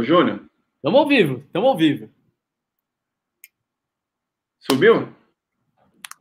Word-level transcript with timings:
Ô, 0.00 0.02
Júnior. 0.02 0.40
Estamos 0.76 0.98
ao 0.98 1.06
vivo, 1.06 1.42
estamos 1.44 1.68
ao 1.68 1.76
vivo. 1.76 2.08
Subiu? 4.58 5.08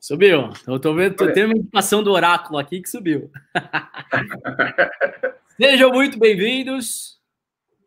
Subiu. 0.02 0.50
Eu 0.68 0.80
tô 0.82 0.94
vendo, 0.94 1.16
tô 1.16 1.32
tendo 1.32 1.54
uma 1.54 1.58
indicação 1.58 2.04
do 2.04 2.12
oráculo 2.12 2.60
aqui 2.60 2.82
que 2.82 2.90
subiu. 2.90 3.32
Sejam 5.56 5.92
muito 5.92 6.20
bem-vindos. 6.20 7.22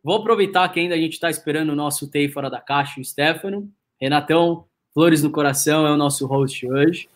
Vou 0.03 0.17
aproveitar 0.17 0.67
que 0.71 0.81
ainda 0.81 0.95
a 0.95 0.99
gente 0.99 1.13
está 1.13 1.29
esperando 1.29 1.71
o 1.71 1.77
nosso 1.77 2.09
TEI 2.09 2.31
fora 2.31 2.49
da 2.49 2.59
caixa, 2.59 2.99
o 2.99 3.05
Stefano. 3.05 3.71
Renatão, 4.01 4.65
Flores 4.95 5.23
no 5.23 5.31
Coração 5.31 5.87
é 5.87 5.93
o 5.93 5.97
nosso 5.99 6.27
host 6.27 6.67
hoje. 6.67 7.07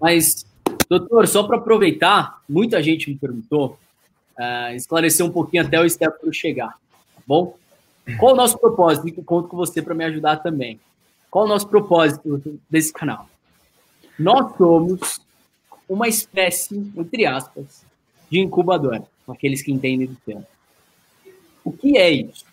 Mas, 0.00 0.44
doutor, 0.88 1.28
só 1.28 1.44
para 1.44 1.58
aproveitar, 1.58 2.42
muita 2.48 2.82
gente 2.82 3.08
me 3.08 3.16
perguntou, 3.16 3.78
uh, 4.36 4.74
esclarecer 4.74 5.24
um 5.24 5.30
pouquinho 5.30 5.64
até 5.64 5.80
o 5.80 5.88
Stefano 5.88 6.34
chegar, 6.34 6.76
tá 7.14 7.22
bom? 7.24 7.59
Qual 8.18 8.32
o 8.32 8.36
nosso 8.36 8.58
propósito? 8.58 9.08
E 9.08 9.12
conto 9.12 9.48
com 9.48 9.56
você 9.56 9.80
para 9.82 9.94
me 9.94 10.04
ajudar 10.04 10.36
também. 10.38 10.80
Qual 11.30 11.44
o 11.44 11.48
nosso 11.48 11.68
propósito 11.68 12.60
desse 12.68 12.92
canal? 12.92 13.28
Nós 14.18 14.56
somos 14.56 15.20
uma 15.88 16.08
espécie, 16.08 16.92
entre 16.96 17.26
aspas, 17.26 17.84
de 18.30 18.38
incubadora, 18.38 19.04
aqueles 19.28 19.62
que 19.62 19.72
entendem 19.72 20.06
do 20.06 20.16
tema. 20.24 20.46
O 21.64 21.72
que 21.72 21.96
é 21.96 22.10
isso? 22.10 22.44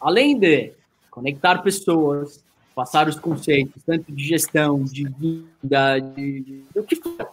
Além 0.00 0.38
de 0.38 0.72
conectar 1.10 1.58
pessoas, 1.58 2.42
passar 2.74 3.08
os 3.08 3.18
conceitos, 3.18 3.82
tanto 3.84 4.10
de 4.12 4.24
gestão, 4.24 4.82
de 4.84 5.04
vida, 5.04 5.98
de, 5.98 6.40
de, 6.40 6.62
de 6.62 6.78
o 6.78 6.82
que 6.82 6.96
for, 6.96 7.32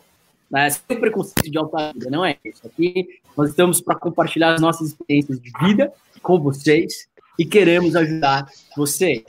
né? 0.49 0.69
sem 0.69 0.99
preconceito 0.99 1.49
de 1.49 1.57
alta 1.57 1.93
vida, 1.93 2.09
não 2.09 2.25
é 2.25 2.37
isso. 2.43 2.65
Aqui 2.65 3.19
nós 3.35 3.49
estamos 3.49 3.79
para 3.79 3.95
compartilhar 3.95 4.55
as 4.55 4.61
nossas 4.61 4.89
experiências 4.89 5.39
de 5.39 5.51
vida 5.61 5.93
com 6.21 6.39
vocês 6.39 7.07
e 7.37 7.45
queremos 7.45 7.95
ajudar 7.95 8.47
vocês. 8.75 9.23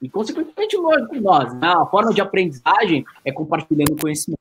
E, 0.00 0.08
consequentemente, 0.08 0.76
lógico, 0.76 1.14
nós. 1.20 1.54
Né? 1.54 1.68
A 1.68 1.86
forma 1.86 2.12
de 2.12 2.20
aprendizagem 2.20 3.04
é 3.24 3.30
compartilhando 3.30 3.96
conhecimento. 4.00 4.40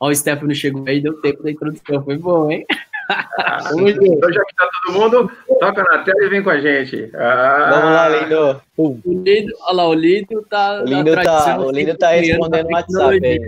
Ó, 0.00 0.08
o 0.08 0.14
Stefano 0.14 0.54
chegou 0.54 0.84
aí, 0.86 1.00
deu 1.00 1.20
tempo 1.20 1.42
da 1.42 1.50
introdução. 1.50 2.04
Foi 2.04 2.18
bom, 2.18 2.50
hein? 2.50 2.66
Ah, 3.08 3.60
então, 3.72 4.32
já 4.32 4.44
que 4.44 4.54
tá 4.56 4.68
todo 4.84 4.98
mundo, 4.98 5.30
toca 5.60 5.82
na 5.84 5.98
tela 5.98 6.24
e 6.24 6.28
vem 6.28 6.42
com 6.42 6.50
a 6.50 6.60
gente. 6.60 7.08
Ah. 7.14 7.70
Vamos 7.70 7.94
lá, 7.94 8.08
Lindo. 8.08 8.62
O 8.76 8.98
Lindo, 9.04 9.52
olha 9.60 9.76
lá, 9.76 9.88
o 9.88 9.94
Lindo 9.94 10.42
tá. 10.50 10.82
O 10.82 10.84
Lindo 10.84 11.14
tá, 11.14 11.60
o 11.60 11.70
Lindo 11.70 11.96
tá 11.96 12.10
respondendo 12.10 12.66
no 12.66 12.72
WhatsApp. 12.72 13.24
Aí. 13.24 13.40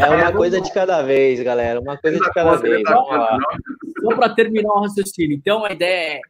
É 0.00 0.08
uma 0.08 0.32
coisa 0.32 0.60
de 0.60 0.72
cada 0.72 1.02
vez, 1.02 1.42
galera. 1.42 1.80
Uma 1.80 1.96
coisa 1.96 2.18
de 2.18 2.32
cada 2.32 2.54
vez. 2.56 2.82
Só 2.88 4.14
para 4.14 4.28
terminar 4.28 4.72
o 4.72 4.82
raciocínio. 4.82 5.36
Então, 5.36 5.64
a 5.64 5.72
ideia 5.72 6.18
é 6.18 6.20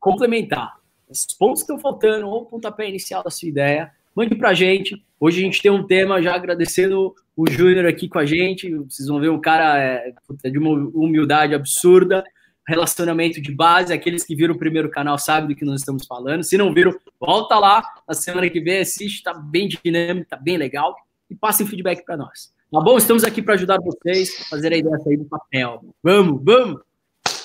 complementar 0.00 0.80
esses 1.10 1.26
pontos 1.36 1.62
que 1.62 1.72
estão 1.72 1.78
faltando, 1.78 2.26
ou 2.26 2.42
o 2.42 2.46
pontapé 2.46 2.88
inicial 2.88 3.22
da 3.22 3.30
sua 3.30 3.48
ideia, 3.48 3.92
mande 4.14 4.34
para 4.34 4.50
a 4.50 4.54
gente. 4.54 5.04
Hoje 5.18 5.40
a 5.40 5.44
gente 5.44 5.60
tem 5.60 5.70
um 5.70 5.86
tema, 5.86 6.22
já 6.22 6.34
agradecendo 6.34 7.14
o 7.36 7.50
Júnior 7.50 7.86
aqui 7.86 8.08
com 8.08 8.18
a 8.18 8.24
gente. 8.24 8.74
Vocês 8.74 9.08
vão 9.08 9.20
ver 9.20 9.30
um 9.30 9.40
cara 9.40 9.78
é, 9.78 10.12
de 10.44 10.58
uma 10.58 10.70
humildade 10.70 11.54
absurda, 11.54 12.24
relacionamento 12.66 13.40
de 13.40 13.52
base. 13.52 13.92
Aqueles 13.92 14.24
que 14.24 14.34
viram 14.34 14.54
o 14.54 14.58
primeiro 14.58 14.88
canal 14.88 15.18
sabem 15.18 15.48
do 15.48 15.56
que 15.56 15.64
nós 15.64 15.80
estamos 15.80 16.06
falando. 16.06 16.42
Se 16.44 16.56
não 16.56 16.72
viram, 16.72 16.94
volta 17.18 17.58
lá 17.58 17.82
na 18.08 18.14
semana 18.14 18.48
que 18.48 18.60
vem, 18.60 18.78
assiste, 18.78 19.16
está 19.16 19.34
bem 19.34 19.68
dinâmico, 19.68 20.24
está 20.24 20.36
bem 20.36 20.56
legal. 20.56 20.96
E 21.28 21.34
passem 21.34 21.66
feedback 21.66 22.04
para 22.04 22.16
nós. 22.16 22.52
Tá 22.72 22.80
bom? 22.80 22.96
Estamos 22.96 23.24
aqui 23.24 23.42
para 23.42 23.54
ajudar 23.54 23.78
vocês 23.80 24.42
a 24.42 24.44
fazer 24.48 24.72
a 24.72 24.76
ideia 24.76 24.98
sair 24.98 25.16
do 25.16 25.24
papel. 25.24 25.84
Vamos, 26.02 26.40
vamos! 26.42 26.80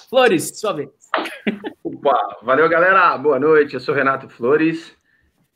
Flores, 0.07 0.59
sua 0.59 0.73
vez. 0.73 0.89
Opa, 2.05 2.37
valeu, 2.43 2.69
galera. 2.69 3.17
Boa 3.17 3.39
noite. 3.39 3.73
Eu 3.73 3.79
sou 3.79 3.95
Renato 3.95 4.29
Flores. 4.29 4.95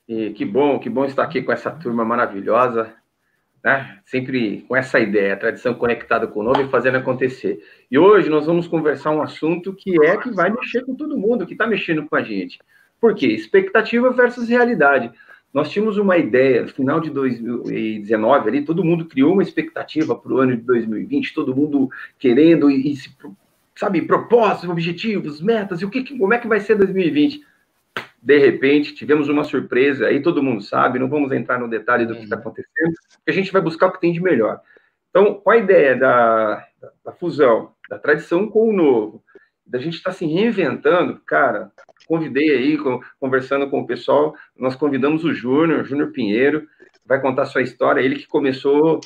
E 0.07 0.31
que 0.31 0.43
bom, 0.43 0.79
que 0.79 0.89
bom 0.89 1.05
estar 1.05 1.21
aqui 1.21 1.43
com 1.43 1.51
essa 1.51 1.69
turma 1.69 2.03
maravilhosa, 2.03 2.91
né? 3.63 3.99
Sempre 4.03 4.65
com 4.67 4.75
essa 4.75 4.99
ideia, 4.99 5.37
tradição 5.37 5.75
conectada 5.75 6.25
com 6.25 6.39
o 6.39 6.43
novo 6.43 6.59
e 6.63 6.67
fazendo 6.67 6.97
acontecer. 6.97 7.63
E 7.91 7.99
hoje 7.99 8.31
nós 8.31 8.47
vamos 8.47 8.67
conversar 8.67 9.11
um 9.11 9.21
assunto 9.21 9.75
que 9.75 10.03
é 10.03 10.17
que 10.17 10.31
vai 10.31 10.49
mexer 10.49 10.83
com 10.83 10.95
todo 10.95 11.19
mundo, 11.19 11.45
que 11.45 11.53
está 11.53 11.67
mexendo 11.67 12.07
com 12.07 12.15
a 12.15 12.23
gente. 12.23 12.57
Por 12.99 13.13
quê? 13.13 13.27
Expectativa 13.27 14.09
versus 14.09 14.49
realidade. 14.49 15.11
Nós 15.53 15.69
tínhamos 15.69 15.99
uma 15.99 16.17
ideia, 16.17 16.63
no 16.63 16.69
final 16.69 16.99
de 16.99 17.11
2019, 17.11 18.49
ali, 18.49 18.65
todo 18.65 18.83
mundo 18.83 19.05
criou 19.05 19.33
uma 19.33 19.43
expectativa 19.43 20.15
para 20.15 20.33
o 20.33 20.39
ano 20.39 20.57
de 20.57 20.63
2020, 20.63 21.31
todo 21.31 21.55
mundo 21.55 21.91
querendo 22.17 22.71
e, 22.71 22.91
e 22.91 22.95
se 22.95 23.15
sabe, 23.79 24.01
propósitos, 24.01 24.69
objetivos, 24.69 25.41
metas, 25.41 25.81
e 25.81 25.85
o 25.85 25.89
que, 25.89 26.17
como 26.17 26.33
é 26.33 26.37
que 26.37 26.49
vai 26.49 26.59
ser 26.59 26.75
2020? 26.75 27.41
De 28.21 28.37
repente, 28.37 28.93
tivemos 28.93 29.29
uma 29.29 29.45
surpresa, 29.45 30.07
aí 30.07 30.21
todo 30.21 30.43
mundo 30.43 30.61
sabe, 30.61 30.99
não 30.99 31.07
vamos 31.07 31.31
entrar 31.31 31.57
no 31.57 31.69
detalhe 31.69 32.05
do 32.05 32.13
que 32.13 32.23
está 32.23 32.35
uhum. 32.35 32.41
acontecendo, 32.41 32.93
porque 33.15 33.31
a 33.31 33.33
gente 33.33 33.53
vai 33.53 33.61
buscar 33.61 33.87
o 33.87 33.93
que 33.93 34.01
tem 34.01 34.11
de 34.11 34.21
melhor. 34.21 34.59
Então, 35.09 35.35
qual 35.35 35.55
a 35.55 35.59
ideia 35.61 35.95
da, 35.95 36.55
da, 36.81 36.89
da 37.05 37.11
fusão, 37.13 37.71
da 37.89 37.97
tradição 37.97 38.49
com 38.49 38.69
o 38.69 38.73
novo? 38.73 39.23
Da 39.65 39.79
gente 39.79 39.95
estar 39.95 40.11
tá 40.11 40.17
se 40.17 40.25
reinventando, 40.25 41.17
cara, 41.25 41.71
convidei 42.05 42.49
aí, 42.49 42.77
conversando 43.17 43.69
com 43.69 43.79
o 43.79 43.87
pessoal, 43.87 44.35
nós 44.57 44.75
convidamos 44.75 45.23
o 45.23 45.33
Júnior, 45.33 45.85
Júnior 45.85 46.11
Pinheiro, 46.11 46.67
vai 47.05 47.21
contar 47.21 47.45
sua 47.45 47.61
história, 47.61 48.01
ele 48.01 48.15
que 48.15 48.27
começou 48.27 48.99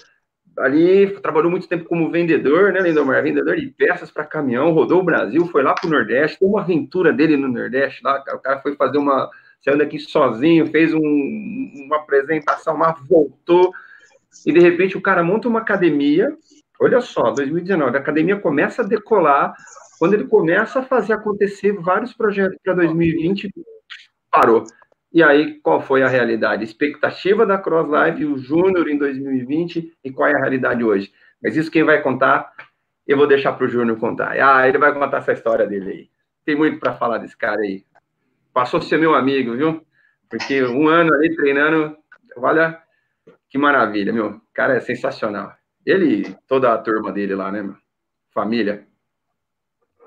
ali 0.57 1.07
trabalhou 1.21 1.49
muito 1.49 1.67
tempo 1.67 1.85
como 1.85 2.11
vendedor, 2.11 2.71
né, 2.71 2.79
Lindomar? 2.79 3.23
Vendedor 3.23 3.55
de 3.55 3.67
peças 3.67 4.11
para 4.11 4.25
caminhão, 4.25 4.71
rodou 4.71 4.99
o 4.99 5.03
Brasil, 5.03 5.45
foi 5.47 5.63
lá 5.63 5.73
para 5.73 5.87
o 5.87 5.91
Nordeste, 5.91 6.39
tem 6.39 6.47
uma 6.47 6.61
aventura 6.61 7.11
dele 7.11 7.37
no 7.37 7.47
Nordeste 7.47 8.03
lá, 8.03 8.23
o 8.33 8.39
cara 8.39 8.61
foi 8.61 8.75
fazer 8.75 8.97
uma. 8.97 9.29
saiu 9.61 9.77
daqui 9.77 9.99
sozinho, 9.99 10.67
fez 10.67 10.93
um, 10.93 10.99
uma 11.85 11.97
apresentação, 11.97 12.77
mas 12.77 12.95
voltou, 13.07 13.71
e 14.45 14.51
de 14.51 14.59
repente 14.59 14.97
o 14.97 15.01
cara 15.01 15.23
monta 15.23 15.47
uma 15.47 15.59
academia. 15.59 16.35
Olha 16.79 17.01
só, 17.01 17.31
2019, 17.31 17.95
a 17.95 17.99
academia 17.99 18.35
começa 18.37 18.81
a 18.81 18.85
decolar. 18.85 19.53
Quando 19.99 20.15
ele 20.15 20.25
começa 20.25 20.79
a 20.79 20.83
fazer 20.83 21.13
acontecer 21.13 21.71
vários 21.73 22.13
projetos 22.13 22.57
para 22.63 22.73
2020, 22.73 23.49
parou. 24.29 24.65
E 25.13 25.21
aí, 25.21 25.59
qual 25.59 25.79
foi 25.79 26.01
a 26.01 26.07
realidade? 26.07 26.63
Expectativa 26.63 27.45
da 27.45 27.57
Cross 27.57 27.87
Live, 27.87 28.25
o 28.25 28.37
Júnior 28.37 28.89
em 28.89 28.97
2020 28.97 29.95
e 30.03 30.11
qual 30.11 30.27
é 30.27 30.33
a 30.33 30.39
realidade 30.39 30.83
hoje? 30.83 31.13
Mas 31.41 31.55
isso 31.55 31.69
quem 31.69 31.83
vai 31.83 32.01
contar, 32.01 32.51
eu 33.05 33.15
vou 33.15 33.27
deixar 33.27 33.53
para 33.53 33.65
o 33.65 33.69
Júnior 33.69 33.99
contar. 33.99 34.31
Ah, 34.41 34.67
ele 34.67 34.79
vai 34.79 34.91
contar 34.91 35.17
essa 35.17 35.33
história 35.33 35.67
dele 35.67 35.89
aí. 35.91 36.09
Tem 36.43 36.55
muito 36.55 36.79
para 36.79 36.95
falar 36.95 37.19
desse 37.19 37.37
cara 37.37 37.61
aí. 37.61 37.85
Passou 38.51 38.79
a 38.79 38.81
ser 38.81 38.97
meu 38.97 39.13
amigo, 39.13 39.55
viu? 39.55 39.85
Porque 40.27 40.63
um 40.63 40.87
ano 40.87 41.13
ali 41.13 41.35
treinando, 41.35 41.95
olha 42.35 42.81
que 43.49 43.57
maravilha, 43.59 44.11
meu. 44.11 44.29
O 44.29 44.41
cara 44.51 44.75
é 44.75 44.79
sensacional. 44.79 45.53
Ele, 45.85 46.35
toda 46.47 46.73
a 46.73 46.77
turma 46.79 47.11
dele 47.11 47.35
lá, 47.35 47.51
né, 47.51 47.61
meu? 47.61 47.75
Família. 48.33 48.87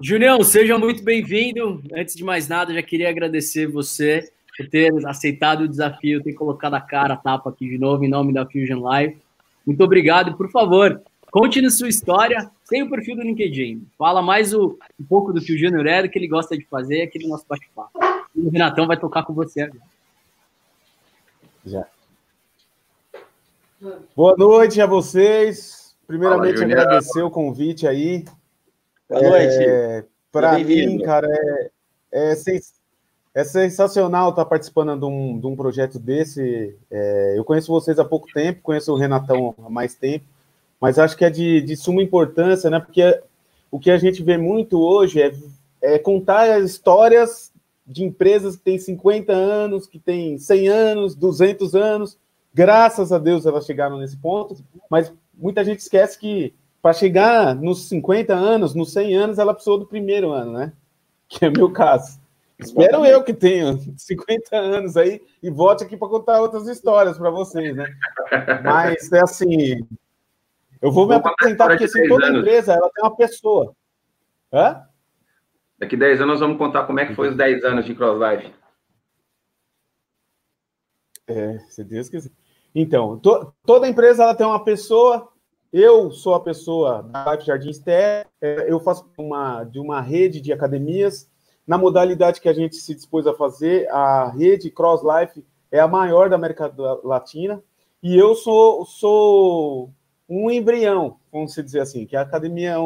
Julião, 0.00 0.42
seja 0.42 0.76
muito 0.76 1.04
bem-vindo. 1.04 1.80
Antes 1.94 2.16
de 2.16 2.24
mais 2.24 2.48
nada, 2.48 2.74
já 2.74 2.82
queria 2.82 3.08
agradecer 3.08 3.68
você 3.68 4.32
por 4.56 4.68
ter 4.68 4.92
aceitado 5.06 5.62
o 5.62 5.68
desafio, 5.68 6.22
ter 6.22 6.32
colocado 6.32 6.74
a 6.74 6.80
cara, 6.80 7.14
a 7.14 7.16
tapa 7.16 7.50
aqui 7.50 7.68
de 7.68 7.78
novo 7.78 8.04
em 8.04 8.08
nome 8.08 8.32
da 8.32 8.46
Fusion 8.46 8.80
Live. 8.80 9.18
Muito 9.66 9.82
obrigado. 9.82 10.36
Por 10.36 10.50
favor, 10.50 11.02
conte 11.30 11.60
na 11.60 11.70
sua 11.70 11.88
história 11.88 12.50
sem 12.64 12.82
o 12.82 12.90
perfil 12.90 13.16
do 13.16 13.22
LinkedIn. 13.22 13.86
Fala 13.98 14.22
mais 14.22 14.54
o, 14.54 14.78
um 14.98 15.04
pouco 15.04 15.32
do 15.32 15.40
que 15.40 15.52
o 15.52 15.58
Júnior 15.58 15.86
é, 15.86 16.02
do 16.02 16.08
que 16.08 16.18
ele 16.18 16.28
gosta 16.28 16.56
de 16.56 16.64
fazer, 16.64 17.02
aquele 17.02 17.28
nosso 17.28 17.44
bate-papo. 17.48 17.98
o 18.34 18.48
Renatão 18.48 18.86
vai 18.86 18.96
tocar 18.96 19.24
com 19.24 19.34
você 19.34 19.62
agora. 19.62 19.82
Já. 21.64 21.86
Boa 24.16 24.36
noite 24.36 24.80
a 24.80 24.86
vocês. 24.86 25.94
Primeiramente, 26.06 26.58
Fala, 26.58 26.72
agradecer 26.72 27.22
o 27.22 27.30
convite 27.30 27.86
aí. 27.86 28.24
Boa 29.08 29.20
noite. 29.20 29.56
É, 29.58 30.04
Para 30.30 30.58
mim, 30.58 30.98
cara, 31.00 31.28
é, 31.28 31.70
é, 32.12 32.34
é 33.36 33.44
sensacional 33.44 34.30
estar 34.30 34.46
participando 34.46 34.98
de 34.98 35.04
um, 35.04 35.38
de 35.38 35.46
um 35.46 35.54
projeto 35.54 35.98
desse. 35.98 36.74
É, 36.90 37.34
eu 37.36 37.44
conheço 37.44 37.70
vocês 37.70 37.98
há 37.98 38.04
pouco 38.04 38.32
tempo, 38.32 38.62
conheço 38.62 38.90
o 38.90 38.96
Renatão 38.96 39.54
há 39.62 39.68
mais 39.68 39.94
tempo, 39.94 40.24
mas 40.80 40.98
acho 40.98 41.14
que 41.14 41.22
é 41.22 41.28
de, 41.28 41.60
de 41.60 41.76
suma 41.76 42.02
importância, 42.02 42.70
né? 42.70 42.80
Porque 42.80 43.20
o 43.70 43.78
que 43.78 43.90
a 43.90 43.98
gente 43.98 44.22
vê 44.22 44.38
muito 44.38 44.80
hoje 44.80 45.20
é, 45.20 45.34
é 45.82 45.98
contar 45.98 46.50
as 46.50 46.64
histórias 46.64 47.52
de 47.86 48.04
empresas 48.04 48.56
que 48.56 48.62
têm 48.62 48.78
50 48.78 49.30
anos, 49.34 49.86
que 49.86 49.98
têm 49.98 50.38
100 50.38 50.68
anos, 50.68 51.14
200 51.14 51.74
anos. 51.74 52.16
Graças 52.54 53.12
a 53.12 53.18
Deus 53.18 53.44
elas 53.44 53.66
chegaram 53.66 53.98
nesse 53.98 54.16
ponto, 54.16 54.56
mas 54.88 55.12
muita 55.36 55.62
gente 55.62 55.80
esquece 55.80 56.18
que 56.18 56.54
para 56.80 56.94
chegar 56.94 57.54
nos 57.54 57.86
50 57.90 58.32
anos, 58.32 58.74
nos 58.74 58.94
100 58.94 59.14
anos, 59.14 59.38
ela 59.38 59.52
precisou 59.52 59.76
do 59.78 59.84
primeiro 59.84 60.30
ano, 60.30 60.52
né? 60.52 60.72
Que 61.28 61.44
é 61.44 61.48
o 61.50 61.52
meu 61.52 61.70
caso. 61.70 62.24
Espero 62.58 63.04
eu 63.04 63.22
que 63.22 63.34
tenha 63.34 63.78
50 63.96 64.56
anos 64.56 64.96
aí 64.96 65.20
e 65.42 65.50
volte 65.50 65.84
aqui 65.84 65.96
para 65.96 66.08
contar 66.08 66.40
outras 66.40 66.66
histórias 66.66 67.18
para 67.18 67.30
vocês, 67.30 67.76
né? 67.76 67.86
Mas 68.64 69.12
é 69.12 69.20
assim, 69.20 69.86
eu 70.80 70.90
vou 70.90 71.06
me 71.06 71.14
apresentar 71.14 71.68
porque 71.68 71.84
assim, 71.84 72.08
toda 72.08 72.26
anos. 72.26 72.40
empresa 72.40 72.72
ela 72.72 72.90
tem 72.94 73.04
uma 73.04 73.16
pessoa. 73.16 73.74
Hã? 74.52 74.86
Daqui 75.78 75.96
10 75.96 76.20
anos 76.20 76.34
nós 76.34 76.40
vamos 76.40 76.58
contar 76.58 76.84
como 76.86 77.00
é 77.00 77.06
que 77.06 77.14
foi 77.14 77.28
os 77.28 77.36
10 77.36 77.64
anos 77.64 77.84
de 77.84 77.94
CrossLife. 77.94 78.54
É, 81.26 81.58
se 81.68 81.82
Deus 81.84 82.08
quiser. 82.08 82.30
Então, 82.74 83.18
to, 83.18 83.52
toda 83.64 83.88
empresa 83.88 84.22
ela 84.22 84.34
tem 84.34 84.46
uma 84.46 84.62
pessoa. 84.62 85.28
Eu 85.72 86.10
sou 86.10 86.34
a 86.34 86.40
pessoa 86.40 87.02
da 87.02 87.32
Life 87.32 87.46
Jardim 87.46 87.70
Esté. 87.70 88.26
Eu 88.40 88.78
faço 88.80 89.10
uma, 89.18 89.64
de 89.64 89.78
uma 89.78 90.00
rede 90.00 90.40
de 90.40 90.52
academias. 90.52 91.28
Na 91.66 91.76
modalidade 91.76 92.40
que 92.40 92.48
a 92.48 92.52
gente 92.52 92.76
se 92.76 92.94
dispôs 92.94 93.26
a 93.26 93.34
fazer, 93.34 93.88
a 93.90 94.30
rede 94.30 94.70
Cross 94.70 95.02
Life 95.02 95.44
é 95.70 95.80
a 95.80 95.88
maior 95.88 96.30
da 96.30 96.36
América 96.36 96.72
Latina. 97.02 97.62
E 98.02 98.16
eu 98.16 98.34
sou, 98.34 98.84
sou 98.84 99.90
um 100.28 100.50
embrião, 100.50 101.16
vamos 101.32 101.54
dizer 101.54 101.80
assim, 101.80 102.06
que 102.06 102.16
a 102.16 102.22
academia 102.22 102.76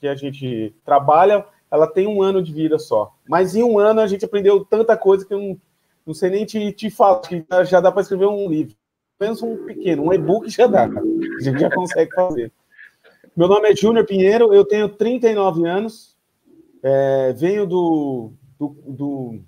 que 0.00 0.08
a 0.08 0.14
gente 0.14 0.74
trabalha, 0.84 1.46
ela 1.70 1.86
tem 1.86 2.06
um 2.06 2.22
ano 2.22 2.42
de 2.42 2.52
vida 2.52 2.78
só. 2.78 3.14
Mas 3.28 3.54
em 3.54 3.62
um 3.62 3.78
ano 3.78 4.00
a 4.00 4.06
gente 4.06 4.24
aprendeu 4.24 4.64
tanta 4.64 4.96
coisa 4.96 5.24
que 5.24 5.32
eu 5.32 5.38
não, 5.38 5.60
não 6.06 6.14
sei 6.14 6.30
nem 6.30 6.44
te, 6.44 6.72
te 6.72 6.90
falar, 6.90 7.20
que 7.20 7.44
já 7.64 7.80
dá 7.80 7.90
para 7.92 8.02
escrever 8.02 8.26
um 8.26 8.48
livro. 8.48 8.76
Pensa 9.18 9.46
um 9.46 9.64
pequeno, 9.64 10.04
um 10.04 10.12
e-book 10.12 10.50
já 10.50 10.66
dá, 10.66 10.84
a 10.84 11.42
gente 11.42 11.60
já 11.60 11.70
consegue 11.70 12.12
fazer. 12.14 12.52
Meu 13.36 13.48
nome 13.48 13.70
é 13.70 13.76
Júnior 13.76 14.04
Pinheiro, 14.04 14.52
eu 14.52 14.64
tenho 14.64 14.88
39 14.88 15.66
anos, 15.68 16.13
é, 16.84 17.32
venho 17.32 17.66
do, 17.66 18.30
do, 18.60 18.76
do, 18.86 19.40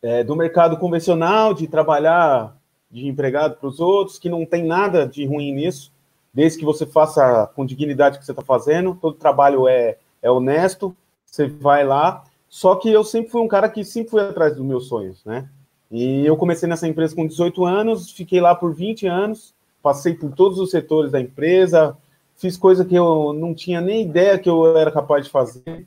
é, 0.00 0.22
do 0.22 0.36
mercado 0.36 0.76
convencional, 0.76 1.52
de 1.52 1.66
trabalhar 1.66 2.56
de 2.88 3.08
empregado 3.08 3.56
para 3.56 3.68
os 3.68 3.80
outros, 3.80 4.20
que 4.20 4.28
não 4.28 4.46
tem 4.46 4.64
nada 4.64 5.04
de 5.04 5.26
ruim 5.26 5.52
nisso, 5.52 5.92
desde 6.32 6.60
que 6.60 6.64
você 6.64 6.86
faça 6.86 7.50
com 7.56 7.66
dignidade 7.66 8.16
o 8.16 8.20
que 8.20 8.24
você 8.24 8.30
está 8.30 8.42
fazendo, 8.42 8.96
todo 9.00 9.16
trabalho 9.16 9.66
é, 9.66 9.98
é 10.22 10.30
honesto, 10.30 10.96
você 11.26 11.48
vai 11.48 11.84
lá. 11.84 12.22
Só 12.48 12.76
que 12.76 12.88
eu 12.88 13.02
sempre 13.02 13.32
fui 13.32 13.40
um 13.40 13.48
cara 13.48 13.68
que 13.68 13.84
sempre 13.84 14.10
fui 14.10 14.20
atrás 14.20 14.54
dos 14.54 14.64
meus 14.64 14.86
sonhos, 14.86 15.24
né? 15.24 15.48
E 15.90 16.24
eu 16.24 16.36
comecei 16.36 16.68
nessa 16.68 16.86
empresa 16.86 17.16
com 17.16 17.26
18 17.26 17.64
anos, 17.64 18.12
fiquei 18.12 18.40
lá 18.40 18.54
por 18.54 18.72
20 18.72 19.08
anos, 19.08 19.52
passei 19.82 20.14
por 20.14 20.30
todos 20.32 20.60
os 20.60 20.70
setores 20.70 21.10
da 21.10 21.20
empresa, 21.20 21.96
fiz 22.36 22.56
coisa 22.56 22.84
que 22.84 22.94
eu 22.94 23.32
não 23.32 23.52
tinha 23.54 23.80
nem 23.80 24.02
ideia 24.02 24.38
que 24.38 24.48
eu 24.48 24.76
era 24.76 24.92
capaz 24.92 25.24
de 25.24 25.30
fazer. 25.32 25.84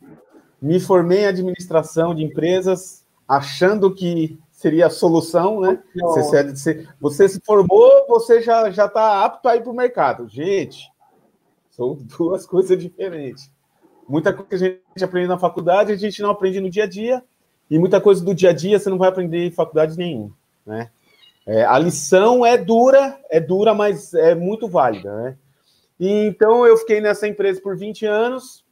Me 0.61 0.79
formei 0.79 1.19
em 1.19 1.27
administração 1.27 2.15
de 2.15 2.23
empresas, 2.23 3.05
achando 3.27 3.93
que 3.93 4.39
seria 4.51 4.87
a 4.87 4.89
solução, 4.89 5.59
né? 5.59 5.79
Você, 5.95 6.87
você, 6.99 7.29
se 7.29 7.39
formou, 7.45 8.07
você 8.07 8.41
já 8.41 8.71
já 8.71 8.85
está 8.85 9.23
apto 9.23 9.47
a 9.47 9.55
ir 9.55 9.61
para 9.61 9.71
o 9.71 9.75
mercado. 9.75 10.27
Gente, 10.27 10.91
são 11.69 11.93
duas 12.17 12.45
coisas 12.45 12.77
diferentes. 12.77 13.51
Muita 14.09 14.33
coisa 14.33 14.47
que 14.47 14.55
a 14.55 14.57
gente 14.67 15.03
aprende 15.03 15.27
na 15.27 15.37
faculdade, 15.37 15.91
a 15.91 15.97
gente 15.97 16.21
não 16.21 16.31
aprende 16.31 16.59
no 16.59 16.69
dia 16.69 16.85
a 16.85 16.87
dia, 16.87 17.23
e 17.69 17.77
muita 17.77 18.01
coisa 18.01 18.23
do 18.23 18.33
dia 18.33 18.49
a 18.49 18.53
dia 18.53 18.79
você 18.79 18.89
não 18.89 18.97
vai 18.97 19.09
aprender 19.09 19.45
em 19.45 19.51
faculdade 19.51 19.97
nenhuma, 19.97 20.31
né? 20.65 20.89
É, 21.45 21.63
a 21.63 21.77
lição 21.79 22.45
é 22.45 22.57
dura, 22.57 23.17
é 23.29 23.39
dura, 23.39 23.73
mas 23.73 24.13
é 24.13 24.35
muito 24.35 24.67
válida, 24.67 25.15
né? 25.15 25.37
E, 25.99 26.25
então 26.25 26.65
eu 26.65 26.77
fiquei 26.77 26.99
nessa 26.99 27.27
empresa 27.27 27.61
por 27.61 27.77
20 27.77 28.05
anos 28.05 28.65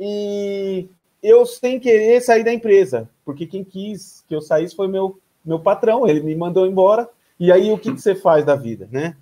e 0.00 0.88
eu 1.22 1.44
sem 1.44 1.80
querer 1.80 2.20
sair 2.20 2.44
da 2.44 2.52
empresa, 2.52 3.08
porque 3.24 3.46
quem 3.46 3.64
quis 3.64 4.24
que 4.26 4.34
eu 4.34 4.40
saísse 4.40 4.76
foi 4.76 4.88
meu, 4.88 5.18
meu 5.44 5.58
patrão, 5.58 6.06
ele 6.06 6.20
me 6.20 6.34
mandou 6.34 6.66
embora. 6.66 7.08
E 7.38 7.52
aí 7.52 7.72
o 7.72 7.78
que, 7.78 7.92
que 7.92 8.00
você 8.00 8.14
faz 8.14 8.44
da 8.44 8.56
vida, 8.56 8.88
né? 8.90 9.16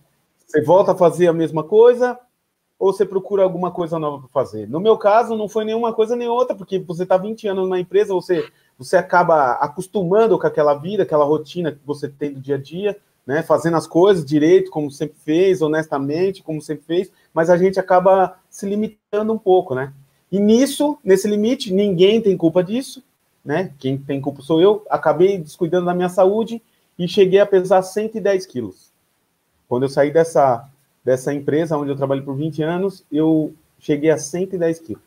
Você 0.46 0.62
volta 0.62 0.92
a 0.92 0.96
fazer 0.96 1.26
a 1.26 1.32
mesma 1.32 1.64
coisa 1.64 2.18
ou 2.78 2.92
você 2.92 3.04
procura 3.04 3.42
alguma 3.42 3.70
coisa 3.70 3.98
nova 3.98 4.20
para 4.20 4.28
fazer? 4.28 4.68
No 4.68 4.80
meu 4.80 4.96
caso, 4.96 5.36
não 5.36 5.48
foi 5.48 5.64
nenhuma 5.64 5.92
coisa 5.92 6.14
nem 6.14 6.28
outra, 6.28 6.54
porque 6.54 6.78
você 6.78 7.02
está 7.02 7.16
20 7.16 7.48
anos 7.48 7.68
na 7.68 7.80
empresa, 7.80 8.14
você, 8.14 8.48
você 8.78 8.96
acaba 8.96 9.52
acostumando 9.52 10.38
com 10.38 10.46
aquela 10.46 10.74
vida, 10.74 11.02
aquela 11.02 11.24
rotina 11.24 11.72
que 11.72 11.80
você 11.84 12.08
tem 12.08 12.32
do 12.32 12.40
dia 12.40 12.56
a 12.56 12.58
dia, 12.58 12.96
né? 13.26 13.42
Fazendo 13.42 13.76
as 13.76 13.86
coisas 13.86 14.24
direito, 14.24 14.70
como 14.70 14.90
sempre 14.90 15.16
fez, 15.18 15.60
honestamente, 15.60 16.42
como 16.42 16.62
sempre 16.62 16.84
fez, 16.84 17.12
mas 17.34 17.50
a 17.50 17.56
gente 17.56 17.80
acaba 17.80 18.38
se 18.48 18.66
limitando 18.66 19.32
um 19.32 19.38
pouco, 19.38 19.74
né? 19.74 19.92
E 20.30 20.40
nisso, 20.40 20.98
nesse 21.04 21.28
limite, 21.28 21.72
ninguém 21.72 22.20
tem 22.20 22.36
culpa 22.36 22.62
disso, 22.62 23.02
né? 23.44 23.72
Quem 23.78 23.96
tem 23.96 24.20
culpa 24.20 24.42
sou 24.42 24.60
eu. 24.60 24.84
Acabei 24.90 25.38
descuidando 25.38 25.86
da 25.86 25.94
minha 25.94 26.08
saúde 26.08 26.60
e 26.98 27.06
cheguei 27.06 27.40
a 27.40 27.46
pesar 27.46 27.82
110 27.82 28.46
quilos. 28.46 28.90
Quando 29.68 29.84
eu 29.84 29.88
saí 29.88 30.10
dessa, 30.10 30.68
dessa 31.04 31.32
empresa 31.32 31.76
onde 31.76 31.90
eu 31.90 31.96
trabalhei 31.96 32.24
por 32.24 32.34
20 32.34 32.62
anos, 32.62 33.04
eu 33.10 33.52
cheguei 33.78 34.10
a 34.10 34.18
110 34.18 34.80
quilos. 34.80 35.02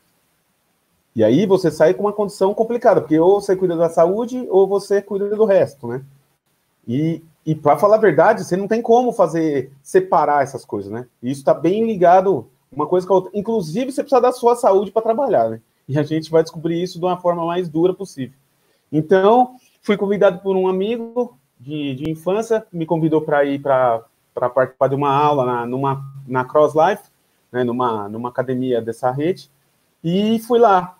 E 1.15 1.23
aí 1.23 1.45
você 1.45 1.69
sai 1.69 1.93
com 1.93 2.03
uma 2.03 2.13
condição 2.13 2.53
complicada, 2.53 3.01
porque 3.01 3.19
ou 3.19 3.41
você 3.41 3.55
cuida 3.55 3.75
da 3.75 3.89
saúde 3.89 4.47
ou 4.49 4.67
você 4.67 5.01
cuida 5.01 5.35
do 5.35 5.43
resto, 5.43 5.87
né? 5.87 6.01
E, 6.87 7.21
e 7.45 7.53
para 7.53 7.77
falar 7.77 7.95
a 7.95 7.99
verdade, 7.99 8.43
você 8.43 8.55
não 8.55 8.67
tem 8.67 8.81
como 8.81 9.11
fazer 9.11 9.71
separar 9.83 10.43
essas 10.43 10.63
coisas, 10.63 10.91
né? 10.91 11.07
E 11.21 11.29
isso 11.29 11.41
está 11.41 11.53
bem 11.53 11.85
ligado 11.85 12.47
uma 12.71 12.87
coisa 12.87 13.07
com 13.07 13.13
a 13.13 13.15
outra. 13.17 13.31
Inclusive, 13.33 13.91
você 13.91 14.03
precisa 14.03 14.21
da 14.21 14.31
sua 14.31 14.55
saúde 14.55 14.91
para 14.91 15.01
trabalhar, 15.01 15.49
né? 15.49 15.61
E 15.87 15.97
a 15.97 16.03
gente 16.03 16.29
vai 16.29 16.43
descobrir 16.43 16.81
isso 16.81 16.99
de 16.99 17.05
uma 17.05 17.17
forma 17.17 17.45
mais 17.45 17.67
dura 17.67 17.93
possível. 17.93 18.37
Então, 18.91 19.55
fui 19.81 19.97
convidado 19.97 20.39
por 20.39 20.55
um 20.55 20.67
amigo 20.67 21.37
de, 21.59 21.95
de 21.95 22.11
infância, 22.11 22.65
me 22.71 22.85
convidou 22.85 23.21
para 23.21 23.43
ir 23.43 23.59
para 23.59 24.03
participar 24.35 24.87
de 24.87 24.95
uma 24.95 25.11
aula 25.11 25.45
na, 25.45 25.65
numa, 25.65 26.03
na 26.27 26.45
Cross 26.45 26.73
Life, 26.75 27.03
né, 27.51 27.63
numa, 27.63 28.07
numa 28.07 28.29
academia 28.29 28.81
dessa 28.81 29.11
rede, 29.11 29.49
e 30.03 30.39
fui 30.39 30.59
lá. 30.59 30.95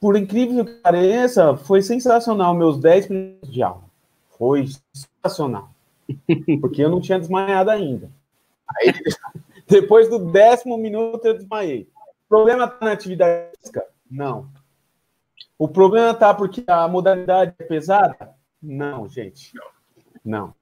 Por 0.00 0.16
incrível 0.16 0.64
que 0.64 0.74
pareça, 0.74 1.56
foi 1.56 1.82
sensacional 1.82 2.54
meus 2.54 2.78
10 2.78 3.08
minutos 3.08 3.52
de 3.52 3.62
aula. 3.62 3.84
Foi 4.38 4.66
sensacional. 4.92 5.70
Porque 6.60 6.82
eu 6.82 6.90
não 6.90 7.00
tinha 7.00 7.18
desmaiado 7.18 7.70
ainda. 7.70 8.10
Aí, 8.68 8.92
depois 9.68 10.08
do 10.08 10.18
décimo 10.18 10.76
minuto, 10.76 11.24
eu 11.24 11.34
desmaiei. 11.34 11.88
O 12.26 12.28
problema 12.28 12.64
está 12.64 12.84
na 12.84 12.92
atividade 12.92 13.56
física? 13.58 13.84
Não. 14.10 14.48
O 15.58 15.68
problema 15.68 16.10
está 16.10 16.34
porque 16.34 16.64
a 16.66 16.86
modalidade 16.86 17.54
é 17.58 17.64
pesada? 17.64 18.34
Não, 18.62 19.08
gente. 19.08 19.52
Não. 20.24 20.54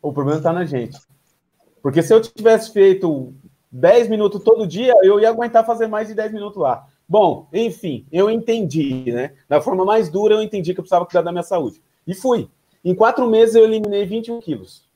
O 0.00 0.12
problema 0.12 0.38
está 0.38 0.52
na 0.52 0.64
gente. 0.64 0.98
Porque 1.82 2.02
se 2.02 2.12
eu 2.12 2.20
tivesse 2.20 2.72
feito 2.72 3.34
10 3.70 4.08
minutos 4.08 4.42
todo 4.42 4.66
dia, 4.66 4.94
eu 5.02 5.20
ia 5.20 5.28
aguentar 5.28 5.64
fazer 5.64 5.86
mais 5.86 6.08
de 6.08 6.14
10 6.14 6.32
minutos 6.32 6.58
lá. 6.58 6.86
Bom, 7.08 7.48
enfim, 7.52 8.06
eu 8.12 8.30
entendi, 8.30 9.10
né? 9.12 9.34
Da 9.48 9.60
forma 9.60 9.84
mais 9.84 10.08
dura, 10.08 10.34
eu 10.34 10.42
entendi 10.42 10.72
que 10.72 10.80
eu 10.80 10.84
precisava 10.84 11.04
cuidar 11.04 11.22
da 11.22 11.32
minha 11.32 11.42
saúde. 11.42 11.82
E 12.06 12.14
fui. 12.14 12.48
Em 12.84 12.94
quatro 12.94 13.26
meses, 13.28 13.54
eu 13.54 13.64
eliminei 13.64 14.06
21 14.06 14.40
quilos. 14.40 14.88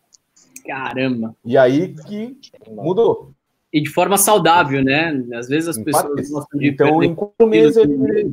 Caramba! 0.67 1.37
E 1.45 1.59
aí 1.59 1.95
que 1.95 2.39
mudou. 2.71 3.34
E 3.75 3.81
de 3.81 3.91
forma 3.91 4.17
saudável, 4.17 4.85
né? 4.85 5.21
Às 5.35 5.49
vezes 5.49 5.71
as 5.71 5.77
pessoas 5.77 6.31
gostam 6.31 6.61
de 6.61 6.69
Então, 6.69 7.03
em 7.03 7.13
quatro 7.13 7.45
meses, 7.45 7.77
eliminei. 7.77 8.31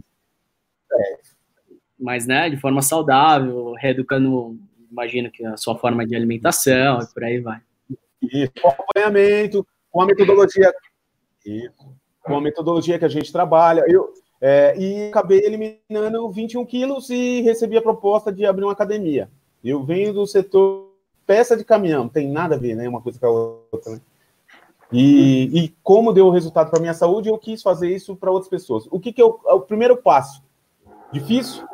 É. 0.93 1.17
Mas, 1.99 2.27
né, 2.27 2.47
de 2.47 2.57
forma 2.57 2.83
saudável, 2.83 3.73
reeducando, 3.73 4.59
imagino 4.91 5.31
que 5.31 5.43
a 5.43 5.57
sua 5.57 5.75
forma 5.75 6.05
de 6.05 6.15
alimentação 6.15 6.99
e 7.01 7.07
por 7.11 7.23
aí 7.23 7.39
vai. 7.39 7.59
Isso, 8.21 8.51
acompanhamento, 8.63 9.65
com 9.91 10.03
a 10.03 10.05
metodologia. 10.05 10.71
Isso, 11.43 11.91
com 12.21 12.37
a 12.37 12.41
metodologia 12.41 12.99
que 12.99 13.05
a 13.05 13.09
gente 13.09 13.31
trabalha. 13.31 13.83
Eu, 13.87 14.13
é, 14.39 14.77
e 14.77 15.09
acabei 15.09 15.39
eliminando 15.39 16.29
21 16.29 16.63
quilos 16.67 17.09
e 17.09 17.41
recebi 17.41 17.77
a 17.77 17.81
proposta 17.81 18.31
de 18.31 18.45
abrir 18.45 18.65
uma 18.65 18.73
academia. 18.73 19.27
Eu 19.63 19.83
venho 19.83 20.13
do 20.13 20.27
setor 20.27 20.91
peça 21.25 21.57
de 21.57 21.65
caminhão, 21.65 22.07
tem 22.07 22.29
nada 22.29 22.53
a 22.53 22.59
ver, 22.59 22.75
né? 22.75 22.87
Uma 22.87 23.01
coisa 23.01 23.19
com 23.19 23.25
a 23.25 23.31
outra, 23.31 23.93
né? 23.93 24.01
E, 24.91 25.49
e 25.53 25.69
como 25.81 26.11
deu 26.11 26.29
resultado 26.29 26.69
para 26.69 26.79
minha 26.79 26.93
saúde, 26.93 27.29
eu 27.29 27.37
quis 27.37 27.61
fazer 27.61 27.89
isso 27.89 28.15
para 28.15 28.31
outras 28.31 28.49
pessoas. 28.49 28.87
O 28.91 28.99
que, 28.99 29.13
que 29.13 29.23
o, 29.23 29.39
é 29.47 29.53
o 29.53 29.61
primeiro 29.61 29.95
passo? 29.97 30.43
Difícil? 31.11 31.65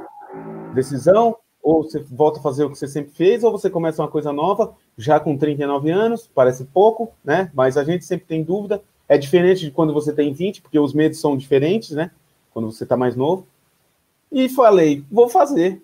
Decisão? 0.74 1.38
Ou 1.62 1.84
você 1.84 2.00
volta 2.00 2.40
a 2.40 2.44
fazer 2.44 2.64
o 2.64 2.70
que 2.70 2.78
você 2.78 2.88
sempre 2.88 3.12
fez, 3.12 3.44
ou 3.44 3.52
você 3.52 3.70
começa 3.70 4.02
uma 4.02 4.08
coisa 4.08 4.32
nova, 4.32 4.74
já 4.98 5.20
com 5.20 5.36
39 5.36 5.90
anos, 5.90 6.30
parece 6.34 6.66
pouco, 6.66 7.12
né? 7.24 7.52
Mas 7.54 7.76
a 7.76 7.84
gente 7.84 8.06
sempre 8.06 8.28
tem 8.28 8.44
dúvida. 8.44 8.82
É 9.10 9.18
diferente 9.18 9.66
de 9.66 9.72
quando 9.72 9.94
você 9.94 10.14
tem 10.14 10.32
20, 10.32 10.62
porque 10.62 10.80
os 10.80 10.94
medos 10.94 11.20
são 11.20 11.36
diferentes, 11.36 11.92
né? 11.92 12.12
Quando 12.54 12.72
você 12.72 12.84
está 12.84 12.96
mais 12.96 13.16
novo. 13.16 13.48
E 14.32 14.48
falei, 14.48 15.04
vou 15.12 15.28
fazer. 15.28 15.82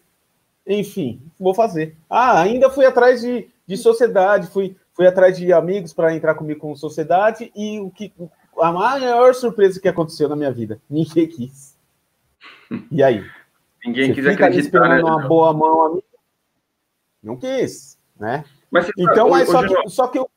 Enfim, 0.65 1.21
vou 1.39 1.53
fazer. 1.53 1.95
Ah, 2.09 2.39
ainda 2.39 2.69
fui 2.69 2.85
atrás 2.85 3.21
de, 3.21 3.47
de 3.65 3.77
sociedade, 3.77 4.47
fui, 4.47 4.75
fui 4.93 5.07
atrás 5.07 5.37
de 5.37 5.51
amigos 5.51 5.93
para 5.93 6.15
entrar 6.15 6.35
comigo 6.35 6.59
com 6.59 6.75
sociedade, 6.75 7.51
e 7.55 7.79
o 7.79 7.89
que 7.89 8.13
a 8.57 8.71
maior 8.71 9.33
surpresa 9.33 9.79
que 9.79 9.87
aconteceu 9.87 10.29
na 10.29 10.35
minha 10.35 10.51
vida, 10.51 10.79
ninguém 10.89 11.27
quis. 11.27 11.77
E 12.91 13.03
aí? 13.03 13.23
Ninguém 13.85 14.07
Você 14.07 14.13
quis 14.13 14.25
fica 14.25 14.45
acreditar, 14.45 14.65
esperando 14.65 15.03
né? 15.03 15.11
uma 15.11 15.27
boa 15.27 15.53
mão 15.53 15.85
a 15.85 15.95
mim. 15.95 16.03
Não 17.21 17.37
quis, 17.37 17.97
né? 18.19 18.43
Mas, 18.71 18.89
então, 18.97 19.29
mas 19.29 19.49
só, 19.49 19.67
que, 19.67 19.89
só 19.89 20.07
que 20.07 20.17
eu. 20.17 20.29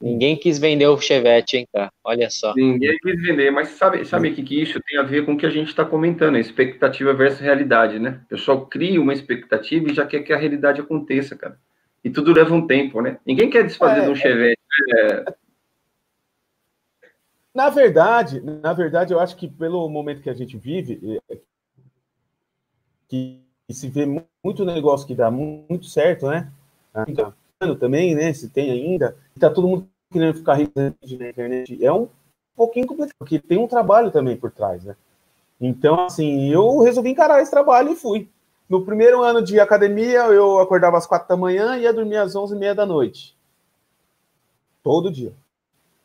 Ninguém 0.00 0.36
quis 0.36 0.58
vender 0.58 0.86
o 0.86 1.00
Chevette, 1.00 1.56
hein, 1.56 1.68
cara? 1.72 1.90
Olha 2.04 2.28
só. 2.28 2.52
Ninguém 2.54 2.98
quis 2.98 3.22
vender, 3.22 3.50
mas 3.50 3.70
sabe, 3.70 4.04
sabe 4.04 4.28
o 4.28 4.34
que, 4.34 4.42
que 4.42 4.60
isso 4.60 4.78
tem 4.86 4.98
a 4.98 5.02
ver 5.02 5.24
com 5.24 5.32
o 5.32 5.36
que 5.36 5.46
a 5.46 5.50
gente 5.50 5.68
está 5.68 5.84
comentando, 5.84 6.36
expectativa 6.36 7.14
versus 7.14 7.40
realidade, 7.40 7.98
né? 7.98 8.20
O 8.26 8.28
pessoal 8.28 8.66
cria 8.66 9.00
uma 9.00 9.14
expectativa 9.14 9.90
e 9.90 9.94
já 9.94 10.04
quer 10.04 10.20
que 10.20 10.32
a 10.32 10.36
realidade 10.36 10.80
aconteça, 10.80 11.34
cara. 11.34 11.58
E 12.04 12.10
tudo 12.10 12.34
leva 12.34 12.54
um 12.54 12.66
tempo, 12.66 13.00
né? 13.00 13.18
Ninguém 13.24 13.48
quer 13.48 13.64
desfazer 13.64 14.02
é, 14.02 14.04
de 14.04 14.10
um 14.10 14.14
Chevette. 14.14 14.60
É... 14.98 15.34
Na 17.54 17.70
verdade, 17.70 18.40
na 18.40 18.74
verdade, 18.74 19.14
eu 19.14 19.20
acho 19.20 19.36
que 19.36 19.48
pelo 19.48 19.88
momento 19.88 20.20
que 20.20 20.28
a 20.28 20.34
gente 20.34 20.58
vive, 20.58 21.20
é, 21.30 21.38
que 23.08 23.40
se 23.70 23.88
vê 23.88 24.04
muito 24.44 24.64
negócio 24.64 25.06
que 25.06 25.14
dá 25.14 25.30
muito 25.30 25.86
certo, 25.86 26.28
né? 26.28 26.52
também, 27.78 28.14
né? 28.14 28.32
Se 28.34 28.50
tem 28.50 28.70
ainda, 28.70 29.16
tá 29.40 29.48
todo 29.48 29.66
mundo 29.66 29.88
querendo 30.12 30.34
ficar 30.34 30.54
rico 30.54 30.72
na 30.78 30.88
internet. 31.28 31.82
É 31.82 31.92
um 31.92 32.08
pouquinho 32.54 32.86
complicado, 32.86 33.16
porque 33.18 33.38
tem 33.38 33.56
um 33.56 33.66
trabalho 33.66 34.10
também 34.10 34.36
por 34.36 34.50
trás, 34.50 34.84
né? 34.84 34.94
Então, 35.60 36.04
assim, 36.04 36.50
eu 36.50 36.80
resolvi 36.80 37.10
encarar 37.10 37.40
esse 37.40 37.50
trabalho 37.50 37.92
e 37.92 37.96
fui. 37.96 38.28
No 38.68 38.84
primeiro 38.84 39.22
ano 39.22 39.42
de 39.42 39.60
academia, 39.60 40.20
eu 40.26 40.58
acordava 40.58 40.96
às 40.96 41.06
quatro 41.06 41.28
da 41.28 41.36
manhã 41.36 41.76
e 41.76 41.82
ia 41.82 41.92
dormir 41.92 42.16
às 42.16 42.34
onze 42.34 42.54
e 42.54 42.58
meia 42.58 42.74
da 42.74 42.86
noite. 42.86 43.34
Todo 44.82 45.10
dia. 45.10 45.32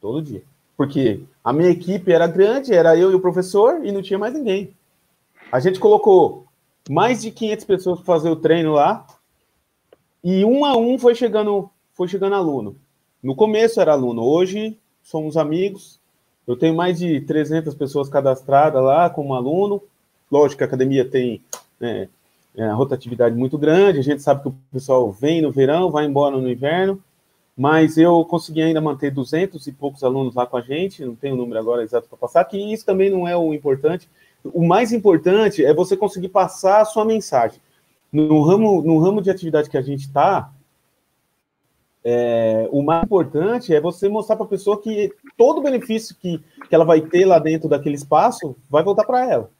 Todo 0.02 0.22
dia. 0.22 0.44
Porque 0.76 1.22
a 1.44 1.52
minha 1.52 1.70
equipe 1.70 2.12
era 2.12 2.28
grande, 2.28 2.74
era 2.74 2.98
eu 2.98 3.12
e 3.12 3.16
o 3.16 3.20
professor, 3.20 3.86
e 3.86 3.92
não 3.92 4.02
tinha 4.02 4.20
mais 4.20 4.34
ninguém. 4.34 4.74
A 5.52 5.60
gente 5.60 5.80
colocou 5.80 6.46
mais 6.90 7.22
de 7.22 7.32
500 7.32 7.66
pessoas 7.66 8.00
para 8.00 8.06
fazer 8.06 8.30
o 8.30 8.36
treino 8.36 8.74
lá, 8.74 9.06
e 10.24 10.44
um 10.44 10.66
a 10.66 10.78
um 10.78 10.98
foi 10.98 11.16
chegando, 11.16 11.70
foi 11.94 12.08
chegando 12.08 12.36
aluno. 12.36 12.76
No 13.22 13.36
começo 13.36 13.80
era 13.80 13.94
aluno, 13.94 14.24
hoje 14.24 14.78
somos 15.04 15.38
amigos. 15.38 16.00
Eu 16.48 16.56
tenho 16.56 16.76
mais 16.76 17.00
de 17.00 17.22
300 17.22 17.74
pessoas 17.76 18.10
cadastradas 18.10 18.82
lá 18.82 19.10
como 19.10 19.34
aluno. 19.34 19.82
Lógico 20.32 20.58
que 20.60 20.64
a 20.64 20.68
academia 20.68 21.08
tem 21.08 21.42
né, 21.80 22.10
é, 22.56 22.70
rotatividade 22.72 23.36
muito 23.36 23.58
grande, 23.58 24.00
a 24.00 24.04
gente 24.04 24.22
sabe 24.22 24.42
que 24.44 24.48
o 24.50 24.56
pessoal 24.72 25.12
vem 25.12 25.42
no 25.42 25.52
verão, 25.52 25.92
vai 25.92 26.06
embora 26.06 26.38
no 26.38 26.50
inverno, 26.50 27.02
mas 27.56 27.98
eu 27.98 28.24
consegui 28.26 28.62
ainda 28.62 28.80
manter 28.80 29.12
200 29.12 29.68
e 29.68 29.72
poucos 29.72 30.04
alunos 30.04 30.36
lá 30.36 30.46
com 30.46 30.58
a 30.58 30.62
gente, 30.62 31.06
não 31.06 31.16
tenho 31.16 31.36
o 31.36 31.38
número 31.38 31.60
agora 31.60 31.84
exato 31.84 32.08
para 32.08 32.18
passar, 32.18 32.46
que 32.46 32.58
isso 32.58 32.86
também 32.86 33.10
não 33.10 33.28
é 33.28 33.36
o 33.36 33.54
importante. 33.54 34.10
O 34.46 34.66
mais 34.66 34.94
importante 34.94 35.64
é 35.66 35.74
você 35.74 35.98
conseguir 35.98 36.30
passar 36.30 36.82
a 36.82 36.86
sua 36.86 37.04
mensagem. 37.04 37.60
No 38.12 38.42
ramo, 38.42 38.82
no 38.82 38.98
ramo 39.00 39.22
de 39.22 39.30
atividade 39.30 39.70
que 39.70 39.78
a 39.78 39.82
gente 39.82 40.02
está, 40.02 40.52
é, 42.04 42.68
o 42.72 42.82
mais 42.82 43.04
importante 43.04 43.74
é 43.74 43.82
você 43.82 44.08
mostrar 44.08 44.36
para 44.38 44.46
a 44.46 44.50
pessoa 44.50 44.82
que 44.82 45.14
todo 45.38 45.60
o 45.60 45.64
benefício 45.64 46.16
que, 46.16 46.42
que 46.68 46.74
ela 46.74 46.86
vai 46.86 47.02
ter 47.02 47.26
lá 47.26 47.40
dentro 47.40 47.68
daquele 47.68 47.96
espaço 47.96 48.56
vai 48.70 48.84
voltar 48.84 49.04
para 49.04 49.30
ela. 49.30 49.52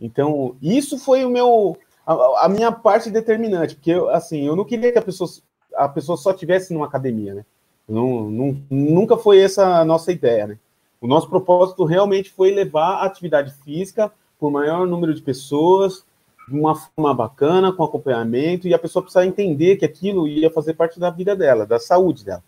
Então, 0.00 0.56
isso 0.60 0.98
foi 0.98 1.24
o 1.24 1.30
meu 1.30 1.76
a, 2.06 2.46
a, 2.46 2.48
minha 2.48 2.72
parte 2.72 3.10
determinante, 3.10 3.74
porque 3.74 3.92
assim, 4.10 4.46
eu 4.46 4.56
não 4.56 4.64
queria 4.64 4.92
que 4.92 4.98
a 4.98 5.02
pessoa, 5.02 5.30
a 5.74 5.88
pessoa 5.88 6.16
só 6.16 6.32
tivesse 6.32 6.72
numa 6.72 6.86
academia, 6.86 7.34
né? 7.34 7.44
Não, 7.88 8.30
não, 8.30 8.56
nunca 8.70 9.16
foi 9.16 9.40
essa 9.40 9.80
a 9.80 9.84
nossa 9.84 10.12
ideia, 10.12 10.46
né? 10.46 10.58
O 11.00 11.06
nosso 11.06 11.28
propósito 11.28 11.84
realmente 11.84 12.30
foi 12.30 12.52
levar 12.52 12.96
a 12.96 13.04
atividade 13.04 13.52
física 13.64 14.12
por 14.38 14.50
maior 14.50 14.86
número 14.86 15.12
de 15.12 15.20
pessoas, 15.20 16.04
de 16.48 16.58
uma 16.58 16.74
forma 16.74 17.12
bacana, 17.14 17.72
com 17.72 17.82
acompanhamento, 17.82 18.68
e 18.68 18.74
a 18.74 18.78
pessoa 18.78 19.02
precisa 19.02 19.26
entender 19.26 19.76
que 19.76 19.84
aquilo 19.84 20.28
ia 20.28 20.50
fazer 20.50 20.74
parte 20.74 20.98
da 21.00 21.10
vida 21.10 21.34
dela, 21.34 21.66
da 21.66 21.78
saúde 21.78 22.24
dela. 22.24 22.42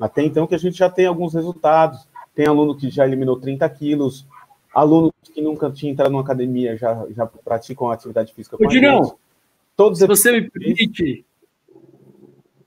Até 0.00 0.22
então 0.22 0.46
que 0.46 0.54
a 0.54 0.58
gente 0.58 0.78
já 0.78 0.88
tem 0.88 1.06
alguns 1.06 1.34
resultados. 1.34 2.06
Tem 2.34 2.46
aluno 2.46 2.76
que 2.76 2.88
já 2.88 3.04
eliminou 3.04 3.38
30 3.38 3.68
quilos, 3.70 4.24
alunos 4.80 5.12
que 5.32 5.40
nunca 5.40 5.70
tinha 5.70 5.92
entrado 5.92 6.10
numa 6.10 6.22
academia 6.22 6.76
já, 6.76 7.06
já 7.10 7.26
praticam 7.26 7.90
atividade 7.90 8.32
física 8.32 8.56
Ô, 8.58 8.70
Julião, 8.70 9.16
Todos 9.76 9.98
se 9.98 10.06
você 10.06 10.32
me 10.32 10.50
permite, 10.50 11.24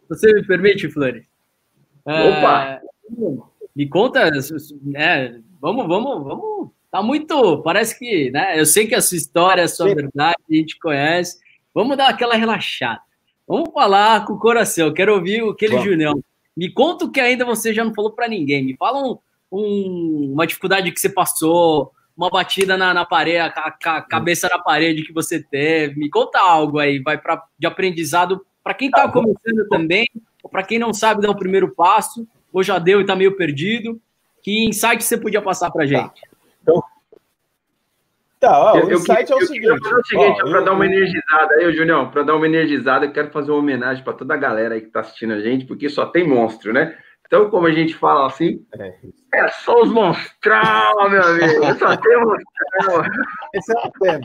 você 0.08 0.34
me 0.34 0.46
permite, 0.46 0.90
Flores? 0.90 1.26
Opa! 2.06 2.64
É, 2.64 2.82
me 3.76 3.88
conta, 3.88 4.30
é, 4.96 5.40
vamos, 5.60 5.88
vamos, 5.88 6.24
vamos 6.24 6.72
Tá 6.92 7.02
muito. 7.02 7.62
Parece 7.64 7.98
que, 7.98 8.30
né? 8.32 8.60
Eu 8.60 8.66
sei 8.66 8.86
que 8.86 8.94
a 8.94 9.02
sua 9.02 9.16
história, 9.16 9.64
a 9.64 9.68
sua 9.68 9.88
Sim. 9.88 9.96
verdade, 9.96 10.36
a 10.52 10.54
gente 10.54 10.78
conhece. 10.78 11.40
Vamos 11.74 11.96
dar 11.96 12.10
aquela 12.10 12.36
relaxada. 12.36 13.00
Vamos 13.48 13.72
falar 13.74 14.26
com 14.26 14.34
o 14.34 14.40
coração. 14.40 14.94
quero 14.94 15.16
ouvir 15.16 15.42
aquele 15.50 15.78
Bom. 15.78 15.84
Julião. 15.84 16.24
Me 16.56 16.70
conta 16.70 17.06
o 17.06 17.12
que 17.12 17.22
ainda 17.22 17.46
você 17.46 17.74
já 17.74 17.86
não 17.86 17.94
falou 17.94 18.12
para 18.12 18.28
ninguém. 18.28 18.66
Me 18.66 18.76
fala 18.76 19.02
um, 19.02 19.18
um, 19.50 20.34
uma 20.34 20.46
dificuldade 20.46 20.92
que 20.92 21.00
você 21.00 21.10
passou, 21.10 21.94
uma 22.16 22.30
batida 22.30 22.78
na, 22.78 22.94
na 22.94 23.06
parede, 23.06 23.38
a, 23.38 23.48
a, 23.48 23.98
a, 23.98 24.02
cabeça 24.02 24.48
na 24.50 24.60
parede 24.60 25.04
que 25.04 25.14
você 25.14 25.42
teve. 25.42 26.00
Me 26.00 26.10
conta 26.10 26.40
algo 26.40 26.80
aí, 26.80 27.00
vai 27.00 27.18
para 27.18 27.44
de 27.58 27.68
aprendizado 27.68 28.46
para 28.64 28.74
quem 28.74 28.90
está 28.90 29.08
começando 29.10 29.68
também, 29.70 30.06
ou 30.44 30.50
para 30.50 30.64
quem 30.64 30.78
não 30.78 30.94
sabe 30.94 31.22
dar 31.22 31.32
o 31.32 31.38
primeiro 31.38 31.74
passo, 31.74 32.28
ou 32.54 32.62
já 32.62 32.78
deu 32.78 33.00
e 33.00 33.02
está 33.02 33.16
meio 33.16 33.36
perdido. 33.36 34.00
Que 34.44 34.66
insight 34.66 35.04
você 35.04 35.18
podia 35.18 35.42
passar 35.42 35.72
para 35.72 35.86
gente? 35.86 36.22
Tá. 36.22 36.28
Então, 36.62 36.84
tá, 38.40 38.60
ó, 38.60 38.78
eu, 38.78 38.88
o 38.88 38.94
insight 38.94 39.32
eu, 39.32 39.40
é 39.40 39.44
o 39.44 39.46
seguinte. 39.46 39.72
o 39.72 40.06
seguinte, 40.06 40.42
para 40.42 40.62
dar 40.62 40.74
uma 40.74 40.86
energizada 40.86 41.56
aí, 41.56 41.74
Julião, 41.74 42.10
para 42.10 42.24
dar 42.24 42.36
uma 42.36 42.46
energizada, 42.46 43.06
eu 43.06 43.12
quero 43.12 43.32
fazer 43.32 43.52
uma 43.52 43.60
homenagem 43.60 44.04
para 44.04 44.14
toda 44.14 44.34
a 44.34 44.38
galera 44.38 44.76
aí 44.76 44.82
que 44.82 44.88
está 44.88 45.02
assistindo 45.02 45.34
a 45.34 45.42
gente, 45.42 45.66
porque 45.66 45.90
só 45.90 46.06
tem 46.06 46.28
monstro, 46.28 46.74
né? 46.74 46.98
Então, 47.32 47.50
como 47.50 47.66
a 47.66 47.72
gente 47.72 47.96
fala 47.96 48.28
assim, 48.28 48.62
é, 48.78 48.94
é 49.34 49.48
só 49.48 49.82
os 49.82 49.90
monstrão, 49.90 51.10
meu 51.10 51.24
amigo. 51.24 51.80
Só 51.80 51.96
tem 51.96 52.18
monstrão. 52.18 53.04
Esse 53.54 53.72
é 53.72 53.88
o 53.88 53.92
tema. 53.92 54.22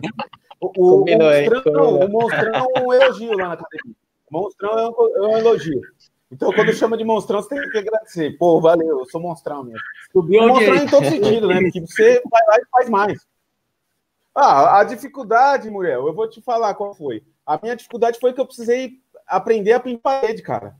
O, 0.61 0.73
o, 0.77 1.05
o, 1.05 1.17
monstrão, 1.17 1.99
o 2.01 2.09
monstrão 2.09 2.67
é 2.75 2.81
um 2.83 2.93
elogio 2.93 3.31
lá 3.39 3.47
na 3.47 3.55
academia. 3.55 3.97
Monstrão 4.29 4.77
é 4.77 4.89
um, 4.89 5.25
é 5.25 5.29
um 5.29 5.39
elogio. 5.39 5.81
Então, 6.33 6.53
quando 6.53 6.73
chama 6.73 6.97
de 6.97 7.05
monstrão, 7.05 7.41
você 7.41 7.51
tem 7.51 7.71
que 7.71 7.79
agradecer. 7.79 8.37
Pô, 8.39 8.61
valeu, 8.61 8.99
eu 8.99 9.07
sou 9.07 9.21
monstrão 9.21 9.63
mesmo. 9.63 9.79
Subiu 10.11 10.49
monstrão 10.49 10.75
em 10.75 10.89
todo 10.89 11.07
sentido, 11.07 11.47
né? 11.47 11.61
Porque 11.61 11.81
você 11.83 12.21
vai 12.29 12.43
lá 12.49 12.57
e 12.57 12.67
faz 12.73 12.91
mais. 12.91 13.25
Ah, 14.35 14.81
a 14.81 14.85
dificuldade, 14.85 15.71
Muriel, 15.71 16.09
eu 16.09 16.13
vou 16.13 16.29
te 16.29 16.43
falar 16.43 16.75
qual 16.75 16.93
foi. 16.93 17.23
A 17.47 17.57
minha 17.63 17.77
dificuldade 17.77 18.19
foi 18.19 18.33
que 18.33 18.41
eu 18.41 18.47
precisei 18.47 18.95
aprender 19.29 19.75
a 19.75 19.79
pintar 19.81 20.21
parede, 20.21 20.43
cara. 20.43 20.75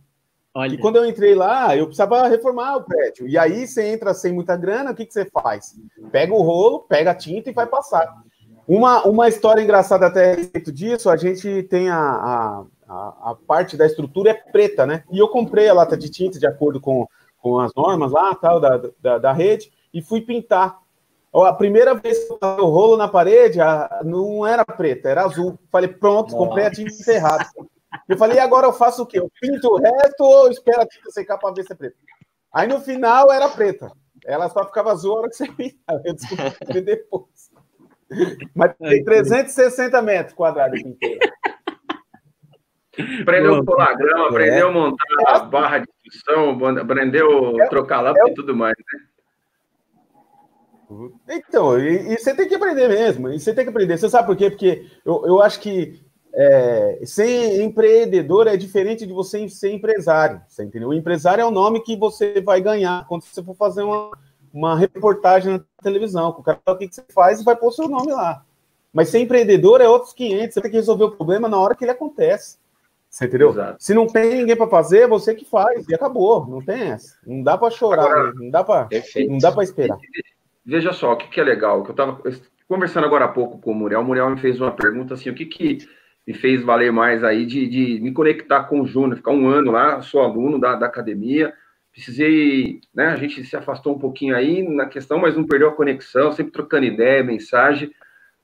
Olha. 0.57 0.75
E 0.75 0.79
quando 0.79 0.97
eu 0.97 1.05
entrei 1.05 1.35
lá, 1.35 1.77
eu 1.77 1.85
precisava 1.85 2.27
reformar 2.29 2.77
o 2.77 2.83
prédio. 2.83 3.29
E 3.29 3.37
aí 3.37 3.67
você 3.67 3.89
entra 3.89 4.15
sem 4.15 4.33
muita 4.33 4.57
grana, 4.57 4.93
o 4.93 4.95
que, 4.95 5.05
que 5.05 5.13
você 5.13 5.27
faz? 5.27 5.75
Pega 6.11 6.33
o 6.33 6.41
rolo, 6.41 6.81
pega 6.81 7.11
a 7.11 7.15
tinta 7.15 7.51
e 7.51 7.53
vai 7.53 7.67
passar. 7.67 8.11
Uma, 8.67 9.03
uma 9.05 9.29
história 9.29 9.61
engraçada 9.61 10.07
até 10.07 10.33
a 10.33 10.35
respeito 10.35 10.73
disso, 10.73 11.11
a 11.11 11.17
gente 11.17 11.63
tem 11.65 11.91
a, 11.91 11.99
a 11.99 12.65
a, 12.89 13.37
parte 13.47 13.77
da 13.77 13.85
estrutura 13.85 14.31
é 14.31 14.35
preta, 14.35 14.87
né? 14.87 15.03
E 15.11 15.19
eu 15.19 15.29
comprei 15.29 15.69
a 15.69 15.75
lata 15.75 15.97
de 15.97 16.09
tinta 16.09 16.39
de 16.39 16.47
acordo 16.47 16.81
com, 16.81 17.07
com 17.39 17.59
as 17.59 17.75
normas 17.75 18.13
lá, 18.13 18.35
tal, 18.35 18.61
da, 18.61 18.81
da, 19.01 19.19
da 19.19 19.33
rede, 19.33 19.73
e 19.93 20.01
fui 20.01 20.21
pintar. 20.21 20.79
A 21.35 21.53
primeira 21.53 21.95
vez 21.95 22.25
que 22.25 22.33
eu 22.33 22.39
passei 22.39 22.65
o 22.65 22.69
rolo 22.69 22.97
na 22.97 23.09
parede, 23.09 23.61
a, 23.61 24.01
não 24.05 24.47
era 24.47 24.65
preta, 24.65 25.09
era 25.09 25.25
azul. 25.25 25.59
Falei, 25.71 25.89
pronto, 25.89 26.35
comprei 26.35 26.65
a 26.65 26.71
tinta 26.71 27.13
errada. 27.13 27.45
Eu 28.09 28.17
falei, 28.17 28.37
e 28.37 28.41
agora 28.41 28.67
eu 28.67 28.73
faço 28.73 29.03
o 29.03 29.07
quê? 29.07 29.19
Eu 29.19 29.31
pinto 29.41 29.69
o 29.69 29.79
resto 29.79 30.23
ou 30.23 30.51
espero 30.51 30.83
a 30.83 30.87
tinta 30.87 31.11
secar 31.11 31.39
para 31.39 31.55
ver 31.55 31.65
se 31.65 31.73
é 31.73 31.77
preta? 31.77 31.97
Aí 32.53 32.67
no 32.67 32.81
final 32.81 33.33
era 33.33 33.49
preta. 33.49 33.91
Ela 34.25 34.49
só 34.49 34.65
ficava 34.65 34.93
azul 34.93 35.15
a 35.15 35.19
hora 35.21 35.29
que 35.29 35.37
você 35.37 35.47
pintava. 35.53 36.03
Eu 36.05 36.15
descobri 36.15 36.81
depois. 36.81 37.51
Mas 38.55 38.75
tem 38.77 39.05
360 39.05 40.01
metros 40.03 40.35
quadrados 40.35 40.81
inteiro. 40.81 41.19
Aprendeu 43.21 43.65
pular 43.65 43.95
grama, 43.95 44.25
é. 44.25 44.29
aprendeu 44.29 44.69
a 44.69 44.73
montar 44.73 45.05
a 45.29 45.39
barra 45.41 45.79
de 45.81 45.89
instrução, 46.07 46.59
aprendeu 46.79 47.61
a 47.61 47.65
é. 47.65 47.69
trocar 47.69 48.01
lâmpada 48.01 48.31
e 48.31 48.35
tudo 48.35 48.57
mais, 48.57 48.75
né? 48.79 49.07
Então, 51.29 51.79
e, 51.79 52.15
e, 52.15 52.19
você 52.19 52.35
tem 52.35 52.49
que 52.49 52.55
aprender 52.55 52.89
mesmo, 52.89 53.29
e 53.29 53.39
você 53.39 53.53
tem 53.53 53.65
que 53.65 53.71
aprender. 53.71 53.99
Você 53.99 54.09
sabe 54.09 54.29
por 54.29 54.37
quê? 54.37 54.51
Porque 54.51 54.87
eu, 55.05 55.23
eu 55.27 55.43
acho 55.43 55.61
que 55.61 56.06
é, 56.39 57.01
ser 57.07 57.63
empreendedor 57.63 58.47
é 58.47 58.59
diferente 58.59 59.07
de 59.07 59.13
você 59.13 59.49
ser 59.49 59.73
empresário, 59.73 60.43
você 60.47 60.65
entendeu? 60.65 60.91
O 60.91 60.95
empresário 60.95 61.41
é 61.41 61.47
o 61.47 61.51
nome 61.51 61.81
que 61.81 61.97
você 61.97 62.43
vai 62.43 62.61
ganhar 62.61 63.07
quando 63.09 63.23
você 63.23 63.43
for 63.43 63.57
fazer 63.57 63.83
uma, 63.83 64.11
uma 64.53 64.77
reportagem 64.77 65.55
na 65.55 65.61
televisão. 65.83 66.29
O 66.29 66.43
cara 66.43 66.61
o 66.67 66.77
que 66.77 66.89
você 66.93 67.03
faz 67.15 67.41
e 67.41 67.45
vai 67.45 67.57
pôr 67.57 67.73
seu 67.73 67.89
nome 67.89 68.13
lá. 68.13 68.45
Mas 68.93 69.09
ser 69.09 69.21
empreendedor 69.21 69.81
é 69.81 69.89
outros 69.89 70.13
500, 70.13 70.53
você 70.53 70.61
tem 70.61 70.71
que 70.71 70.77
resolver 70.77 71.05
o 71.05 71.17
problema 71.17 71.49
na 71.49 71.59
hora 71.59 71.75
que 71.75 71.85
ele 71.85 71.93
acontece. 71.93 72.59
Você 73.09 73.25
entendeu? 73.25 73.49
Exato. 73.49 73.83
Se 73.83 73.95
não 73.95 74.07
tem 74.07 74.35
ninguém 74.35 74.57
para 74.57 74.69
fazer, 74.69 75.03
é 75.03 75.09
você 75.09 75.35
que 75.35 75.45
faz 75.47 75.89
e 75.89 75.95
acabou. 75.95 76.47
Não 76.47 76.63
tem 76.63 76.91
essa. 76.91 77.17
Não 77.27 77.43
dá 77.43 77.57
para 77.57 77.71
chorar, 77.71 78.05
agora, 78.05 78.33
não 78.35 78.51
dá 78.51 78.63
para, 78.63 78.89
não 79.27 79.39
dá 79.39 79.51
para 79.53 79.65
esperar. 79.65 79.97
Veja 80.65 80.93
só, 80.93 81.13
o 81.13 81.17
que, 81.17 81.29
que 81.29 81.41
é 81.41 81.45
legal, 81.45 81.83
que 81.83 81.91
eu 81.91 81.93
estava 81.93 82.21
conversando 82.69 83.07
agora 83.07 83.25
há 83.25 83.29
pouco 83.29 83.59
com 83.59 83.71
o 83.71 83.75
Muriel. 83.75 84.01
O 84.01 84.05
Muriel 84.05 84.29
me 84.29 84.41
fez 84.41 84.61
uma 84.61 84.73
pergunta 84.73 85.15
assim, 85.15 85.31
o 85.31 85.35
que 85.35 85.47
que 85.47 85.79
me 86.27 86.35
fez 86.35 86.63
valer 86.63 86.93
mais 86.93 87.23
aí 87.23 87.47
de, 87.47 87.67
de 87.69 88.01
me 88.01 88.13
conectar 88.13 88.65
com 88.65 88.81
o 88.81 88.87
Júnior, 88.87 89.17
ficar 89.17 89.31
um 89.31 89.47
ano 89.47 89.71
lá, 89.71 90.03
sou 90.03 90.21
aluno 90.21 90.59
da, 90.59 90.75
da 90.75 90.87
academia, 90.87 91.55
precisei, 91.93 92.81
né, 92.95 93.07
a 93.07 93.17
gente 93.17 93.45
se 93.45 93.57
afastou 93.57 93.95
um 93.95 93.99
pouquinho 93.99 94.35
aí 94.35 94.63
na 94.69 94.87
questão, 94.87 95.19
mas 95.19 95.37
não 95.37 95.47
perdeu 95.47 95.69
a 95.69 95.75
conexão, 95.75 96.33
sempre 96.33 96.53
trocando 96.53 96.85
ideia, 96.85 97.23
mensagem. 97.23 97.91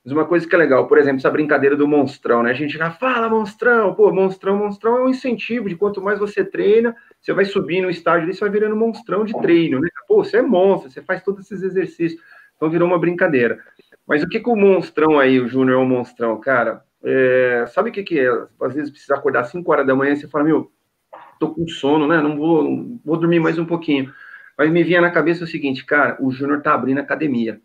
Mas 0.04 0.12
uma 0.12 0.24
coisa 0.24 0.48
que 0.48 0.54
é 0.54 0.58
legal, 0.58 0.88
por 0.88 0.98
exemplo, 0.98 1.18
essa 1.18 1.30
brincadeira 1.30 1.76
do 1.76 1.86
monstrão, 1.86 2.42
né? 2.42 2.50
A 2.50 2.54
gente 2.54 2.76
já 2.76 2.90
fala 2.90 3.28
monstrão, 3.28 3.94
pô, 3.94 4.10
monstrão, 4.12 4.56
monstrão 4.56 4.96
é 4.96 5.04
um 5.04 5.08
incentivo 5.08 5.68
de 5.68 5.76
quanto 5.76 6.00
mais 6.00 6.18
você 6.18 6.44
treina, 6.44 6.96
você 7.20 7.32
vai 7.32 7.44
subindo 7.44 7.84
no 7.84 7.90
estágio 7.90 8.24
ali, 8.24 8.34
você 8.34 8.40
vai 8.40 8.50
virando 8.50 8.74
monstrão 8.74 9.24
de 9.24 9.32
treino, 9.40 9.78
né? 9.78 9.88
Pô, 10.08 10.24
você 10.24 10.38
é 10.38 10.42
monstro, 10.42 10.90
você 10.90 11.02
faz 11.02 11.22
todos 11.22 11.44
esses 11.44 11.62
exercícios. 11.62 12.20
Então 12.56 12.70
virou 12.70 12.88
uma 12.88 12.98
brincadeira. 12.98 13.58
Mas 14.06 14.22
o 14.22 14.28
que 14.28 14.40
que 14.40 14.50
o 14.50 14.56
monstrão 14.56 15.20
aí, 15.20 15.38
o 15.38 15.46
Júnior 15.46 15.78
é 15.78 15.82
um 15.82 15.86
monstrão, 15.86 16.40
cara? 16.40 16.82
É, 17.04 17.64
sabe 17.68 17.90
o 17.90 17.92
que 17.92 18.02
que 18.02 18.20
é? 18.20 18.28
Às 18.60 18.74
vezes 18.74 18.90
precisa 18.90 19.14
acordar 19.14 19.44
5 19.44 19.70
horas 19.70 19.86
da 19.86 19.94
manhã 19.94 20.12
e 20.12 20.16
você 20.16 20.28
fala, 20.28 20.44
meu, 20.44 20.70
tô 21.38 21.52
com 21.52 21.66
sono, 21.66 22.06
né? 22.06 22.20
Não 22.20 22.36
vou, 22.36 23.00
vou 23.04 23.16
dormir 23.16 23.40
mais 23.40 23.58
um 23.58 23.66
pouquinho. 23.66 24.12
Mas 24.56 24.70
me 24.70 24.84
vinha 24.84 25.00
na 25.00 25.10
cabeça 25.10 25.44
o 25.44 25.46
seguinte, 25.46 25.84
cara, 25.84 26.16
o 26.20 26.30
Júnior 26.30 26.62
tá 26.62 26.74
abrindo 26.74 26.98
academia. 26.98 27.60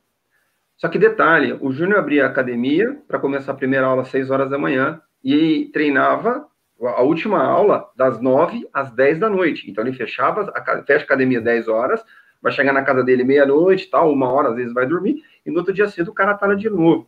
Só 0.78 0.88
que 0.88 1.00
detalhe, 1.00 1.58
o 1.60 1.72
Júnior 1.72 2.00
abria 2.00 2.26
a 2.26 2.30
academia 2.30 2.98
para 3.08 3.20
começar 3.20 3.52
a 3.52 3.56
primeira 3.56 3.86
aula 3.86 4.04
às 4.04 4.10
6 4.10 4.30
horas 4.30 4.50
da 4.50 4.58
manhã 4.58 5.02
e 5.24 5.70
treinava 5.74 6.48
a 6.80 7.02
última 7.02 7.44
aula 7.44 7.90
das 7.96 8.22
9 8.22 8.68
às 8.72 8.92
10 8.92 9.20
da 9.20 9.30
noite. 9.30 9.70
Então 9.70 9.84
ele 9.84 9.94
fechava, 9.96 10.54
fecha 10.86 11.04
a 11.04 11.06
academia 11.06 11.40
às 11.40 11.44
10 11.44 11.68
horas, 11.68 12.04
vai 12.42 12.52
chegar 12.52 12.74
na 12.74 12.84
casa 12.84 13.04
dele 13.04 13.24
meia-noite, 13.24 13.90
tal, 13.90 14.12
uma 14.12 14.32
hora, 14.32 14.50
às 14.50 14.56
vezes 14.56 14.74
vai 14.74 14.86
dormir, 14.86 15.24
e 15.46 15.50
no 15.50 15.58
outro 15.58 15.74
dia 15.74 15.88
cedo 15.88 16.12
o 16.12 16.14
cara 16.14 16.36
tá 16.36 16.54
de 16.54 16.70
novo. 16.70 17.08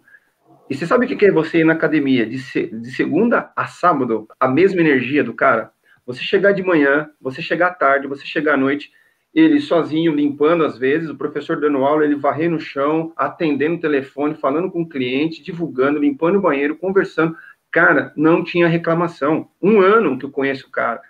E 0.69 0.75
você 0.75 0.85
sabe 0.85 1.05
o 1.05 1.17
que 1.17 1.25
é 1.25 1.31
você 1.31 1.59
ir 1.59 1.63
na 1.63 1.73
academia 1.73 2.25
de, 2.27 2.37
de 2.37 2.91
segunda 2.91 3.51
a 3.55 3.65
sábado, 3.65 4.27
a 4.39 4.47
mesma 4.47 4.79
energia 4.81 5.23
do 5.23 5.33
cara? 5.33 5.71
Você 6.05 6.21
chegar 6.21 6.51
de 6.51 6.61
manhã, 6.61 7.09
você 7.19 7.41
chegar 7.41 7.67
à 7.67 7.73
tarde, 7.73 8.07
você 8.07 8.23
chegar 8.23 8.53
à 8.53 8.57
noite, 8.57 8.91
ele 9.33 9.59
sozinho 9.59 10.13
limpando 10.13 10.63
às 10.63 10.77
vezes, 10.77 11.09
o 11.09 11.17
professor 11.17 11.59
dando 11.59 11.83
aula, 11.83 12.05
ele 12.05 12.15
varrendo 12.15 12.55
no 12.55 12.59
chão, 12.59 13.11
atendendo 13.17 13.75
o 13.75 13.79
telefone, 13.79 14.35
falando 14.35 14.69
com 14.69 14.83
o 14.83 14.89
cliente, 14.89 15.41
divulgando, 15.41 15.99
limpando 15.99 16.37
o 16.37 16.41
banheiro, 16.41 16.75
conversando. 16.75 17.35
Cara, 17.71 18.13
não 18.15 18.43
tinha 18.43 18.67
reclamação. 18.67 19.49
Um 19.59 19.81
ano 19.81 20.19
que 20.19 20.25
eu 20.25 20.31
conheço 20.31 20.67
o 20.67 20.71
cara. 20.71 21.01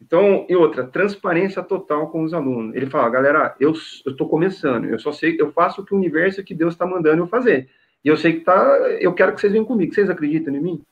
Então, 0.00 0.46
e 0.48 0.56
outra, 0.56 0.84
transparência 0.84 1.62
total 1.62 2.10
com 2.10 2.22
os 2.22 2.32
alunos. 2.32 2.74
Ele 2.74 2.86
fala, 2.86 3.08
galera, 3.08 3.54
eu 3.60 3.72
estou 3.72 4.28
começando, 4.28 4.86
eu 4.86 4.98
só 4.98 5.12
sei, 5.12 5.36
eu 5.38 5.52
faço 5.52 5.82
o 5.82 5.84
que 5.84 5.94
o 5.94 5.98
universo 5.98 6.42
que 6.42 6.54
Deus 6.54 6.74
está 6.74 6.86
mandando 6.86 7.22
eu 7.22 7.26
fazer. 7.26 7.68
E 8.04 8.08
eu 8.08 8.16
sei 8.16 8.34
que 8.34 8.40
tá, 8.40 8.62
eu 9.00 9.12
quero 9.14 9.34
que 9.34 9.40
vocês 9.40 9.52
venham 9.52 9.64
comigo. 9.64 9.94
Vocês 9.94 10.10
acreditam 10.10 10.54
em 10.54 10.60
mim? 10.60 10.82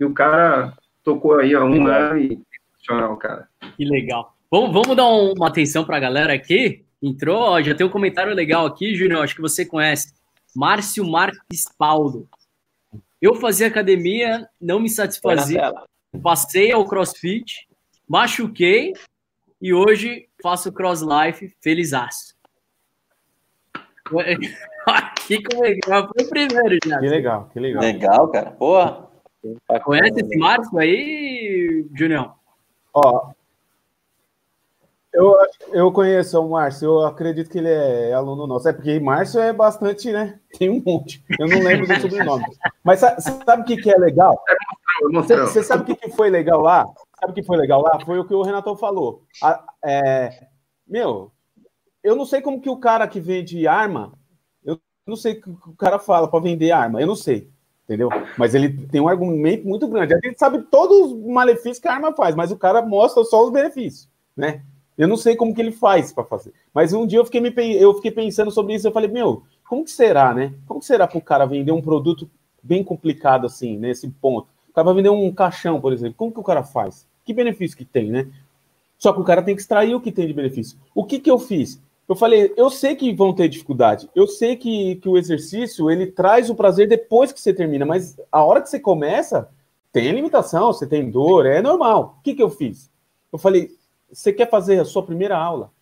E 0.00 0.04
o 0.04 0.12
cara 0.12 0.74
tocou 1.02 1.38
aí 1.38 1.54
há 1.54 1.64
um 1.64 1.86
ano 1.86 2.18
e 2.18 2.40
sensacional, 2.76 3.16
cara. 3.16 3.48
Que 3.76 3.84
legal. 3.84 4.34
Vamos, 4.50 4.72
vamos 4.72 4.96
dar 4.96 5.06
uma 5.06 5.48
atenção 5.48 5.84
para 5.84 5.96
a 5.96 6.00
galera 6.00 6.32
aqui. 6.32 6.84
Entrou, 7.02 7.38
ó, 7.38 7.62
já 7.62 7.74
tem 7.74 7.86
um 7.86 7.90
comentário 7.90 8.34
legal 8.34 8.64
aqui, 8.64 8.94
Júnior, 8.94 9.22
acho 9.22 9.34
que 9.34 9.42
você 9.42 9.66
conhece. 9.66 10.14
Márcio 10.54 11.04
Marques 11.04 11.66
Paulo. 11.76 12.28
Eu 13.20 13.34
fazia 13.34 13.66
academia, 13.66 14.48
não 14.60 14.80
me 14.80 14.88
satisfazia. 14.88 15.72
Passei 16.22 16.72
ao 16.72 16.86
crossfit, 16.86 17.68
machuquei 18.08 18.92
e 19.60 19.74
hoje 19.74 20.28
faço 20.42 20.72
cross 20.72 21.02
life 21.02 21.54
felizaço. 21.60 22.34
que 25.26 25.42
legal, 25.56 26.08
foi 26.08 26.24
o 26.24 26.28
primeiro 26.28 26.78
já. 26.84 26.98
Que 26.98 27.08
legal, 27.08 27.50
que 27.52 27.60
legal. 27.60 27.82
Legal, 27.82 28.28
cara. 28.28 28.50
Boa. 28.50 29.10
Conhece 29.84 30.20
esse 30.20 30.36
Márcio 30.38 30.78
aí, 30.78 31.86
Junião? 31.94 32.34
Ó, 32.92 33.30
eu, 35.16 35.34
eu 35.72 35.90
conheço 35.92 36.38
o 36.38 36.50
Márcio, 36.50 36.86
eu 36.86 37.06
acredito 37.06 37.48
que 37.48 37.56
ele 37.56 37.70
é 37.70 38.12
aluno 38.12 38.46
nosso. 38.46 38.68
É 38.68 38.72
porque 38.74 39.00
Márcio 39.00 39.40
é 39.40 39.50
bastante, 39.50 40.12
né? 40.12 40.38
Tem 40.58 40.68
um 40.68 40.82
monte. 40.84 41.24
Eu 41.38 41.48
não 41.48 41.60
lembro 41.60 41.86
do 41.86 41.96
sobrenome. 42.00 42.44
Mas 42.84 43.00
sabe 43.00 43.62
o 43.62 43.64
que, 43.64 43.78
que 43.78 43.90
é 43.90 43.96
legal? 43.96 44.38
Você, 45.12 45.36
você 45.38 45.62
sabe 45.62 45.84
o 45.84 45.86
que, 45.86 45.94
que 45.96 46.14
foi 46.14 46.28
legal 46.28 46.60
lá? 46.60 46.84
Sabe 47.18 47.32
o 47.32 47.34
que 47.34 47.42
foi 47.42 47.56
legal 47.56 47.80
lá? 47.80 47.98
Foi 48.04 48.18
o 48.18 48.26
que 48.26 48.34
o 48.34 48.42
Renato 48.42 48.76
falou. 48.76 49.22
A, 49.42 49.64
é, 49.82 50.48
meu, 50.86 51.32
eu 52.04 52.14
não 52.14 52.26
sei 52.26 52.42
como 52.42 52.60
que 52.60 52.68
o 52.68 52.76
cara 52.76 53.08
que 53.08 53.18
vende 53.18 53.66
arma, 53.66 54.12
eu 55.06 55.10
não 55.10 55.16
sei 55.16 55.34
o 55.34 55.40
que 55.40 55.50
o 55.50 55.76
cara 55.78 55.98
fala 55.98 56.26
para 56.26 56.40
vender 56.40 56.72
arma, 56.72 57.00
eu 57.00 57.06
não 57.06 57.14
sei, 57.14 57.48
entendeu? 57.84 58.08
Mas 58.36 58.54
ele 58.54 58.70
tem 58.88 59.00
um 59.00 59.08
argumento 59.08 59.66
muito 59.66 59.86
grande. 59.86 60.14
A 60.14 60.20
gente 60.22 60.38
sabe 60.38 60.62
todos 60.62 61.12
os 61.12 61.26
malefícios 61.26 61.78
que 61.78 61.86
a 61.86 61.94
arma 61.94 62.12
faz, 62.12 62.34
mas 62.34 62.50
o 62.50 62.56
cara 62.56 62.82
mostra 62.82 63.22
só 63.24 63.44
os 63.44 63.52
benefícios, 63.52 64.08
né? 64.36 64.62
Eu 64.98 65.06
não 65.06 65.16
sei 65.16 65.36
como 65.36 65.54
que 65.54 65.60
ele 65.60 65.72
faz 65.72 66.12
para 66.12 66.24
fazer. 66.24 66.52
Mas 66.72 66.92
um 66.92 67.06
dia 67.06 67.18
eu 67.18 67.24
fiquei, 67.24 67.40
me, 67.40 67.52
eu 67.74 67.94
fiquei 67.94 68.10
pensando 68.10 68.50
sobre 68.50 68.74
isso. 68.74 68.88
Eu 68.88 68.92
falei, 68.92 69.10
meu, 69.10 69.42
como 69.68 69.84
que 69.84 69.90
será, 69.90 70.32
né? 70.32 70.54
Como 70.66 70.80
que 70.80 70.86
será 70.86 71.06
para 71.06 71.18
o 71.18 71.22
cara 71.22 71.44
vender 71.44 71.70
um 71.70 71.82
produto 71.82 72.28
bem 72.62 72.82
complicado 72.82 73.46
assim, 73.46 73.76
nesse 73.76 74.08
ponto? 74.08 74.48
O 74.70 74.72
cara 74.72 74.86
vai 74.86 74.94
vender 74.94 75.10
um 75.10 75.30
caixão, 75.32 75.80
por 75.80 75.92
exemplo. 75.92 76.14
Como 76.16 76.32
que 76.32 76.40
o 76.40 76.44
cara 76.44 76.62
faz? 76.62 77.06
Que 77.24 77.34
benefício 77.34 77.76
que 77.76 77.84
tem, 77.84 78.10
né? 78.10 78.26
Só 78.98 79.12
que 79.12 79.20
o 79.20 79.24
cara 79.24 79.42
tem 79.42 79.54
que 79.54 79.60
extrair 79.60 79.94
o 79.94 80.00
que 80.00 80.10
tem 80.10 80.26
de 80.26 80.32
benefício. 80.32 80.78
O 80.94 81.04
que 81.04 81.20
que 81.20 81.30
eu 81.30 81.38
fiz? 81.38 81.78
Eu 82.08 82.14
falei, 82.14 82.52
eu 82.56 82.70
sei 82.70 82.94
que 82.94 83.12
vão 83.12 83.34
ter 83.34 83.48
dificuldade. 83.48 84.08
Eu 84.14 84.26
sei 84.26 84.56
que, 84.56 84.96
que 84.96 85.08
o 85.08 85.18
exercício, 85.18 85.90
ele 85.90 86.06
traz 86.06 86.48
o 86.48 86.54
prazer 86.54 86.88
depois 86.88 87.32
que 87.32 87.40
você 87.40 87.52
termina. 87.52 87.84
Mas 87.84 88.16
a 88.30 88.44
hora 88.44 88.62
que 88.62 88.68
você 88.68 88.78
começa, 88.78 89.48
tem 89.92 90.12
limitação, 90.12 90.72
você 90.72 90.86
tem 90.86 91.10
dor, 91.10 91.46
é 91.46 91.60
normal. 91.60 92.18
O 92.18 92.22
que 92.22 92.34
que 92.34 92.42
eu 92.42 92.50
fiz? 92.50 92.90
Eu 93.32 93.38
falei, 93.38 93.70
você 94.12 94.32
quer 94.32 94.48
fazer 94.48 94.78
a 94.78 94.84
sua 94.84 95.02
primeira 95.02 95.36
aula. 95.36 95.72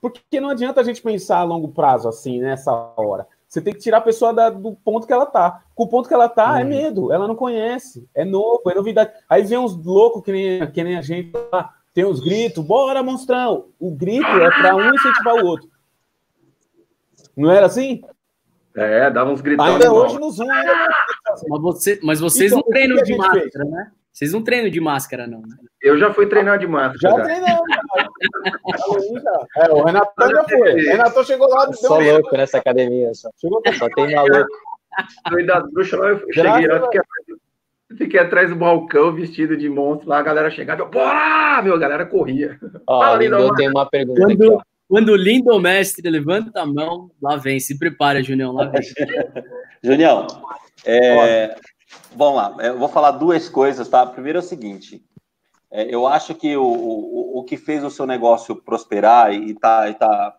Porque 0.00 0.40
não 0.40 0.50
adianta 0.50 0.80
a 0.80 0.84
gente 0.84 1.00
pensar 1.00 1.38
a 1.38 1.44
longo 1.44 1.68
prazo 1.68 2.08
assim, 2.08 2.40
nessa 2.40 2.72
hora. 2.96 3.26
Você 3.48 3.62
tem 3.62 3.72
que 3.72 3.78
tirar 3.78 3.98
a 3.98 4.02
pessoa 4.02 4.34
da, 4.34 4.50
do 4.50 4.72
ponto 4.72 5.06
que 5.06 5.12
ela 5.12 5.26
tá. 5.26 5.62
Com 5.74 5.84
o 5.84 5.88
ponto 5.88 6.08
que 6.08 6.14
ela 6.14 6.28
tá, 6.28 6.48
é 6.48 6.52
uhum. 6.54 6.58
é 6.60 6.64
medo. 6.64 7.12
Ela 7.12 7.28
não 7.28 7.36
conhece. 7.36 8.08
É 8.12 8.24
novo, 8.24 8.62
é 8.68 8.74
novidade. 8.74 9.12
Aí 9.28 9.44
vem 9.44 9.56
uns 9.56 9.76
loucos 9.76 10.22
que 10.22 10.32
nem, 10.32 10.70
que 10.72 10.82
nem 10.82 10.96
a 10.96 11.02
gente 11.02 11.32
lá. 11.52 11.72
Tem 11.94 12.04
os 12.04 12.20
gritos, 12.20 12.64
bora, 12.64 13.02
monstrão. 13.02 13.68
O 13.78 13.94
grito 13.94 14.26
é 14.26 14.50
para 14.50 14.74
um 14.74 14.92
incentivar 14.92 15.36
o 15.36 15.46
outro. 15.46 15.70
Não 17.36 17.50
era 17.50 17.66
assim? 17.66 18.02
É, 18.76 19.08
dava 19.10 19.30
uns 19.30 19.40
gritos. 19.40 19.64
Ainda 19.64 19.92
hoje 19.92 20.18
no 20.18 20.30
Zoom. 20.30 20.46
Mas, 21.48 21.62
você, 21.62 22.00
mas 22.02 22.20
vocês 22.20 22.50
então, 22.50 22.62
não 22.64 22.68
treinam 22.68 23.02
de 23.02 23.16
máscara, 23.16 23.40
fez? 23.40 23.70
né? 23.70 23.92
Vocês 24.12 24.32
não 24.32 24.42
treinam 24.42 24.70
de 24.70 24.80
máscara, 24.80 25.26
não, 25.26 25.40
né? 25.40 25.56
Eu 25.80 25.96
já 25.98 26.12
fui 26.12 26.26
treinar 26.26 26.58
de 26.58 26.66
máscara. 26.66 26.98
Já, 27.00 27.10
já. 27.10 27.22
treinamos. 27.22 27.62
é, 29.56 29.72
o 29.72 29.84
Renato 29.84 30.12
já 30.18 30.44
foi. 30.44 30.72
O 30.72 30.76
Renato 30.76 31.24
chegou 31.24 31.48
lá. 31.48 31.72
Só 31.72 31.98
louco 31.98 32.26
medo. 32.26 32.36
nessa 32.36 32.58
academia. 32.58 33.14
Só, 33.14 33.30
chegou 33.40 33.62
só 33.78 33.88
tem 33.90 34.14
maluco. 34.14 34.48
Fui 35.28 35.44
das 35.44 35.70
bruxas 35.72 35.98
lá, 35.98 36.08
eu 36.10 36.32
cheguei 36.32 36.66
lá, 36.68 36.82
fiquei, 36.82 37.00
fiquei, 37.96 38.20
atrás 38.20 38.50
do 38.50 38.56
balcão 38.56 39.12
vestido 39.12 39.56
de 39.56 39.68
monstro 39.68 40.08
lá, 40.08 40.18
a 40.18 40.22
galera 40.22 40.50
chegava, 40.50 40.84
bora! 40.84 41.62
Meu, 41.62 41.74
a 41.74 41.78
galera 41.78 42.06
corria. 42.06 42.58
Ó, 42.86 43.16
eu 43.16 43.54
tenho 43.54 43.70
uma 43.70 43.88
pergunta 43.88 44.20
quando, 44.20 44.54
aqui, 44.54 44.64
quando 44.88 45.08
o 45.10 45.16
lindo 45.16 45.58
mestre 45.60 46.08
levanta 46.08 46.60
a 46.60 46.66
mão, 46.66 47.10
lá 47.20 47.36
vem, 47.36 47.58
se 47.60 47.78
prepara, 47.78 48.22
Junião, 48.22 48.52
lá 48.52 48.66
vem. 48.66 48.82
Junião, 49.82 50.26
é, 50.84 51.54
Vamos 52.14 52.36
lá, 52.36 52.56
eu 52.64 52.78
vou 52.78 52.88
falar 52.88 53.12
duas 53.12 53.48
coisas, 53.48 53.88
tá? 53.88 54.06
Primeiro 54.06 54.38
é 54.38 54.40
o 54.40 54.44
seguinte, 54.44 55.04
é, 55.70 55.92
eu 55.92 56.06
acho 56.06 56.34
que 56.34 56.56
o, 56.56 56.64
o, 56.64 57.38
o 57.40 57.44
que 57.44 57.56
fez 57.56 57.82
o 57.82 57.90
seu 57.90 58.06
negócio 58.06 58.54
prosperar 58.56 59.32
e 59.32 59.50
está 59.50 59.92
tá 59.94 60.36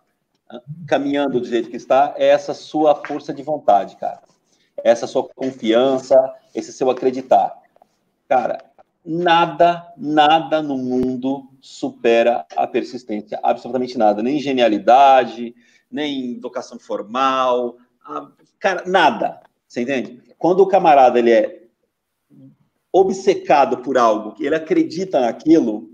caminhando 0.88 1.40
do 1.40 1.46
jeito 1.46 1.70
que 1.70 1.76
está 1.76 2.14
é 2.18 2.28
essa 2.28 2.54
sua 2.54 2.96
força 2.96 3.34
de 3.34 3.44
vontade, 3.44 3.98
cara. 3.98 4.22
Essa 4.84 5.08
sua 5.08 5.28
confiança, 5.28 6.16
esse 6.56 6.72
seu 6.72 6.90
acreditar. 6.90 7.62
Cara, 8.28 8.58
nada, 9.06 9.94
nada 9.98 10.64
no 10.64 10.78
mundo 10.78 11.50
supera 11.62 12.46
a 12.56 12.66
persistência, 12.66 13.40
absolutamente 13.44 13.98
nada. 13.98 14.24
Nem 14.24 14.40
genialidade, 14.40 15.54
nem 15.92 16.40
vocação 16.40 16.80
formal, 16.80 17.78
cara, 18.60 18.84
nada. 18.88 19.42
Você 19.68 19.82
entende? 19.82 20.24
Quando 20.38 20.62
o 20.62 20.68
camarada 20.68 21.20
ele 21.20 21.32
é 21.32 21.66
obcecado 22.92 23.80
por 23.80 23.98
algo, 23.98 24.34
que 24.34 24.46
ele 24.46 24.56
acredita 24.56 25.20
naquilo, 25.20 25.92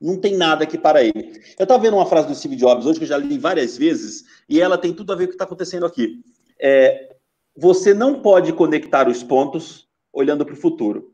não 0.00 0.20
tem 0.20 0.36
nada 0.36 0.66
que 0.66 0.78
para 0.78 1.02
ele. 1.02 1.40
Eu 1.58 1.64
estava 1.64 1.82
vendo 1.82 1.96
uma 1.96 2.06
frase 2.06 2.28
do 2.28 2.34
Steve 2.34 2.54
Jobs 2.54 2.86
hoje, 2.86 2.98
que 2.98 3.04
eu 3.04 3.08
já 3.08 3.16
li 3.16 3.38
várias 3.38 3.76
vezes, 3.76 4.24
e 4.48 4.60
ela 4.60 4.78
tem 4.78 4.92
tudo 4.92 5.12
a 5.12 5.16
ver 5.16 5.24
com 5.24 5.28
o 5.28 5.30
que 5.30 5.34
está 5.34 5.44
acontecendo 5.44 5.86
aqui. 5.86 6.22
É, 6.60 7.16
você 7.60 7.92
não 7.92 8.22
pode 8.22 8.52
conectar 8.52 9.08
os 9.08 9.24
pontos 9.24 9.88
olhando 10.12 10.44
para 10.46 10.54
o 10.54 10.56
futuro. 10.56 11.12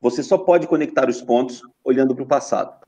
Você 0.00 0.22
só 0.22 0.38
pode 0.38 0.66
conectar 0.66 1.06
os 1.06 1.20
pontos 1.20 1.60
olhando 1.84 2.14
para 2.14 2.24
o 2.24 2.26
passado. 2.26 2.80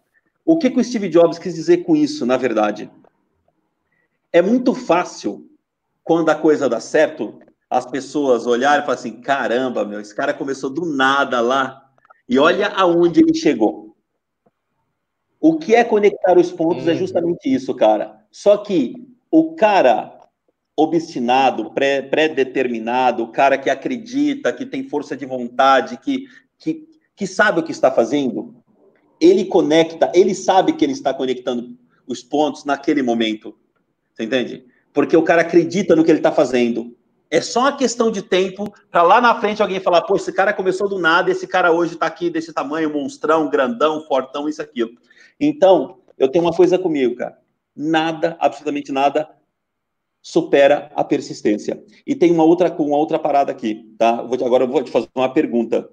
O 0.43 0.57
que, 0.57 0.71
que 0.71 0.81
o 0.81 0.85
Steve 0.85 1.11
Jobs 1.11 1.39
quis 1.39 1.55
dizer 1.55 1.85
com 1.85 1.95
isso, 1.95 2.25
na 2.25 2.39
verdade? 2.39 2.91
É 4.33 4.41
muito 4.41 4.75
fácil, 4.75 5.47
quando 6.03 6.31
a 6.31 6.35
coisa 6.35 6.67
dá 6.67 6.81
certo, 6.81 7.39
as 7.69 7.85
pessoas 7.85 8.47
olharem 8.47 8.83
e 8.83 8.87
falar 8.87 8.95
assim: 8.95 9.21
caramba, 9.21 9.85
meu, 9.85 10.01
esse 10.01 10.15
cara 10.15 10.33
começou 10.33 10.71
do 10.71 10.87
nada 10.87 11.43
lá 11.43 11.87
e 12.27 12.39
olha 12.39 12.69
aonde 12.69 13.21
ele 13.21 13.35
chegou. 13.35 13.95
O 15.39 15.59
que 15.59 15.75
é 15.75 15.85
conectar 15.85 16.39
os 16.39 16.51
pontos 16.51 16.89
é 16.89 16.93
Hum. 16.95 16.97
justamente 16.97 17.53
isso, 17.53 17.75
cara. 17.75 18.25
Só 18.31 18.57
que 18.57 18.95
o 19.31 19.55
cara 19.55 20.19
obstinado, 20.77 21.71
pré- 21.71 22.03
pré-determinado, 22.03 23.23
o 23.23 23.29
cara 23.29 23.57
que 23.57 23.71
acredita, 23.71 24.53
que 24.53 24.67
tem 24.67 24.89
força 24.89 25.17
de 25.17 25.25
vontade, 25.25 25.99
que, 25.99 26.27
que, 26.59 26.89
que 27.15 27.27
sabe 27.27 27.61
o 27.61 27.63
que 27.63 27.73
está 27.73 27.91
fazendo, 27.91 28.55
ele 29.21 29.45
conecta, 29.45 30.11
ele 30.15 30.35
sabe 30.35 30.73
que 30.73 30.85
ele 30.85 30.93
está 30.93 31.15
conectando 31.15 31.79
os 32.07 32.23
pontos 32.23 32.65
naquele 32.65 33.03
momento. 33.03 33.57
Você 34.13 34.25
entende? 34.25 34.67
Porque 34.93 35.17
o 35.17 35.23
cara 35.23 35.43
acredita 35.43 35.95
no 35.95 36.05
que 36.05 36.11
ele 36.11 36.19
está 36.19 36.33
fazendo. 36.33 36.97
É 37.31 37.41
só 37.41 37.61
uma 37.61 37.77
questão 37.77 38.11
de 38.11 38.23
tempo 38.23 38.73
para 38.91 39.03
lá 39.03 39.21
na 39.21 39.41
frente 39.41 39.63
alguém 39.63 39.81
falar: 39.81 40.03
pô, 40.03 40.15
esse 40.15 40.33
cara 40.33 40.53
começou 40.53 40.89
do 40.89 40.99
nada, 40.99 41.31
esse 41.31 41.47
cara 41.47 41.73
hoje 41.73 41.95
está 41.95 42.07
aqui 42.07 42.31
desse 42.31 42.53
tamanho, 42.53 42.93
monstrão, 42.93 43.49
grandão, 43.49 44.05
fortão, 44.07 44.49
isso, 44.49 44.63
aquilo. 44.63 44.93
Então, 45.41 45.99
eu 46.19 46.29
tenho 46.29 46.45
uma 46.45 46.53
coisa 46.53 46.79
comigo, 46.79 47.17
cara. 47.17 47.39
Nada, 47.75 48.37
absolutamente 48.39 48.93
nada, 48.93 49.29
supera 50.25 50.91
a 50.97 51.05
persistência. 51.05 51.85
E 52.07 52.15
tem 52.17 52.33
uma 52.33 52.45
outra, 52.45 52.75
uma 52.79 52.97
outra 52.97 53.19
parada 53.19 53.53
aqui, 53.53 53.95
tá? 53.99 54.23
Vou 54.23 54.39
te- 54.39 54.45
agora 54.45 54.65
eu 54.65 54.69
vou 54.69 54.83
te 54.83 54.91
fazer 54.91 55.07
uma 55.15 55.29
pergunta. 55.29 55.87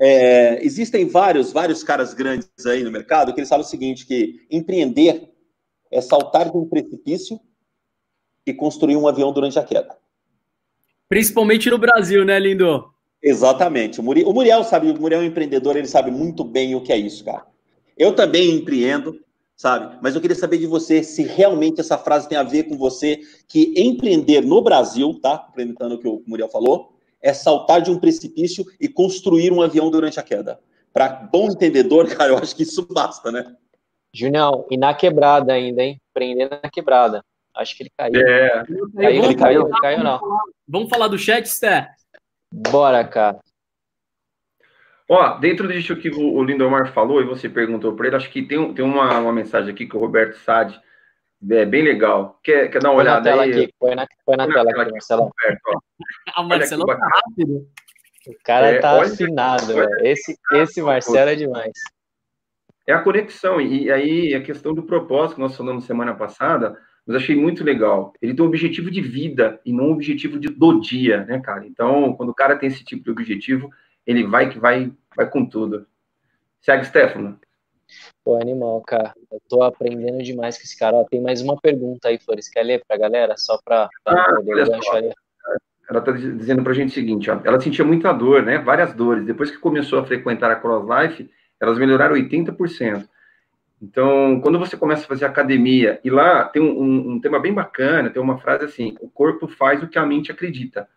É, 0.00 0.64
existem 0.64 1.06
vários, 1.06 1.52
vários 1.52 1.84
caras 1.84 2.14
grandes 2.14 2.48
aí 2.66 2.82
no 2.82 2.90
mercado 2.90 3.34
que 3.34 3.40
eles 3.40 3.48
falam 3.50 3.64
o 3.64 3.68
seguinte, 3.68 4.06
que 4.06 4.46
empreender 4.50 5.30
é 5.92 6.00
saltar 6.00 6.50
de 6.50 6.56
um 6.56 6.66
precipício 6.66 7.38
e 8.46 8.54
construir 8.54 8.96
um 8.96 9.06
avião 9.06 9.30
durante 9.32 9.58
a 9.58 9.62
queda. 9.62 9.94
Principalmente 11.06 11.68
no 11.68 11.78
Brasil, 11.78 12.24
né, 12.24 12.38
lindo? 12.40 12.90
Exatamente. 13.22 14.00
O 14.00 14.02
Muriel, 14.02 14.28
o 14.28 14.32
Muriel 14.32 14.64
sabe, 14.64 14.90
o 14.90 14.98
Muriel 15.00 15.20
é 15.20 15.24
um 15.24 15.26
empreendedor, 15.26 15.76
ele 15.76 15.88
sabe 15.88 16.10
muito 16.10 16.42
bem 16.42 16.74
o 16.74 16.80
que 16.82 16.92
é 16.92 16.96
isso, 16.96 17.22
cara. 17.22 17.46
Eu 17.98 18.14
também 18.14 18.50
empreendo, 18.50 19.20
sabe? 19.56 19.98
Mas 20.02 20.14
eu 20.14 20.20
queria 20.20 20.36
saber 20.36 20.58
de 20.58 20.66
você 20.66 21.02
se 21.02 21.22
realmente 21.22 21.80
essa 21.80 21.96
frase 21.96 22.28
tem 22.28 22.36
a 22.36 22.42
ver 22.42 22.64
com 22.64 22.76
você, 22.76 23.20
que 23.48 23.72
empreender 23.76 24.42
no 24.42 24.60
Brasil, 24.62 25.18
tá? 25.20 25.38
Complementando 25.38 25.94
o 25.94 25.98
que 25.98 26.06
o 26.06 26.22
Muriel 26.26 26.48
falou, 26.48 26.92
é 27.22 27.32
saltar 27.32 27.80
de 27.80 27.90
um 27.90 27.98
precipício 27.98 28.64
e 28.78 28.86
construir 28.88 29.50
um 29.52 29.62
avião 29.62 29.90
durante 29.90 30.20
a 30.20 30.22
queda. 30.22 30.60
Para 30.92 31.08
bom 31.08 31.48
entendedor, 31.50 32.06
cara, 32.14 32.32
eu 32.32 32.38
acho 32.38 32.54
que 32.54 32.62
isso 32.62 32.86
basta, 32.90 33.32
né? 33.32 33.56
Junião, 34.14 34.66
e 34.70 34.76
na 34.76 34.94
quebrada 34.94 35.52
ainda, 35.52 35.82
hein? 35.82 36.00
Prendendo 36.14 36.58
na 36.62 36.70
quebrada. 36.70 37.22
Acho 37.54 37.76
que 37.76 37.82
ele 37.84 37.90
caiu. 37.96 38.20
É, 38.20 38.64
Caiu, 38.94 39.24
ele 39.24 39.34
caiu, 39.34 39.62
falar- 39.62 39.70
ele 39.70 39.80
caiu 39.80 40.04
não. 40.04 40.20
Vamos 40.68 40.88
falar 40.90 41.08
do 41.08 41.18
chat, 41.18 41.46
Sté? 41.48 41.90
Bora, 42.52 43.02
cara. 43.04 43.40
Ó, 45.08 45.38
dentro 45.38 45.68
disso 45.68 45.96
que 45.96 46.08
o 46.08 46.34
o 46.34 46.42
Lindomar 46.42 46.92
falou 46.92 47.20
e 47.22 47.24
você 47.26 47.48
perguntou 47.48 47.94
para 47.94 48.08
ele, 48.08 48.16
acho 48.16 48.30
que 48.30 48.42
tem, 48.42 48.74
tem 48.74 48.84
uma, 48.84 49.18
uma 49.20 49.32
mensagem 49.32 49.72
aqui 49.72 49.86
que 49.86 49.96
o 49.96 50.00
Roberto 50.00 50.36
Sade 50.38 50.80
é 51.50 51.64
bem 51.64 51.82
legal. 51.82 52.40
Quer, 52.42 52.68
quer 52.70 52.80
dar 52.82 52.90
uma 52.90 52.96
Põe 52.96 53.04
na 53.04 53.10
olhada 53.12 53.22
tela 53.22 53.42
aí? 53.42 53.50
aqui, 53.64 53.74
põe 53.78 53.94
na, 53.94 54.06
põe 54.24 54.36
na 54.36 54.44
Põe 54.46 54.54
na 54.54 54.54
tela 54.54 54.70
tela 54.70 54.82
aqui. 54.82 54.92
Marcelo. 54.92 55.22
Roberto, 55.22 55.60
ó. 55.68 55.80
A 56.34 56.42
Marcelo 56.42 56.86
tá 56.86 56.98
rápido. 57.14 57.66
O 58.26 58.34
cara 58.44 58.66
É, 58.68 58.78
tá 58.80 59.00
afinado, 59.00 59.66
velho. 59.74 59.88
Esse, 60.02 60.36
esse 60.54 60.82
Marcelo 60.82 61.30
é 61.30 61.34
demais. 61.36 61.72
É 62.86 62.92
a 62.92 63.00
conexão, 63.00 63.60
e 63.60 63.90
aí 63.90 64.34
a 64.34 64.40
questão 64.42 64.72
do 64.74 64.82
propósito 64.82 65.34
que 65.36 65.40
nós 65.40 65.56
falamos 65.56 65.84
semana 65.84 66.14
passada, 66.14 66.76
mas 67.06 67.16
achei 67.16 67.34
muito 67.36 67.62
legal. 67.64 68.12
Ele 68.22 68.34
tem 68.34 68.44
um 68.44 68.48
objetivo 68.48 68.90
de 68.90 69.00
vida 69.00 69.60
e 69.64 69.72
não 69.72 69.86
um 69.86 69.92
objetivo 69.92 70.38
de, 70.38 70.48
do 70.48 70.80
dia, 70.80 71.24
né, 71.24 71.40
cara? 71.40 71.66
Então, 71.66 72.12
quando 72.14 72.30
o 72.30 72.34
cara 72.34 72.56
tem 72.56 72.68
esse 72.68 72.84
tipo 72.84 73.02
de 73.04 73.10
objetivo, 73.10 73.70
ele 74.06 74.24
vai 74.26 74.48
que 74.48 74.58
vai, 74.58 74.92
vai 75.16 75.28
com 75.28 75.44
tudo. 75.44 75.86
Segue, 76.60 76.84
Stefano. 76.84 77.38
Pô, 78.24 78.36
animal, 78.40 78.80
cara. 78.82 79.14
Eu 79.30 79.40
tô 79.48 79.62
aprendendo 79.62 80.22
demais 80.22 80.56
com 80.56 80.64
esse 80.64 80.76
cara. 80.78 80.96
Ó, 80.96 81.04
tem 81.04 81.20
mais 81.20 81.40
uma 81.40 81.56
pergunta 81.60 82.08
aí, 82.08 82.18
Flores. 82.18 82.48
Quer 82.48 82.62
ler 82.64 82.82
pra 82.86 82.96
galera? 82.96 83.36
Só 83.36 83.58
pra, 83.64 83.88
pra 84.04 84.20
Ah, 84.20 84.34
poder 84.36 84.66
gancho. 84.66 85.14
Ela 85.88 86.00
está 86.00 86.10
dizendo 86.10 86.64
para 86.64 86.72
a 86.72 86.74
gente 86.74 86.90
o 86.90 86.94
seguinte, 86.94 87.30
ó, 87.30 87.40
ela 87.44 87.60
sentia 87.60 87.84
muita 87.84 88.12
dor, 88.12 88.42
né? 88.42 88.58
Várias 88.58 88.92
dores. 88.92 89.24
Depois 89.24 89.52
que 89.52 89.58
começou 89.58 90.00
a 90.00 90.04
frequentar 90.04 90.50
a 90.50 90.56
Cross 90.56 90.84
Life, 90.88 91.30
elas 91.60 91.78
melhoraram 91.78 92.16
80%. 92.16 93.08
Então, 93.80 94.40
quando 94.40 94.58
você 94.58 94.76
começa 94.76 95.04
a 95.04 95.06
fazer 95.06 95.26
academia, 95.26 96.00
e 96.02 96.10
lá 96.10 96.44
tem 96.46 96.60
um, 96.60 96.80
um- 96.82 97.10
um 97.12 97.20
tema 97.20 97.38
bem 97.38 97.52
bacana, 97.54 98.10
tem 98.10 98.20
uma 98.20 98.38
frase 98.38 98.64
assim: 98.64 98.96
o 99.00 99.08
corpo 99.08 99.46
faz 99.46 99.80
o 99.80 99.86
que 99.86 99.96
a 99.98 100.04
mente 100.04 100.32
acredita. 100.32 100.88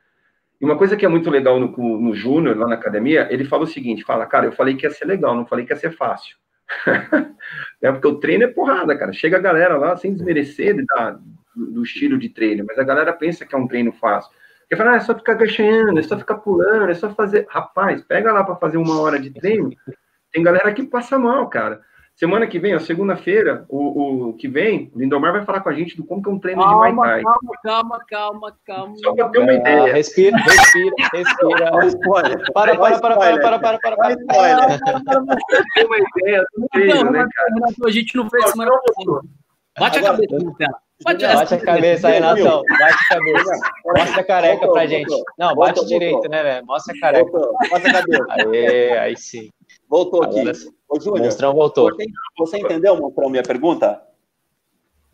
E 0.59 0.65
uma 0.65 0.77
coisa 0.77 0.97
que 0.97 1.05
é 1.05 1.09
muito 1.09 1.29
legal 1.29 1.59
no, 1.59 1.67
no 1.99 2.13
Júnior, 2.13 2.57
lá 2.57 2.67
na 2.67 2.75
academia, 2.75 3.27
ele 3.31 3.45
fala 3.45 3.63
o 3.63 3.67
seguinte: 3.67 4.03
fala, 4.03 4.25
cara, 4.25 4.45
eu 4.45 4.51
falei 4.51 4.75
que 4.75 4.85
ia 4.85 4.91
ser 4.91 5.05
legal, 5.05 5.35
não 5.35 5.45
falei 5.45 5.65
que 5.65 5.71
ia 5.71 5.77
ser 5.77 5.91
fácil. 5.91 6.35
é 7.81 7.91
porque 7.91 8.07
o 8.07 8.19
treino 8.19 8.43
é 8.43 8.47
porrada, 8.47 8.97
cara. 8.97 9.13
Chega 9.13 9.37
a 9.37 9.41
galera 9.41 9.77
lá, 9.77 9.95
sem 9.95 10.13
desmerecer 10.13 10.75
do 11.55 11.83
estilo 11.83 12.17
de 12.17 12.29
treino, 12.29 12.65
mas 12.67 12.77
a 12.77 12.83
galera 12.83 13.13
pensa 13.13 13.45
que 13.45 13.55
é 13.55 13.57
um 13.57 13.67
treino 13.67 13.91
fácil. 13.91 14.31
Porque 14.61 14.75
fala, 14.75 14.91
ah, 14.91 14.95
é 14.97 14.99
só 14.99 15.15
ficar 15.15 15.31
agachando, 15.31 15.97
é 15.97 16.03
só 16.03 16.17
ficar 16.17 16.35
pulando, 16.35 16.91
é 16.91 16.93
só 16.93 17.09
fazer. 17.09 17.47
Rapaz, 17.49 18.03
pega 18.03 18.31
lá 18.31 18.43
para 18.43 18.55
fazer 18.55 18.77
uma 18.77 19.01
hora 19.01 19.17
de 19.17 19.31
treino. 19.31 19.71
Tem 20.31 20.43
galera 20.43 20.71
que 20.71 20.83
passa 20.83 21.17
mal, 21.17 21.49
cara. 21.49 21.81
Semana 22.19 22.45
que 22.47 22.59
vem, 22.59 22.73
a 22.73 22.81
segunda-feira, 22.81 23.63
o, 23.69 24.27
o 24.31 24.33
que 24.33 24.45
vem, 24.49 24.91
o 24.93 24.99
Lindomar 24.99 25.31
vai 25.31 25.45
falar 25.45 25.61
com 25.61 25.69
a 25.69 25.73
gente 25.73 25.95
do 25.95 26.03
como 26.03 26.21
que 26.21 26.29
é 26.29 26.33
um 26.33 26.37
treino 26.37 26.61
de 26.61 26.67
Muay 26.67 26.89
Calma, 26.93 27.05
Thai. 27.05 27.21
calma, 27.23 27.39
calma, 27.63 27.99
calma, 28.09 28.57
calma. 28.65 28.95
Só 28.97 29.15
para 29.15 29.29
ter 29.29 29.39
uma 29.39 29.51
Ah, 29.51 29.55
ideia. 29.55 29.93
respira, 29.93 30.37
respira, 30.37 30.95
respira. 31.13 31.71
Para, 32.53 32.77
para, 32.77 32.99
para, 32.99 33.15
para, 33.15 33.39
para, 33.39 33.59
para, 33.59 33.79
para, 33.79 33.95
para. 33.95 34.13
spoiler. 34.15 34.79
ter 35.75 35.85
uma 35.85 35.97
ideia 35.97 36.43
do 36.57 36.67
treino, 36.73 36.95
Não, 37.05 37.11
né, 37.11 37.19
Renato, 37.19 37.31
cara? 37.33 37.87
A 37.87 37.91
gente 37.91 38.15
não 38.17 38.29
fez 38.29 38.49
semana 38.49 38.71
passada. 38.71 39.21
Bate 39.79 39.99
a 39.99 40.01
cabeça 40.03 40.37
na 40.43 40.53
tela. 40.55 40.79
Bate 41.05 41.23
Bate 41.25 41.53
a 41.53 41.57
cabeça, 41.57 42.09
Renatão. 42.09 42.63
Bate 42.67 42.97
a 43.11 43.15
cabeça. 43.15 43.59
Mostra 43.85 44.21
a 44.21 44.23
careca 44.25 44.67
pra 44.73 44.85
gente. 44.87 45.23
Não, 45.37 45.55
bate 45.55 45.85
direito, 45.85 46.27
né, 46.27 46.43
velho? 46.43 46.65
Mostra 46.65 46.93
a 46.93 46.99
careca. 46.99 47.31
Bota 47.31 47.87
a 47.87 47.93
cabeça. 47.93 48.25
Aê, 48.29 48.97
aí 48.97 49.15
sim. 49.15 49.49
Voltou 49.89 50.21
aqui. 50.23 50.43
Ô, 50.89 50.97
O 50.97 50.99
Júnior, 50.99 51.23
monstrão 51.25 51.53
voltou. 51.53 51.89
você, 51.91 52.05
você 52.37 52.57
entendeu, 52.57 52.97
Monstrão, 52.99 53.29
minha 53.29 53.43
pergunta? 53.43 54.01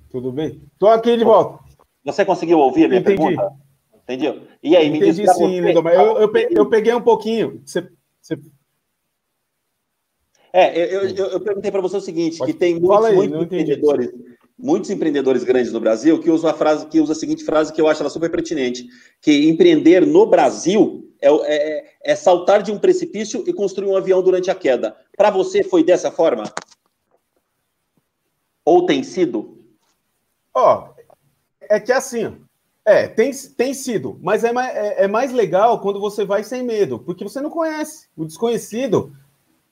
Tudo 0.10 0.32
bem? 0.32 0.62
Tô 0.80 0.88
aqui 0.88 1.18
de 1.18 1.24
volta. 1.24 1.64
Você 2.06 2.24
conseguiu 2.24 2.60
ouvir 2.60 2.86
a 2.86 2.88
minha 2.88 3.02
Entendi. 3.02 3.18
pergunta? 3.18 3.52
Entendeu? 4.04 4.44
E 4.64 4.76
aí, 4.78 4.90
me 4.90 5.00
diz 5.00 5.18
Entendi 5.20 5.24
pra 5.26 5.34
sim, 5.34 5.56
você- 5.56 5.62
Lindomar. 5.62 5.94
Eu, 5.94 6.18
eu, 6.20 6.32
eu 6.52 6.70
peguei 6.70 6.94
um 6.94 7.02
pouquinho. 7.02 7.62
Você, 7.66 7.90
você- 8.22 8.38
É, 10.54 10.78
eu, 10.96 11.10
eu, 11.10 11.26
eu- 11.32 11.40
perguntei 11.42 11.70
para 11.70 11.82
você 11.82 11.98
o 11.98 12.02
seguinte, 12.02 12.38
Pode- 12.38 12.54
que 12.54 12.58
tem 12.58 12.80
muitos, 12.80 13.06
aí, 13.06 13.16
muitos 13.16 13.42
empreendedores, 13.44 14.12
muitos 14.58 14.90
empreendedores 14.90 15.44
grandes 15.44 15.74
no 15.74 15.82
Brasil 15.82 16.18
que 16.22 16.30
usam 16.30 16.50
a 16.50 16.54
frase, 16.54 16.86
que 16.88 17.02
usa 17.02 17.12
a 17.12 17.16
seguinte 17.16 17.44
frase 17.44 17.74
que 17.74 17.82
eu 17.82 17.88
acho 17.90 18.02
ela 18.02 18.10
super 18.10 18.32
pertinente, 18.32 18.86
que 19.22 19.50
empreender 19.50 20.06
no 20.06 20.26
Brasil 20.26 21.02
é, 21.20 21.30
o- 21.32 21.44
é- 21.44 21.84
é 22.04 22.16
saltar 22.16 22.62
de 22.62 22.72
um 22.72 22.78
precipício 22.80 23.44
e 23.48 23.52
construir 23.52 23.88
um 23.90 23.98
avião 23.98 24.22
durante 24.22 24.50
a 24.52 24.56
queda. 24.56 24.96
Para 25.16 25.30
você 25.30 25.64
foi 25.64 25.84
dessa 25.84 26.12
forma? 26.12 26.44
Ou 28.64 28.86
tem 28.86 29.04
sido? 29.04 29.58
Ó, 30.54 30.90
é 31.62 31.80
que 31.80 31.92
assim, 31.92 32.26
ó, 32.26 32.32
é, 32.86 33.08
tem, 33.08 33.32
tem 33.58 33.74
sido, 33.74 34.20
mas 34.22 34.44
é, 34.44 34.50
é, 34.50 35.04
é 35.06 35.08
mais 35.08 35.32
legal 35.32 35.80
quando 35.82 36.00
você 36.00 36.24
vai 36.24 36.44
sem 36.44 36.64
medo, 36.64 37.00
porque 37.00 37.24
você 37.24 37.42
não 37.42 37.50
conhece. 37.50 38.08
O 38.16 38.26
desconhecido, 38.26 39.12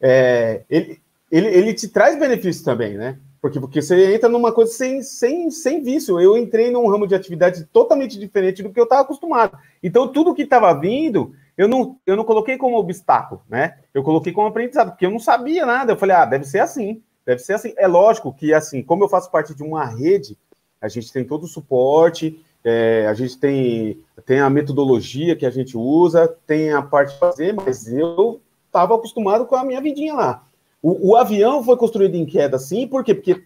é, 0.01 0.63
ele, 0.69 0.99
ele, 1.31 1.47
ele 1.47 1.73
te 1.73 1.87
traz 1.87 2.17
benefícios 2.17 2.63
também, 2.63 2.95
né? 2.95 3.19
Porque, 3.39 3.59
porque 3.59 3.81
você 3.81 4.15
entra 4.15 4.29
numa 4.29 4.53
coisa 4.53 4.71
sem, 4.71 5.03
sem, 5.03 5.51
sem 5.51 5.83
vício. 5.83 6.19
Eu 6.19 6.37
entrei 6.37 6.71
num 6.71 6.87
ramo 6.87 7.05
de 7.05 7.13
atividade 7.13 7.65
totalmente 7.65 8.17
diferente 8.17 8.63
do 8.63 8.71
que 8.71 8.79
eu 8.79 8.85
estava 8.85 9.01
acostumado. 9.01 9.57
Então, 9.83 10.07
tudo 10.07 10.33
que 10.33 10.43
estava 10.43 10.73
vindo, 10.73 11.35
eu 11.57 11.67
não, 11.67 11.97
eu 12.05 12.15
não 12.15 12.23
coloquei 12.23 12.57
como 12.57 12.77
obstáculo, 12.77 13.41
né? 13.47 13.77
Eu 13.93 14.03
coloquei 14.03 14.33
como 14.33 14.47
aprendizado, 14.47 14.91
porque 14.91 15.05
eu 15.05 15.11
não 15.11 15.19
sabia 15.19 15.65
nada. 15.65 15.91
Eu 15.91 15.97
falei, 15.97 16.15
ah, 16.15 16.25
deve 16.25 16.45
ser 16.45 16.59
assim. 16.59 17.01
Deve 17.25 17.39
ser 17.39 17.53
assim. 17.53 17.73
É 17.77 17.87
lógico 17.87 18.33
que, 18.33 18.53
assim, 18.53 18.81
como 18.81 19.03
eu 19.03 19.09
faço 19.09 19.31
parte 19.31 19.53
de 19.53 19.63
uma 19.63 19.85
rede, 19.85 20.37
a 20.81 20.87
gente 20.87 21.11
tem 21.13 21.23
todo 21.23 21.43
o 21.43 21.47
suporte, 21.47 22.43
é, 22.63 23.07
a 23.07 23.13
gente 23.13 23.37
tem, 23.37 23.99
tem 24.25 24.39
a 24.39 24.49
metodologia 24.49 25.35
que 25.35 25.45
a 25.45 25.51
gente 25.51 25.77
usa, 25.77 26.27
tem 26.47 26.71
a 26.71 26.81
parte 26.81 27.13
de 27.13 27.19
fazer, 27.19 27.53
mas 27.53 27.87
eu 27.87 28.41
estava 28.65 28.95
acostumado 28.95 29.45
com 29.45 29.55
a 29.55 29.63
minha 29.63 29.81
vidinha 29.81 30.13
lá. 30.13 30.43
O, 30.81 31.11
o 31.11 31.15
avião 31.15 31.63
foi 31.63 31.77
construído 31.77 32.15
em 32.15 32.25
queda, 32.25 32.57
sim, 32.57 32.87
por 32.87 33.03
quê? 33.03 33.13
Porque 33.13 33.43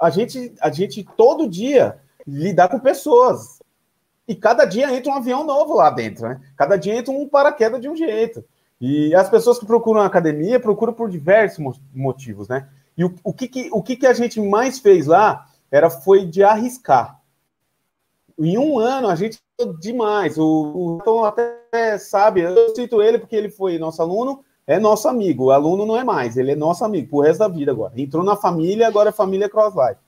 a 0.00 0.08
gente, 0.08 0.52
a 0.60 0.70
gente 0.70 1.06
todo 1.16 1.48
dia 1.48 1.98
lidar 2.26 2.68
com 2.68 2.80
pessoas. 2.80 3.59
E 4.28 4.34
cada 4.34 4.64
dia 4.64 4.94
entra 4.94 5.12
um 5.12 5.16
avião 5.16 5.44
novo 5.44 5.74
lá 5.74 5.90
dentro, 5.90 6.28
né? 6.28 6.40
Cada 6.56 6.76
dia 6.76 6.94
entra 6.94 7.12
um 7.12 7.28
paraquedas 7.28 7.80
de 7.80 7.88
um 7.88 7.96
jeito. 7.96 8.44
E 8.80 9.14
as 9.14 9.28
pessoas 9.28 9.58
que 9.58 9.66
procuram 9.66 10.00
a 10.00 10.06
academia 10.06 10.58
procuram 10.58 10.92
por 10.92 11.10
diversos 11.10 11.58
mo- 11.58 11.74
motivos, 11.94 12.48
né? 12.48 12.68
E 12.96 13.04
o, 13.04 13.14
o, 13.24 13.32
que, 13.32 13.48
que, 13.48 13.68
o 13.72 13.82
que, 13.82 13.96
que 13.96 14.06
a 14.06 14.12
gente 14.12 14.40
mais 14.40 14.78
fez 14.78 15.06
lá 15.06 15.46
era 15.70 15.90
foi 15.90 16.26
de 16.26 16.42
arriscar. 16.42 17.20
Em 18.38 18.56
um 18.56 18.78
ano 18.78 19.08
a 19.08 19.14
gente 19.14 19.38
demais. 19.80 20.38
O, 20.38 21.00
o 21.04 21.24
até 21.24 21.98
sabe, 21.98 22.40
eu 22.40 22.74
cito 22.74 23.02
ele 23.02 23.18
porque 23.18 23.36
ele 23.36 23.50
foi 23.50 23.78
nosso 23.78 24.00
aluno, 24.00 24.42
é 24.66 24.78
nosso 24.78 25.08
amigo. 25.08 25.46
O 25.46 25.50
aluno 25.50 25.84
não 25.84 25.96
é 25.96 26.04
mais, 26.04 26.36
ele 26.36 26.52
é 26.52 26.56
nosso 26.56 26.84
amigo 26.84 27.08
pro 27.08 27.20
resto 27.20 27.40
da 27.40 27.48
vida 27.48 27.70
agora. 27.70 27.92
Entrou 28.00 28.24
na 28.24 28.36
família, 28.36 28.86
agora 28.86 29.10
é 29.10 29.12
família 29.12 29.48
Crosslife. 29.48 30.00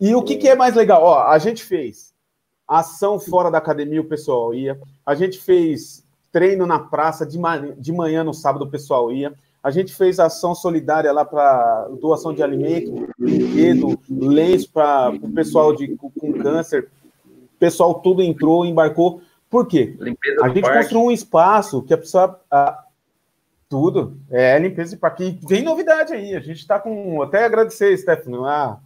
E 0.00 0.14
o 0.14 0.22
que, 0.22 0.36
que 0.36 0.48
é 0.48 0.56
mais 0.56 0.74
legal? 0.74 1.02
Ó, 1.02 1.22
a 1.22 1.38
gente 1.38 1.62
fez 1.62 2.12
ação 2.66 3.18
fora 3.18 3.50
da 3.50 3.58
academia, 3.58 4.00
o 4.00 4.04
pessoal 4.04 4.54
ia. 4.54 4.78
A 5.04 5.14
gente 5.14 5.38
fez 5.38 6.04
treino 6.32 6.66
na 6.66 6.78
praça 6.78 7.24
de, 7.24 7.38
manhã, 7.38 7.74
de 7.78 7.92
manhã 7.92 8.24
no 8.24 8.34
sábado, 8.34 8.64
o 8.64 8.70
pessoal 8.70 9.12
ia. 9.12 9.32
A 9.62 9.70
gente 9.70 9.92
fez 9.94 10.20
ação 10.20 10.54
solidária 10.54 11.10
lá 11.12 11.24
para 11.24 11.88
doação 12.00 12.32
de 12.32 12.42
alimento, 12.42 13.08
brinquedo, 13.18 13.98
lenço 14.08 14.70
para 14.70 15.10
o 15.10 15.32
pessoal 15.32 15.74
de, 15.74 15.96
com 15.96 16.32
câncer. 16.34 16.88
O 17.26 17.58
pessoal 17.58 17.94
tudo 17.94 18.22
entrou, 18.22 18.64
embarcou. 18.64 19.20
Por 19.50 19.66
quê? 19.66 19.96
Limpeza 19.98 20.44
a 20.44 20.48
gente 20.48 20.60
parque. 20.60 20.78
construiu 20.78 21.06
um 21.06 21.10
espaço 21.10 21.82
que 21.82 21.94
a 21.94 21.98
pessoa. 21.98 22.40
A, 22.50 22.84
tudo. 23.68 24.16
É, 24.30 24.56
limpeza 24.58 24.94
de 24.94 25.00
parque. 25.00 25.24
E 25.24 25.46
vem 25.48 25.62
novidade 25.62 26.12
aí. 26.12 26.36
A 26.36 26.40
gente 26.40 26.58
está 26.58 26.78
com. 26.78 27.22
Até 27.22 27.44
agradecer, 27.44 27.96
Stefano, 27.96 28.42
lá, 28.42 28.80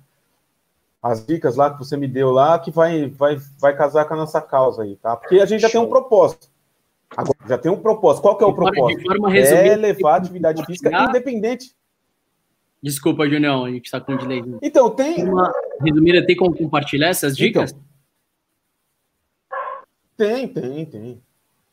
as 1.02 1.24
dicas 1.24 1.56
lá 1.56 1.70
que 1.70 1.78
você 1.78 1.96
me 1.96 2.06
deu 2.06 2.30
lá, 2.30 2.58
que 2.58 2.70
vai, 2.70 3.08
vai, 3.08 3.36
vai 3.58 3.76
casar 3.76 4.04
com 4.04 4.14
a 4.14 4.18
nossa 4.18 4.40
causa 4.40 4.82
aí, 4.82 4.96
tá? 4.96 5.16
Porque 5.16 5.40
a 5.40 5.46
gente 5.46 5.60
já 5.60 5.70
tem 5.70 5.80
um 5.80 5.88
propósito. 5.88 6.48
Agora, 7.16 7.38
já 7.48 7.58
tem 7.58 7.72
um 7.72 7.80
propósito. 7.80 8.22
Qual 8.22 8.36
que 8.36 8.44
é 8.44 8.46
o 8.46 8.54
propósito? 8.54 9.02
É 9.36 9.76
levar 9.76 10.14
a 10.14 10.16
atividade 10.16 10.64
física 10.64 10.90
independente. 11.08 11.74
Desculpa, 12.82 13.28
Junião, 13.28 13.64
a 13.64 13.70
gente 13.70 13.86
está 13.86 14.00
com 14.00 14.12
um 14.12 14.16
delay. 14.16 14.42
Então, 14.62 14.88
tem. 14.90 15.24
Uma 15.24 15.52
resumida, 15.82 16.24
tem 16.24 16.36
como 16.36 16.56
compartilhar 16.56 17.08
essas 17.08 17.36
dicas? 17.36 17.72
Então, 17.72 17.90
tem, 20.16 20.48
tem, 20.48 20.84
tem. 20.86 21.22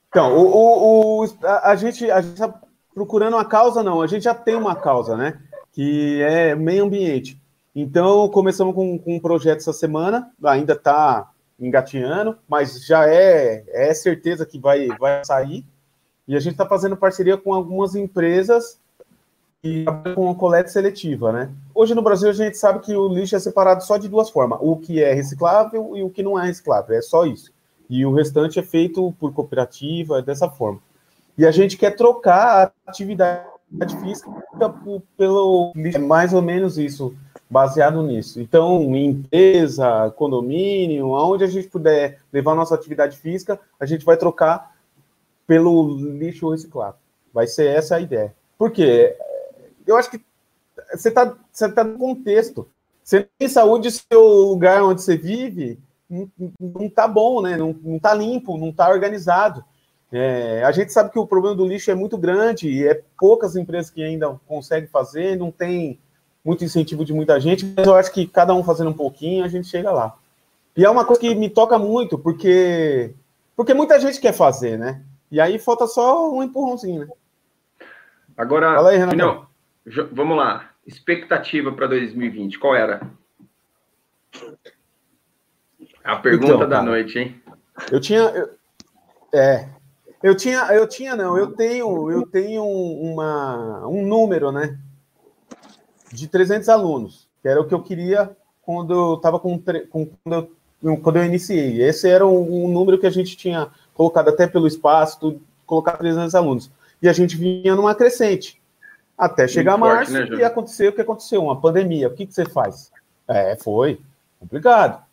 Então, 0.09 0.37
o, 0.37 1.21
o, 1.21 1.25
o 1.25 1.45
a, 1.45 1.71
a, 1.71 1.75
gente 1.75 2.09
a 2.09 2.19
está 2.19 2.61
procurando 2.93 3.35
uma 3.35 3.45
causa, 3.45 3.83
não. 3.83 4.01
A 4.01 4.07
gente 4.07 4.23
já 4.23 4.33
tem 4.33 4.55
uma 4.55 4.75
causa, 4.75 5.15
né? 5.15 5.39
Que 5.71 6.21
é 6.21 6.55
meio 6.55 6.85
ambiente. 6.85 7.39
Então, 7.79 8.27
começamos 8.29 8.73
com, 8.73 8.97
com 8.97 9.17
um 9.17 9.19
projeto 9.19 9.59
essa 9.59 9.71
semana, 9.71 10.31
ainda 10.43 10.73
está 10.73 11.29
engatinhando, 11.59 12.35
mas 12.49 12.83
já 12.83 13.07
é, 13.07 13.63
é 13.67 13.93
certeza 13.93 14.47
que 14.47 14.57
vai, 14.57 14.87
vai 14.99 15.23
sair. 15.23 15.63
E 16.27 16.35
a 16.35 16.39
gente 16.39 16.53
está 16.53 16.65
fazendo 16.65 16.97
parceria 16.97 17.37
com 17.37 17.53
algumas 17.53 17.93
empresas 17.93 18.79
que 19.61 19.85
com 20.15 20.33
coleta 20.33 20.69
seletiva, 20.69 21.31
né? 21.31 21.51
Hoje 21.75 21.93
no 21.93 22.01
Brasil 22.01 22.31
a 22.31 22.33
gente 22.33 22.57
sabe 22.57 22.79
que 22.79 22.95
o 22.95 23.07
lixo 23.09 23.35
é 23.35 23.39
separado 23.39 23.83
só 23.83 23.97
de 23.97 24.09
duas 24.09 24.31
formas: 24.31 24.57
o 24.59 24.77
que 24.77 24.99
é 24.99 25.13
reciclável 25.13 25.95
e 25.95 26.01
o 26.01 26.09
que 26.09 26.23
não 26.23 26.39
é 26.39 26.47
reciclável. 26.47 26.97
É 26.97 27.01
só 27.03 27.27
isso. 27.27 27.51
E 27.87 28.03
o 28.07 28.11
restante 28.11 28.57
é 28.57 28.63
feito 28.63 29.13
por 29.19 29.31
cooperativa, 29.35 30.19
dessa 30.19 30.49
forma. 30.49 30.79
E 31.37 31.45
a 31.45 31.51
gente 31.51 31.77
quer 31.77 31.91
trocar 31.95 32.73
a 32.87 32.89
atividade 32.89 33.45
física 34.01 34.31
pelo 35.15 35.71
lixo. 35.75 35.97
É 35.99 36.01
mais 36.01 36.33
ou 36.33 36.41
menos 36.41 36.79
isso 36.79 37.15
baseado 37.49 38.01
nisso. 38.03 38.41
Então, 38.41 38.95
empresa, 38.95 40.11
condomínio, 40.15 41.15
aonde 41.15 41.43
a 41.43 41.47
gente 41.47 41.67
puder 41.67 42.19
levar 42.31 42.55
nossa 42.55 42.75
atividade 42.75 43.17
física, 43.17 43.59
a 43.79 43.85
gente 43.85 44.03
vai 44.05 44.17
trocar 44.17 44.75
pelo 45.45 45.95
lixo 45.95 46.49
reciclado. 46.49 46.97
Vai 47.33 47.47
ser 47.47 47.67
essa 47.67 47.95
a 47.95 48.01
ideia. 48.01 48.35
Por 48.57 48.71
quê? 48.71 49.15
Eu 49.85 49.95
acho 49.95 50.11
que 50.11 50.21
você 50.93 51.09
está 51.09 51.35
você 51.51 51.71
tá 51.71 51.83
no 51.83 51.97
contexto. 51.97 52.67
Você 53.03 53.27
tem 53.37 53.47
saúde, 53.47 53.91
seu 53.91 54.21
lugar 54.21 54.83
onde 54.83 55.01
você 55.01 55.15
vive 55.15 55.79
não, 56.09 56.29
não 56.59 56.89
tá 56.89 57.07
bom, 57.07 57.41
né? 57.41 57.57
Não, 57.57 57.75
não 57.81 57.99
tá 57.99 58.13
limpo, 58.13 58.57
não 58.57 58.71
tá 58.71 58.89
organizado. 58.89 59.63
É, 60.11 60.63
a 60.63 60.71
gente 60.71 60.93
sabe 60.93 61.11
que 61.11 61.19
o 61.19 61.27
problema 61.27 61.55
do 61.55 61.65
lixo 61.65 61.91
é 61.91 61.95
muito 61.95 62.17
grande 62.17 62.69
e 62.69 62.87
é 62.87 63.01
poucas 63.19 63.55
empresas 63.55 63.91
que 63.91 64.01
ainda 64.01 64.39
conseguem 64.47 64.87
fazer, 64.87 65.37
não 65.37 65.51
tem 65.51 65.99
muito 66.47 66.63
incentivo 66.63 67.03
de 67.03 67.13
muita 67.13 67.37
gente, 67.41 67.65
mas 67.75 67.85
eu 67.85 67.93
acho 67.93 68.09
que 68.13 68.25
cada 68.25 68.55
um 68.55 68.63
fazendo 68.63 68.89
um 68.89 68.93
pouquinho, 68.93 69.43
a 69.43 69.49
gente 69.49 69.67
chega 69.67 69.91
lá. 69.91 70.17
E 70.77 70.85
é 70.85 70.89
uma 70.89 71.03
coisa 71.03 71.19
que 71.19 71.35
me 71.35 71.49
toca 71.49 71.77
muito, 71.77 72.17
porque 72.17 73.13
porque 73.53 73.73
muita 73.73 73.99
gente 73.99 74.21
quer 74.21 74.31
fazer, 74.31 74.77
né? 74.77 75.01
E 75.29 75.41
aí 75.41 75.59
falta 75.59 75.85
só 75.87 76.31
um 76.31 76.41
empurrãozinho, 76.41 77.05
né? 77.05 77.07
Agora, 78.37 78.75
Fala 78.75 78.91
aí, 78.91 78.97
Renato. 78.97 79.47
Vamos 80.13 80.37
lá. 80.37 80.69
Expectativa 80.85 81.71
para 81.73 81.87
2020, 81.87 82.59
qual 82.59 82.75
era? 82.75 83.01
A 86.05 86.15
pergunta 86.15 86.53
então, 86.53 86.69
da 86.69 86.81
noite, 86.81 87.19
hein? 87.19 87.41
Eu 87.91 87.99
tinha. 87.99 88.19
Eu, 88.19 88.49
é. 89.33 89.67
Eu 90.23 90.35
tinha, 90.35 90.61
eu 90.73 90.87
tinha, 90.87 91.15
não, 91.15 91.37
eu 91.37 91.51
tenho, 91.51 92.09
eu 92.09 92.25
tenho 92.25 92.63
uma, 92.63 93.85
um 93.87 94.05
número, 94.05 94.51
né? 94.51 94.79
De 96.11 96.27
300 96.27 96.69
alunos, 96.69 97.27
que 97.41 97.47
era 97.47 97.61
o 97.61 97.67
que 97.67 97.73
eu 97.73 97.81
queria 97.81 98.35
quando 98.61 98.93
eu 98.93 99.13
estava 99.15 99.39
com, 99.39 99.61
com 99.89 100.05
quando, 100.05 100.49
eu, 100.83 100.97
quando 100.97 101.15
eu 101.17 101.25
iniciei. 101.25 101.81
Esse 101.81 102.09
era 102.09 102.25
um, 102.25 102.65
um, 102.65 102.67
número 102.67 102.99
que 102.99 103.07
a 103.07 103.11
gente 103.11 103.37
tinha 103.37 103.69
colocado 103.93 104.29
até 104.29 104.45
pelo 104.45 104.67
espaço, 104.67 105.19
tudo, 105.19 105.41
colocar 105.65 105.93
300 105.93 106.35
alunos. 106.35 106.71
E 107.01 107.07
a 107.07 107.13
gente 107.13 107.37
vinha 107.37 107.75
numa 107.75 107.95
crescente. 107.95 108.61
Até 109.17 109.47
chegar 109.47 109.77
Muito 109.77 109.91
março 109.91 110.11
forte, 110.11 110.31
né, 110.31 110.37
e 110.37 110.43
aconteceu 110.43 110.91
o 110.91 110.93
que 110.93 111.01
aconteceu, 111.01 111.43
uma 111.43 111.59
pandemia. 111.59 112.07
O 112.07 112.13
que, 112.13 112.25
que 112.25 112.33
você 112.33 112.45
faz? 112.45 112.91
É, 113.27 113.55
foi 113.55 113.99
complicado. 114.39 115.03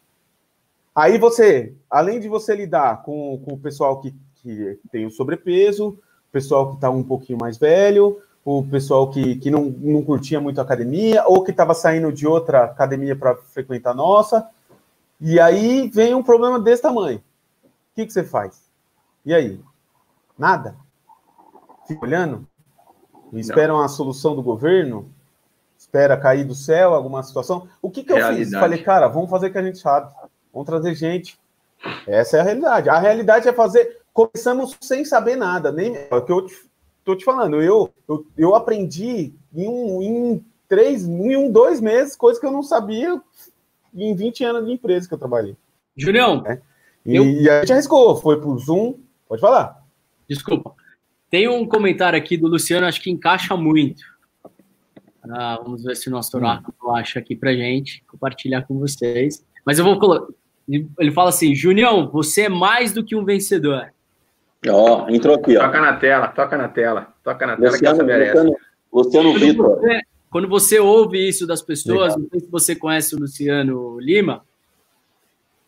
Aí 0.94 1.18
você, 1.18 1.72
além 1.90 2.20
de 2.20 2.28
você 2.28 2.54
lidar 2.54 3.02
com, 3.02 3.40
com 3.44 3.54
o 3.54 3.58
pessoal 3.58 4.00
que, 4.00 4.14
que 4.36 4.78
tem 4.90 5.06
o 5.06 5.10
sobrepeso, 5.10 5.98
pessoal 6.34 6.70
que 6.70 6.74
está 6.74 6.90
um 6.90 7.04
pouquinho 7.04 7.38
mais 7.38 7.56
velho, 7.56 8.20
o 8.44 8.62
pessoal 8.62 9.10
que, 9.10 9.36
que 9.36 9.50
não, 9.50 9.64
não 9.64 10.02
curtia 10.02 10.40
muito 10.40 10.58
a 10.58 10.62
academia, 10.62 11.24
ou 11.26 11.42
que 11.42 11.50
estava 11.50 11.72
saindo 11.72 12.12
de 12.12 12.26
outra 12.26 12.64
academia 12.64 13.16
para 13.16 13.34
frequentar 13.36 13.92
a 13.92 13.94
nossa. 13.94 14.46
E 15.20 15.40
aí 15.40 15.88
vem 15.88 16.14
um 16.14 16.22
problema 16.22 16.60
desse 16.60 16.82
tamanho. 16.82 17.18
O 17.18 17.94
que, 17.94 18.04
que 18.04 18.12
você 18.12 18.22
faz? 18.22 18.62
E 19.24 19.32
aí? 19.32 19.60
Nada? 20.38 20.76
Fica 21.86 22.04
olhando? 22.04 22.46
E 23.32 23.40
espera 23.40 23.74
uma 23.74 23.88
solução 23.88 24.36
do 24.36 24.42
governo? 24.42 25.08
Espera 25.78 26.16
cair 26.16 26.44
do 26.44 26.54
céu 26.54 26.92
alguma 26.92 27.22
situação? 27.22 27.68
O 27.80 27.90
que, 27.90 28.04
que 28.04 28.12
eu 28.12 28.16
realidade. 28.16 28.50
fiz? 28.50 28.58
Falei, 28.58 28.82
cara, 28.82 29.08
vamos 29.08 29.30
fazer 29.30 29.46
o 29.46 29.52
que 29.52 29.58
a 29.58 29.62
gente 29.62 29.78
sabe. 29.78 30.12
Vamos 30.52 30.66
trazer 30.66 30.94
gente. 30.94 31.38
Essa 32.06 32.36
é 32.36 32.40
a 32.40 32.44
realidade. 32.44 32.88
A 32.88 32.98
realidade 32.98 33.48
é 33.48 33.52
fazer. 33.52 34.02
Começamos 34.12 34.76
sem 34.80 35.04
saber 35.04 35.36
nada. 35.36 35.72
Nem 35.72 35.96
é 35.96 36.08
o 36.14 36.22
que 36.22 36.32
eu 36.32 36.46
tô 37.04 37.14
te 37.14 37.24
falando, 37.24 37.60
eu, 37.60 37.92
eu, 38.08 38.26
eu 38.36 38.54
aprendi 38.54 39.32
em, 39.54 39.68
um, 39.68 40.02
em 40.02 40.44
três, 40.68 41.06
em 41.06 41.36
um, 41.36 41.50
dois 41.50 41.80
meses, 41.80 42.16
coisa 42.16 42.40
que 42.40 42.46
eu 42.46 42.50
não 42.50 42.62
sabia 42.62 43.20
em 43.94 44.14
20 44.14 44.44
anos 44.44 44.66
de 44.66 44.72
empresa 44.72 45.06
que 45.06 45.14
eu 45.14 45.18
trabalhei. 45.18 45.56
Julião. 45.96 46.42
É. 46.46 46.60
E, 47.06 47.16
eu... 47.16 47.24
e, 47.24 47.48
a 47.48 47.60
gente 47.60 47.72
arriscou, 47.72 48.16
foi 48.16 48.40
pro 48.40 48.58
Zoom. 48.58 48.94
Pode 49.28 49.40
falar. 49.40 49.84
Desculpa. 50.28 50.74
Tem 51.30 51.48
um 51.48 51.66
comentário 51.66 52.18
aqui 52.18 52.36
do 52.36 52.48
Luciano, 52.48 52.86
acho 52.86 53.00
que 53.00 53.10
encaixa 53.10 53.56
muito. 53.56 54.02
Ah, 55.30 55.58
vamos 55.62 55.84
ver 55.84 55.96
se 55.96 56.08
o 56.08 56.10
nosso 56.10 56.36
oráculo 56.36 56.74
hum. 56.82 56.94
acha 56.94 57.18
aqui 57.18 57.34
pra 57.34 57.54
gente, 57.54 58.02
compartilhar 58.06 58.62
com 58.62 58.78
vocês. 58.78 59.44
Mas 59.64 59.78
eu 59.78 59.84
vou 59.84 59.98
colocar. 59.98 60.32
Ele 60.68 61.12
fala 61.12 61.30
assim: 61.30 61.54
Junião, 61.54 62.10
você 62.10 62.42
é 62.42 62.48
mais 62.48 62.92
do 62.92 63.04
que 63.04 63.16
um 63.16 63.24
vencedor. 63.24 63.93
Ó, 64.68 65.08
entrou 65.08 65.36
aqui, 65.36 65.56
ó. 65.56 65.66
Toca 65.66 65.80
na 65.80 65.96
tela, 65.96 66.28
toca 66.28 66.56
na 66.56 66.68
tela, 66.68 67.14
toca 67.22 67.46
na 67.46 67.56
tela 67.56 67.70
Luciano, 67.70 67.96
que 67.96 68.00
essa 68.00 68.04
merece. 68.04 68.36
Luciano, 68.36 68.58
Luciano 68.92 69.34
Vitor. 69.34 69.80
Você, 69.80 70.00
quando 70.30 70.48
você 70.48 70.80
ouve 70.80 71.28
isso 71.28 71.46
das 71.46 71.62
pessoas, 71.62 72.14
Legal. 72.14 72.18
não 72.20 72.28
sei 72.30 72.40
se 72.40 72.50
você 72.50 72.76
conhece 72.76 73.14
o 73.14 73.18
Luciano 73.18 74.00
Lima, 74.00 74.44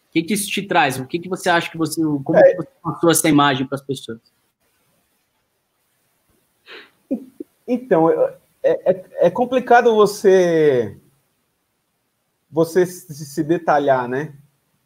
o 0.08 0.12
que, 0.12 0.22
que 0.22 0.34
isso 0.34 0.50
te 0.50 0.62
traz? 0.62 0.98
O 0.98 1.06
que, 1.06 1.18
que 1.18 1.28
você 1.28 1.48
acha 1.48 1.70
que 1.70 1.76
você. 1.76 2.00
Como 2.00 2.38
é. 2.38 2.54
você 2.54 2.68
passou 2.82 3.10
essa 3.10 3.28
imagem 3.28 3.66
para 3.66 3.76
as 3.76 3.82
pessoas? 3.82 4.20
Então, 7.68 8.10
é, 8.62 8.92
é, 8.92 9.04
é, 9.26 9.30
complicado 9.30 9.94
você 9.94 10.96
você 12.50 12.86
se 12.86 13.44
detalhar, 13.44 14.08
né? 14.08 14.34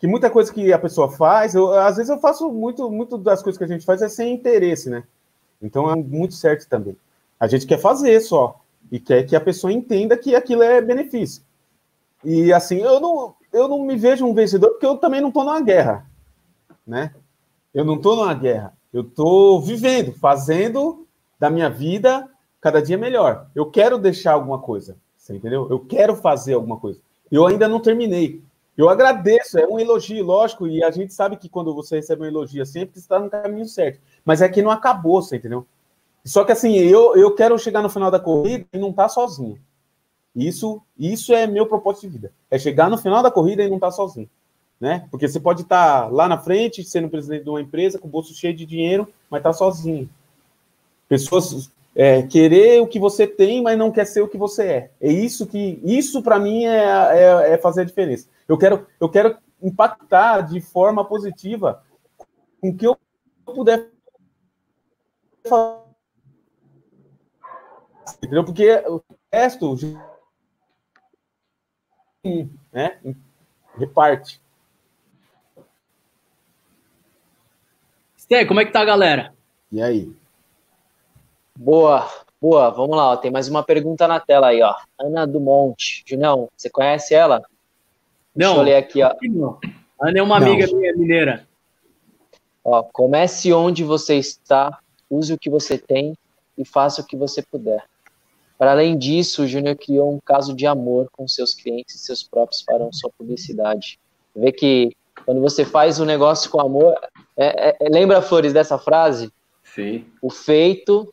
Que 0.00 0.06
muita 0.06 0.30
coisa 0.30 0.52
que 0.52 0.72
a 0.72 0.78
pessoa 0.78 1.10
faz, 1.10 1.54
eu, 1.54 1.74
às 1.74 1.98
vezes 1.98 2.08
eu 2.08 2.18
faço 2.18 2.50
muito, 2.50 2.90
muito 2.90 3.18
das 3.18 3.42
coisas 3.42 3.58
que 3.58 3.64
a 3.64 3.66
gente 3.66 3.84
faz 3.84 4.00
é 4.00 4.08
sem 4.08 4.32
interesse, 4.32 4.88
né? 4.88 5.04
Então 5.60 5.90
é 5.90 5.94
muito 5.94 6.34
certo 6.34 6.66
também. 6.66 6.96
A 7.38 7.46
gente 7.46 7.66
quer 7.66 7.78
fazer 7.78 8.18
só 8.20 8.58
e 8.90 8.98
quer 8.98 9.24
que 9.24 9.36
a 9.36 9.40
pessoa 9.40 9.70
entenda 9.70 10.16
que 10.16 10.34
aquilo 10.34 10.62
é 10.62 10.80
benefício. 10.80 11.42
E 12.24 12.50
assim, 12.50 12.78
eu 12.78 12.98
não, 12.98 13.34
eu 13.52 13.68
não 13.68 13.84
me 13.84 13.94
vejo 13.94 14.24
um 14.24 14.32
vencedor 14.32 14.70
porque 14.70 14.86
eu 14.86 14.96
também 14.96 15.20
não 15.20 15.28
estou 15.28 15.44
numa 15.44 15.60
guerra, 15.60 16.06
né? 16.86 17.14
Eu 17.74 17.84
não 17.84 17.96
estou 17.96 18.16
numa 18.16 18.32
guerra. 18.32 18.72
Eu 18.90 19.02
estou 19.02 19.60
vivendo, 19.60 20.14
fazendo 20.14 21.06
da 21.38 21.50
minha 21.50 21.68
vida 21.68 22.26
cada 22.58 22.80
dia 22.80 22.96
melhor. 22.96 23.48
Eu 23.54 23.70
quero 23.70 23.98
deixar 23.98 24.32
alguma 24.32 24.58
coisa, 24.58 24.96
você 25.14 25.36
entendeu? 25.36 25.68
Eu 25.68 25.78
quero 25.78 26.16
fazer 26.16 26.54
alguma 26.54 26.78
coisa. 26.78 27.00
Eu 27.30 27.46
ainda 27.46 27.68
não 27.68 27.80
terminei. 27.80 28.42
Eu 28.80 28.88
agradeço, 28.88 29.58
é 29.58 29.66
um 29.66 29.78
elogio, 29.78 30.24
lógico, 30.24 30.66
e 30.66 30.82
a 30.82 30.90
gente 30.90 31.12
sabe 31.12 31.36
que 31.36 31.50
quando 31.50 31.74
você 31.74 31.96
recebe 31.96 32.22
um 32.22 32.24
elogio 32.24 32.64
sempre, 32.64 32.94
você 32.94 33.00
está 33.00 33.18
no 33.18 33.28
caminho 33.28 33.66
certo. 33.66 34.00
Mas 34.24 34.40
é 34.40 34.48
que 34.48 34.62
não 34.62 34.70
acabou, 34.70 35.20
você 35.20 35.36
entendeu? 35.36 35.66
Só 36.24 36.44
que 36.44 36.52
assim, 36.52 36.74
eu, 36.76 37.14
eu 37.14 37.34
quero 37.34 37.58
chegar 37.58 37.82
no 37.82 37.90
final 37.90 38.10
da 38.10 38.18
corrida 38.18 38.66
e 38.72 38.78
não 38.78 38.88
estar 38.88 39.02
tá 39.02 39.08
sozinho. 39.10 39.60
Isso, 40.34 40.80
isso 40.98 41.34
é 41.34 41.46
meu 41.46 41.66
propósito 41.66 42.06
de 42.06 42.08
vida. 42.08 42.32
É 42.50 42.58
chegar 42.58 42.88
no 42.88 42.96
final 42.96 43.22
da 43.22 43.30
corrida 43.30 43.62
e 43.62 43.68
não 43.68 43.76
estar 43.76 43.88
tá 43.88 43.92
sozinho. 43.92 44.30
Né? 44.80 45.06
Porque 45.10 45.28
você 45.28 45.38
pode 45.38 45.60
estar 45.60 46.04
tá 46.04 46.08
lá 46.08 46.26
na 46.26 46.38
frente, 46.38 46.82
sendo 46.82 47.10
presidente 47.10 47.44
de 47.44 47.50
uma 47.50 47.60
empresa, 47.60 47.98
com 47.98 48.08
o 48.08 48.10
bolso 48.10 48.32
cheio 48.32 48.56
de 48.56 48.64
dinheiro, 48.64 49.06
mas 49.28 49.42
tá 49.42 49.52
sozinho. 49.52 50.08
Pessoas 51.06 51.70
é, 51.94 52.22
querer 52.22 52.80
o 52.80 52.86
que 52.86 52.98
você 52.98 53.26
tem, 53.26 53.62
mas 53.62 53.78
não 53.78 53.90
quer 53.90 54.04
ser 54.04 54.20
o 54.20 54.28
que 54.28 54.38
você 54.38 54.64
é. 54.64 54.90
É 55.00 55.10
isso 55.12 55.46
que, 55.46 55.80
isso 55.82 56.22
para 56.22 56.38
mim 56.38 56.64
é, 56.64 56.76
é, 56.76 57.52
é, 57.52 57.58
fazer 57.58 57.82
a 57.82 57.84
diferença. 57.84 58.28
Eu 58.48 58.56
quero, 58.56 58.86
eu 59.00 59.08
quero 59.08 59.36
impactar 59.62 60.42
de 60.42 60.60
forma 60.60 61.04
positiva 61.04 61.82
com 62.60 62.76
que 62.76 62.86
eu 62.86 62.96
puder 63.44 63.88
fazer. 65.46 65.80
Entendeu? 68.18 68.44
Porque 68.44 68.70
o 68.86 69.02
resto 69.32 69.76
né, 72.72 73.00
reparte. 73.76 74.40
Sté, 78.16 78.44
como 78.44 78.60
é 78.60 78.64
que 78.64 78.72
tá 78.72 78.80
a 78.80 78.84
galera? 78.84 79.34
E 79.72 79.82
aí? 79.82 80.19
Boa, 81.62 82.08
boa. 82.40 82.70
Vamos 82.70 82.96
lá, 82.96 83.10
ó. 83.10 83.16
tem 83.18 83.30
mais 83.30 83.46
uma 83.46 83.62
pergunta 83.62 84.08
na 84.08 84.18
tela 84.18 84.46
aí, 84.46 84.62
ó. 84.62 84.74
Ana 84.98 85.26
Dumont. 85.26 86.02
Junão, 86.06 86.48
você 86.56 86.70
conhece 86.70 87.12
ela? 87.14 87.42
Não. 88.34 88.54
Deixa 88.54 88.56
eu 88.56 88.62
ler 88.62 88.76
aqui, 88.76 89.02
ó. 89.02 89.12
Ana 90.00 90.18
é 90.18 90.22
uma 90.22 90.40
Não. 90.40 90.46
amiga 90.46 90.74
minha 90.74 90.96
mineira. 90.96 91.46
Ó, 92.64 92.82
comece 92.82 93.52
onde 93.52 93.84
você 93.84 94.14
está, 94.14 94.78
use 95.10 95.34
o 95.34 95.38
que 95.38 95.50
você 95.50 95.76
tem 95.76 96.16
e 96.56 96.64
faça 96.64 97.02
o 97.02 97.06
que 97.06 97.14
você 97.14 97.42
puder. 97.42 97.84
Para 98.56 98.70
além 98.70 98.96
disso, 98.96 99.42
o 99.42 99.46
Júnior 99.46 99.76
criou 99.76 100.14
um 100.14 100.18
caso 100.18 100.54
de 100.54 100.66
amor 100.66 101.10
com 101.12 101.28
seus 101.28 101.52
clientes 101.52 101.94
e 101.94 101.98
seus 101.98 102.22
próprios 102.22 102.62
farão 102.62 102.90
sua 102.90 103.10
publicidade. 103.10 104.00
Vê 104.34 104.50
que 104.50 104.96
quando 105.26 105.42
você 105.42 105.66
faz 105.66 106.00
um 106.00 106.06
negócio 106.06 106.50
com 106.50 106.58
amor, 106.58 106.98
é, 107.36 107.76
é, 107.78 107.88
lembra, 107.90 108.22
Flores, 108.22 108.54
dessa 108.54 108.78
frase? 108.78 109.30
Sim. 109.62 110.06
O 110.22 110.30
feito 110.30 111.12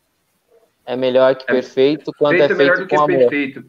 é 0.88 0.96
melhor 0.96 1.36
que 1.36 1.44
é, 1.44 1.54
perfeito 1.54 2.12
quando 2.18 2.38
feito 2.38 2.52
é, 2.52 2.54
é 2.54 2.56
feito 2.56 2.88
com 2.88 2.96
amor. 2.96 3.08
Perfeito. 3.08 3.66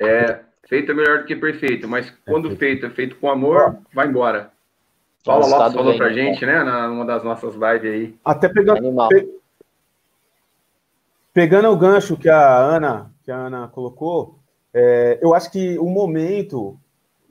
É, 0.00 0.40
feito 0.68 0.90
é 0.90 0.94
melhor 0.94 1.18
do 1.20 1.24
que 1.24 1.36
perfeito, 1.36 1.88
mas 1.88 2.12
quando 2.26 2.54
feito 2.56 2.84
é 2.84 2.90
feito 2.90 3.16
com 3.16 3.30
amor, 3.30 3.78
vai 3.94 4.08
embora. 4.08 4.50
Paulo 5.24 5.46
Lopes 5.46 5.74
falou 5.74 5.96
pra 5.96 6.08
né? 6.08 6.14
gente, 6.14 6.44
né, 6.44 6.64
numa 6.88 7.06
das 7.06 7.22
nossas 7.22 7.54
lives 7.54 7.92
aí. 7.92 8.18
Até 8.24 8.48
pegando, 8.48 9.08
pe, 9.08 9.28
pegando 11.32 11.68
o 11.68 11.76
gancho 11.76 12.16
que 12.16 12.28
a 12.28 12.58
Ana, 12.58 13.12
que 13.22 13.30
a 13.30 13.36
Ana 13.36 13.68
colocou, 13.68 14.40
é, 14.74 15.20
eu 15.22 15.32
acho 15.32 15.48
que 15.52 15.78
o 15.78 15.88
momento, 15.88 16.76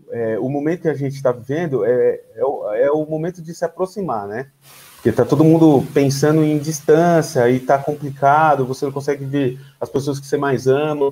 é, 0.10 0.40
o 0.40 0.48
momento 0.48 0.84
que 0.84 0.88
a 0.88 0.94
gente 0.94 1.16
está 1.16 1.34
vivendo 1.34 1.84
é, 1.84 2.22
é 2.34 2.46
o, 2.46 2.74
é, 2.74 2.92
o, 2.92 3.06
momento 3.06 3.42
de 3.42 3.54
se 3.54 3.66
aproximar, 3.66 4.26
né? 4.26 4.52
Porque 5.02 5.10
está 5.10 5.26
todo 5.26 5.44
mundo 5.44 5.84
pensando 5.96 6.44
em 6.44 6.60
distância 6.60 7.50
e 7.50 7.56
está 7.56 7.76
complicado, 7.80 8.68
você 8.68 8.86
não 8.86 8.92
consegue 8.92 9.26
ver 9.26 9.60
as 9.80 9.90
pessoas 9.90 10.20
que 10.20 10.28
você 10.28 10.38
mais 10.38 10.68
ama. 10.68 11.12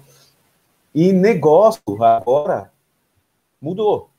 E 0.93 1.11
negócio 1.11 1.81
agora 1.99 2.71
mudou, 3.59 4.11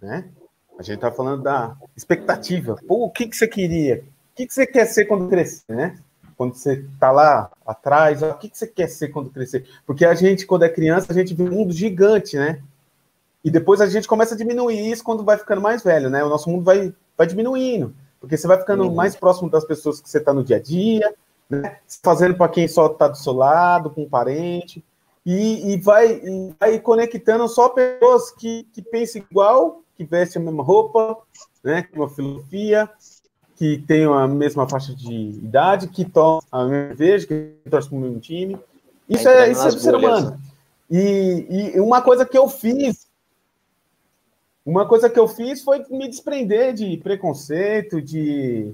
né? 0.00 0.28
A 0.76 0.82
gente 0.82 0.96
está 0.96 1.12
falando 1.12 1.40
da 1.40 1.76
expectativa. 1.96 2.74
Pô, 2.88 3.04
o 3.04 3.10
que, 3.10 3.28
que 3.28 3.36
você 3.36 3.46
queria? 3.46 4.02
O 4.32 4.34
que, 4.34 4.44
que 4.44 4.52
você 4.52 4.66
quer 4.66 4.86
ser 4.86 5.04
quando 5.04 5.28
crescer, 5.28 5.72
né? 5.72 5.96
Quando 6.36 6.54
você 6.54 6.84
está 6.92 7.12
lá 7.12 7.48
atrás, 7.64 8.22
o 8.22 8.34
que, 8.34 8.48
que 8.48 8.58
você 8.58 8.66
quer 8.66 8.88
ser 8.88 9.10
quando 9.10 9.30
crescer? 9.30 9.64
Porque 9.86 10.04
a 10.04 10.14
gente, 10.14 10.44
quando 10.44 10.64
é 10.64 10.68
criança, 10.68 11.12
a 11.12 11.14
gente 11.14 11.32
vê 11.32 11.44
um 11.44 11.52
mundo 11.52 11.72
gigante, 11.72 12.36
né? 12.36 12.60
E 13.44 13.52
depois 13.52 13.80
a 13.80 13.86
gente 13.86 14.08
começa 14.08 14.34
a 14.34 14.38
diminuir 14.38 14.90
isso 14.90 15.04
quando 15.04 15.22
vai 15.22 15.38
ficando 15.38 15.60
mais 15.60 15.80
velho, 15.84 16.10
né? 16.10 16.24
O 16.24 16.28
nosso 16.28 16.50
mundo 16.50 16.64
vai, 16.64 16.92
vai 17.16 17.28
diminuindo, 17.28 17.94
porque 18.22 18.36
você 18.36 18.46
vai 18.46 18.56
ficando 18.56 18.84
uhum. 18.84 18.94
mais 18.94 19.16
próximo 19.16 19.50
das 19.50 19.64
pessoas 19.64 20.00
que 20.00 20.08
você 20.08 20.18
está 20.18 20.32
no 20.32 20.44
dia 20.44 20.58
a 20.58 20.60
dia, 20.60 21.12
né? 21.50 21.78
Fazendo 22.04 22.36
para 22.36 22.48
quem 22.48 22.68
só 22.68 22.86
está 22.86 23.08
do 23.08 23.16
seu 23.16 23.32
lado, 23.32 23.90
com 23.90 24.04
um 24.04 24.08
parente, 24.08 24.82
e, 25.26 25.72
e, 25.72 25.80
vai, 25.80 26.12
e 26.12 26.54
vai 26.58 26.78
conectando 26.78 27.48
só 27.48 27.68
pessoas 27.68 28.30
que, 28.30 28.64
que 28.72 28.80
pensam 28.80 29.22
igual 29.28 29.82
que 29.96 30.04
vestem 30.04 30.40
a 30.40 30.44
mesma 30.44 30.62
roupa, 30.62 31.18
né, 31.64 31.82
com 31.82 32.00
uma 32.00 32.08
filosofia, 32.08 32.88
que 33.56 33.78
tem 33.86 34.04
a 34.04 34.28
mesma 34.28 34.68
faixa 34.68 34.94
de 34.94 35.12
idade, 35.12 35.88
que 35.88 36.04
toma 36.04 36.42
a 36.50 36.64
mesma 36.64 36.88
cerveja, 36.88 37.26
que 37.26 37.54
torce 37.68 37.88
para 37.88 37.98
o 37.98 38.00
mesmo 38.00 38.20
time. 38.20 38.58
Isso 39.08 39.28
é, 39.28 39.50
isso 39.50 39.66
é 39.66 39.70
do 39.70 39.80
ser 39.80 39.94
humano. 39.96 40.40
E, 40.88 41.72
e 41.74 41.80
uma 41.80 42.00
coisa 42.02 42.24
que 42.24 42.38
eu 42.38 42.48
fiz, 42.48 43.08
uma 44.64 44.86
coisa 44.86 45.10
que 45.10 45.18
eu 45.18 45.26
fiz 45.26 45.62
foi 45.62 45.84
me 45.90 46.08
desprender 46.08 46.72
de 46.72 46.96
preconceito, 46.98 48.00
de 48.00 48.72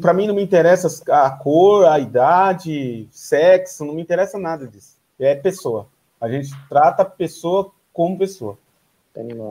para 0.00 0.14
mim 0.14 0.28
não 0.28 0.34
me 0.34 0.42
interessa 0.42 0.88
a 1.12 1.30
cor, 1.30 1.86
a 1.86 1.98
idade, 1.98 3.08
sexo, 3.10 3.84
não 3.84 3.94
me 3.94 4.02
interessa 4.02 4.38
nada 4.38 4.66
disso. 4.66 4.96
É 5.18 5.34
pessoa. 5.34 5.88
A 6.20 6.28
gente 6.28 6.50
trata 6.68 7.02
a 7.02 7.06
pessoa 7.06 7.72
como 7.92 8.18
pessoa. 8.18 8.56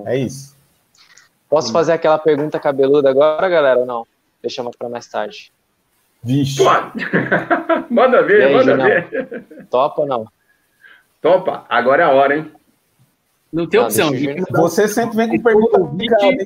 É 0.06 0.16
isso. 0.16 0.56
Posso 1.50 1.72
fazer 1.72 1.94
aquela 1.94 2.18
pergunta 2.18 2.60
cabeluda 2.60 3.10
agora, 3.10 3.50
galera, 3.50 3.80
ou 3.80 3.86
não? 3.86 4.08
Deixamos 4.42 4.76
para 4.76 4.90
mais 4.90 5.08
tarde. 5.08 5.52
Vixe. 6.24 6.64
manda 7.90 8.24
ver, 8.24 8.44
aí, 8.44 8.54
manda 8.56 8.78
ver. 8.78 9.46
Topa 9.70 10.02
ou 10.02 10.08
não? 10.08 10.28
Topa. 11.22 11.66
Agora 11.70 12.04
é 12.04 12.06
a 12.06 12.12
hora, 12.12 12.38
hein? 12.38 12.52
Não 13.52 13.68
tem 13.68 13.80
opção. 13.80 14.12
Você 14.52 14.88
sempre 14.88 15.16
vem 15.16 15.30
com 15.30 15.44
pergunta 15.44 15.80
complicada? 15.80 16.46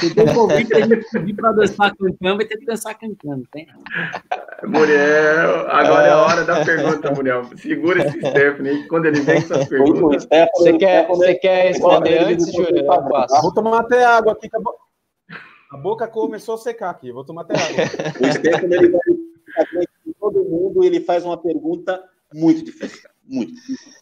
Se 0.00 0.14
tem 0.14 0.34
convite, 0.34 0.74
a 0.74 0.80
gente 0.80 1.06
pedir 1.10 1.34
para 1.34 1.52
dançar 1.52 1.94
cantando, 1.94 2.36
vai 2.36 2.44
ter 2.44 2.56
que 2.56 2.66
dançar 2.66 2.98
cantando, 2.98 3.46
tem? 3.52 3.68
Muriel, 4.64 5.70
agora 5.70 6.06
é 6.06 6.10
a 6.10 6.18
hora 6.18 6.44
da 6.44 6.64
pergunta, 6.64 7.10
Muriel. 7.12 7.44
Segura 7.56 8.04
esse 8.04 8.18
Stephanie 8.18 8.86
quando 8.88 9.06
ele 9.06 9.20
vem 9.20 9.40
com 9.42 9.54
essas 9.54 9.68
perguntas. 9.68 10.26
Você 10.56 10.78
quer, 10.78 11.06
você 11.06 11.34
quer 11.36 11.68
responder 11.68 12.18
antes, 12.18 12.52
Júlio? 12.52 12.84
Vou 13.40 13.54
tomar 13.54 13.80
até 13.80 14.04
água 14.04 14.32
aqui. 14.32 14.48
A 15.70 15.76
boca 15.76 16.08
começou 16.08 16.56
a 16.56 16.58
secar 16.58 16.90
aqui. 16.90 17.12
Vou 17.12 17.24
tomar 17.24 17.42
até 17.42 17.54
água. 17.54 17.84
O 18.20 18.32
Stephanie, 18.32 18.76
ele 18.76 18.88
vai 18.88 19.00
todo 20.22 20.44
mundo 20.44 20.84
ele 20.84 21.00
faz 21.00 21.24
uma 21.24 21.36
pergunta 21.36 22.02
muito 22.32 22.64
difícil. 22.64 23.08
Muito 23.24 23.52
difícil. 23.54 23.92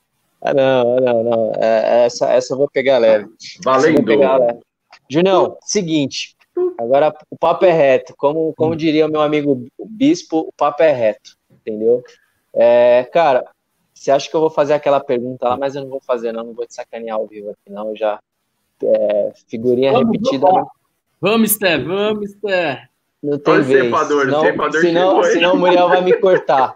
Ah, 0.41 0.55
não, 0.55 0.97
não, 0.97 1.23
não. 1.23 1.53
É, 1.57 2.05
essa, 2.07 2.31
essa 2.31 2.55
eu 2.55 2.59
vou 2.59 2.69
pegar 2.71 2.99
leve. 2.99 3.29
Valendo. 3.63 4.05
Pegar 4.05 4.39
leve. 4.39 4.61
Junião, 5.09 5.57
seguinte. 5.63 6.37
Agora 6.79 7.15
o 7.31 7.37
papo 7.37 7.65
é 7.65 7.73
reto. 7.73 8.15
Como, 8.17 8.55
como 8.55 8.77
diria 8.77 9.07
o 9.07 9.11
meu 9.11 9.21
amigo 9.21 9.67
Bispo, 9.79 10.41
o 10.41 10.53
papo 10.57 10.83
é 10.83 10.93
reto. 10.93 11.37
Entendeu? 11.51 12.03
É, 12.55 13.05
cara, 13.13 13.45
você 13.93 14.11
acha 14.11 14.31
que 14.31 14.35
eu 14.35 14.41
vou 14.41 14.51
fazer 14.51 14.73
aquela 14.73 15.01
pergunta 15.01 15.49
lá, 15.49 15.57
mas 15.57 15.75
eu 15.75 15.83
não 15.83 15.91
vou 15.91 16.01
fazer, 16.01 16.33
não. 16.33 16.45
Não 16.45 16.55
vou 16.55 16.67
te 16.67 16.75
sacanear 16.75 17.17
ao 17.17 17.27
vivo 17.27 17.51
aqui, 17.51 17.71
não. 17.71 17.91
Eu 17.91 17.97
já. 17.97 18.19
É, 18.83 19.33
figurinha 19.47 19.93
vamos, 19.93 20.07
repetida. 20.13 20.47
Vamos, 20.47 20.69
vamos 21.21 21.51
Sté, 21.51 21.79
vamos, 21.79 22.31
Sté. 22.31 22.89
Não 23.23 23.39
tem 23.39 23.55
Olha 23.55 23.63
vez. 23.63 23.85
Cepador, 23.85 24.25
senão, 24.25 24.41
cepador 24.41 24.81
senão, 24.81 25.25
senão 25.25 25.55
o 25.55 25.59
Muriel 25.59 25.89
vai 25.89 26.03
me 26.03 26.15
cortar. 26.15 26.75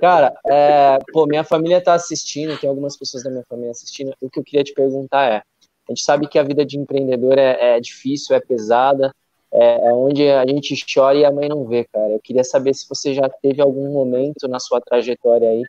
Cara, 0.00 0.34
é, 0.46 0.98
pô, 1.12 1.26
minha 1.26 1.44
família 1.44 1.80
tá 1.82 1.94
assistindo, 1.94 2.58
tem 2.58 2.68
algumas 2.68 2.96
pessoas 2.96 3.22
da 3.22 3.30
minha 3.30 3.44
família 3.48 3.70
assistindo. 3.70 4.14
O 4.20 4.30
que 4.30 4.38
eu 4.38 4.44
queria 4.44 4.64
te 4.64 4.72
perguntar 4.72 5.30
é: 5.30 5.36
a 5.36 5.42
gente 5.90 6.02
sabe 6.02 6.26
que 6.26 6.38
a 6.38 6.42
vida 6.42 6.64
de 6.64 6.78
empreendedor 6.78 7.38
é, 7.38 7.76
é 7.76 7.80
difícil, 7.80 8.34
é 8.34 8.40
pesada, 8.40 9.14
é, 9.52 9.86
é, 9.86 9.92
onde 9.92 10.28
a 10.28 10.46
gente 10.46 10.74
chora 10.92 11.16
e 11.16 11.24
a 11.24 11.30
mãe 11.30 11.48
não 11.48 11.64
vê, 11.64 11.84
cara. 11.84 12.10
Eu 12.10 12.20
queria 12.20 12.44
saber 12.44 12.74
se 12.74 12.88
você 12.88 13.14
já 13.14 13.28
teve 13.28 13.62
algum 13.62 13.92
momento 13.92 14.48
na 14.48 14.58
sua 14.58 14.80
trajetória 14.80 15.48
aí 15.48 15.62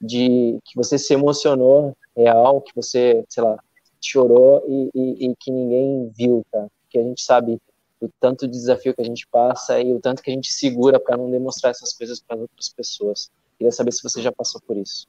de 0.00 0.58
que 0.64 0.76
você 0.76 0.98
se 0.98 1.14
emocionou 1.14 1.96
real, 2.16 2.60
que 2.60 2.72
você, 2.74 3.24
sei 3.28 3.42
lá, 3.42 3.58
chorou 4.00 4.64
e, 4.68 4.90
e, 4.94 5.26
e 5.26 5.34
que 5.38 5.50
ninguém 5.50 6.10
viu, 6.16 6.44
cara. 6.52 6.68
Porque 6.82 6.98
a 6.98 7.02
gente 7.02 7.22
sabe 7.22 7.58
o 8.00 8.08
tanto 8.20 8.46
de 8.46 8.52
desafio 8.52 8.94
que 8.94 9.02
a 9.02 9.04
gente 9.04 9.26
passa 9.26 9.80
e 9.80 9.92
o 9.92 10.00
tanto 10.00 10.22
que 10.22 10.30
a 10.30 10.34
gente 10.34 10.50
segura 10.50 10.98
para 10.98 11.16
não 11.16 11.30
demonstrar 11.30 11.70
essas 11.70 11.92
coisas 11.92 12.20
para 12.20 12.36
outras 12.36 12.68
pessoas. 12.68 13.30
Queria 13.58 13.70
saber 13.70 13.92
se 13.92 14.02
você 14.02 14.22
já 14.22 14.32
passou 14.32 14.60
por 14.66 14.76
isso. 14.76 15.06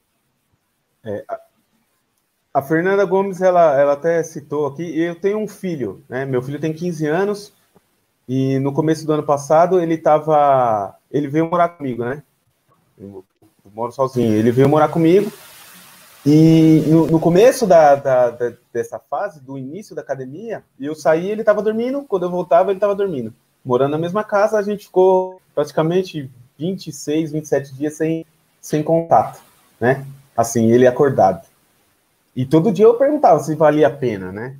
É, 1.04 1.24
a 2.52 2.60
Fernanda 2.62 3.04
Gomes, 3.04 3.40
ela, 3.40 3.78
ela 3.80 3.94
até 3.94 4.22
citou 4.22 4.66
aqui, 4.66 5.00
eu 5.00 5.18
tenho 5.18 5.38
um 5.38 5.48
filho, 5.48 6.04
né? 6.08 6.26
Meu 6.26 6.42
filho 6.42 6.60
tem 6.60 6.72
15 6.72 7.06
anos 7.06 7.52
e 8.28 8.58
no 8.58 8.72
começo 8.72 9.06
do 9.06 9.12
ano 9.12 9.22
passado 9.22 9.80
ele 9.80 9.96
tava, 9.96 10.94
ele 11.10 11.28
veio 11.28 11.48
morar 11.48 11.70
comigo, 11.70 12.04
né? 12.04 12.22
Eu, 12.98 13.24
eu 13.64 13.70
moro 13.72 13.90
sozinho. 13.90 14.34
Ele 14.34 14.52
veio 14.52 14.68
morar 14.68 14.88
comigo 14.88 15.32
e 16.24 16.84
no, 16.86 17.06
no 17.06 17.20
começo 17.20 17.66
da, 17.66 17.96
da, 17.96 18.30
da, 18.30 18.52
dessa 18.72 18.98
fase, 18.98 19.40
do 19.40 19.58
início 19.58 19.94
da 19.94 20.02
academia, 20.02 20.62
eu 20.78 20.94
saí 20.94 21.28
ele 21.28 21.42
estava 21.42 21.60
dormindo, 21.60 22.04
quando 22.04 22.24
eu 22.24 22.30
voltava 22.30 22.70
ele 22.70 22.76
estava 22.76 22.94
dormindo. 22.94 23.34
Morando 23.64 23.92
na 23.92 23.98
mesma 23.98 24.22
casa, 24.22 24.58
a 24.58 24.62
gente 24.62 24.86
ficou 24.86 25.40
praticamente 25.54 26.30
26, 26.58 27.32
27 27.32 27.74
dias 27.74 27.94
sem, 27.94 28.24
sem 28.60 28.82
contato, 28.82 29.42
né? 29.80 30.06
Assim, 30.36 30.70
ele 30.70 30.86
acordado. 30.86 31.46
E 32.34 32.46
todo 32.46 32.72
dia 32.72 32.84
eu 32.84 32.94
perguntava 32.94 33.40
se 33.40 33.54
valia 33.54 33.88
a 33.88 33.90
pena, 33.90 34.30
né? 34.30 34.56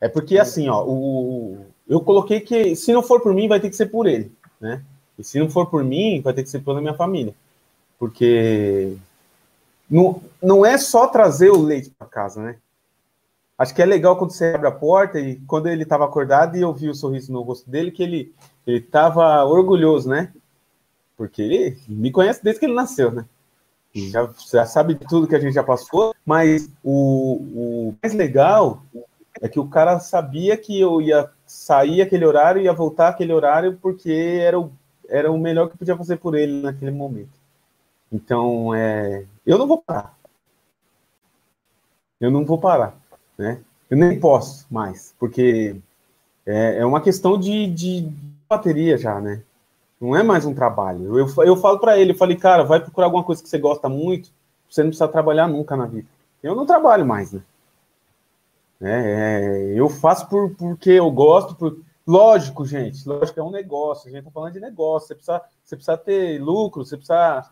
É 0.00 0.08
porque 0.08 0.38
assim, 0.38 0.68
ó, 0.68 0.84
o, 0.84 1.66
eu 1.88 2.00
coloquei 2.00 2.40
que 2.40 2.76
se 2.76 2.92
não 2.92 3.02
for 3.02 3.20
por 3.20 3.34
mim, 3.34 3.48
vai 3.48 3.60
ter 3.60 3.70
que 3.70 3.76
ser 3.76 3.86
por 3.86 4.06
ele, 4.06 4.30
né? 4.60 4.82
E 5.18 5.24
se 5.24 5.38
não 5.38 5.48
for 5.48 5.66
por 5.66 5.82
mim, 5.82 6.20
vai 6.20 6.34
ter 6.34 6.42
que 6.42 6.50
ser 6.50 6.60
pela 6.60 6.80
minha 6.80 6.94
família. 6.94 7.34
Porque 7.98 8.94
não, 9.90 10.22
não 10.42 10.66
é 10.66 10.76
só 10.78 11.06
trazer 11.06 11.50
o 11.50 11.62
leite 11.62 11.90
para 11.90 12.06
casa, 12.06 12.42
né? 12.42 12.56
Acho 13.58 13.74
que 13.74 13.80
é 13.80 13.86
legal 13.86 14.16
quando 14.18 14.32
você 14.32 14.54
abre 14.54 14.68
a 14.68 14.72
porta 14.72 15.18
e 15.18 15.36
quando 15.46 15.68
ele 15.68 15.82
estava 15.82 16.04
acordado 16.04 16.56
e 16.56 16.60
eu 16.60 16.74
vi 16.74 16.90
o 16.90 16.94
sorriso 16.94 17.32
no 17.32 17.40
rosto 17.40 17.70
dele, 17.70 17.90
que 17.90 18.02
ele 18.02 18.34
ele 18.66 18.78
estava 18.78 19.44
orgulhoso, 19.44 20.08
né? 20.08 20.32
Porque 21.16 21.40
ele 21.40 21.78
me 21.88 22.10
conhece 22.10 22.42
desde 22.42 22.60
que 22.60 22.66
ele 22.66 22.74
nasceu, 22.74 23.10
né? 23.12 23.24
Já, 23.94 24.28
já 24.50 24.66
sabe 24.66 24.94
tudo 24.94 25.26
que 25.26 25.34
a 25.34 25.38
gente 25.38 25.54
já 25.54 25.62
passou, 25.62 26.14
mas 26.24 26.68
o, 26.84 27.40
o 27.54 27.94
mais 28.02 28.12
legal 28.12 28.82
é 29.40 29.48
que 29.48 29.58
o 29.58 29.68
cara 29.68 29.98
sabia 30.00 30.56
que 30.56 30.78
eu 30.78 31.00
ia 31.00 31.30
sair 31.46 32.02
aquele 32.02 32.26
horário, 32.26 32.60
ia 32.60 32.72
voltar 32.72 33.08
aquele 33.08 33.32
horário, 33.32 33.78
porque 33.80 34.10
era 34.12 34.58
o, 34.58 34.70
era 35.08 35.30
o 35.30 35.38
melhor 35.38 35.70
que 35.70 35.78
podia 35.78 35.96
fazer 35.96 36.16
por 36.16 36.34
ele 36.34 36.60
naquele 36.60 36.90
momento. 36.90 37.35
Então, 38.12 38.74
é, 38.74 39.26
eu 39.44 39.58
não 39.58 39.66
vou 39.66 39.82
parar. 39.82 40.16
Eu 42.20 42.30
não 42.30 42.44
vou 42.44 42.58
parar, 42.58 42.96
né? 43.36 43.60
Eu 43.90 43.96
nem 43.96 44.18
posso 44.18 44.66
mais, 44.70 45.14
porque 45.18 45.76
é, 46.44 46.78
é 46.78 46.86
uma 46.86 47.00
questão 47.00 47.38
de, 47.38 47.66
de 47.68 48.08
bateria 48.48 48.96
já, 48.96 49.20
né? 49.20 49.42
Não 50.00 50.14
é 50.16 50.22
mais 50.22 50.44
um 50.44 50.54
trabalho. 50.54 51.18
Eu, 51.18 51.28
eu 51.44 51.56
falo 51.56 51.78
para 51.78 51.98
ele, 51.98 52.12
eu 52.12 52.16
falei, 52.16 52.36
cara, 52.36 52.64
vai 52.64 52.80
procurar 52.80 53.06
alguma 53.06 53.24
coisa 53.24 53.42
que 53.42 53.48
você 53.48 53.58
gosta 53.58 53.88
muito, 53.88 54.30
você 54.68 54.82
não 54.82 54.90
precisa 54.90 55.08
trabalhar 55.08 55.48
nunca 55.48 55.76
na 55.76 55.86
vida. 55.86 56.08
Eu 56.42 56.54
não 56.54 56.66
trabalho 56.66 57.06
mais, 57.06 57.32
né? 57.32 57.42
É, 58.80 59.72
é, 59.72 59.72
eu 59.74 59.88
faço 59.88 60.28
por, 60.28 60.50
porque 60.54 60.90
eu 60.90 61.10
gosto, 61.10 61.54
por... 61.54 61.78
lógico, 62.06 62.66
gente, 62.66 63.08
lógico, 63.08 63.40
é 63.40 63.42
um 63.42 63.50
negócio, 63.50 64.08
a 64.08 64.12
gente 64.12 64.24
tá 64.24 64.30
falando 64.30 64.52
de 64.52 64.60
negócio, 64.60 65.08
você 65.08 65.14
precisa, 65.14 65.42
você 65.64 65.76
precisa 65.76 65.96
ter 65.96 66.42
lucro, 66.42 66.84
você 66.84 66.96
precisa 66.96 67.48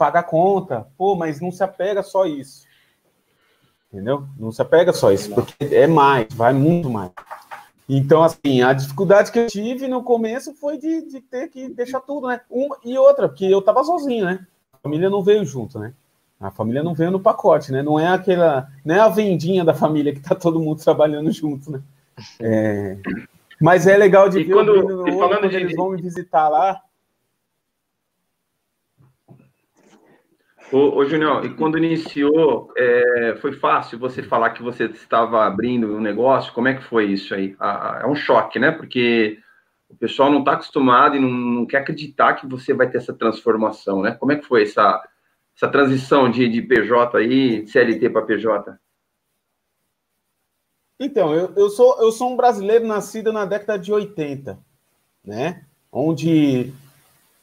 pagar 0.00 0.22
conta, 0.22 0.86
pô, 0.96 1.14
mas 1.14 1.42
não 1.42 1.52
se 1.52 1.62
apega 1.62 2.02
só 2.02 2.24
isso. 2.24 2.66
Entendeu? 3.92 4.24
Não 4.38 4.50
se 4.50 4.62
apega 4.62 4.94
só 4.94 5.12
isso, 5.12 5.34
porque 5.34 5.74
é 5.74 5.86
mais, 5.86 6.26
vai 6.32 6.54
muito 6.54 6.88
mais. 6.88 7.10
Então, 7.86 8.22
assim, 8.22 8.62
a 8.62 8.72
dificuldade 8.72 9.30
que 9.30 9.38
eu 9.38 9.46
tive 9.48 9.88
no 9.88 10.02
começo 10.02 10.54
foi 10.54 10.78
de, 10.78 11.02
de 11.02 11.20
ter 11.20 11.48
que 11.48 11.68
deixar 11.68 12.00
tudo, 12.00 12.28
né? 12.28 12.40
Uma 12.48 12.78
e 12.82 12.96
outra, 12.96 13.28
porque 13.28 13.44
eu 13.44 13.60
tava 13.60 13.84
sozinho, 13.84 14.24
né? 14.24 14.46
A 14.72 14.78
família 14.78 15.10
não 15.10 15.22
veio 15.22 15.44
junto, 15.44 15.78
né? 15.78 15.92
A 16.40 16.50
família 16.50 16.82
não 16.82 16.94
veio 16.94 17.10
no 17.10 17.20
pacote, 17.20 17.70
né? 17.70 17.82
Não 17.82 18.00
é 18.00 18.06
aquela, 18.06 18.68
não 18.82 18.94
é 18.94 19.00
a 19.00 19.08
vendinha 19.08 19.64
da 19.66 19.74
família 19.74 20.14
que 20.14 20.20
tá 20.20 20.34
todo 20.34 20.60
mundo 20.60 20.82
trabalhando 20.82 21.30
junto, 21.30 21.70
né? 21.70 21.82
É, 22.40 22.96
mas 23.60 23.86
é 23.86 23.98
legal 23.98 24.30
de 24.30 24.38
e 24.38 24.44
ver 24.44 24.54
quando, 24.54 24.70
o 24.70 24.82
Bruno, 24.82 25.16
quando 25.18 25.46
de... 25.46 25.56
eles 25.56 25.76
vão 25.76 25.90
me 25.90 26.00
visitar 26.00 26.48
lá, 26.48 26.80
Ô, 30.72 30.98
ô 30.98 31.04
Junior, 31.04 31.44
e 31.44 31.52
quando 31.54 31.78
iniciou, 31.78 32.72
é, 32.76 33.36
foi 33.40 33.52
fácil 33.52 33.98
você 33.98 34.22
falar 34.22 34.50
que 34.50 34.62
você 34.62 34.84
estava 34.84 35.44
abrindo 35.44 35.92
um 35.92 36.00
negócio? 36.00 36.52
Como 36.52 36.68
é 36.68 36.74
que 36.74 36.84
foi 36.84 37.06
isso 37.06 37.34
aí? 37.34 37.56
É 38.00 38.06
um 38.06 38.14
choque, 38.14 38.58
né? 38.60 38.70
Porque 38.70 39.38
o 39.88 39.96
pessoal 39.96 40.30
não 40.30 40.38
está 40.38 40.52
acostumado 40.52 41.16
e 41.16 41.20
não, 41.20 41.28
não, 41.28 41.66
quer 41.66 41.78
acreditar 41.78 42.34
que 42.34 42.46
você 42.46 42.72
vai 42.72 42.88
ter 42.88 42.98
essa 42.98 43.12
transformação, 43.12 44.00
né? 44.02 44.12
Como 44.12 44.30
é 44.30 44.36
que 44.36 44.46
foi 44.46 44.62
essa, 44.62 45.02
essa 45.56 45.68
transição 45.68 46.30
de, 46.30 46.48
de 46.48 46.62
PJ 46.62 47.18
aí, 47.18 47.66
CLT 47.66 48.08
para 48.10 48.22
PJ? 48.22 48.78
Então, 51.00 51.34
eu, 51.34 51.52
eu, 51.56 51.68
sou, 51.68 52.00
eu 52.00 52.12
sou 52.12 52.32
um 52.32 52.36
brasileiro 52.36 52.86
nascido 52.86 53.32
na 53.32 53.44
década 53.44 53.76
de 53.76 53.92
80, 53.92 54.56
né? 55.24 55.64
Onde 55.90 56.72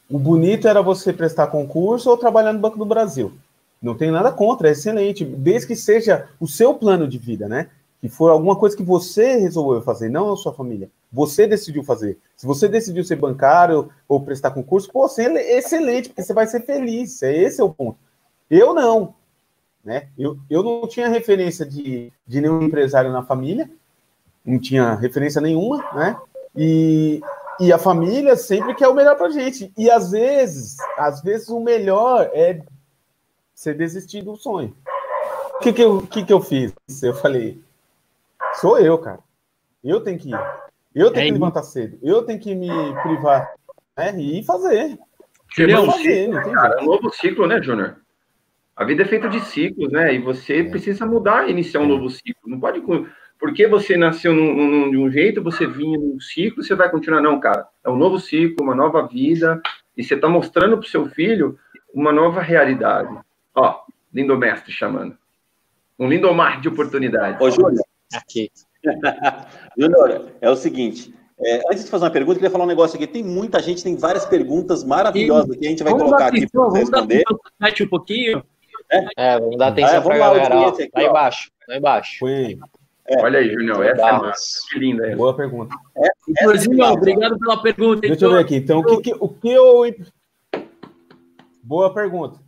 o 0.10 0.18
bonito 0.18 0.68
era 0.68 0.82
você 0.82 1.12
prestar 1.12 1.48
concurso 1.48 2.10
ou 2.10 2.18
trabalhar 2.18 2.54
no 2.54 2.60
Banco 2.60 2.78
do 2.78 2.86
Brasil. 2.86 3.34
Não 3.82 3.96
tem 3.96 4.10
nada 4.10 4.32
contra, 4.32 4.70
é 4.70 4.72
excelente, 4.72 5.24
desde 5.24 5.68
que 5.68 5.76
seja 5.76 6.28
o 6.40 6.48
seu 6.48 6.74
plano 6.74 7.08
de 7.08 7.18
vida, 7.18 7.48
né? 7.48 7.70
Que 8.02 8.10
for 8.10 8.32
alguma 8.32 8.56
coisa 8.56 8.76
que 8.76 8.84
você 8.84 9.38
resolveu 9.38 9.82
fazer, 9.82 10.10
não 10.10 10.34
a 10.34 10.38
sua 10.38 10.54
família. 10.54 10.90
Você 11.12 11.48
decidiu 11.48 11.84
fazer. 11.84 12.18
Se 12.36 12.46
você 12.46 12.68
decidiu 12.68 13.04
ser 13.04 13.16
bancário 13.16 13.90
ou 14.08 14.22
prestar 14.22 14.52
concurso, 14.52 14.92
pô, 14.92 15.08
você 15.08 15.24
é 15.24 15.58
excelente, 15.58 16.10
porque 16.10 16.24
você 16.24 16.34
vai 16.34 16.48
ser 16.48 16.62
feliz. 16.62 17.22
É 17.22 17.36
esse 17.36 17.62
é 17.62 17.64
o 17.64 17.74
ponto. 17.74 17.98
Eu 18.50 18.74
não. 18.74 19.14
Né? 19.84 20.08
Eu, 20.18 20.38
eu 20.50 20.64
não 20.64 20.88
tinha 20.88 21.08
referência 21.08 21.66
de, 21.66 22.12
de 22.26 22.42
nenhum 22.42 22.62
empresário 22.62 23.12
na 23.12 23.24
família, 23.24 23.70
não 24.46 24.60
tinha 24.60 24.96
referência 24.96 25.42
nenhuma, 25.42 25.78
né? 25.94 26.18
E 26.56 27.22
e 27.60 27.74
a 27.74 27.78
família 27.78 28.36
sempre 28.36 28.76
quer 28.76 28.88
o 28.88 28.94
melhor 28.94 29.16
pra 29.16 29.30
gente. 29.30 29.72
E 29.78 29.90
às 29.90 30.12
vezes, 30.12 30.78
às 30.98 31.22
vezes 31.22 31.50
o 31.50 31.60
melhor 31.60 32.30
é 32.34 32.62
você 33.54 33.74
desistir 33.74 34.22
do 34.22 34.36
sonho. 34.36 34.76
O 35.56 35.60
que 35.60 35.74
que 35.74 35.82
eu, 35.82 36.02
que 36.06 36.24
que 36.24 36.32
eu 36.32 36.40
fiz? 36.40 36.74
Eu 37.02 37.16
falei, 37.16 37.60
sou 38.56 38.78
eu, 38.80 38.98
cara. 38.98 39.20
Eu 39.84 40.02
tenho 40.02 40.20
que 40.20 40.30
ir. 40.30 40.40
Eu 40.94 41.12
tenho 41.12 41.24
é 41.24 41.28
que 41.28 41.34
levantar 41.34 41.64
cedo. 41.64 41.98
Eu 42.02 42.24
tenho 42.24 42.40
que 42.40 42.54
me 42.54 42.70
privar 43.02 43.54
né? 43.98 44.20
e 44.20 44.44
fazer. 44.44 44.98
Não, 45.60 45.86
fazer, 45.86 46.28
não 46.28 46.44
tem 46.44 46.54
cara, 46.54 46.80
é 46.80 46.84
um 46.84 46.86
novo 46.86 47.10
ciclo, 47.12 47.48
né, 47.48 47.62
Júnior? 47.62 47.98
A 48.76 48.86
vida 48.86 49.02
é 49.02 49.06
feita 49.08 49.28
de 49.28 49.40
ciclos, 49.42 49.92
né? 49.92 50.14
E 50.14 50.20
você 50.20 50.60
é. 50.60 50.64
precisa 50.70 51.06
mudar, 51.06 51.50
iniciar 51.50 51.80
um 51.80 51.86
é. 51.86 51.88
novo 51.88 52.10
ciclo. 52.10 52.44
Não 52.46 52.60
pode 52.60 52.82
porque 53.40 53.68
você 53.68 53.96
nasceu 53.96 54.34
num, 54.34 54.54
num, 54.54 54.92
de 54.92 54.98
um 54.98 55.10
jeito, 55.10 55.44
você 55.44 55.68
vinha 55.68 55.98
num 55.98 56.20
ciclo, 56.20 56.64
você 56.64 56.76
vai 56.76 56.90
continuar. 56.90 57.22
Não, 57.22 57.40
cara, 57.40 57.68
é 57.84 57.90
um 57.90 57.96
novo 57.96 58.20
ciclo, 58.20 58.64
uma 58.64 58.76
nova 58.76 59.06
vida, 59.08 59.62
e 59.96 60.04
você 60.04 60.16
está 60.16 60.28
mostrando 60.28 60.78
para 60.78 60.86
o 60.86 60.90
seu 60.90 61.08
filho 61.08 61.58
uma 61.94 62.12
nova 62.12 62.42
realidade. 62.42 63.16
Ó, 63.56 63.82
Lindomestre 64.14 64.72
chamando. 64.72 65.18
Um 66.00 66.08
Lindomar 66.08 66.62
de 66.62 66.68
oportunidade. 66.68 67.44
Ô, 67.44 67.50
Júnior. 67.50 67.84
Aqui. 68.14 68.50
Júnior, 69.78 70.32
é 70.42 70.50
o 70.50 70.56
seguinte. 70.56 71.14
É, 71.40 71.62
antes 71.72 71.86
de 71.86 71.92
fazer 71.92 72.06
uma 72.06 72.12
pergunta, 72.12 72.34
eu 72.34 72.40
queria 72.40 72.52
falar 72.52 72.64
um 72.64 72.68
negócio 72.68 72.96
aqui. 72.96 73.06
Tem 73.06 73.24
muita 73.24 73.62
gente, 73.62 73.84
tem 73.84 73.96
várias 73.96 74.26
perguntas 74.26 74.84
maravilhosas 74.84 75.56
que 75.56 75.66
a 75.66 75.70
gente 75.70 75.84
vai 75.84 75.92
vamos 75.92 76.08
colocar 76.08 76.28
aqui 76.28 76.48
para 76.50 76.72
responder. 76.72 77.24
Dar 77.60 77.84
um 77.84 77.88
pouquinho. 77.88 78.44
É, 78.92 79.06
é 79.18 79.40
vamos 79.40 79.58
dar 79.58 79.68
atenção 79.68 79.98
ah, 79.98 80.02
para 80.02 80.16
a 80.16 80.18
galera. 80.18 80.56
Ó, 80.56 80.68
aqui, 80.70 80.90
lá 80.96 81.04
embaixo, 81.04 81.52
lá 81.68 81.78
embaixo. 81.78 82.18
Foi. 82.20 82.58
É, 83.10 83.22
Olha 83.22 83.40
aí, 83.40 83.50
Junião, 83.50 83.82
essa 83.82 84.06
é 84.06 84.12
massa. 84.12 84.60
Que 84.70 84.80
linda. 84.80 85.16
Boa 85.16 85.36
pergunta. 85.36 85.74
É, 85.96 86.10
Inclusive, 86.28 86.82
é 86.82 86.86
obrigado 86.86 87.40
pela 87.40 87.62
pergunta. 87.62 88.02
Deixa 88.02 88.26
eu 88.26 88.32
ver 88.32 88.40
aqui. 88.40 88.58
Então, 88.58 88.80
o 88.80 88.84
que, 88.84 89.02
que, 89.02 89.18
o 89.18 89.30
que 89.30 89.50
eu. 89.50 89.84
Boa 91.64 91.94
pergunta. 91.94 92.40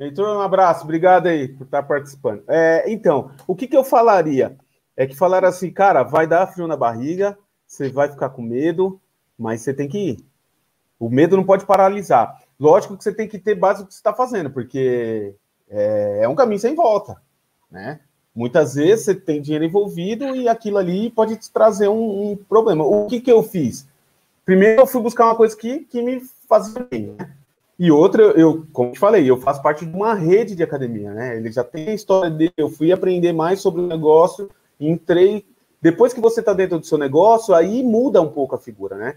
Heitor, 0.00 0.36
um 0.36 0.40
abraço. 0.40 0.84
Obrigado 0.84 1.26
aí 1.26 1.48
por 1.48 1.64
estar 1.64 1.82
participando. 1.82 2.42
É, 2.48 2.90
então, 2.90 3.30
o 3.46 3.54
que, 3.54 3.66
que 3.66 3.76
eu 3.76 3.84
falaria? 3.84 4.56
É 4.96 5.06
que 5.06 5.14
falar 5.14 5.44
assim, 5.44 5.70
cara, 5.70 6.02
vai 6.02 6.26
dar 6.26 6.46
frio 6.46 6.66
na 6.66 6.76
barriga, 6.76 7.38
você 7.66 7.90
vai 7.90 8.08
ficar 8.08 8.30
com 8.30 8.40
medo, 8.40 8.98
mas 9.38 9.60
você 9.60 9.74
tem 9.74 9.86
que 9.86 9.98
ir. 9.98 10.26
O 10.98 11.10
medo 11.10 11.36
não 11.36 11.44
pode 11.44 11.66
paralisar. 11.66 12.42
Lógico 12.58 12.96
que 12.96 13.04
você 13.04 13.12
tem 13.12 13.28
que 13.28 13.38
ter 13.38 13.54
base 13.54 13.82
do 13.82 13.88
que 13.88 13.92
você 13.92 14.00
está 14.00 14.14
fazendo, 14.14 14.50
porque 14.50 15.34
é, 15.68 16.20
é 16.22 16.28
um 16.28 16.34
caminho 16.34 16.58
sem 16.58 16.74
volta, 16.74 17.20
né? 17.70 18.00
Muitas 18.36 18.74
vezes 18.74 19.06
você 19.06 19.14
tem 19.14 19.40
dinheiro 19.40 19.64
envolvido 19.64 20.36
e 20.36 20.46
aquilo 20.46 20.76
ali 20.76 21.08
pode 21.08 21.36
te 21.36 21.50
trazer 21.50 21.88
um, 21.88 22.32
um 22.32 22.36
problema. 22.36 22.84
O 22.84 23.06
que, 23.06 23.18
que 23.18 23.32
eu 23.32 23.42
fiz? 23.42 23.88
Primeiro, 24.44 24.82
eu 24.82 24.86
fui 24.86 25.00
buscar 25.00 25.24
uma 25.24 25.34
coisa 25.34 25.56
que, 25.56 25.80
que 25.80 26.02
me 26.02 26.20
fazia 26.46 26.86
bem. 26.90 27.14
Né? 27.18 27.30
E 27.78 27.90
outra, 27.90 28.22
eu, 28.22 28.66
como 28.74 28.90
eu 28.90 28.94
falei, 28.94 29.28
eu 29.28 29.38
faço 29.40 29.62
parte 29.62 29.86
de 29.86 29.96
uma 29.96 30.12
rede 30.12 30.54
de 30.54 30.62
academia, 30.62 31.14
né? 31.14 31.38
Ele 31.38 31.50
já 31.50 31.64
tem 31.64 31.88
a 31.88 31.94
história 31.94 32.30
dele. 32.30 32.52
Eu 32.58 32.68
fui 32.68 32.92
aprender 32.92 33.32
mais 33.32 33.60
sobre 33.60 33.80
o 33.80 33.86
negócio, 33.86 34.50
entrei. 34.78 35.46
Depois 35.80 36.12
que 36.12 36.20
você 36.20 36.40
está 36.40 36.52
dentro 36.52 36.78
do 36.78 36.84
seu 36.84 36.98
negócio, 36.98 37.54
aí 37.54 37.82
muda 37.82 38.20
um 38.20 38.30
pouco 38.30 38.54
a 38.54 38.58
figura, 38.58 38.96
né? 38.96 39.16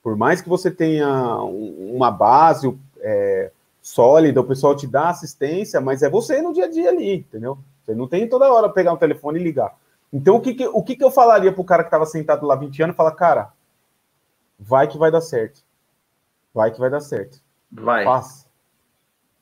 Por 0.00 0.16
mais 0.16 0.40
que 0.40 0.48
você 0.48 0.70
tenha 0.70 1.42
uma 1.42 2.10
base 2.10 2.72
é, 3.00 3.50
sólida, 3.82 4.40
o 4.40 4.44
pessoal 4.44 4.76
te 4.76 4.86
dá 4.86 5.08
assistência, 5.08 5.80
mas 5.80 6.02
é 6.02 6.08
você 6.08 6.40
no 6.40 6.52
dia 6.52 6.66
a 6.66 6.70
dia 6.70 6.88
ali, 6.88 7.16
entendeu? 7.16 7.58
Você 7.90 7.94
não 7.96 8.06
tem 8.06 8.28
toda 8.28 8.52
hora 8.52 8.68
pegar 8.68 8.92
um 8.92 8.96
telefone 8.96 9.40
e 9.40 9.42
ligar. 9.42 9.76
Então, 10.12 10.36
o 10.36 10.40
que, 10.40 10.54
que 10.54 10.66
o 10.66 10.82
que, 10.82 10.96
que 10.96 11.04
eu 11.04 11.10
falaria 11.10 11.52
pro 11.52 11.64
cara 11.64 11.82
que 11.82 11.88
estava 11.88 12.06
sentado 12.06 12.46
lá 12.46 12.54
20 12.54 12.82
anos? 12.84 12.96
Falar, 12.96 13.12
cara, 13.12 13.52
vai 14.58 14.86
que 14.86 14.96
vai 14.96 15.10
dar 15.10 15.20
certo. 15.20 15.62
Vai 16.54 16.70
que 16.70 16.78
vai 16.78 16.90
dar 16.90 17.00
certo. 17.00 17.40
Vai. 17.70 18.04
Faça. 18.04 18.48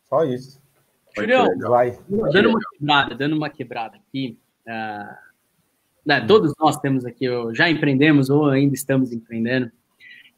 Só 0.08 0.24
isso. 0.24 0.60
Julião, 1.16 1.46
vai. 1.58 1.98
Dando 2.08 2.50
uma 2.50 2.60
quebrada, 2.70 3.14
dando 3.14 3.36
uma 3.36 3.50
quebrada 3.50 3.96
aqui. 3.96 4.38
Uh, 4.66 5.16
né, 6.06 6.24
todos 6.26 6.54
nós 6.58 6.78
temos 6.78 7.04
aqui, 7.04 7.26
já 7.52 7.68
empreendemos 7.68 8.30
ou 8.30 8.46
ainda 8.46 8.74
estamos 8.74 9.12
empreendendo. 9.12 9.70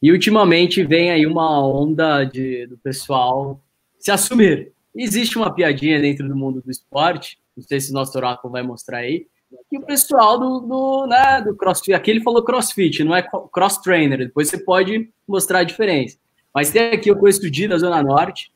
E 0.02 0.10
ultimamente 0.10 0.82
vem 0.82 1.10
aí 1.10 1.26
uma 1.26 1.64
onda 1.64 2.24
de, 2.24 2.66
do 2.66 2.78
pessoal 2.78 3.60
se 3.98 4.10
assumir, 4.10 4.72
existe 4.94 5.36
uma 5.36 5.54
piadinha 5.54 6.00
dentro 6.00 6.28
do 6.28 6.36
mundo 6.36 6.60
do 6.62 6.70
esporte, 6.70 7.38
não 7.56 7.62
sei 7.64 7.80
se 7.80 7.90
o 7.90 7.94
nosso 7.94 8.16
oráculo 8.16 8.52
vai 8.52 8.62
mostrar 8.62 8.98
aí, 8.98 9.26
que 9.68 9.78
o 9.78 9.82
pessoal 9.82 10.38
do, 10.38 10.60
do, 10.60 11.06
né, 11.06 11.40
do 11.42 11.56
CrossFit, 11.56 11.92
aqui 11.92 12.10
ele 12.10 12.22
falou 12.22 12.42
CrossFit, 12.42 13.02
não 13.02 13.14
é 13.14 13.26
cross 13.52 13.78
trainer, 13.78 14.18
depois 14.18 14.48
você 14.48 14.58
pode 14.58 15.10
mostrar 15.26 15.60
a 15.60 15.64
diferença. 15.64 16.18
Mas 16.54 16.70
tem 16.70 16.90
aqui, 16.92 17.10
eu 17.10 17.16
conheço 17.16 17.44
o 17.44 17.50
Di 17.50 17.66
da 17.66 17.78
Zona 17.78 18.02
Norte, 18.02 18.52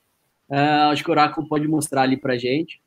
uh, 0.48 0.90
acho 0.90 1.02
que 1.02 1.10
o 1.10 1.12
oráculo 1.12 1.48
pode 1.48 1.66
mostrar 1.66 2.02
ali 2.02 2.16
pra 2.16 2.36
gente. 2.36 2.80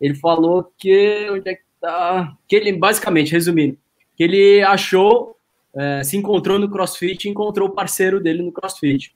Ele 0.00 0.14
falou 0.14 0.72
que, 0.76 1.28
onde 1.30 1.48
é 1.48 1.54
que 1.54 1.62
tá? 1.80 2.36
Que 2.48 2.56
ele, 2.56 2.72
basicamente, 2.72 3.32
resumindo, 3.32 3.78
que 4.16 4.22
ele 4.22 4.62
achou, 4.62 5.36
uh, 5.74 6.04
se 6.04 6.16
encontrou 6.16 6.58
no 6.58 6.70
CrossFit 6.70 7.28
encontrou 7.28 7.68
o 7.68 7.72
parceiro 7.72 8.20
dele 8.20 8.42
no 8.42 8.52
CrossFit. 8.52 9.14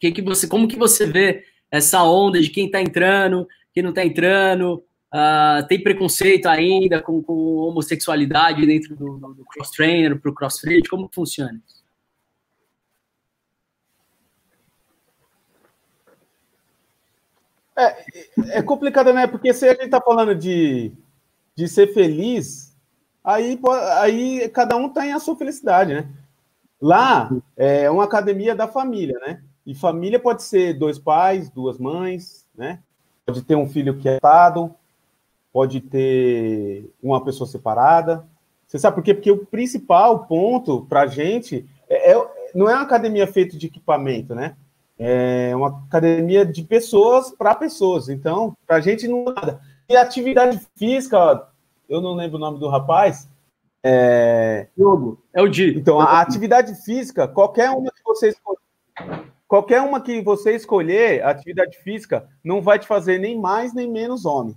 Que 0.00 0.12
que 0.12 0.22
você, 0.22 0.46
como 0.46 0.68
que 0.68 0.76
você 0.76 1.06
vê 1.06 1.44
essa 1.70 2.02
onda 2.02 2.40
de 2.40 2.50
quem 2.50 2.66
está 2.66 2.80
entrando, 2.80 3.46
quem 3.72 3.82
não 3.82 3.90
está 3.90 4.04
entrando, 4.04 4.84
uh, 5.14 5.66
tem 5.68 5.82
preconceito 5.82 6.46
ainda 6.46 7.00
com, 7.02 7.22
com 7.22 7.32
homossexualidade 7.32 8.64
dentro 8.66 8.96
do, 8.96 9.18
do 9.18 9.44
cross-trainer 9.44 10.18
para 10.18 10.30
o 10.30 10.34
crossfit, 10.34 10.88
como 10.88 11.10
funciona 11.12 11.60
isso? 11.66 11.78
É, 17.78 18.58
é 18.58 18.62
complicado, 18.62 19.12
né? 19.12 19.28
Porque 19.28 19.54
se 19.54 19.64
a 19.64 19.70
gente 19.70 19.84
está 19.84 20.00
falando 20.00 20.34
de, 20.34 20.90
de 21.54 21.68
ser 21.68 21.94
feliz, 21.94 22.76
aí, 23.22 23.56
aí 24.00 24.48
cada 24.48 24.76
um 24.76 24.88
tem 24.88 25.12
a 25.12 25.20
sua 25.20 25.36
felicidade, 25.36 25.94
né? 25.94 26.08
Lá 26.80 27.30
é 27.56 27.88
uma 27.88 28.04
academia 28.04 28.54
da 28.54 28.66
família, 28.66 29.16
né? 29.20 29.42
E 29.68 29.74
família 29.74 30.18
pode 30.18 30.44
ser 30.44 30.72
dois 30.72 30.98
pais, 30.98 31.50
duas 31.50 31.78
mães, 31.78 32.46
né? 32.56 32.78
Pode 33.26 33.42
ter 33.42 33.54
um 33.54 33.68
filho 33.68 33.98
que 33.98 34.08
é 34.08 34.16
atado, 34.16 34.74
pode 35.52 35.82
ter 35.82 36.90
uma 37.02 37.22
pessoa 37.22 37.46
separada. 37.46 38.26
Você 38.66 38.78
sabe 38.78 38.94
por 38.94 39.02
quê? 39.04 39.12
Porque 39.12 39.30
o 39.30 39.44
principal 39.44 40.20
ponto 40.20 40.86
para 40.86 41.02
a 41.02 41.06
gente 41.06 41.68
é, 41.86 42.12
é, 42.12 42.30
não 42.54 42.66
é 42.66 42.72
uma 42.72 42.82
academia 42.82 43.26
feita 43.26 43.58
de 43.58 43.66
equipamento, 43.66 44.34
né? 44.34 44.56
É 44.98 45.54
uma 45.54 45.84
academia 45.86 46.46
de 46.46 46.62
pessoas 46.64 47.30
para 47.30 47.54
pessoas. 47.54 48.08
Então, 48.08 48.56
para 48.66 48.76
a 48.76 48.80
gente 48.80 49.06
não 49.06 49.20
é 49.20 49.34
nada. 49.34 49.60
E 49.86 49.94
atividade 49.94 50.66
física, 50.76 51.46
eu 51.86 52.00
não 52.00 52.14
lembro 52.14 52.38
o 52.38 52.40
nome 52.40 52.58
do 52.58 52.70
rapaz. 52.70 53.28
É, 53.84 54.66
é 55.34 55.42
o 55.42 55.48
Di. 55.48 55.76
Então, 55.76 56.00
a 56.00 56.22
atividade 56.22 56.74
física, 56.86 57.28
qualquer 57.28 57.68
uma 57.68 57.90
que 57.90 58.02
vocês 58.02 58.34
Qualquer 59.48 59.80
uma 59.80 60.00
que 60.02 60.20
você 60.20 60.54
escolher, 60.54 61.24
atividade 61.24 61.78
física, 61.78 62.28
não 62.44 62.60
vai 62.60 62.78
te 62.78 62.86
fazer 62.86 63.18
nem 63.18 63.40
mais 63.40 63.72
nem 63.72 63.90
menos 63.90 64.26
homem, 64.26 64.54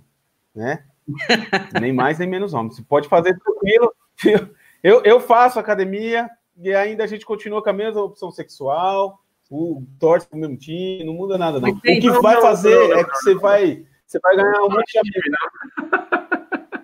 né? 0.54 0.84
nem 1.80 1.94
mais 1.94 2.18
nem 2.18 2.28
menos 2.28 2.52
homem. 2.52 2.70
Você 2.70 2.82
pode 2.82 3.08
fazer 3.08 3.38
tranquilo. 3.38 3.92
Eu, 4.84 5.00
eu 5.04 5.20
faço 5.20 5.60
academia 5.60 6.28
e 6.56 6.74
ainda 6.74 7.04
a 7.04 7.06
gente 7.06 7.24
continua 7.24 7.62
com 7.62 7.70
a 7.70 7.72
mesma 7.72 8.02
opção 8.02 8.32
sexual, 8.32 9.22
o 9.48 9.86
torce 10.00 10.26
o 10.32 10.36
mesmo 10.36 10.56
time, 10.56 11.04
não 11.04 11.14
muda 11.14 11.38
nada, 11.38 11.60
não. 11.60 11.68
O 11.68 11.80
que 11.80 12.10
vai 12.10 12.40
fazer 12.40 12.90
é 12.90 13.04
que 13.04 13.14
você 13.14 13.34
vai, 13.36 13.86
você 14.04 14.18
vai 14.18 14.34
ganhar 14.34 14.60
um 14.60 14.70
monte 14.70 14.90
de 14.90 14.98
amigo. 14.98 15.20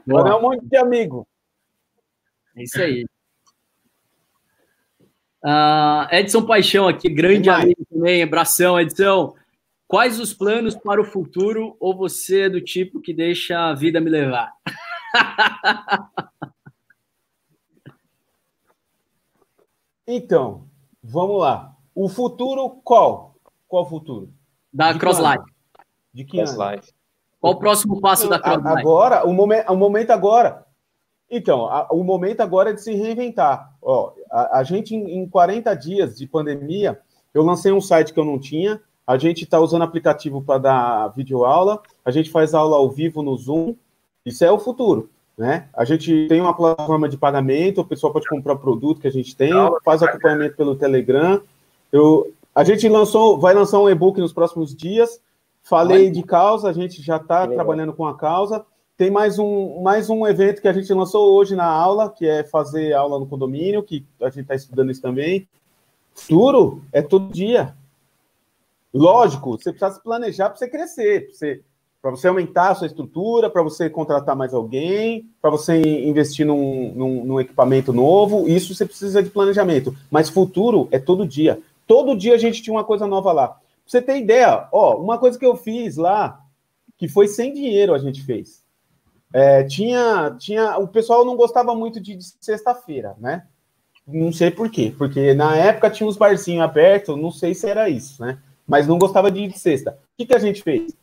Vai 0.06 0.22
ganhar 0.22 0.36
um 0.36 0.42
monte 0.42 0.64
de 0.64 0.76
amigo. 0.76 1.26
É 2.54 2.62
isso 2.62 2.80
aí. 2.80 3.04
Uh, 5.44 6.06
Edson 6.10 6.44
Paixão 6.44 6.88
aqui, 6.88 7.08
grande 7.08 7.48
amigo 7.48 7.86
também, 7.90 8.22
abração, 8.22 8.78
Edson. 8.80 9.34
Quais 9.86 10.18
os 10.20 10.34
planos 10.34 10.74
para 10.74 11.00
o 11.00 11.04
futuro 11.04 11.76
ou 11.80 11.96
você 11.96 12.42
é 12.42 12.48
do 12.50 12.60
tipo 12.60 13.00
que 13.00 13.14
deixa 13.14 13.70
a 13.70 13.74
vida 13.74 14.00
me 14.00 14.10
levar? 14.10 14.52
então, 20.06 20.66
vamos 21.02 21.40
lá. 21.40 21.74
O 21.94 22.08
futuro 22.08 22.80
qual? 22.84 23.36
Qual 23.66 23.84
o 23.84 23.88
futuro? 23.88 24.30
Da 24.72 24.92
Crosslife. 24.98 25.44
De 26.12 26.24
que 26.24 26.36
Cross 26.38 26.58
ano? 26.58 26.82
Qual 27.40 27.52
o 27.54 27.58
próximo 27.58 28.00
passo 28.00 28.28
da 28.28 28.38
Crosslife? 28.38 28.78
Agora, 28.80 29.26
o 29.26 29.32
momento, 29.32 29.72
o 29.72 29.76
momento 29.76 30.10
agora 30.10 30.66
então, 31.30 31.66
a, 31.66 31.86
o 31.92 32.02
momento 32.02 32.40
agora 32.40 32.70
é 32.70 32.72
de 32.72 32.82
se 32.82 32.94
reinventar. 32.94 33.74
Ó, 33.90 34.12
a, 34.30 34.58
a 34.58 34.62
gente, 34.62 34.94
em, 34.94 35.18
em 35.18 35.26
40 35.26 35.74
dias 35.74 36.18
de 36.18 36.26
pandemia, 36.26 37.00
eu 37.32 37.42
lancei 37.42 37.72
um 37.72 37.80
site 37.80 38.12
que 38.12 38.20
eu 38.20 38.24
não 38.24 38.38
tinha. 38.38 38.78
A 39.06 39.16
gente 39.16 39.44
está 39.44 39.58
usando 39.58 39.80
aplicativo 39.80 40.42
para 40.42 40.58
dar 40.58 41.08
videoaula. 41.08 41.80
A 42.04 42.10
gente 42.10 42.30
faz 42.30 42.52
aula 42.52 42.76
ao 42.76 42.90
vivo 42.90 43.22
no 43.22 43.34
Zoom. 43.34 43.74
Isso 44.26 44.44
é 44.44 44.52
o 44.52 44.58
futuro. 44.58 45.08
Né? 45.38 45.68
A 45.72 45.86
gente 45.86 46.26
tem 46.28 46.38
uma 46.38 46.54
plataforma 46.54 47.08
de 47.08 47.16
pagamento, 47.16 47.80
o 47.80 47.84
pessoal 47.84 48.12
pode 48.12 48.28
comprar 48.28 48.56
produto 48.56 49.00
que 49.00 49.06
a 49.06 49.12
gente 49.12 49.34
tem, 49.34 49.52
faz 49.82 50.02
acompanhamento 50.02 50.54
pelo 50.56 50.74
Telegram. 50.74 51.40
Eu, 51.90 52.30
a 52.54 52.64
gente 52.64 52.86
lançou, 52.90 53.38
vai 53.38 53.54
lançar 53.54 53.78
um 53.78 53.88
e-book 53.88 54.20
nos 54.20 54.34
próximos 54.34 54.76
dias. 54.76 55.18
Falei 55.62 56.10
de 56.10 56.22
causa, 56.22 56.68
a 56.68 56.72
gente 56.74 57.00
já 57.00 57.16
está 57.16 57.46
trabalhando 57.46 57.94
com 57.94 58.06
a 58.06 58.14
causa. 58.14 58.66
Tem 58.98 59.12
mais 59.12 59.38
um, 59.38 59.80
mais 59.80 60.10
um 60.10 60.26
evento 60.26 60.60
que 60.60 60.66
a 60.66 60.72
gente 60.72 60.92
lançou 60.92 61.32
hoje 61.32 61.54
na 61.54 61.64
aula, 61.64 62.10
que 62.10 62.26
é 62.26 62.42
fazer 62.42 62.92
aula 62.94 63.16
no 63.16 63.28
condomínio, 63.28 63.80
que 63.80 64.04
a 64.20 64.28
gente 64.28 64.40
está 64.40 64.56
estudando 64.56 64.90
isso 64.90 65.00
também. 65.00 65.46
Futuro 66.12 66.82
é 66.92 67.00
todo 67.00 67.32
dia. 67.32 67.76
Lógico, 68.92 69.52
você 69.56 69.70
precisa 69.70 69.92
se 69.92 70.02
planejar 70.02 70.48
para 70.48 70.58
você 70.58 70.68
crescer, 70.68 71.30
para 72.02 72.10
você, 72.10 72.20
você 72.20 72.26
aumentar 72.26 72.70
a 72.70 72.74
sua 72.74 72.88
estrutura, 72.88 73.48
para 73.48 73.62
você 73.62 73.88
contratar 73.88 74.34
mais 74.34 74.52
alguém, 74.52 75.30
para 75.40 75.50
você 75.50 75.80
investir 75.80 76.44
num, 76.44 76.92
num, 76.92 77.24
num, 77.24 77.40
equipamento 77.40 77.92
novo. 77.92 78.48
Isso 78.48 78.74
você 78.74 78.84
precisa 78.84 79.22
de 79.22 79.30
planejamento. 79.30 79.96
Mas 80.10 80.28
futuro 80.28 80.88
é 80.90 80.98
todo 80.98 81.24
dia. 81.24 81.60
Todo 81.86 82.16
dia 82.16 82.34
a 82.34 82.38
gente 82.38 82.60
tinha 82.60 82.74
uma 82.74 82.82
coisa 82.82 83.06
nova 83.06 83.30
lá. 83.30 83.46
Pra 83.46 83.60
você 83.86 84.02
ter 84.02 84.18
ideia, 84.18 84.66
ó, 84.72 84.96
uma 84.96 85.18
coisa 85.18 85.38
que 85.38 85.46
eu 85.46 85.54
fiz 85.54 85.96
lá, 85.96 86.44
que 86.96 87.06
foi 87.06 87.28
sem 87.28 87.54
dinheiro 87.54 87.94
a 87.94 87.98
gente 87.98 88.24
fez. 88.24 88.66
É, 89.32 89.62
tinha, 89.64 90.34
tinha, 90.38 90.78
o 90.78 90.88
pessoal 90.88 91.24
não 91.24 91.36
gostava 91.36 91.74
muito 91.74 92.00
de, 92.00 92.16
de 92.16 92.24
sexta-feira, 92.40 93.14
né? 93.18 93.46
Não 94.06 94.32
sei 94.32 94.50
por 94.50 94.70
quê, 94.70 94.94
porque 94.96 95.34
na 95.34 95.54
época 95.54 95.90
tinha 95.90 96.08
uns 96.08 96.16
barzinhos 96.16 96.64
abertos, 96.64 97.16
não 97.20 97.30
sei 97.30 97.54
se 97.54 97.68
era 97.68 97.90
isso, 97.90 98.22
né? 98.22 98.38
Mas 98.66 98.86
não 98.86 98.98
gostava 98.98 99.30
de 99.30 99.40
ir 99.40 99.48
de 99.48 99.58
sexta. 99.58 99.90
O 99.90 100.16
que, 100.16 100.26
que 100.26 100.34
a 100.34 100.38
gente 100.38 100.62
fez? 100.62 100.96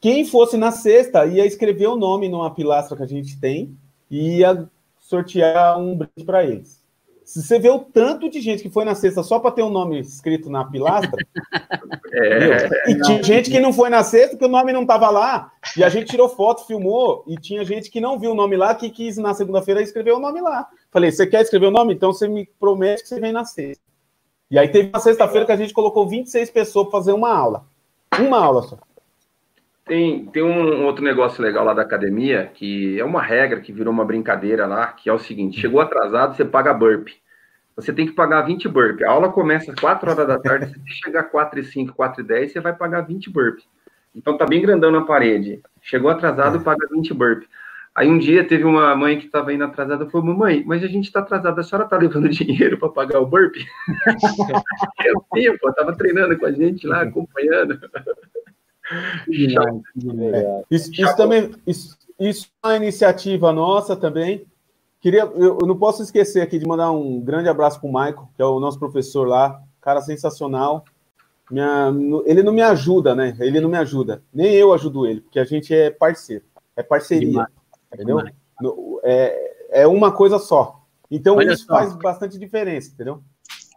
Quem 0.00 0.24
fosse 0.24 0.56
na 0.56 0.70
sexta 0.70 1.26
ia 1.26 1.44
escrever 1.44 1.88
o 1.88 1.96
nome 1.96 2.28
numa 2.28 2.54
pilastra 2.54 2.96
que 2.96 3.02
a 3.02 3.08
gente 3.08 3.38
tem 3.38 3.76
e 4.10 4.38
ia 4.38 4.68
sortear 4.98 5.78
um 5.78 5.96
brinde 5.96 6.24
para 6.24 6.44
eles. 6.44 6.82
Se 7.26 7.42
você 7.42 7.58
vê 7.58 7.68
o 7.68 7.80
tanto 7.80 8.30
de 8.30 8.40
gente 8.40 8.62
que 8.62 8.70
foi 8.70 8.84
na 8.84 8.94
sexta 8.94 9.20
só 9.20 9.40
para 9.40 9.50
ter 9.50 9.62
o 9.62 9.66
um 9.66 9.70
nome 9.70 9.98
escrito 9.98 10.48
na 10.48 10.64
pilastra, 10.64 11.10
é, 12.14 12.88
e 12.88 13.00
tinha 13.00 13.20
gente 13.20 13.50
que 13.50 13.58
não 13.58 13.72
foi 13.72 13.90
na 13.90 14.04
sexta, 14.04 14.36
que 14.36 14.44
o 14.44 14.48
nome 14.48 14.72
não 14.72 14.82
estava 14.82 15.10
lá, 15.10 15.50
e 15.76 15.82
a 15.82 15.88
gente 15.88 16.06
tirou 16.06 16.28
foto, 16.28 16.64
filmou, 16.64 17.24
e 17.26 17.34
tinha 17.36 17.64
gente 17.64 17.90
que 17.90 18.00
não 18.00 18.16
viu 18.16 18.30
o 18.30 18.34
nome 18.34 18.56
lá, 18.56 18.72
que 18.76 18.88
quis 18.90 19.16
na 19.16 19.34
segunda-feira 19.34 19.82
escrever 19.82 20.12
o 20.12 20.20
nome 20.20 20.40
lá. 20.40 20.68
Falei, 20.88 21.10
você 21.10 21.26
quer 21.26 21.42
escrever 21.42 21.66
o 21.66 21.72
nome? 21.72 21.94
Então 21.94 22.12
você 22.12 22.28
me 22.28 22.48
promete 22.60 23.02
que 23.02 23.08
você 23.08 23.18
vem 23.18 23.32
na 23.32 23.44
sexta. 23.44 23.82
E 24.48 24.56
aí 24.56 24.68
teve 24.68 24.90
uma 24.90 25.00
sexta-feira 25.00 25.44
que 25.44 25.52
a 25.52 25.56
gente 25.56 25.74
colocou 25.74 26.08
26 26.08 26.48
pessoas 26.50 26.86
para 26.86 26.98
fazer 27.00 27.12
uma 27.12 27.36
aula. 27.36 27.66
Uma 28.20 28.38
aula 28.38 28.62
só. 28.62 28.78
Tem, 29.86 30.26
tem 30.26 30.42
um 30.42 30.84
outro 30.84 31.04
negócio 31.04 31.40
legal 31.40 31.64
lá 31.64 31.72
da 31.72 31.82
academia, 31.82 32.50
que 32.52 32.98
é 32.98 33.04
uma 33.04 33.22
regra 33.22 33.60
que 33.60 33.72
virou 33.72 33.92
uma 33.92 34.04
brincadeira 34.04 34.66
lá, 34.66 34.88
que 34.88 35.08
é 35.08 35.12
o 35.12 35.18
seguinte: 35.18 35.60
chegou 35.60 35.80
atrasado, 35.80 36.36
você 36.36 36.44
paga 36.44 36.74
burp. 36.74 37.08
Você 37.76 37.92
tem 37.92 38.04
que 38.04 38.12
pagar 38.12 38.42
20 38.42 38.68
burp. 38.68 39.02
A 39.02 39.10
aula 39.10 39.30
começa 39.30 39.70
às 39.70 39.78
4 39.78 40.10
horas 40.10 40.26
da 40.26 40.40
tarde, 40.40 40.72
se 40.72 40.80
chegar 41.04 41.24
4 41.24 41.60
e 41.60 41.64
5, 41.64 41.94
4 41.94 42.20
e 42.20 42.26
10, 42.26 42.52
você 42.52 42.60
vai 42.60 42.74
pagar 42.74 43.02
20 43.02 43.30
burp. 43.30 43.60
Então 44.12 44.36
tá 44.36 44.44
bem 44.44 44.60
grandão 44.60 44.90
na 44.90 45.02
parede. 45.02 45.60
Chegou 45.80 46.10
atrasado, 46.10 46.60
paga 46.64 46.88
20 46.90 47.14
burp. 47.14 47.44
Aí 47.94 48.08
um 48.08 48.18
dia 48.18 48.44
teve 48.44 48.64
uma 48.64 48.94
mãe 48.96 49.18
que 49.18 49.26
estava 49.26 49.52
indo 49.52 49.62
atrasada 49.62 50.04
e 50.04 50.10
falou: 50.10 50.26
Mamãe, 50.26 50.64
mas 50.66 50.82
a 50.82 50.88
gente 50.88 51.04
está 51.04 51.20
atrasada, 51.20 51.60
a 51.60 51.64
senhora 51.64 51.84
está 51.86 51.96
levando 51.96 52.28
dinheiro 52.30 52.76
para 52.76 52.88
pagar 52.88 53.20
o 53.20 53.26
burp? 53.26 53.54
eu 55.04 55.24
sim, 55.32 55.56
pô, 55.58 55.72
tava 55.72 55.94
treinando 55.94 56.36
com 56.36 56.46
a 56.46 56.50
gente 56.50 56.88
lá, 56.88 57.02
acompanhando. 57.02 57.78
É. 58.92 60.64
Isso, 60.70 60.90
isso, 60.92 61.16
também, 61.16 61.52
isso, 61.66 61.96
isso 62.18 62.48
é 62.64 62.68
uma 62.68 62.76
iniciativa 62.76 63.52
nossa 63.52 63.96
também. 63.96 64.46
Queria, 65.00 65.22
eu, 65.22 65.58
eu 65.60 65.66
não 65.66 65.76
posso 65.76 66.02
esquecer 66.02 66.40
aqui 66.40 66.58
de 66.58 66.66
mandar 66.66 66.90
um 66.90 67.20
grande 67.20 67.48
abraço 67.48 67.80
para 67.80 67.88
o 67.88 67.92
Michael, 67.92 68.28
que 68.34 68.42
é 68.42 68.44
o 68.44 68.60
nosso 68.60 68.78
professor 68.78 69.26
lá, 69.26 69.62
cara 69.80 70.00
sensacional. 70.00 70.84
Minha, 71.50 71.92
ele 72.24 72.42
não 72.42 72.52
me 72.52 72.62
ajuda, 72.62 73.14
né? 73.14 73.36
Ele 73.38 73.60
não 73.60 73.68
me 73.68 73.76
ajuda. 73.76 74.22
Nem 74.32 74.52
eu 74.54 74.72
ajudo 74.72 75.06
ele, 75.06 75.20
porque 75.20 75.38
a 75.38 75.44
gente 75.44 75.72
é 75.72 75.90
parceiro. 75.90 76.44
É 76.74 76.82
parceria. 76.82 77.28
Demais. 77.28 77.48
Entendeu? 77.92 78.20
É, 79.04 79.82
é 79.82 79.86
uma 79.86 80.10
coisa 80.10 80.38
só. 80.38 80.82
Então 81.10 81.36
Olha 81.36 81.52
isso 81.52 81.66
só. 81.66 81.74
faz 81.74 81.94
bastante 81.94 82.38
diferença, 82.38 82.90
entendeu? 82.92 83.22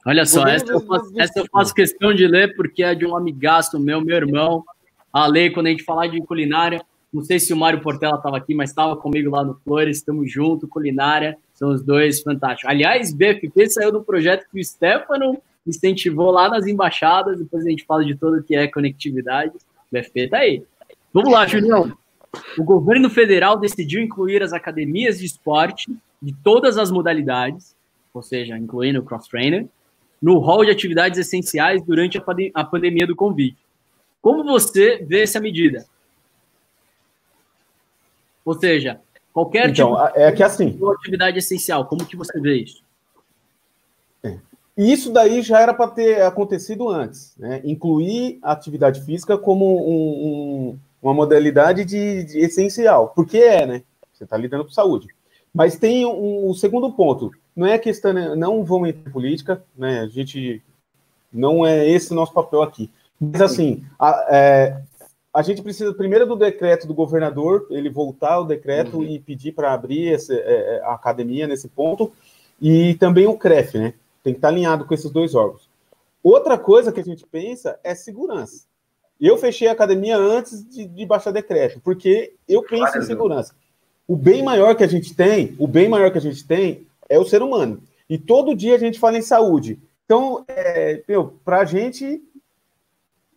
Olha 0.06 0.26
só, 0.26 0.48
essa 0.48 0.72
eu, 0.72 0.80
faço, 0.80 1.12
essa 1.20 1.40
eu 1.40 1.46
faço 1.52 1.74
questão 1.74 2.14
de 2.14 2.26
ler 2.26 2.56
porque 2.56 2.82
é 2.82 2.96
de 2.96 3.06
um 3.06 3.16
amigaço 3.16 3.80
meu, 3.80 4.02
meu 4.02 4.16
irmão, 4.16 4.64
a 5.12 5.28
lei 5.28 5.50
quando 5.50 5.68
a 5.68 5.70
gente 5.70 5.84
falar 5.84 6.08
de 6.08 6.22
culinária. 6.22 6.82
Não 7.12 7.24
sei 7.24 7.40
se 7.40 7.52
o 7.52 7.58
Mário 7.58 7.82
Portela 7.82 8.18
estava 8.18 8.38
aqui, 8.38 8.54
mas 8.54 8.70
estava 8.70 8.96
comigo 8.96 9.32
lá 9.32 9.44
no 9.44 9.56
Flores. 9.56 9.98
Estamos 9.98 10.32
junto, 10.32 10.68
culinária. 10.68 11.38
São 11.54 11.70
os 11.72 11.84
dois 11.84 12.22
fantásticos. 12.22 12.70
Aliás, 12.70 13.14
BFP 13.14 13.70
saiu 13.70 13.92
do 13.92 14.04
projeto 14.04 14.46
que 14.52 14.60
o 14.60 14.64
Stefano 14.64 15.42
incentivou 15.66 16.32
lá 16.32 16.50
nas 16.50 16.68
embaixadas. 16.68 17.40
Depois 17.40 17.66
a 17.66 17.70
gente 17.70 17.86
fala 17.86 18.06
de 18.06 18.16
tudo 18.16 18.44
que 18.44 18.56
é 18.56 18.68
conectividade. 18.68 19.54
BFP 19.92 20.28
tá 20.28 20.38
aí. 20.38 20.64
Vamos 21.12 21.32
lá, 21.32 21.48
Julião. 21.48 21.92
O 22.58 22.64
governo 22.64 23.10
federal 23.10 23.58
decidiu 23.58 24.02
incluir 24.02 24.44
as 24.44 24.54
academias 24.54 25.20
de 25.20 25.26
esporte 25.26 25.92
de 26.22 26.34
todas 26.44 26.78
as 26.78 26.92
modalidades, 26.92 27.76
ou 28.14 28.22
seja, 28.22 28.58
incluindo 28.58 29.00
o 29.00 29.04
cross-trainer, 29.04 29.68
no 30.22 30.38
rol 30.38 30.66
de 30.66 30.72
atividades 30.72 31.18
essenciais 31.18 31.82
durante 31.84 32.22
a, 32.54 32.64
pandemia 32.64 33.08
do 33.08 33.16
Covid. 33.16 33.56
Como 34.22 34.44
você 34.44 35.04
vê 35.06 35.24
essa 35.24 35.40
medida? 35.40 35.86
Ou 38.44 38.54
seja, 38.54 39.00
qualquer 39.34 39.70
então, 39.70 39.96
tipo 39.96 40.20
é 40.20 40.32
que 40.32 40.44
assim, 40.44 40.72
de 40.72 40.86
atividade 40.86 41.38
essencial, 41.38 41.86
como 41.86 42.06
que 42.06 42.18
você 42.18 42.40
vê 42.40 42.58
isso? 42.64 42.84
É. 44.24 44.38
Isso 44.76 45.12
daí 45.12 45.42
já 45.42 45.60
era 45.60 45.74
para 45.74 45.92
ter 45.92 46.22
acontecido 46.24 46.90
antes, 46.90 47.36
né? 47.38 47.62
Incluir 47.64 48.40
a 48.42 48.52
atividade 48.52 49.02
física 49.02 49.38
como 49.38 49.66
um, 49.66 50.72
um, 50.72 50.80
uma 51.02 51.14
modalidade 51.14 51.86
de, 51.86 52.24
de, 52.24 52.40
essencial, 52.40 53.14
porque 53.16 53.38
é, 53.38 53.66
né? 53.66 53.84
Você 54.14 54.24
está 54.24 54.36
lidando 54.36 54.66
com 54.66 54.72
saúde. 54.72 55.08
Mas 55.54 55.78
tem 55.78 56.06
um, 56.06 56.50
um, 56.50 56.54
segundo 56.54 56.92
ponto. 56.92 57.32
Não 57.56 57.68
é 57.68 57.78
questão, 57.78 58.14
não 58.36 58.64
vamos 58.64 58.90
entrar 58.90 59.10
em 59.10 59.14
política, 59.14 59.64
né? 59.78 60.02
A 60.02 60.08
gente 60.08 60.62
não 61.32 61.66
é 61.66 61.88
esse 61.88 62.12
o 62.12 62.16
nosso 62.16 62.34
papel 62.34 62.62
aqui. 62.62 62.90
Mas 63.20 63.42
assim, 63.42 63.84
a, 64.00 64.28
é, 64.30 64.82
a 65.34 65.42
gente 65.42 65.62
precisa 65.62 65.94
primeiro 65.94 66.26
do 66.26 66.36
decreto 66.36 66.88
do 66.88 66.94
governador, 66.94 67.68
ele 67.70 67.90
voltar 67.90 68.34
ao 68.34 68.46
decreto 68.46 68.98
uhum. 68.98 69.04
e 69.04 69.20
pedir 69.20 69.52
para 69.52 69.74
abrir 69.74 70.08
esse, 70.08 70.34
é, 70.34 70.78
é, 70.78 70.82
a 70.84 70.94
academia 70.94 71.48
nesse 71.48 71.68
ponto, 71.68 72.12
e 72.62 72.96
também 72.96 73.28
o 73.28 73.38
CREF, 73.38 73.78
né? 73.78 73.94
Tem 74.24 74.34
que 74.34 74.40
estar 74.40 74.50
tá 74.50 74.54
alinhado 74.54 74.86
com 74.86 74.94
esses 74.94 75.12
dois 75.12 75.36
órgãos. 75.36 75.70
Outra 76.24 76.58
coisa 76.58 76.92
que 76.92 77.00
a 77.00 77.04
gente 77.04 77.26
pensa 77.26 77.80
é 77.84 77.96
segurança. 77.96 78.66
Eu 79.20 79.38
fechei 79.38 79.68
a 79.68 79.74
academia 79.74 80.18
antes 80.18 80.68
de, 80.68 80.86
de 80.86 81.06
baixar 81.06 81.32
decreto, 81.32 81.80
porque 81.82 82.34
eu 82.48 82.64
penso 82.64 82.84
claro, 82.84 83.00
em 83.00 83.06
segurança. 83.06 83.54
O 84.08 84.16
bem 84.16 84.42
maior 84.42 84.76
que 84.76 84.84
a 84.84 84.88
gente 84.88 85.16
tem, 85.16 85.56
o 85.60 85.68
bem 85.68 85.88
maior 85.88 86.12
que 86.12 86.18
a 86.18 86.22
gente 86.22 86.46
tem 86.46 86.88
é 87.08 87.20
o 87.20 87.26
ser 87.26 87.42
humano. 87.42 87.82
E 88.10 88.18
todo 88.18 88.56
dia 88.56 88.76
a 88.76 88.80
gente 88.80 89.00
fala 89.00 89.18
em 89.18 89.22
saúde. 89.22 89.80
Então, 90.06 90.44
é, 90.48 91.04
para 91.46 91.60
a 91.60 91.66
gente, 91.66 92.24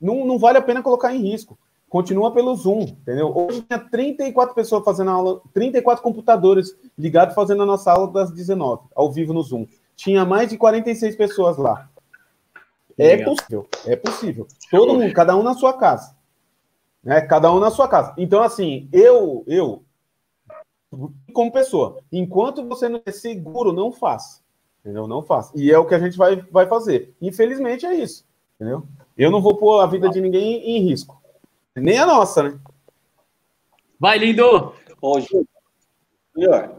não, 0.02 0.26
não 0.26 0.38
vale 0.38 0.58
a 0.58 0.62
pena 0.62 0.82
colocar 0.82 1.14
em 1.14 1.20
risco. 1.20 1.56
Continua 1.88 2.32
pelo 2.32 2.54
Zoom, 2.56 2.80
entendeu? 2.80 3.32
Hoje 3.36 3.62
tinha 3.62 3.78
34 3.78 4.54
pessoas 4.54 4.82
fazendo 4.82 5.10
aula, 5.10 5.42
34 5.52 6.02
computadores 6.02 6.74
ligados 6.98 7.34
fazendo 7.34 7.62
a 7.62 7.66
nossa 7.66 7.92
aula 7.92 8.10
das 8.10 8.32
19, 8.32 8.88
ao 8.94 9.12
vivo 9.12 9.32
no 9.32 9.42
Zoom. 9.42 9.66
Tinha 9.94 10.24
mais 10.24 10.48
de 10.48 10.56
46 10.56 11.14
pessoas 11.16 11.58
lá. 11.58 11.88
É 12.98 13.16
Legal. 13.16 13.34
possível, 13.34 13.68
é 13.86 13.96
possível. 13.96 14.48
Todo 14.70 14.94
mundo, 14.94 15.12
cada 15.12 15.36
um 15.36 15.42
na 15.42 15.54
sua 15.54 15.74
casa. 15.74 16.16
Né? 17.04 17.20
Cada 17.20 17.52
um 17.52 17.60
na 17.60 17.70
sua 17.70 17.86
casa. 17.86 18.14
Então, 18.16 18.42
assim, 18.42 18.88
eu, 18.92 19.44
eu, 19.46 19.82
como 21.32 21.52
pessoa, 21.52 21.98
enquanto 22.10 22.66
você 22.66 22.88
não 22.88 23.02
é 23.04 23.12
seguro, 23.12 23.72
não 23.72 23.92
faça. 23.92 24.40
Entendeu? 24.80 25.06
Não 25.06 25.22
faça. 25.22 25.52
E 25.54 25.70
é 25.70 25.78
o 25.78 25.86
que 25.86 25.94
a 25.94 25.98
gente 25.98 26.16
vai, 26.16 26.36
vai 26.50 26.66
fazer. 26.66 27.14
Infelizmente 27.20 27.86
é 27.86 27.94
isso. 27.94 28.24
Entendeu? 28.62 28.86
Eu 29.18 29.30
não 29.32 29.42
vou 29.42 29.56
pôr 29.56 29.80
a 29.80 29.86
vida 29.86 30.08
de 30.08 30.20
ninguém 30.20 30.62
em 30.64 30.88
risco. 30.88 31.20
Nem 31.74 31.98
a 31.98 32.06
nossa, 32.06 32.44
né? 32.44 32.60
Vai, 33.98 34.18
lindo! 34.18 34.72
Hoje, 35.00 35.26
melhor. 36.36 36.72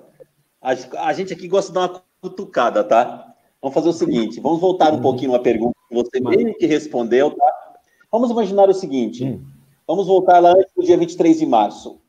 A, 0.61 0.71
a 1.07 1.13
gente 1.13 1.33
aqui 1.33 1.45
gosta 1.45 1.71
de 1.71 1.75
dar 1.75 1.91
uma 1.91 2.03
cutucada, 2.21 2.85
tá? 2.85 3.35
Vamos 3.61 3.75
fazer 3.75 3.89
o 3.89 3.93
seguinte: 3.93 4.39
vamos 4.39 4.61
voltar 4.61 4.93
um 4.93 5.01
pouquinho 5.01 5.31
uma 5.31 5.41
pergunta 5.41 5.75
que 5.89 5.95
você 5.95 6.21
meio 6.21 6.55
que 6.55 6.65
respondeu, 6.65 7.31
tá? 7.31 7.75
Vamos 8.09 8.31
imaginar 8.31 8.69
o 8.69 8.73
seguinte: 8.73 9.25
hum. 9.25 9.45
vamos 9.85 10.07
voltar 10.07 10.39
lá 10.39 10.51
antes 10.51 10.73
do 10.73 10.85
dia 10.85 10.97
23 10.97 11.39
de 11.39 11.45
março. 11.45 11.99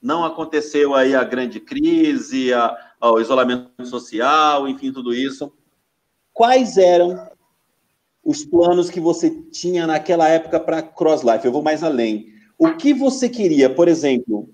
Não 0.00 0.24
aconteceu 0.24 0.94
aí 0.94 1.12
a 1.12 1.24
grande 1.24 1.58
crise, 1.58 2.54
a, 2.54 2.76
o 3.00 3.18
isolamento 3.18 3.84
social, 3.84 4.68
enfim, 4.68 4.92
tudo 4.92 5.12
isso. 5.12 5.52
Quais 6.32 6.76
eram 6.76 7.33
os 8.24 8.44
planos 8.44 8.90
que 8.90 9.00
você 9.00 9.30
tinha 9.30 9.86
naquela 9.86 10.28
época 10.28 10.58
para 10.58 10.82
Cross 10.82 11.22
Life? 11.22 11.44
Eu 11.44 11.52
vou 11.52 11.62
mais 11.62 11.82
além. 11.82 12.26
O 12.58 12.76
que 12.76 12.94
você 12.94 13.28
queria, 13.28 13.68
por 13.68 13.88
exemplo, 13.88 14.48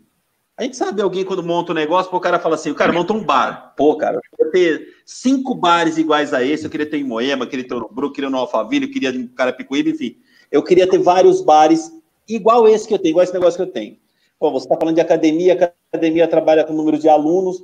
a 0.57 0.63
gente 0.63 0.77
sabe 0.77 1.01
alguém 1.01 1.25
quando 1.25 1.43
monta 1.43 1.73
um 1.73 1.75
negócio, 1.75 2.15
o 2.15 2.21
cara 2.21 2.39
fala 2.39 2.55
assim, 2.55 2.71
o 2.71 2.75
cara 2.75 2.93
monta 2.93 3.13
um 3.13 3.25
bar. 3.25 3.73
Pô, 3.77 3.97
cara, 3.97 4.17
eu 4.17 4.51
queria 4.51 4.53
ter 4.53 4.89
cinco 5.07 5.55
bares 5.55 5.97
iguais 5.97 6.35
a 6.35 6.45
esse, 6.45 6.65
eu 6.65 6.71
queria 6.71 6.85
ter 6.85 6.99
em 6.99 7.05
Moema, 7.05 7.47
queria 7.47 7.67
ter 7.67 7.75
no 7.75 7.89
Brook, 7.89 8.15
queria 8.15 8.29
no 8.29 8.37
Alphaville, 8.37 8.87
eu 8.87 8.93
queria 8.93 9.11
em 9.11 9.27
Carapicuíba, 9.27 9.89
enfim. 9.89 10.17
Eu 10.51 10.63
queria 10.63 10.87
ter 10.87 10.99
vários 10.99 11.41
bares 11.41 11.91
igual 12.29 12.69
esse 12.69 12.87
que 12.87 12.93
eu 12.93 12.99
tenho, 12.99 13.13
igual 13.13 13.25
esse 13.25 13.33
negócio 13.33 13.57
que 13.57 13.63
eu 13.63 13.73
tenho. 13.73 13.97
Pô, 14.39 14.51
você 14.51 14.67
está 14.67 14.77
falando 14.77 14.95
de 14.95 15.01
academia, 15.01 15.75
academia 15.93 16.29
trabalha 16.29 16.65
com 16.65 16.73
número 16.73 16.99
de 16.99 17.09
alunos. 17.09 17.63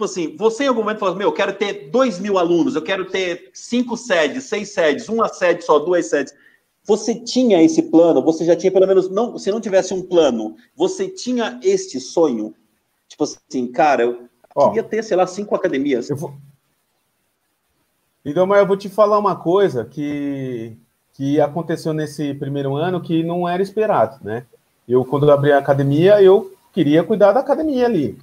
Tipo 0.00 0.06
assim, 0.06 0.34
você 0.34 0.64
em 0.64 0.68
algum 0.68 0.80
momento 0.80 0.98
falou, 0.98 1.14
meu, 1.14 1.28
eu 1.28 1.32
quero 1.32 1.52
ter 1.52 1.90
dois 1.90 2.18
mil 2.18 2.38
alunos, 2.38 2.74
eu 2.74 2.80
quero 2.80 3.04
ter 3.04 3.50
cinco 3.52 3.98
sedes, 3.98 4.44
seis 4.44 4.72
sedes, 4.72 5.10
uma 5.10 5.28
sede 5.28 5.62
só, 5.62 5.78
duas 5.78 6.06
sedes. 6.06 6.32
Você 6.84 7.14
tinha 7.14 7.62
esse 7.62 7.82
plano? 7.82 8.22
Você 8.22 8.46
já 8.46 8.56
tinha 8.56 8.72
pelo 8.72 8.86
menos 8.86 9.10
não, 9.10 9.36
se 9.36 9.50
não 9.50 9.60
tivesse 9.60 9.92
um 9.92 10.00
plano, 10.00 10.56
você 10.74 11.06
tinha 11.06 11.60
este 11.62 12.00
sonho? 12.00 12.54
Tipo 13.08 13.24
assim, 13.24 13.70
cara, 13.70 14.04
eu 14.04 14.26
Ó, 14.54 14.68
queria 14.68 14.82
ter, 14.82 15.04
sei 15.04 15.18
lá, 15.18 15.26
cinco 15.26 15.54
academias. 15.54 16.08
Vou... 16.08 16.32
Então, 18.24 18.46
mas 18.46 18.60
eu 18.60 18.66
vou 18.66 18.78
te 18.78 18.88
falar 18.88 19.18
uma 19.18 19.36
coisa 19.36 19.84
que 19.84 20.78
que 21.12 21.38
aconteceu 21.38 21.92
nesse 21.92 22.32
primeiro 22.32 22.74
ano 22.74 23.02
que 23.02 23.22
não 23.22 23.46
era 23.46 23.62
esperado, 23.62 24.24
né? 24.24 24.46
Eu 24.88 25.04
quando 25.04 25.26
eu 25.26 25.34
abri 25.34 25.52
a 25.52 25.58
academia, 25.58 26.22
eu 26.22 26.54
queria 26.72 27.04
cuidar 27.04 27.32
da 27.32 27.40
academia 27.40 27.84
ali. 27.84 28.18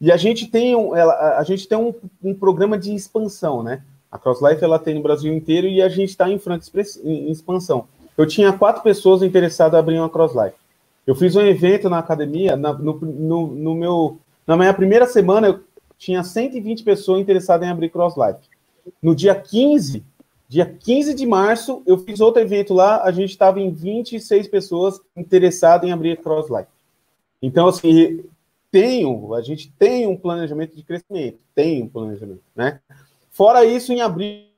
E 0.00 0.12
a 0.12 0.16
gente 0.16 0.46
tem 0.46 0.76
um, 0.76 0.94
ela, 0.94 1.38
a 1.38 1.42
gente 1.42 1.66
tem 1.66 1.76
um, 1.76 1.92
um 2.22 2.34
programa 2.34 2.78
de 2.78 2.94
expansão, 2.94 3.62
né? 3.62 3.82
A 4.10 4.18
CrossLife 4.18 4.62
ela 4.62 4.78
tem 4.78 4.94
no 4.94 5.02
Brasil 5.02 5.32
inteiro 5.34 5.66
e 5.66 5.82
a 5.82 5.88
gente 5.88 6.10
está 6.10 6.30
em 6.30 6.38
franca 6.38 6.64
expansão. 7.04 7.86
Eu 8.16 8.26
tinha 8.26 8.52
quatro 8.52 8.82
pessoas 8.82 9.22
interessadas 9.22 9.76
em 9.76 9.80
abrir 9.80 9.98
uma 9.98 10.08
CrossLife. 10.08 10.56
Eu 11.06 11.14
fiz 11.14 11.34
um 11.36 11.40
evento 11.40 11.88
na 11.88 11.98
academia, 11.98 12.56
na, 12.56 12.72
no, 12.72 12.94
no, 13.00 13.46
no, 13.48 13.74
meu, 13.74 14.18
na 14.46 14.56
minha 14.56 14.72
primeira 14.74 15.06
semana, 15.06 15.48
eu 15.48 15.60
tinha 15.96 16.22
120 16.22 16.84
pessoas 16.84 17.20
interessadas 17.20 17.66
em 17.66 17.70
abrir 17.70 17.90
CrossLife. 17.90 18.40
No 19.02 19.14
dia 19.14 19.34
15, 19.34 20.04
dia 20.48 20.66
15 20.66 21.14
de 21.14 21.26
março, 21.26 21.82
eu 21.86 21.98
fiz 21.98 22.20
outro 22.20 22.40
evento 22.40 22.72
lá, 22.72 23.02
a 23.02 23.10
gente 23.10 23.30
estava 23.30 23.60
em 23.60 23.70
26 23.70 24.48
pessoas 24.48 25.00
interessadas 25.16 25.88
em 25.88 25.92
abrir 25.92 26.18
CrossLife. 26.18 26.68
Então, 27.42 27.68
assim, 27.68 28.24
tenho, 28.70 29.34
a 29.34 29.42
gente 29.42 29.72
tem 29.78 30.06
um 30.06 30.16
planejamento 30.16 30.76
de 30.76 30.82
crescimento, 30.82 31.38
tem 31.54 31.82
um 31.82 31.88
planejamento, 31.88 32.42
né? 32.54 32.80
Fora 33.30 33.64
isso, 33.64 33.92
em 33.92 34.00
abril 34.00 34.48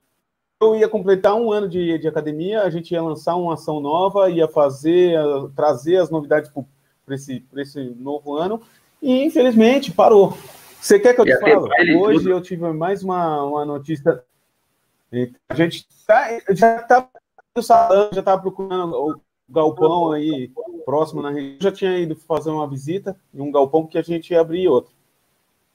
eu 0.61 0.77
ia 0.77 0.89
completar 0.89 1.35
um 1.35 1.51
ano 1.51 1.67
de, 1.67 1.99
de 1.99 2.07
academia, 2.07 2.63
a 2.63 2.69
gente 2.69 2.93
ia 2.93 3.03
lançar 3.03 3.35
uma 3.35 3.55
ação 3.55 3.81
nova, 3.81 4.29
ia 4.29 4.47
fazer, 4.47 5.19
trazer 5.57 5.97
as 5.97 6.11
novidades 6.11 6.51
para 6.51 7.15
esse, 7.15 7.43
esse 7.57 7.81
novo 7.99 8.37
ano, 8.37 8.61
e 9.01 9.25
infelizmente 9.25 9.91
parou. 9.91 10.37
Você 10.79 11.01
quer 11.01 11.15
que 11.15 11.21
eu 11.21 11.25
te 11.25 11.39
fale? 11.39 11.97
Hoje 11.97 12.29
eu 12.29 12.41
tive 12.43 12.71
mais 12.73 13.03
uma, 13.03 13.43
uma 13.43 13.65
notícia. 13.65 14.23
A 15.49 15.55
gente 15.55 15.87
tá, 16.07 16.29
já 16.51 16.77
está 16.77 17.09
no 17.57 17.63
salão, 17.63 18.11
já 18.13 18.21
estava 18.21 18.41
procurando 18.41 19.21
galpão 19.51 20.13
aí 20.13 20.51
próximo 20.85 21.23
na 21.23 21.31
região. 21.31 21.57
Já 21.61 21.73
tinha 21.73 21.99
ido 21.99 22.17
fazer 22.17 22.51
uma 22.51 22.69
visita 22.69 23.17
em 23.35 23.41
um 23.41 23.51
galpão 23.51 23.87
que 23.87 23.99
a 23.99 24.03
gente 24.03 24.31
ia 24.31 24.41
abrir 24.41 24.69
outro, 24.69 24.93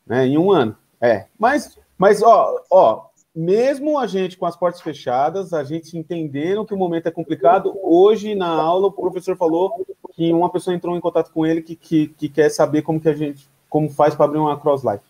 né? 0.05 0.25
Em 0.27 0.37
um 0.37 0.51
ano. 0.51 0.75
É, 1.01 1.27
mas 1.37 1.77
mas, 1.97 2.21
ó, 2.21 2.61
ó, 2.69 3.05
mesmo 3.33 3.97
a 3.97 4.05
gente 4.05 4.37
com 4.37 4.45
as 4.45 4.55
portas 4.55 4.81
fechadas, 4.81 5.53
a 5.53 5.63
gente 5.63 5.97
entendendo 5.97 6.65
que 6.65 6.73
o 6.73 6.77
momento 6.77 7.07
é 7.07 7.11
complicado, 7.11 7.77
hoje 7.81 8.35
na 8.35 8.47
aula 8.49 8.87
o 8.87 8.91
professor 8.91 9.37
falou 9.37 9.85
que 10.13 10.31
uma 10.31 10.49
pessoa 10.49 10.75
entrou 10.75 10.95
em 10.95 11.01
contato 11.01 11.31
com 11.31 11.45
ele 11.45 11.61
que, 11.61 11.75
que, 11.75 12.07
que 12.07 12.29
quer 12.29 12.49
saber 12.49 12.81
como 12.81 12.99
que 12.99 13.09
a 13.09 13.13
gente 13.13 13.47
como 13.69 13.89
faz 13.89 14.15
para 14.15 14.25
abrir 14.25 14.39
uma 14.39 14.57
cross 14.57 14.83
life. 14.83 15.03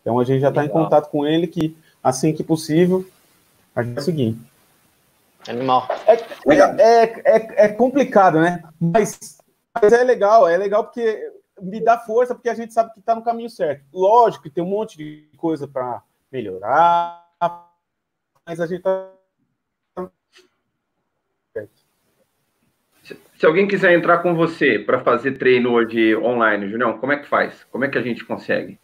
Então 0.00 0.18
a 0.18 0.24
gente 0.24 0.40
já 0.40 0.50
está 0.50 0.64
em 0.64 0.68
contato 0.68 1.10
com 1.10 1.26
ele 1.26 1.46
que 1.46 1.76
assim 2.02 2.32
que 2.32 2.44
possível 2.44 3.04
a 3.74 3.82
gente 3.82 3.94
vai 3.94 4.04
seguir. 4.04 4.36
Animal. 5.48 5.88
É, 6.06 6.14
é, 6.54 7.02
é, 7.24 7.64
é, 7.64 7.68
complicado, 7.68 8.40
né? 8.40 8.62
Mas, 8.80 9.38
mas 9.74 9.92
é 9.92 10.02
legal, 10.02 10.48
é 10.48 10.56
legal 10.56 10.84
porque 10.84 11.32
me 11.60 11.82
dá 11.82 11.98
força 11.98 12.34
porque 12.34 12.48
a 12.48 12.54
gente 12.54 12.72
sabe 12.72 12.92
que 12.92 13.00
está 13.00 13.14
no 13.14 13.22
caminho 13.22 13.50
certo. 13.50 13.84
Lógico 13.92 14.44
que 14.44 14.50
tem 14.50 14.64
um 14.64 14.68
monte 14.68 14.96
de 14.96 15.28
coisa 15.36 15.68
para 15.68 16.02
melhorar, 16.32 17.24
mas 18.46 18.60
a 18.60 18.66
gente 18.66 18.78
está. 18.78 19.10
Se 23.36 23.46
alguém 23.46 23.68
quiser 23.68 23.92
entrar 23.92 24.18
com 24.18 24.34
você 24.34 24.78
para 24.78 25.04
fazer 25.04 25.36
treino 25.36 25.72
hoje 25.72 26.16
online, 26.16 26.70
Julião, 26.70 26.98
como 26.98 27.12
é 27.12 27.18
que 27.18 27.28
faz? 27.28 27.64
Como 27.64 27.84
é 27.84 27.88
que 27.88 27.98
a 27.98 28.02
gente 28.02 28.24
consegue? 28.24 28.78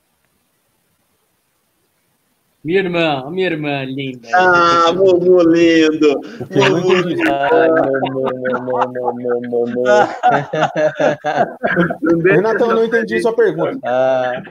Minha 2.62 2.80
irmã, 2.80 3.30
minha 3.30 3.46
irmã 3.46 3.82
linda. 3.84 4.28
Ah, 4.34 4.92
Momo 4.92 5.42
lindo. 5.42 6.20
Renato, 12.22 12.64
eu 12.64 12.74
não 12.74 12.84
entendi 12.84 13.18
sua 13.22 13.34
pergunta. 13.34 13.80
Ah. 13.82 14.42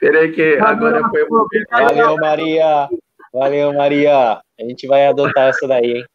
Peraí 0.00 0.32
que 0.32 0.56
agora 0.58 1.06
foi 1.10 1.26
Valeu, 1.70 2.16
Maria. 2.16 2.88
Valeu, 3.30 3.74
Maria. 3.74 4.40
A 4.58 4.62
gente 4.62 4.86
vai 4.86 5.06
adotar 5.06 5.50
essa 5.50 5.68
daí, 5.68 5.98
hein? 5.98 6.06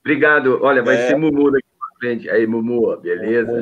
Obrigado. 0.00 0.58
Olha, 0.62 0.82
vai 0.82 0.96
é. 0.96 1.06
ser 1.06 1.16
Mumu 1.16 1.52
daqui 1.52 1.68
pra 1.78 1.86
frente. 2.00 2.28
Aí, 2.28 2.44
Mumu, 2.44 2.96
beleza? 2.96 3.52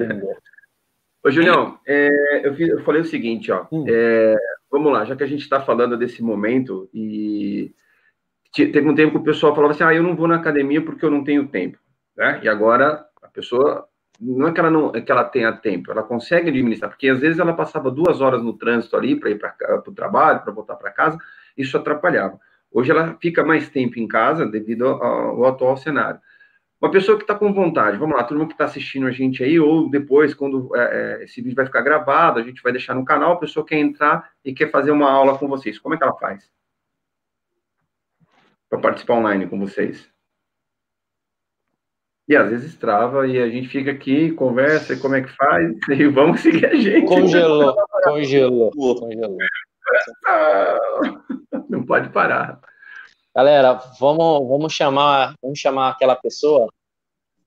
Ô, 1.22 1.30
Julião, 1.30 1.78
é, 1.86 2.09
eu, 2.45 2.55
fiz, 2.55 2.70
eu, 2.70 2.82
falei 2.82 3.03
o 3.03 3.05
seguinte, 3.05 3.53
ó. 3.53 3.66
Hum. 3.70 3.84
É, 3.86 4.36
vamos 4.71 4.93
lá, 4.93 5.05
já 5.05 5.16
que 5.16 5.25
a 5.25 5.27
gente 5.27 5.43
está 5.43 5.61
falando 5.61 5.97
desse 5.97 6.23
momento, 6.23 6.89
e 6.95 7.75
teve 8.55 8.89
um 8.89 8.95
tempo 8.95 9.12
que 9.12 9.18
o 9.18 9.25
pessoal 9.25 9.55
falava 9.55 9.73
assim, 9.73 9.85
ah, 9.85 9.95
eu 9.95 10.03
não 10.03 10.16
vou 10.16 10.29
na 10.29 10.37
academia 10.37 10.83
porque 10.85 11.05
eu 11.05 11.11
não 11.11 11.25
tenho 11.25 11.49
tempo, 11.49 11.79
né? 12.16 12.41
E 12.43 12.49
agora 12.49 13.05
a 13.23 13.29
pessoa, 13.29 13.87
não 14.21 14.49
é 14.49 14.53
que 14.53 14.61
ela 14.61 14.71
não 14.71 14.93
é 14.95 15.01
que 15.01 15.11
ela 15.11 15.25
tenha 15.25 15.53
tempo, 15.53 15.91
ela 15.91 16.03
consegue 16.03 16.49
administrar, 16.51 16.91
porque 16.91 17.09
às 17.09 17.21
vezes 17.21 17.39
ela 17.39 17.53
passava 17.53 17.91
duas 17.91 18.21
horas 18.21 18.43
no 18.43 18.53
trânsito 18.53 18.97
ali 18.97 19.16
para 19.16 19.31
ir 19.31 19.39
para 19.39 19.83
o 19.87 19.93
trabalho, 19.93 20.41
para 20.43 20.53
voltar 20.53 20.77
para 20.77 20.91
casa, 20.91 21.18
isso 21.57 21.77
atrapalhava. 21.77 22.39
Hoje 22.73 22.91
ela 22.91 23.16
fica 23.21 23.45
mais 23.45 23.68
tempo 23.68 23.99
em 23.99 24.07
casa 24.07 24.47
devido 24.47 24.87
ao, 24.87 25.03
ao 25.03 25.47
atual 25.47 25.77
cenário. 25.77 26.21
Uma 26.81 26.91
pessoa 26.91 27.18
que 27.18 27.24
está 27.24 27.35
com 27.35 27.53
vontade, 27.53 27.99
vamos 27.99 28.16
lá, 28.16 28.24
turma 28.24 28.47
que 28.47 28.53
está 28.53 28.64
assistindo 28.64 29.07
a 29.07 29.11
gente 29.11 29.45
aí, 29.45 29.61
ou 29.61 29.91
depois, 29.91 30.33
quando 30.33 30.74
é, 30.74 30.81
é, 31.20 31.24
esse 31.24 31.43
vídeo 31.43 31.55
vai 31.55 31.66
ficar 31.66 31.83
gravado, 31.83 32.39
a 32.39 32.43
gente 32.43 32.62
vai 32.62 32.72
deixar 32.72 32.95
no 32.95 33.05
canal, 33.05 33.33
a 33.33 33.39
pessoa 33.39 33.66
quer 33.66 33.76
entrar 33.76 34.31
e 34.43 34.55
quer 34.55 34.70
fazer 34.70 34.91
uma 34.91 35.11
aula 35.11 35.37
com 35.37 35.47
vocês. 35.47 35.78
Como 35.78 35.95
é 35.95 35.99
que 35.99 36.03
ela 36.03 36.16
faz? 36.16 36.51
Para 38.70 38.78
participar 38.78 39.14
online 39.14 39.47
com 39.47 39.59
vocês. 39.59 40.11
E 42.26 42.35
às 42.35 42.49
vezes 42.49 42.76
trava 42.76 43.26
e 43.26 43.39
a 43.39 43.51
gente 43.51 43.68
fica 43.68 43.91
aqui, 43.91 44.31
conversa, 44.33 44.97
como 44.97 45.16
é 45.16 45.20
que 45.20 45.37
faz, 45.37 45.76
e 45.91 46.07
vamos 46.07 46.41
seguir 46.41 46.64
a 46.64 46.74
gente. 46.74 47.07
Congelou, 47.07 47.76
congelou, 48.05 48.70
congelou. 48.97 49.37
Não 51.68 51.85
pode 51.85 52.09
parar. 52.09 52.59
Galera, 53.35 53.74
vamos, 54.01 54.49
vamos 54.49 54.72
chamar, 54.72 55.35
vamos 55.41 55.59
chamar 55.59 55.91
aquela 55.91 56.16
pessoa. 56.16 56.68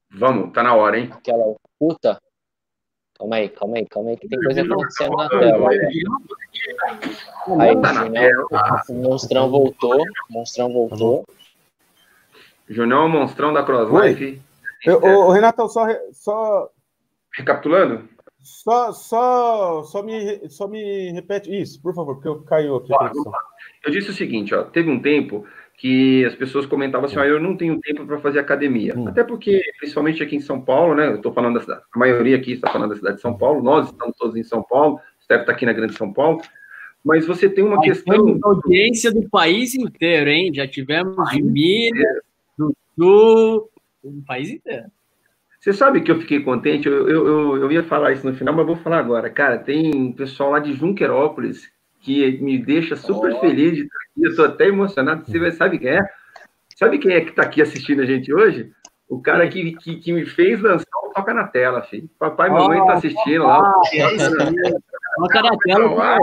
Vamos, 0.09 0.53
tá 0.53 0.63
na 0.63 0.73
hora, 0.75 0.97
hein? 0.97 1.09
Aquela 1.11 1.55
puta. 1.77 2.21
Calma 3.17 3.35
aí, 3.35 3.49
calma 3.49 3.77
aí, 3.77 3.85
calma 3.87 4.09
aí, 4.11 4.17
que 4.17 4.27
tem 4.27 4.39
coisa 4.39 4.61
acontecendo 4.61 5.15
na 5.17 5.29
tela. 5.29 5.69
Aí, 7.59 7.81
tá 7.81 8.83
o 8.89 8.93
monstrão 8.93 9.49
voltou, 9.49 10.01
o 10.01 10.33
monstrão 10.33 10.71
voltou. 10.71 11.25
Junião 12.69 13.03
é 13.03 13.05
o 13.05 13.09
monstrão 13.09 13.53
da 13.53 13.63
Cross 13.63 13.89
Life. 13.91 14.41
Ô, 14.87 15.31
Renatão, 15.31 15.67
só, 15.67 15.85
só. 16.11 16.69
Recapitulando? 17.35 18.07
Só, 18.41 18.91
só, 18.91 19.83
só, 19.83 20.03
me, 20.03 20.49
só 20.49 20.67
me 20.67 21.11
repete 21.11 21.49
isso, 21.49 21.81
por 21.81 21.95
favor, 21.95 22.15
porque 22.15 22.27
eu 22.27 22.43
caiu 22.43 22.75
aqui. 22.75 22.91
eu 23.85 23.91
disse 23.91 24.09
o 24.09 24.13
seguinte, 24.13 24.53
ó, 24.53 24.63
teve 24.63 24.89
um 24.89 25.01
tempo 25.01 25.47
que 25.77 26.23
as 26.25 26.35
pessoas 26.35 26.65
comentavam 26.65 27.07
assim, 27.07 27.17
ah, 27.17 27.25
eu 27.25 27.39
não 27.39 27.57
tenho 27.57 27.79
tempo 27.79 28.05
para 28.05 28.19
fazer 28.19 28.39
academia. 28.39 28.93
Hum. 28.95 29.07
Até 29.07 29.23
porque, 29.23 29.61
principalmente 29.79 30.21
aqui 30.21 30.35
em 30.35 30.41
São 30.41 30.61
Paulo, 30.61 30.95
né? 30.95 31.07
Eu 31.07 31.15
estou 31.15 31.33
falando 31.33 31.55
da 31.55 31.61
cidade, 31.61 31.81
a 31.93 31.99
maioria 31.99 32.37
aqui 32.37 32.53
está 32.53 32.71
falando 32.71 32.91
da 32.91 32.95
cidade 32.95 33.15
de 33.15 33.21
São 33.21 33.37
Paulo, 33.37 33.61
nós 33.61 33.89
estamos 33.89 34.15
todos 34.17 34.35
em 34.35 34.43
São 34.43 34.63
Paulo, 34.63 34.95
o 34.95 35.23
Steph 35.23 35.41
está 35.41 35.51
aqui 35.51 35.65
na 35.65 35.73
Grande 35.73 35.97
São 35.97 36.13
Paulo, 36.13 36.41
mas 37.03 37.27
você 37.27 37.49
tem 37.49 37.63
uma 37.63 37.77
a 37.77 37.81
questão. 37.81 38.39
audiência 38.43 39.11
do 39.11 39.27
país 39.29 39.75
inteiro, 39.75 40.29
hein? 40.29 40.53
Já 40.53 40.67
tivemos 40.67 41.29
de 41.31 41.41
Minas, 41.41 42.21
do 42.57 42.73
Sul, 42.95 43.69
do 44.03 44.21
país 44.25 44.49
inteiro. 44.49 44.85
Você 45.59 45.73
sabe 45.73 46.01
que 46.01 46.11
eu 46.11 46.19
fiquei 46.19 46.41
contente? 46.41 46.87
Eu, 46.87 47.09
eu, 47.09 47.27
eu, 47.27 47.57
eu 47.57 47.71
ia 47.71 47.83
falar 47.83 48.11
isso 48.11 48.25
no 48.25 48.35
final, 48.35 48.53
mas 48.53 48.65
vou 48.65 48.75
falar 48.75 48.99
agora. 48.99 49.29
Cara, 49.29 49.57
tem 49.57 50.11
pessoal 50.11 50.51
lá 50.51 50.59
de 50.59 50.73
Junquerópolis 50.73 51.72
que 52.03 52.37
me 52.41 52.57
deixa 52.57 52.95
super 52.95 53.33
oh. 53.33 53.39
feliz 53.39 53.75
de 53.75 53.83
estar 53.83 53.95
aqui. 53.95 54.23
Eu 54.23 54.29
estou 54.29 54.45
até 54.45 54.67
emocionado. 54.67 55.25
Você 55.25 55.51
sabe 55.53 55.79
quem 55.79 55.89
é? 55.89 56.01
Sabe 56.75 56.97
quem 56.99 57.13
é 57.13 57.21
que 57.21 57.29
está 57.29 57.43
aqui 57.43 57.61
assistindo 57.61 58.01
a 58.01 58.05
gente 58.05 58.33
hoje? 58.33 58.71
O 59.07 59.21
cara 59.21 59.47
que, 59.47 59.73
que, 59.77 59.95
que 59.97 60.11
me 60.11 60.25
fez 60.25 60.61
lançar 60.61 60.85
o 61.03 61.13
Toca 61.13 61.33
na 61.33 61.47
Tela, 61.47 61.81
filho. 61.83 62.09
Papai 62.19 62.49
e 62.49 62.51
mamãe 62.51 62.79
estão 62.79 62.87
tá 62.87 62.93
assistindo 62.93 63.43
lá. 63.43 63.59
Toca 65.17 65.41
na 65.41 65.57
Tela, 65.57 66.17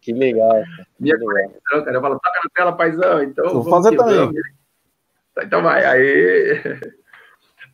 Que 0.00 0.12
legal. 0.12 0.62
Minha 0.98 1.18
conexão, 1.18 1.84
cara. 1.84 1.96
Eu 1.96 2.00
falo, 2.00 2.14
toca 2.20 2.40
na 2.42 2.50
tela, 2.54 2.72
paizão. 2.72 3.22
Então, 3.22 3.62
vou 3.62 3.70
fazer 3.70 3.96
também. 3.96 4.30
Então 5.38 5.62
vai, 5.62 5.84
aí. 5.84 6.62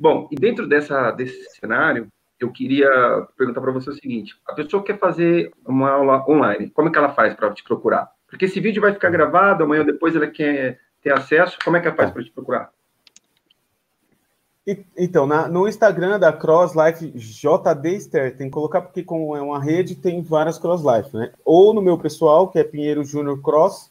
Bom, 0.00 0.28
e 0.32 0.34
dentro 0.34 0.66
dessa, 0.66 1.12
desse 1.12 1.60
cenário, 1.60 2.08
eu 2.44 2.50
queria 2.50 2.88
perguntar 3.36 3.60
para 3.60 3.72
você 3.72 3.90
o 3.90 3.94
seguinte: 3.94 4.34
a 4.46 4.54
pessoa 4.54 4.82
quer 4.82 4.98
fazer 4.98 5.52
uma 5.66 5.90
aula 5.90 6.24
online, 6.28 6.70
como 6.70 6.88
é 6.88 6.92
que 6.92 6.98
ela 6.98 7.14
faz 7.14 7.34
para 7.34 7.52
te 7.52 7.62
procurar? 7.62 8.10
Porque 8.28 8.46
esse 8.46 8.60
vídeo 8.60 8.80
vai 8.80 8.92
ficar 8.92 9.10
gravado, 9.10 9.64
amanhã 9.64 9.80
ou 9.80 9.86
depois 9.86 10.16
ela 10.16 10.26
quer 10.26 10.80
ter 11.02 11.12
acesso, 11.12 11.58
como 11.64 11.76
é 11.76 11.80
que 11.80 11.86
ela 11.86 11.96
faz 11.96 12.10
para 12.10 12.22
te 12.22 12.30
procurar? 12.30 12.70
Então, 14.96 15.26
na, 15.26 15.48
no 15.48 15.66
Instagram 15.66 16.20
da 16.20 16.32
Cross 16.32 16.72
Life 16.74 17.10
JD 17.10 18.32
tem 18.38 18.46
que 18.46 18.50
colocar, 18.50 18.80
porque 18.80 19.02
como 19.02 19.36
é 19.36 19.42
uma 19.42 19.60
rede, 19.60 19.96
tem 19.96 20.22
várias 20.22 20.56
Cross 20.56 20.82
Life, 20.82 21.16
né? 21.16 21.32
Ou 21.44 21.74
no 21.74 21.82
meu 21.82 21.98
pessoal, 21.98 22.48
que 22.48 22.60
é 22.60 22.64
Pinheiro 22.64 23.02
Júnior 23.02 23.42
Cross, 23.42 23.90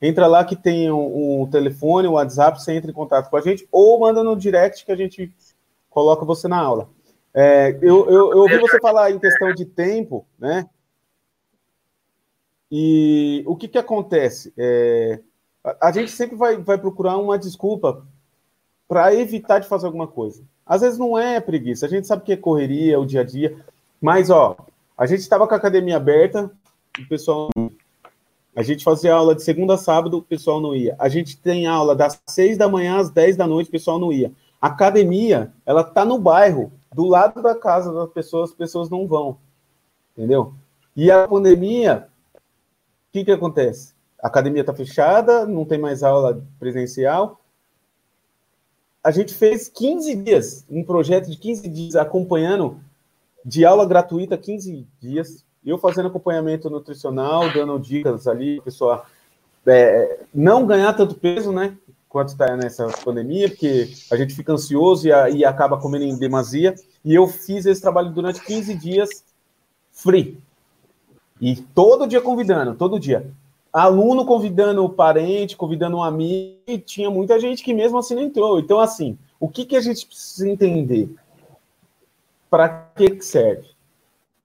entra 0.00 0.28
lá 0.28 0.44
que 0.44 0.54
tem 0.54 0.92
um, 0.92 1.42
um 1.42 1.50
telefone, 1.50 2.06
um 2.06 2.12
WhatsApp, 2.12 2.62
você 2.62 2.72
entra 2.72 2.90
em 2.90 2.94
contato 2.94 3.28
com 3.28 3.36
a 3.36 3.40
gente, 3.40 3.66
ou 3.72 3.98
manda 3.98 4.22
no 4.22 4.36
direct 4.36 4.86
que 4.86 4.92
a 4.92 4.96
gente 4.96 5.32
coloca 5.90 6.24
você 6.24 6.46
na 6.46 6.58
aula. 6.58 6.88
É, 7.34 7.70
eu, 7.80 8.10
eu, 8.10 8.30
eu, 8.32 8.38
ouvi 8.38 8.58
você 8.58 8.78
falar 8.78 9.10
em 9.10 9.18
questão 9.18 9.54
de 9.54 9.64
tempo, 9.64 10.26
né? 10.38 10.68
E 12.70 13.42
o 13.46 13.56
que, 13.56 13.68
que 13.68 13.78
acontece? 13.78 14.52
É, 14.56 15.20
a, 15.64 15.88
a, 15.88 15.92
gente 15.92 16.10
sempre 16.10 16.36
vai, 16.36 16.56
vai 16.58 16.76
procurar 16.76 17.16
uma 17.16 17.38
desculpa 17.38 18.06
para 18.86 19.14
evitar 19.14 19.58
de 19.58 19.68
fazer 19.68 19.86
alguma 19.86 20.06
coisa. 20.06 20.42
Às 20.66 20.82
vezes 20.82 20.98
não 20.98 21.18
é 21.18 21.40
preguiça, 21.40 21.86
a 21.86 21.88
gente 21.88 22.06
sabe 22.06 22.24
que 22.24 22.32
é 22.32 22.36
correria, 22.36 22.94
é 22.94 22.98
o 22.98 23.06
dia 23.06 23.22
a 23.22 23.24
dia, 23.24 23.56
mas 24.00 24.30
ó, 24.30 24.56
a 24.96 25.06
gente 25.06 25.20
estava 25.20 25.46
com 25.46 25.54
a 25.54 25.56
academia 25.56 25.96
aberta, 25.96 26.50
o 26.98 27.08
pessoal. 27.08 27.48
A 28.54 28.62
gente 28.62 28.84
fazia 28.84 29.14
aula 29.14 29.34
de 29.34 29.42
segunda 29.42 29.74
a 29.74 29.78
sábado, 29.78 30.18
o 30.18 30.22
pessoal 30.22 30.60
não 30.60 30.76
ia. 30.76 30.94
A 30.98 31.08
gente 31.08 31.38
tem 31.38 31.66
aula 31.66 31.96
das 31.96 32.20
seis 32.26 32.58
da 32.58 32.68
manhã 32.68 32.98
às 32.98 33.10
dez 33.10 33.34
da 33.34 33.46
noite, 33.46 33.68
o 33.68 33.72
pessoal 33.72 33.98
não 33.98 34.12
ia. 34.12 34.30
A 34.62 34.68
academia, 34.68 35.52
ela 35.66 35.82
tá 35.82 36.04
no 36.04 36.20
bairro, 36.20 36.70
do 36.94 37.04
lado 37.04 37.42
da 37.42 37.52
casa 37.52 37.92
das 37.92 38.08
pessoas, 38.10 38.50
as 38.50 38.56
pessoas 38.56 38.88
não 38.88 39.08
vão. 39.08 39.36
Entendeu? 40.16 40.54
E 40.94 41.10
a 41.10 41.26
pandemia, 41.26 42.06
o 42.36 43.12
que, 43.12 43.24
que 43.24 43.32
acontece? 43.32 43.92
A 44.22 44.28
academia 44.28 44.60
está 44.60 44.72
fechada, 44.72 45.44
não 45.46 45.64
tem 45.64 45.78
mais 45.78 46.04
aula 46.04 46.40
presencial. 46.60 47.40
A 49.02 49.10
gente 49.10 49.34
fez 49.34 49.68
15 49.68 50.14
dias, 50.14 50.64
um 50.70 50.84
projeto 50.84 51.28
de 51.28 51.36
15 51.36 51.68
dias 51.68 51.96
acompanhando 51.96 52.78
de 53.44 53.64
aula 53.64 53.84
gratuita 53.84 54.38
15 54.38 54.86
dias, 55.00 55.44
eu 55.66 55.76
fazendo 55.76 56.06
acompanhamento 56.06 56.70
nutricional, 56.70 57.52
dando 57.52 57.80
dicas 57.80 58.28
ali, 58.28 58.60
pessoal, 58.60 59.04
é, 59.66 60.20
não 60.32 60.64
ganhar 60.64 60.92
tanto 60.92 61.16
peso, 61.16 61.50
né? 61.50 61.76
Quando 62.12 62.28
está 62.28 62.54
nessa 62.54 62.86
pandemia, 63.02 63.48
porque 63.48 63.90
a 64.10 64.16
gente 64.16 64.34
fica 64.34 64.52
ansioso 64.52 65.08
e, 65.08 65.12
a, 65.12 65.30
e, 65.30 65.46
acaba 65.46 65.78
comendo 65.78 66.04
em 66.04 66.14
demasia. 66.14 66.74
E 67.02 67.14
eu 67.14 67.26
fiz 67.26 67.64
esse 67.64 67.80
trabalho 67.80 68.10
durante 68.10 68.44
15 68.44 68.74
dias 68.74 69.24
free. 69.90 70.38
E 71.40 71.56
todo 71.56 72.06
dia 72.06 72.20
convidando, 72.20 72.74
todo 72.74 73.00
dia. 73.00 73.32
Aluno 73.72 74.26
convidando 74.26 74.84
o 74.84 74.90
parente, 74.90 75.56
convidando 75.56 75.96
um 75.96 76.02
amigo, 76.02 76.58
e 76.66 76.76
tinha 76.76 77.10
muita 77.10 77.40
gente 77.40 77.64
que 77.64 77.72
mesmo 77.72 77.96
assim 77.96 78.14
não 78.14 78.22
entrou. 78.22 78.60
Então, 78.60 78.78
assim, 78.78 79.16
o 79.40 79.48
que, 79.48 79.64
que 79.64 79.74
a 79.74 79.80
gente 79.80 80.06
precisa 80.06 80.46
entender? 80.46 81.08
Para 82.50 82.90
que 82.94 83.22
serve? 83.22 83.70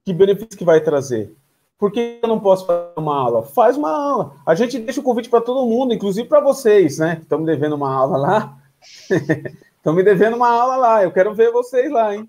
Que 0.06 0.14
benefício 0.14 0.56
que 0.56 0.64
vai 0.64 0.80
trazer? 0.80 1.36
Por 1.78 1.92
que 1.92 2.18
eu 2.20 2.28
não 2.28 2.40
posso 2.40 2.66
fazer 2.66 2.90
uma 2.96 3.16
aula? 3.16 3.42
Faz 3.42 3.76
uma 3.76 3.90
aula. 3.90 4.34
A 4.44 4.54
gente 4.54 4.78
deixa 4.80 5.00
o 5.00 5.04
convite 5.04 5.30
para 5.30 5.40
todo 5.40 5.66
mundo, 5.66 5.94
inclusive 5.94 6.28
para 6.28 6.40
vocês, 6.40 6.98
né? 6.98 7.18
Estão 7.22 7.38
me 7.38 7.46
devendo 7.46 7.76
uma 7.76 7.94
aula 7.94 8.18
lá. 8.18 8.58
Estão 9.76 9.94
me 9.94 10.02
devendo 10.02 10.34
uma 10.34 10.50
aula 10.50 10.76
lá. 10.76 11.04
Eu 11.04 11.12
quero 11.12 11.32
ver 11.32 11.52
vocês 11.52 11.90
lá, 11.90 12.16
hein? 12.16 12.28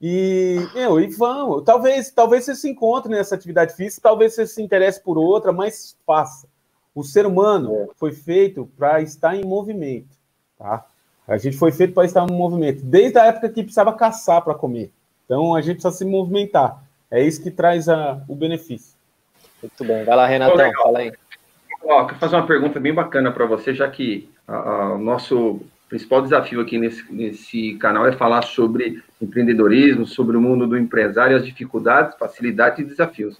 E, 0.00 0.56
meu, 0.74 1.00
e 1.00 1.06
vamos. 1.06 1.62
Talvez, 1.64 2.10
talvez 2.10 2.44
você 2.44 2.54
se 2.54 2.68
encontre 2.68 3.10
nessa 3.10 3.34
atividade 3.34 3.74
física, 3.74 4.02
talvez 4.02 4.34
você 4.34 4.46
se 4.46 4.60
interesse 4.60 5.00
por 5.00 5.16
outra, 5.16 5.52
mas 5.52 5.96
faça. 6.04 6.46
O 6.94 7.02
ser 7.02 7.24
humano 7.24 7.74
é. 7.74 7.88
foi 7.96 8.12
feito 8.12 8.68
para 8.76 9.00
estar 9.00 9.34
em 9.34 9.44
movimento, 9.44 10.14
tá? 10.58 10.84
A 11.26 11.38
gente 11.38 11.56
foi 11.56 11.72
feito 11.72 11.94
para 11.94 12.04
estar 12.04 12.26
no 12.26 12.34
movimento, 12.34 12.84
desde 12.84 13.16
a 13.16 13.26
época 13.26 13.48
que 13.48 13.62
precisava 13.62 13.92
caçar 13.92 14.42
para 14.42 14.54
comer. 14.54 14.92
Então 15.24 15.54
a 15.54 15.62
gente 15.62 15.80
precisa 15.80 15.96
se 15.96 16.04
movimentar. 16.04 16.82
É 17.12 17.22
isso 17.22 17.42
que 17.42 17.50
traz 17.50 17.90
a, 17.90 18.22
o 18.26 18.34
benefício. 18.34 18.96
Muito 19.62 19.84
bem. 19.84 20.02
Vai 20.02 20.16
lá, 20.16 20.26
Renatão, 20.26 20.70
oh, 20.70 20.82
fala 20.82 20.98
aí. 21.00 21.12
Ó, 21.84 22.06
quero 22.06 22.18
fazer 22.18 22.36
uma 22.36 22.46
pergunta 22.46 22.80
bem 22.80 22.94
bacana 22.94 23.30
para 23.30 23.44
você, 23.44 23.74
já 23.74 23.88
que 23.90 24.30
o 24.48 24.96
nosso 24.96 25.60
principal 25.90 26.22
desafio 26.22 26.58
aqui 26.62 26.78
nesse, 26.78 27.04
nesse 27.12 27.74
canal 27.74 28.06
é 28.06 28.12
falar 28.12 28.40
sobre 28.40 29.02
empreendedorismo, 29.20 30.06
sobre 30.06 30.38
o 30.38 30.40
mundo 30.40 30.66
do 30.66 30.78
empresário, 30.78 31.36
as 31.36 31.44
dificuldades, 31.44 32.16
facilidades 32.18 32.78
e 32.78 32.84
desafios. 32.84 33.38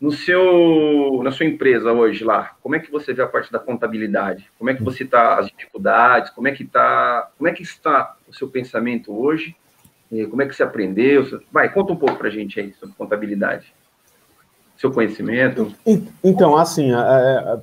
No 0.00 0.12
seu, 0.12 1.20
na 1.24 1.32
sua 1.32 1.46
empresa 1.46 1.90
hoje 1.90 2.22
lá, 2.22 2.54
como 2.62 2.76
é 2.76 2.78
que 2.78 2.92
você 2.92 3.12
vê 3.12 3.22
a 3.22 3.26
parte 3.26 3.50
da 3.50 3.58
contabilidade? 3.58 4.48
Como 4.58 4.70
é 4.70 4.74
que 4.74 4.82
você 4.82 5.02
está 5.02 5.38
as 5.38 5.48
dificuldades? 5.48 6.30
Como 6.30 6.46
é 6.46 6.52
que 6.52 6.64
tá, 6.64 7.30
como 7.36 7.48
é 7.48 7.52
que 7.52 7.64
está 7.64 8.14
o 8.28 8.32
seu 8.32 8.46
pensamento 8.46 9.12
hoje? 9.12 9.56
Como 10.30 10.42
é 10.42 10.46
que 10.46 10.54
você 10.54 10.62
aprendeu? 10.62 11.42
Vai, 11.50 11.72
conta 11.72 11.92
um 11.92 11.96
pouco 11.96 12.16
para 12.16 12.28
a 12.28 12.30
gente 12.30 12.58
aí 12.60 12.72
sobre 12.74 12.94
contabilidade. 12.96 13.72
Seu 14.76 14.90
conhecimento. 14.90 15.74
Então, 16.22 16.56
assim, 16.56 16.92
a, 16.92 17.60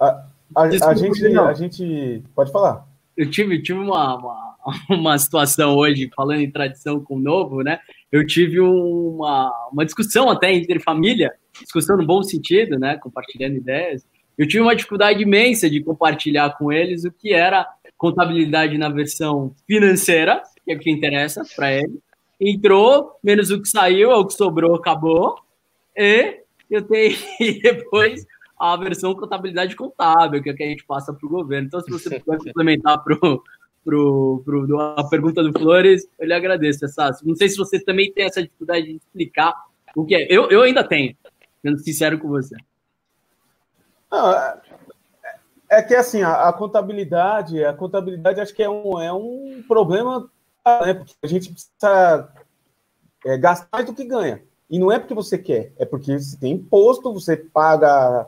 a, 0.00 0.24
a, 0.56 0.66
Desculpa, 0.68 0.92
a 0.92 0.96
gente, 0.96 1.38
a 1.38 1.52
gente 1.54 2.22
pode 2.34 2.52
falar. 2.52 2.86
Eu 3.16 3.30
tive, 3.30 3.62
tive 3.62 3.78
uma, 3.78 4.16
uma, 4.16 4.56
uma 4.90 5.18
situação 5.18 5.76
hoje, 5.76 6.10
falando 6.14 6.40
em 6.40 6.50
tradição 6.50 7.00
com 7.00 7.16
o 7.16 7.20
novo, 7.20 7.62
né? 7.62 7.78
Eu 8.10 8.26
tive 8.26 8.60
uma, 8.60 9.50
uma 9.72 9.84
discussão 9.84 10.28
até 10.28 10.52
entre 10.52 10.80
família 10.80 11.32
discussão 11.62 11.96
no 11.96 12.06
bom 12.06 12.22
sentido, 12.22 12.78
né, 12.78 12.96
compartilhando 12.96 13.56
ideias, 13.56 14.04
eu 14.36 14.48
tive 14.48 14.62
uma 14.62 14.74
dificuldade 14.74 15.22
imensa 15.22 15.70
de 15.70 15.82
compartilhar 15.82 16.56
com 16.58 16.72
eles 16.72 17.04
o 17.04 17.12
que 17.12 17.32
era 17.32 17.66
contabilidade 17.96 18.76
na 18.76 18.88
versão 18.88 19.54
financeira, 19.66 20.42
que 20.64 20.72
é 20.72 20.76
o 20.76 20.78
que 20.78 20.90
interessa 20.90 21.42
para 21.56 21.72
ele. 21.72 21.98
Entrou, 22.40 23.18
menos 23.22 23.50
o 23.50 23.60
que 23.60 23.68
saiu, 23.68 24.10
é 24.10 24.16
o 24.16 24.26
que 24.26 24.34
sobrou, 24.34 24.74
acabou. 24.74 25.36
E 25.96 26.40
eu 26.70 26.82
tenho 26.82 27.16
depois 27.62 28.26
a 28.58 28.76
versão 28.76 29.14
contabilidade 29.14 29.76
contábil, 29.76 30.42
que 30.42 30.50
é 30.50 30.52
o 30.52 30.56
que 30.56 30.62
a 30.62 30.68
gente 30.68 30.84
passa 30.84 31.12
para 31.12 31.26
o 31.26 31.30
governo. 31.30 31.66
Então, 31.66 31.80
se 31.80 31.90
você 31.90 32.08
puder 32.20 32.38
complementar 32.38 33.02
para 33.02 33.16
pro, 33.84 34.42
pro, 34.44 34.80
a 34.80 35.08
pergunta 35.08 35.42
do 35.42 35.52
Flores, 35.52 36.08
eu 36.18 36.26
lhe 36.26 36.32
agradeço, 36.32 36.84
essa. 36.84 37.10
Não 37.22 37.36
sei 37.36 37.48
se 37.48 37.56
você 37.56 37.78
também 37.78 38.10
tem 38.12 38.24
essa 38.24 38.42
dificuldade 38.42 38.86
de 38.86 38.96
explicar 38.96 39.54
o 39.94 40.04
que 40.04 40.14
é. 40.14 40.26
Eu, 40.30 40.50
eu 40.50 40.62
ainda 40.62 40.82
tenho 40.82 41.14
sendo 41.62 41.78
sincero 41.78 42.18
com 42.18 42.28
você. 42.28 42.56
Não, 44.10 44.32
é, 44.32 44.60
é 45.70 45.82
que 45.82 45.94
assim, 45.94 46.22
a, 46.22 46.48
a, 46.48 46.52
contabilidade, 46.52 47.62
a 47.64 47.72
contabilidade 47.72 48.40
acho 48.40 48.54
que 48.54 48.62
é 48.62 48.70
um, 48.70 49.00
é 49.00 49.12
um 49.12 49.62
problema, 49.66 50.30
né? 50.66 50.94
Porque 50.94 51.14
a 51.22 51.26
gente 51.26 51.52
precisa 51.52 52.28
é, 53.24 53.36
gastar 53.36 53.68
mais 53.72 53.86
do 53.86 53.94
que 53.94 54.04
ganha. 54.04 54.42
E 54.70 54.78
não 54.78 54.90
é 54.90 54.98
porque 54.98 55.14
você 55.14 55.36
quer, 55.36 55.72
é 55.78 55.84
porque 55.84 56.18
você 56.18 56.36
tem 56.36 56.52
imposto, 56.52 57.12
você 57.12 57.36
paga 57.36 58.26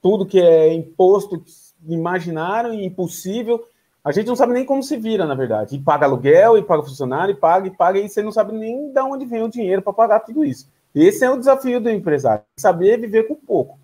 tudo 0.00 0.26
que 0.26 0.40
é 0.40 0.72
imposto 0.72 1.42
imaginário 1.86 2.72
e 2.72 2.84
impossível. 2.84 3.64
A 4.04 4.10
gente 4.10 4.26
não 4.26 4.36
sabe 4.36 4.52
nem 4.52 4.64
como 4.64 4.82
se 4.82 4.96
vira, 4.96 5.26
na 5.26 5.34
verdade. 5.34 5.76
E 5.76 5.78
paga 5.78 6.06
aluguel, 6.06 6.56
e 6.56 6.62
paga 6.62 6.82
funcionário, 6.82 7.32
e 7.32 7.36
paga, 7.36 7.68
e 7.68 7.70
paga, 7.70 7.98
e 7.98 8.08
você 8.08 8.22
não 8.22 8.32
sabe 8.32 8.52
nem 8.52 8.92
de 8.92 9.00
onde 9.00 9.24
vem 9.24 9.42
o 9.42 9.48
dinheiro 9.48 9.82
para 9.82 9.92
pagar 9.92 10.20
tudo 10.20 10.44
isso. 10.44 10.68
Esse 10.94 11.24
é 11.24 11.30
o 11.30 11.38
desafio 11.38 11.80
do 11.80 11.88
empresário, 11.88 12.44
saber 12.56 13.00
viver 13.00 13.26
com 13.26 13.34
pouco. 13.34 13.78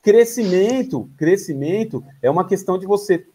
Crescimento, 0.00 1.08
crescimento 1.16 2.04
é 2.22 2.30
uma 2.30 2.46
questão 2.46 2.78
de 2.78 2.86
você 2.86 3.26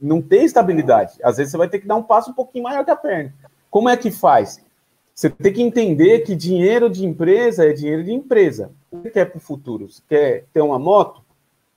não 0.00 0.20
ter 0.20 0.42
estabilidade. 0.42 1.18
Às 1.22 1.36
vezes 1.36 1.50
você 1.50 1.56
vai 1.56 1.68
ter 1.68 1.78
que 1.78 1.86
dar 1.86 1.96
um 1.96 2.02
passo 2.02 2.30
um 2.30 2.34
pouquinho 2.34 2.64
maior 2.64 2.84
que 2.84 2.90
a 2.90 2.96
perna. 2.96 3.32
Como 3.74 3.88
é 3.88 3.96
que 3.96 4.08
faz? 4.08 4.64
Você 5.12 5.28
tem 5.28 5.52
que 5.52 5.60
entender 5.60 6.20
que 6.20 6.36
dinheiro 6.36 6.88
de 6.88 7.04
empresa 7.04 7.66
é 7.66 7.72
dinheiro 7.72 8.04
de 8.04 8.12
empresa. 8.12 8.70
O 8.88 9.00
que 9.00 9.10
quer 9.10 9.24
para 9.24 9.38
o 9.38 9.40
futuro? 9.40 9.90
Você 9.90 10.00
quer 10.08 10.44
ter 10.52 10.60
uma 10.60 10.78
moto? 10.78 11.22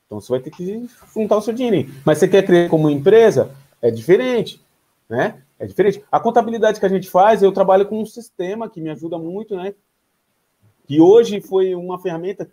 Então 0.05 0.21
você 0.21 0.29
vai 0.29 0.39
ter 0.39 0.51
que 0.51 0.87
juntar 1.11 1.37
o 1.37 1.41
seu 1.41 1.55
dinheiro. 1.55 1.91
Mas 2.05 2.19
você 2.19 2.27
quer 2.27 2.45
crescer 2.45 2.69
como 2.69 2.87
empresa? 2.87 3.49
É 3.81 3.89
diferente, 3.89 4.61
né? 5.09 5.41
É 5.57 5.65
diferente. 5.65 6.03
A 6.11 6.19
contabilidade 6.19 6.79
que 6.79 6.85
a 6.85 6.89
gente 6.89 7.09
faz, 7.09 7.41
eu 7.41 7.51
trabalho 7.51 7.87
com 7.87 7.99
um 7.99 8.05
sistema 8.05 8.69
que 8.69 8.79
me 8.79 8.91
ajuda 8.91 9.17
muito, 9.17 9.55
né? 9.55 9.73
que 10.85 11.01
hoje 11.01 11.41
foi 11.41 11.73
uma 11.73 11.97
ferramenta 11.97 12.47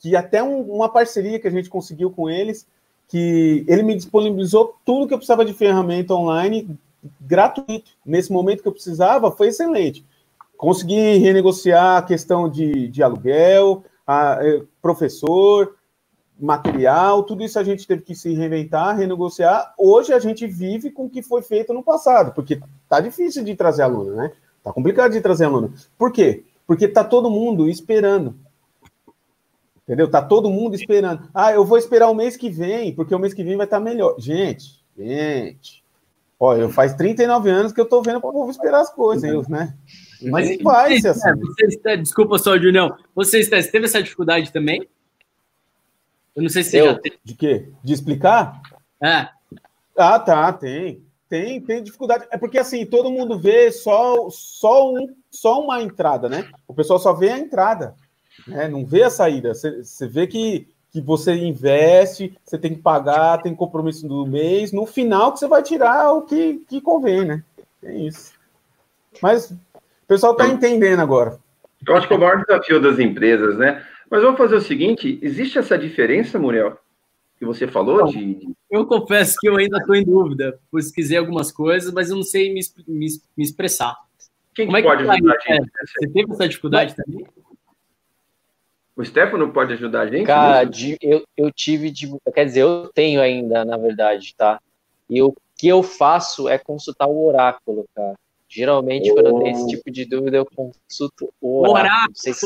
que 0.00 0.16
até 0.16 0.42
um, 0.42 0.60
uma 0.62 0.88
parceria 0.88 1.38
que 1.38 1.46
a 1.46 1.52
gente 1.52 1.70
conseguiu 1.70 2.10
com 2.10 2.28
eles, 2.28 2.66
que 3.06 3.64
ele 3.68 3.84
me 3.84 3.94
disponibilizou 3.94 4.74
tudo 4.84 5.06
que 5.06 5.14
eu 5.14 5.18
precisava 5.18 5.44
de 5.44 5.54
ferramenta 5.54 6.14
online 6.14 6.76
gratuito. 7.20 7.90
Nesse 8.04 8.32
momento 8.32 8.62
que 8.62 8.68
eu 8.68 8.72
precisava, 8.72 9.30
foi 9.30 9.48
excelente. 9.48 10.04
Consegui 10.56 11.18
renegociar 11.18 11.98
a 11.98 12.02
questão 12.02 12.48
de, 12.48 12.88
de 12.88 13.02
aluguel, 13.02 13.84
a, 14.06 14.38
eh, 14.40 14.62
professor, 14.82 15.76
material, 16.38 17.24
tudo 17.24 17.42
isso 17.42 17.58
a 17.58 17.64
gente 17.64 17.86
teve 17.86 18.02
que 18.02 18.14
se 18.14 18.32
reinventar, 18.32 18.96
renegociar. 18.96 19.74
Hoje 19.76 20.12
a 20.12 20.18
gente 20.18 20.46
vive 20.46 20.90
com 20.90 21.06
o 21.06 21.10
que 21.10 21.22
foi 21.22 21.42
feito 21.42 21.72
no 21.72 21.82
passado, 21.82 22.32
porque 22.32 22.60
tá 22.88 23.00
difícil 23.00 23.44
de 23.44 23.54
trazer 23.54 23.82
aluno, 23.82 24.14
né? 24.14 24.32
Tá 24.62 24.72
complicado 24.72 25.12
de 25.12 25.20
trazer 25.20 25.44
aluno. 25.46 25.72
Por 25.96 26.12
quê? 26.12 26.44
Porque 26.66 26.86
tá 26.86 27.02
todo 27.02 27.30
mundo 27.30 27.68
esperando. 27.68 28.36
Entendeu? 29.82 30.08
Tá 30.10 30.20
todo 30.20 30.50
mundo 30.50 30.74
esperando. 30.74 31.28
Ah, 31.32 31.52
eu 31.52 31.64
vou 31.64 31.78
esperar 31.78 32.10
o 32.10 32.14
mês 32.14 32.36
que 32.36 32.50
vem, 32.50 32.94
porque 32.94 33.14
o 33.14 33.18
mês 33.18 33.32
que 33.32 33.42
vem 33.42 33.56
vai 33.56 33.66
estar 33.66 33.78
tá 33.78 33.84
melhor. 33.84 34.14
Gente, 34.18 34.84
gente. 34.96 35.82
Olha, 36.40 36.68
faz 36.68 36.94
39 36.94 37.50
anos 37.50 37.72
que 37.72 37.80
eu 37.80 37.88
tô 37.88 38.00
vendo 38.00 38.20
para 38.20 38.30
vou 38.30 38.48
esperar 38.48 38.80
as 38.80 38.90
coisas, 38.90 39.28
eu, 39.28 39.42
né? 39.48 39.74
Mas 40.22 40.56
vai 40.62 41.00
ser 41.00 41.08
assim. 41.08 41.30
Você, 41.34 41.96
desculpa 41.96 42.38
só, 42.38 42.56
Julião. 42.56 42.96
Você, 43.14 43.42
você 43.42 43.70
teve 43.70 43.86
essa 43.86 44.02
dificuldade 44.02 44.52
também? 44.52 44.88
Eu 46.34 46.42
não 46.42 46.48
sei 46.48 46.62
se 46.62 46.70
você 46.70 46.80
eu, 46.80 46.86
já 46.86 46.98
teve. 46.98 47.18
De 47.24 47.34
quê? 47.34 47.68
De 47.82 47.92
explicar? 47.92 48.60
É. 49.02 49.28
Ah, 49.96 50.18
tá, 50.20 50.52
tem. 50.52 51.02
Tem, 51.28 51.60
tem 51.60 51.82
dificuldade. 51.82 52.26
É 52.30 52.38
porque 52.38 52.58
assim, 52.58 52.86
todo 52.86 53.10
mundo 53.10 53.38
vê 53.38 53.70
só, 53.70 54.30
só, 54.30 54.92
um, 54.92 55.14
só 55.30 55.60
uma 55.60 55.82
entrada, 55.82 56.28
né? 56.28 56.48
O 56.66 56.72
pessoal 56.72 56.98
só 56.98 57.12
vê 57.12 57.30
a 57.30 57.38
entrada, 57.38 57.94
né? 58.46 58.66
Não 58.68 58.86
vê 58.86 59.02
a 59.02 59.10
saída. 59.10 59.52
Você 59.54 60.08
vê 60.08 60.26
que, 60.26 60.68
que 60.90 61.00
você 61.00 61.34
investe, 61.34 62.36
você 62.44 62.58
tem 62.58 62.74
que 62.74 62.80
pagar, 62.80 63.42
tem 63.42 63.54
compromisso 63.54 64.06
do 64.06 64.26
mês. 64.26 64.72
No 64.72 64.86
final 64.86 65.32
que 65.32 65.38
você 65.38 65.48
vai 65.48 65.62
tirar 65.62 66.12
o 66.12 66.22
que, 66.22 66.64
que 66.68 66.80
convém, 66.80 67.24
né? 67.24 67.44
É 67.82 67.94
isso. 67.94 68.32
Mas 69.22 69.50
o 69.50 69.56
pessoal 70.06 70.32
está 70.32 70.46
entendendo 70.46 71.00
agora. 71.00 71.38
Eu 71.86 71.96
acho 71.96 72.08
que 72.08 72.14
é 72.14 72.16
o 72.16 72.20
maior 72.20 72.44
desafio 72.44 72.80
das 72.80 72.98
empresas, 72.98 73.56
né? 73.56 73.84
Mas 74.10 74.22
vamos 74.22 74.38
fazer 74.38 74.56
o 74.56 74.60
seguinte: 74.60 75.18
existe 75.22 75.58
essa 75.58 75.78
diferença, 75.78 76.38
Muriel? 76.38 76.78
que 77.38 77.44
você 77.44 77.66
falou? 77.66 77.98
Não, 77.98 78.06
de... 78.06 78.52
Eu 78.70 78.84
confesso 78.84 79.36
que 79.40 79.48
eu 79.48 79.56
ainda 79.56 79.78
estou 79.78 79.94
em 79.94 80.04
dúvida. 80.04 80.58
Pesquisei 80.72 81.16
algumas 81.16 81.52
coisas, 81.52 81.92
mas 81.92 82.10
eu 82.10 82.16
não 82.16 82.22
sei 82.22 82.52
me, 82.52 82.60
me, 82.86 83.06
me 83.36 83.44
expressar. 83.44 83.96
Quem 84.54 84.66
Como 84.66 84.76
que 84.76 84.82
é 84.82 84.86
pode 84.90 85.04
que 85.04 85.10
ajudar 85.10 85.34
a 85.34 85.54
gente? 85.54 85.70
Você 85.70 86.08
teve 86.08 86.32
essa 86.32 86.48
dificuldade 86.48 86.96
também? 86.96 87.24
O 88.98 89.04
Stefano 89.04 89.52
pode 89.52 89.74
ajudar 89.74 90.00
a 90.00 90.06
gente? 90.10 90.26
Cara, 90.26 90.64
de, 90.64 90.98
eu, 91.00 91.22
eu 91.36 91.52
tive, 91.52 91.88
de, 91.88 92.12
quer 92.34 92.46
dizer, 92.46 92.62
eu 92.62 92.90
tenho 92.92 93.20
ainda, 93.20 93.64
na 93.64 93.76
verdade, 93.76 94.34
tá? 94.36 94.60
E 95.08 95.22
o 95.22 95.32
que 95.54 95.68
eu 95.68 95.84
faço 95.84 96.48
é 96.48 96.58
consultar 96.58 97.06
o 97.06 97.24
oráculo, 97.24 97.86
cara. 97.94 98.14
Geralmente, 98.48 99.08
oh. 99.08 99.14
quando 99.14 99.26
eu 99.26 99.38
tenho 99.38 99.52
esse 99.52 99.68
tipo 99.68 99.88
de 99.88 100.04
dúvida, 100.04 100.38
eu 100.38 100.44
consulto 100.44 101.32
o 101.40 101.60
oráculo. 101.60 101.80
oráculo. 101.80 102.12
Vocês, 102.16 102.40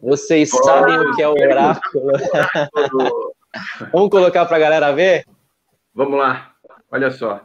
vocês 0.00 0.50
sabem 0.50 0.96
o 0.96 1.16
que 1.16 1.22
é 1.22 1.28
o 1.28 1.32
oráculo? 1.32 2.12
Vamos 3.92 4.10
colocar 4.10 4.46
para 4.46 4.58
a 4.58 4.60
galera 4.60 4.92
ver? 4.92 5.24
Vamos 5.92 6.16
lá. 6.16 6.54
Olha 6.88 7.10
só. 7.10 7.44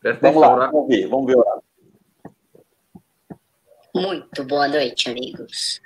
Presta 0.00 0.30
vamos 0.30 0.40
lá, 0.40 0.70
vamos 0.70 0.86
ver, 0.86 1.08
vamos 1.08 1.26
ver 1.26 1.36
o 1.36 1.62
Muito 3.92 4.44
boa 4.44 4.68
noite, 4.68 5.10
amigos. 5.10 5.80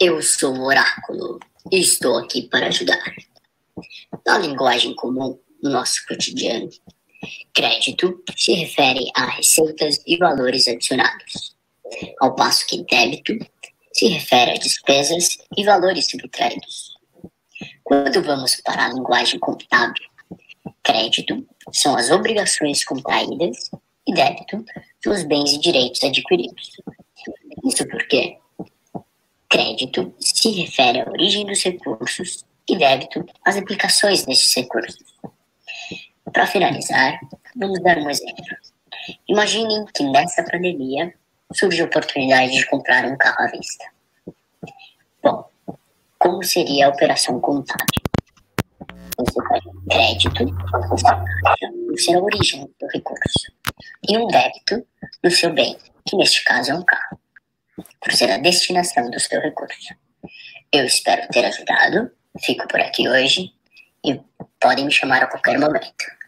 Eu 0.00 0.22
sou 0.22 0.54
o 0.54 0.64
Oráculo 0.64 1.40
e 1.72 1.80
estou 1.80 2.18
aqui 2.18 2.42
para 2.42 2.68
ajudar. 2.68 3.02
Na 4.24 4.38
linguagem 4.38 4.94
comum, 4.94 5.36
no 5.60 5.70
nosso 5.70 6.06
cotidiano, 6.06 6.70
crédito 7.52 8.22
se 8.36 8.52
refere 8.52 9.10
a 9.16 9.26
receitas 9.26 10.00
e 10.06 10.16
valores 10.16 10.68
adicionados, 10.68 11.56
ao 12.20 12.32
passo 12.36 12.64
que 12.68 12.84
débito 12.84 13.36
se 13.92 14.06
refere 14.06 14.52
a 14.52 14.54
despesas 14.54 15.36
e 15.56 15.64
valores 15.64 16.08
subtraídos. 16.08 16.96
Quando 17.82 18.22
vamos 18.22 18.54
para 18.64 18.86
a 18.86 18.92
linguagem 18.92 19.40
contábil, 19.40 20.04
crédito 20.84 21.44
são 21.72 21.96
as 21.96 22.08
obrigações 22.08 22.84
contraídas 22.84 23.68
e 24.06 24.14
débito 24.14 24.64
são 25.02 25.12
os 25.12 25.24
bens 25.24 25.54
e 25.54 25.58
direitos 25.58 26.04
adquiridos. 26.04 26.76
Isso 27.64 27.84
porque 27.88 28.38
crédito 29.48 30.14
se 30.20 30.50
refere 30.50 31.00
à 31.00 31.08
origem 31.08 31.46
dos 31.46 31.62
recursos 31.62 32.44
e 32.68 32.76
débito 32.76 33.24
às 33.44 33.56
implicações 33.56 34.24
desses 34.24 34.54
recursos. 34.54 35.04
Para 36.32 36.46
finalizar, 36.46 37.18
vamos 37.56 37.82
dar 37.82 37.96
um 37.98 38.10
exemplo. 38.10 38.56
Imaginem 39.26 39.86
que 39.86 40.04
nessa 40.04 40.42
pandemia 40.42 41.14
surge 41.54 41.80
a 41.80 41.86
oportunidade 41.86 42.52
de 42.52 42.66
comprar 42.66 43.06
um 43.06 43.16
carro 43.16 43.42
à 43.42 43.46
vista. 43.46 43.84
Bom, 45.22 45.48
como 46.18 46.44
seria 46.44 46.86
a 46.86 46.90
operação 46.90 47.40
contábil? 47.40 48.02
Você 49.18 49.48
faz 49.48 49.66
um 49.66 49.84
crédito 49.88 50.44
no 50.44 51.98
seu 51.98 52.22
origem 52.22 52.70
do 52.78 52.86
recurso, 52.92 53.52
e 54.08 54.16
um 54.16 54.26
débito 54.28 54.86
no 55.24 55.30
seu 55.30 55.52
bem, 55.52 55.76
que 56.06 56.16
neste 56.16 56.44
caso 56.44 56.70
é 56.70 56.74
um 56.74 56.84
carro, 56.84 57.07
por 58.00 58.12
ser 58.12 58.30
a 58.30 58.38
destinação 58.38 59.10
do 59.10 59.18
seu 59.20 59.40
recurso. 59.40 59.94
Eu 60.72 60.84
espero 60.84 61.26
ter 61.28 61.44
ajudado, 61.44 62.10
fico 62.40 62.66
por 62.68 62.80
aqui 62.80 63.08
hoje 63.08 63.50
e 64.04 64.20
podem 64.60 64.86
me 64.86 64.92
chamar 64.92 65.22
a 65.22 65.26
qualquer 65.26 65.58
momento. 65.58 66.18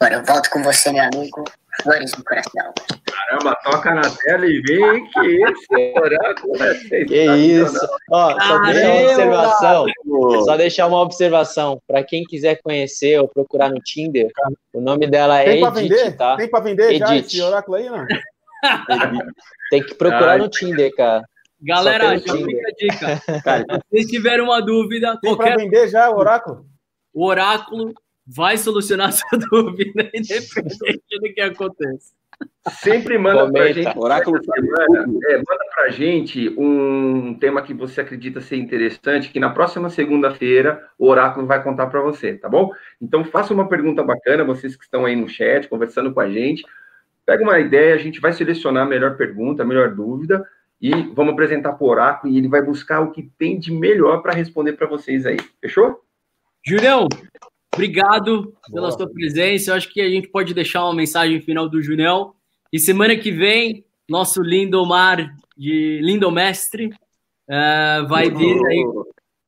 Agora 0.00 0.16
eu 0.16 0.24
volto 0.24 0.50
com 0.50 0.62
você, 0.62 0.90
meu 0.90 1.04
amigo, 1.04 1.44
flores 1.82 2.12
no 2.16 2.24
coração. 2.24 2.72
Caramba, 3.06 3.56
toca 3.62 3.94
na 3.94 4.02
tela 4.10 4.44
e 4.46 4.60
vem 4.62 5.06
que 5.10 5.44
esse 5.44 5.98
oráculo 5.98 6.62
é 6.62 7.04
Que 7.04 7.24
isso. 7.24 7.88
Ó, 8.10 8.40
só 8.40 8.58
deixar 8.62 8.88
uma 8.90 9.02
observação. 9.04 9.86
Só 10.44 10.56
deixar 10.56 10.86
uma 10.88 11.00
observação. 11.00 11.82
Para 11.86 12.02
quem 12.02 12.24
quiser 12.24 12.60
conhecer 12.62 13.20
ou 13.20 13.28
procurar 13.28 13.70
no 13.70 13.80
Tinder, 13.80 14.28
o 14.72 14.80
nome 14.80 15.06
dela 15.06 15.40
é 15.40 15.44
Tem 15.44 15.64
Edith, 15.64 15.74
vender? 15.74 16.16
tá? 16.16 16.36
Tem 16.36 16.48
para 16.48 16.64
vender 16.64 16.98
já 16.98 17.14
Edith. 17.14 17.26
esse 17.26 17.40
oráculo 17.42 17.76
aí, 17.76 17.88
não? 17.88 18.04
Tem 19.72 19.82
que 19.82 19.94
procurar 19.94 20.32
Ai. 20.32 20.38
no 20.38 20.50
Tinder, 20.50 20.94
cara. 20.94 21.24
Galera, 21.62 22.18
já 22.18 22.36
fica 22.36 22.68
a 22.68 22.72
dica. 22.76 23.22
Cara, 23.42 23.64
Se 23.70 23.80
vocês 23.90 24.06
tiverem 24.10 24.44
uma 24.44 24.60
dúvida, 24.60 25.16
Tem 25.22 25.34
para 25.34 25.46
qualquer 25.46 25.64
vender 25.64 25.88
já 25.88 26.10
o 26.10 26.18
oráculo? 26.18 26.66
o 27.14 27.24
oráculo 27.24 27.94
vai 28.26 28.58
solucionar 28.58 29.12
sua 29.16 29.38
dúvida, 29.50 30.10
independente 30.12 31.18
do 31.20 31.32
que 31.34 31.40
aconteça. 31.40 32.12
Sempre 32.82 33.16
manda 33.16 33.38
pra 33.38 33.46
Comenta. 33.46 33.72
gente. 33.82 33.98
Oráculo 33.98 34.44
semana, 34.44 35.06
é, 35.28 35.36
manda 35.38 35.64
pra 35.74 35.88
gente 35.88 36.50
um 36.58 37.34
tema 37.40 37.62
que 37.62 37.72
você 37.72 38.02
acredita 38.02 38.42
ser 38.42 38.56
interessante, 38.56 39.30
que 39.30 39.40
na 39.40 39.48
próxima 39.48 39.88
segunda-feira 39.88 40.86
o 40.98 41.08
Oráculo 41.08 41.46
vai 41.46 41.62
contar 41.62 41.86
para 41.86 42.02
você, 42.02 42.34
tá 42.34 42.48
bom? 42.48 42.70
Então 43.00 43.24
faça 43.24 43.54
uma 43.54 43.68
pergunta 43.68 44.02
bacana, 44.02 44.44
vocês 44.44 44.76
que 44.76 44.84
estão 44.84 45.06
aí 45.06 45.16
no 45.16 45.28
chat, 45.28 45.66
conversando 45.66 46.12
com 46.12 46.20
a 46.20 46.28
gente. 46.28 46.62
Pega 47.24 47.42
uma 47.42 47.58
ideia, 47.58 47.94
a 47.94 47.98
gente 47.98 48.20
vai 48.20 48.32
selecionar 48.32 48.84
a 48.84 48.88
melhor 48.88 49.16
pergunta, 49.16 49.62
a 49.62 49.66
melhor 49.66 49.94
dúvida, 49.94 50.44
e 50.80 50.90
vamos 51.14 51.32
apresentar 51.32 51.72
para 51.74 51.84
o 51.84 51.88
Oráculo, 51.88 52.32
e 52.32 52.38
ele 52.38 52.48
vai 52.48 52.62
buscar 52.62 53.00
o 53.00 53.12
que 53.12 53.22
tem 53.38 53.58
de 53.58 53.70
melhor 53.72 54.22
para 54.22 54.34
responder 54.34 54.72
para 54.72 54.88
vocês 54.88 55.24
aí. 55.24 55.36
Fechou? 55.60 56.00
Julião, 56.64 57.08
obrigado 57.72 58.54
pela 58.72 58.88
Boa. 58.88 58.98
sua 58.98 59.08
presença. 59.08 59.70
Eu 59.70 59.76
acho 59.76 59.92
que 59.92 60.00
a 60.00 60.08
gente 60.08 60.28
pode 60.28 60.52
deixar 60.52 60.84
uma 60.84 60.94
mensagem 60.94 61.40
final 61.40 61.68
do 61.68 61.80
Julião. 61.80 62.34
E 62.72 62.78
semana 62.78 63.16
que 63.16 63.30
vem, 63.30 63.84
nosso 64.08 64.42
Lindomar, 64.42 65.34
de 65.56 66.00
Lindomestre, 66.02 66.90
eh, 67.48 68.02
vai 68.08 68.30
vir 68.30 68.66
aí 68.66 68.84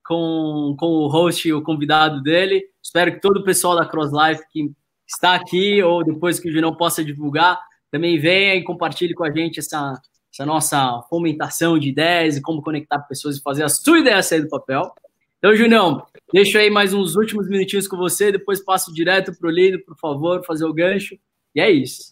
com, 0.04 0.76
com 0.78 0.86
o 0.86 1.08
host 1.08 1.48
e 1.48 1.52
o 1.52 1.62
convidado 1.62 2.22
dele. 2.22 2.64
Espero 2.82 3.12
que 3.12 3.20
todo 3.20 3.38
o 3.38 3.44
pessoal 3.44 3.74
da 3.74 3.86
Cross 3.86 4.12
Life 4.12 4.44
que 4.52 4.70
está 5.06 5.34
aqui 5.34 5.82
ou 5.82 6.04
depois 6.04 6.38
que 6.38 6.48
o 6.48 6.52
Julião 6.52 6.74
possa 6.74 7.04
divulgar, 7.04 7.60
também 7.90 8.18
venha 8.18 8.54
e 8.54 8.64
compartilhe 8.64 9.14
com 9.14 9.24
a 9.24 9.30
gente 9.30 9.60
essa, 9.60 10.00
essa 10.32 10.44
nossa 10.44 11.02
fomentação 11.08 11.78
de 11.78 11.88
ideias 11.88 12.36
e 12.36 12.42
como 12.42 12.62
conectar 12.62 12.98
pessoas 13.00 13.36
e 13.36 13.42
fazer 13.42 13.64
a 13.64 13.68
sua 13.68 13.98
ideia 13.98 14.22
sair 14.22 14.42
do 14.42 14.48
papel. 14.48 14.92
Então, 15.38 15.54
Julião, 15.54 16.06
deixo 16.32 16.56
aí 16.56 16.70
mais 16.70 16.94
uns 16.94 17.16
últimos 17.16 17.48
minutinhos 17.48 17.86
com 17.86 17.96
você, 17.96 18.32
depois 18.32 18.64
passo 18.64 18.92
direto 18.92 19.38
para 19.38 19.48
o 19.48 19.50
Lindo, 19.50 19.78
por 19.84 19.96
favor, 19.96 20.44
fazer 20.44 20.64
o 20.64 20.72
gancho. 20.72 21.16
E 21.54 21.60
é 21.60 21.70
isso. 21.70 22.10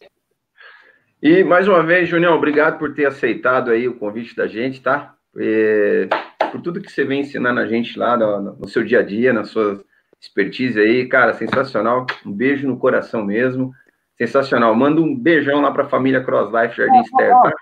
E 1.23 1.43
mais 1.43 1.67
uma 1.67 1.83
vez, 1.83 2.09
Junião, 2.09 2.35
obrigado 2.35 2.79
por 2.79 2.95
ter 2.95 3.07
aceitado 3.07 3.71
aí 3.71 3.89
o 3.89 3.97
convite 3.97 4.37
da 4.37 4.47
gente, 4.47 4.81
tá? 4.83 5.15
É, 5.39 6.09
por 6.51 6.61
tudo 6.61 6.81
que 6.81 6.93
você 6.93 7.05
vem 7.05 7.21
ensinando 7.21 7.59
a 7.59 7.67
gente 7.67 7.99
lá 7.99 8.17
no, 8.17 8.57
no 8.57 8.69
seu 8.69 8.85
dia 8.85 9.01
a 9.01 9.03
dia, 9.03 9.33
na 9.33 9.45
sua 9.45 9.83
expertise 10.23 10.79
aí, 10.79 11.09
cara, 11.09 11.35
sensacional. 11.35 12.07
Um 12.25 12.33
beijo 12.33 12.69
no 12.69 12.79
coração 12.79 13.25
mesmo. 13.25 13.73
Sensacional. 14.17 14.75
Manda 14.75 15.01
um 15.01 15.19
beijão 15.19 15.61
lá 15.61 15.73
para 15.73 15.85
a 15.85 15.89
família 15.89 16.23
Cross 16.23 16.53
Life 16.53 16.77
Jardim 16.77 17.01
Estéreo, 17.01 17.43
tá? 17.43 17.53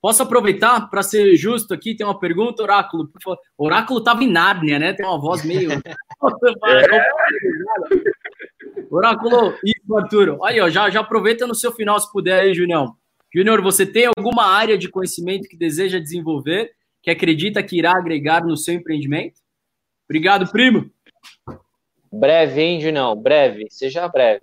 Posso 0.00 0.22
aproveitar 0.22 0.88
para 0.88 1.02
ser 1.02 1.36
justo 1.36 1.74
aqui? 1.74 1.94
Tem 1.94 2.06
uma 2.06 2.18
pergunta, 2.18 2.62
Oráculo. 2.62 3.10
Oráculo 3.58 3.98
estava 3.98 4.24
em 4.24 4.32
Nárnia, 4.32 4.78
né? 4.78 4.94
Tem 4.94 5.04
uma 5.04 5.20
voz 5.20 5.44
meio. 5.44 5.70
Oráculo, 8.90 9.54
isso, 9.62 9.96
Arturo. 9.96 10.42
Aí, 10.42 10.58
ó, 10.58 10.70
já, 10.70 10.88
já 10.88 11.00
aproveita 11.00 11.46
no 11.46 11.54
seu 11.54 11.70
final, 11.70 12.00
se 12.00 12.10
puder 12.10 12.40
aí, 12.40 12.54
Junião. 12.54 12.96
Júnior, 13.32 13.62
você 13.62 13.84
tem 13.84 14.08
alguma 14.16 14.46
área 14.46 14.78
de 14.78 14.88
conhecimento 14.88 15.48
que 15.48 15.56
deseja 15.56 15.98
desenvolver, 15.98 16.70
que 17.02 17.10
acredita 17.10 17.62
que 17.62 17.78
irá 17.78 17.92
agregar 17.92 18.42
no 18.42 18.56
seu 18.56 18.74
empreendimento? 18.74 19.38
Obrigado, 20.08 20.50
primo. 20.50 20.90
Breve, 22.12 22.60
hein, 22.60 22.80
Junão? 22.80 23.14
Breve. 23.16 23.66
Seja 23.70 24.08
breve. 24.08 24.40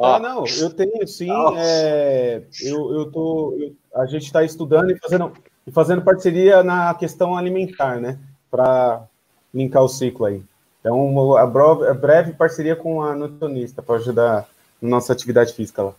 Ah, 0.00 0.18
não, 0.18 0.44
eu 0.46 0.70
tenho 0.70 1.06
sim. 1.06 1.28
é, 1.58 2.42
eu, 2.62 2.92
eu 2.92 3.10
tô, 3.12 3.56
eu- 3.58 3.76
a 3.94 4.06
gente 4.06 4.24
está 4.24 4.42
estudando 4.42 4.90
e 4.90 4.98
fazendo, 4.98 5.32
e 5.66 5.70
fazendo 5.70 6.02
parceria 6.02 6.62
na 6.62 6.92
questão 6.94 7.36
alimentar, 7.36 8.00
né? 8.00 8.18
Para 8.50 9.04
linkar 9.54 9.82
o 9.82 9.88
ciclo 9.88 10.26
aí. 10.26 10.42
Então, 10.80 11.36
a, 11.36 11.46
bro- 11.46 11.84
a 11.84 11.94
breve 11.94 12.32
parceria 12.32 12.74
com 12.74 13.02
a 13.02 13.14
nutricionista 13.14 13.80
para 13.82 13.96
ajudar 13.96 14.48
na 14.80 14.88
nossa 14.90 15.12
atividade 15.12 15.52
física 15.52 15.82
lá. 15.82 15.94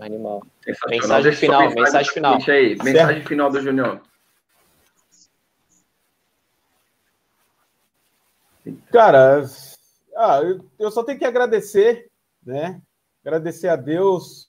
animal. 0.00 0.42
Mensagem 0.88 1.32
final, 1.32 1.70
mensagem 1.70 2.12
final. 2.12 2.38
Aí. 2.48 2.76
Mensagem 2.82 3.22
final 3.24 3.50
do 3.50 3.60
Junião. 3.60 4.00
Cara, 8.94 9.44
ah, 10.16 10.40
eu, 10.78 10.88
só 10.88 11.02
tenho 11.02 11.18
que 11.18 11.24
agradecer, 11.24 12.08
né? 12.46 12.80
Agradecer 13.24 13.66
a 13.66 13.74
Deus, 13.74 14.46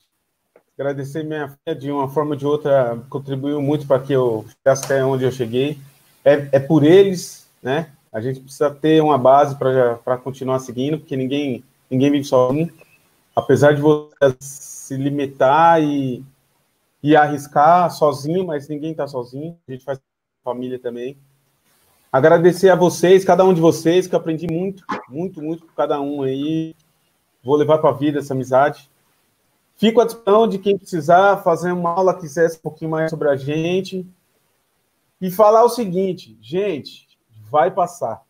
agradecer 0.78 1.24
minha 1.24 1.48
filha 1.48 1.76
de 1.76 1.90
uma 1.92 2.08
forma 2.08 2.36
ou 2.36 2.36
de 2.36 2.46
outra, 2.46 3.04
contribuiu 3.10 3.60
muito 3.60 3.88
para 3.88 4.00
que 4.00 4.14
eu 4.14 4.46
chegasse 4.50 4.86
até 4.86 5.04
onde 5.04 5.24
eu 5.24 5.32
cheguei. 5.32 5.80
É, 6.24 6.48
é 6.52 6.60
por 6.60 6.84
eles, 6.84 7.50
né? 7.60 7.92
A 8.14 8.22
gente 8.22 8.40
precisa 8.40 8.70
ter 8.70 9.02
uma 9.02 9.18
base 9.18 9.56
para 9.58 10.18
continuar 10.20 10.60
seguindo, 10.60 11.00
porque 11.00 11.18
ninguém, 11.18 11.64
ninguém 11.90 12.12
vive 12.12 12.26
sozinho. 12.26 12.72
Apesar 13.36 13.74
de 13.74 13.82
você 13.82 14.36
se 14.40 14.96
limitar 14.96 15.82
e, 15.82 16.24
e 17.02 17.16
arriscar 17.16 17.90
sozinho, 17.90 18.46
mas 18.46 18.70
ninguém 18.70 18.92
está 18.92 19.08
sozinho. 19.08 19.58
A 19.68 19.72
gente 19.72 19.84
faz 19.84 20.00
família 20.44 20.78
também. 20.78 21.18
Agradecer 22.12 22.70
a 22.70 22.76
vocês, 22.76 23.26
cada 23.26 23.44
um 23.44 23.54
de 23.54 23.60
vocês, 23.60 24.08
que 24.08 24.16
eu 24.16 24.20
aprendi 24.20 24.48
muito, 24.48 24.84
muito, 25.10 25.42
muito 25.42 25.66
com 25.66 25.74
cada 25.74 26.00
um 26.00 26.24
aí. 26.24 26.76
Vou 27.44 27.56
levar 27.56 27.78
para 27.80 27.90
a 27.90 27.94
vida 27.94 28.20
essa 28.20 28.34
amizade. 28.34 28.90
Fico 29.76 30.00
à 30.00 30.06
disposição 30.06 30.48
de 30.48 30.58
quem 30.58 30.78
precisar 30.78 31.44
fazer 31.44 31.72
uma 31.72 31.90
aula, 31.92 32.18
quiser 32.18 32.50
um 32.50 32.62
pouquinho 32.62 32.92
mais 32.92 33.10
sobre 33.10 33.30
a 33.30 33.36
gente. 33.36 34.08
E 35.20 35.30
falar 35.30 35.64
o 35.64 35.70
seguinte, 35.70 36.38
gente, 36.42 37.08
vai 37.50 37.70
passar. 37.70 38.24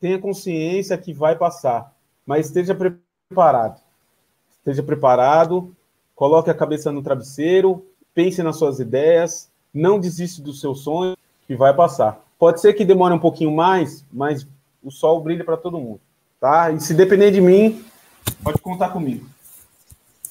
Tenha 0.00 0.18
consciência 0.18 0.96
que 0.96 1.12
vai 1.12 1.36
passar, 1.36 1.94
mas 2.24 2.46
esteja 2.46 2.74
preparado. 2.74 3.80
Esteja 4.58 4.82
preparado, 4.82 5.74
coloque 6.14 6.50
a 6.50 6.54
cabeça 6.54 6.92
no 6.92 7.02
travesseiro, 7.02 7.86
pense 8.14 8.42
nas 8.42 8.56
suas 8.56 8.78
ideias, 8.78 9.50
não 9.72 9.98
desista 9.98 10.42
do 10.42 10.52
seu 10.52 10.74
sonho, 10.74 11.16
que 11.46 11.56
vai 11.56 11.74
passar. 11.74 12.24
Pode 12.40 12.58
ser 12.58 12.72
que 12.72 12.86
demore 12.86 13.12
um 13.12 13.18
pouquinho 13.18 13.54
mais, 13.54 14.02
mas 14.10 14.48
o 14.82 14.90
sol 14.90 15.22
brilha 15.22 15.44
para 15.44 15.58
todo 15.58 15.78
mundo, 15.78 16.00
tá? 16.40 16.70
E 16.70 16.80
se 16.80 16.94
depender 16.94 17.30
de 17.30 17.38
mim, 17.38 17.84
pode 18.42 18.58
contar 18.62 18.88
comigo. 18.88 19.26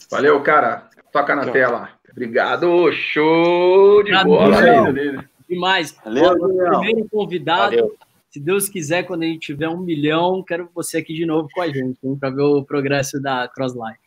Valeu, 0.09 0.41
cara. 0.41 0.89
Toca 1.13 1.35
na 1.35 1.51
tela. 1.51 1.89
Obrigado. 2.11 2.91
Show 2.91 4.03
de 4.03 4.11
Obrigado, 4.15 4.25
bola 4.25 4.59
Danilo. 4.59 5.23
Demais. 5.47 5.95
Valeu, 6.03 6.35
Junião. 6.39 6.79
primeiro 6.79 7.09
convidado. 7.09 7.75
Valeu. 7.75 7.95
Se 8.31 8.39
Deus 8.39 8.67
quiser, 8.67 9.03
quando 9.03 9.21
a 9.21 9.25
gente 9.27 9.41
tiver 9.41 9.69
um 9.69 9.77
milhão, 9.77 10.41
quero 10.41 10.67
você 10.73 10.97
aqui 10.97 11.13
de 11.13 11.27
novo 11.27 11.47
com 11.53 11.61
a 11.61 11.67
gente, 11.67 11.99
para 12.19 12.31
ver 12.31 12.41
o 12.41 12.63
progresso 12.63 13.21
da 13.21 13.47
Crossline. 13.47 13.97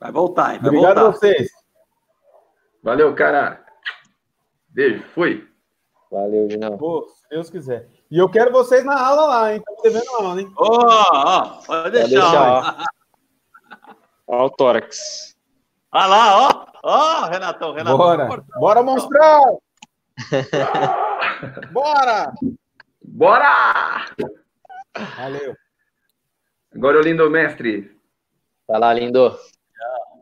Vai 0.00 0.10
voltar, 0.10 0.54
hein? 0.54 0.60
Vai 0.60 0.70
Obrigado 0.70 0.98
a 0.98 1.02
voltar. 1.04 1.18
vocês. 1.18 1.48
Valeu, 2.82 3.14
cara. 3.14 3.64
Beijo. 4.68 5.04
Fui. 5.14 5.53
Valeu, 6.14 6.48
Junão. 6.48 6.78
Pô, 6.78 7.08
se 7.08 7.28
Deus 7.28 7.50
quiser. 7.50 7.88
E 8.08 8.18
eu 8.18 8.28
quero 8.28 8.52
vocês 8.52 8.84
na 8.84 8.96
aula 9.04 9.26
lá, 9.26 9.52
hein? 9.52 9.60
Tô 9.66 9.82
devendo 9.82 10.08
aula, 10.14 10.40
hein? 10.40 10.52
Ó, 10.56 10.78
ó, 11.12 11.44
pode 11.56 11.66
Pode 11.66 11.90
deixar. 11.90 12.08
deixar, 12.08 12.52
ó. 12.52 12.60
ó. 14.28 14.42
Ó 14.42 14.46
o 14.46 14.50
tórax. 14.50 15.34
Olha 15.90 16.06
lá, 16.06 16.38
ó. 16.38 16.66
Ó, 16.84 17.24
Renatão, 17.26 17.72
Renatão. 17.72 17.98
Bora! 17.98 18.28
Bora, 18.60 18.82
monstrão! 18.84 19.60
Bora! 21.72 22.32
Bora! 23.02 24.06
Valeu. 25.16 25.56
Agora 26.72 26.98
o 26.98 27.02
lindo 27.02 27.28
mestre. 27.28 28.00
Vai 28.68 28.78
lá, 28.78 28.94
lindo. 28.94 29.36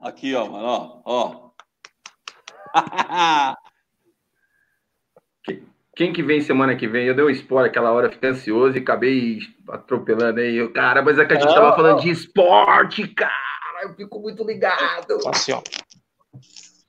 Aqui, 0.00 0.34
ó, 0.34 0.46
mano, 0.48 1.02
ó. 1.04 1.52
ó. 2.72 3.56
Quem 5.94 6.12
que 6.12 6.22
vem 6.22 6.40
semana 6.40 6.74
que 6.74 6.88
vem? 6.88 7.06
Eu 7.06 7.14
dei 7.14 7.24
um 7.24 7.30
spoiler 7.30 7.70
aquela 7.70 7.92
hora, 7.92 8.10
fiquei 8.10 8.30
ansioso 8.30 8.76
e 8.76 8.80
acabei 8.80 9.40
atropelando 9.68 10.40
aí. 10.40 10.56
Eu, 10.56 10.72
cara, 10.72 11.02
mas 11.02 11.18
é 11.18 11.24
que 11.24 11.34
a 11.34 11.36
gente 11.38 11.50
ah, 11.50 11.54
tava 11.54 11.76
falando 11.76 12.00
de 12.00 12.10
esporte, 12.10 13.06
cara. 13.08 13.32
Eu 13.82 13.94
fico 13.94 14.20
muito 14.20 14.42
ligado. 14.42 15.18
Assim, 15.28 15.52
ó. 15.52 15.62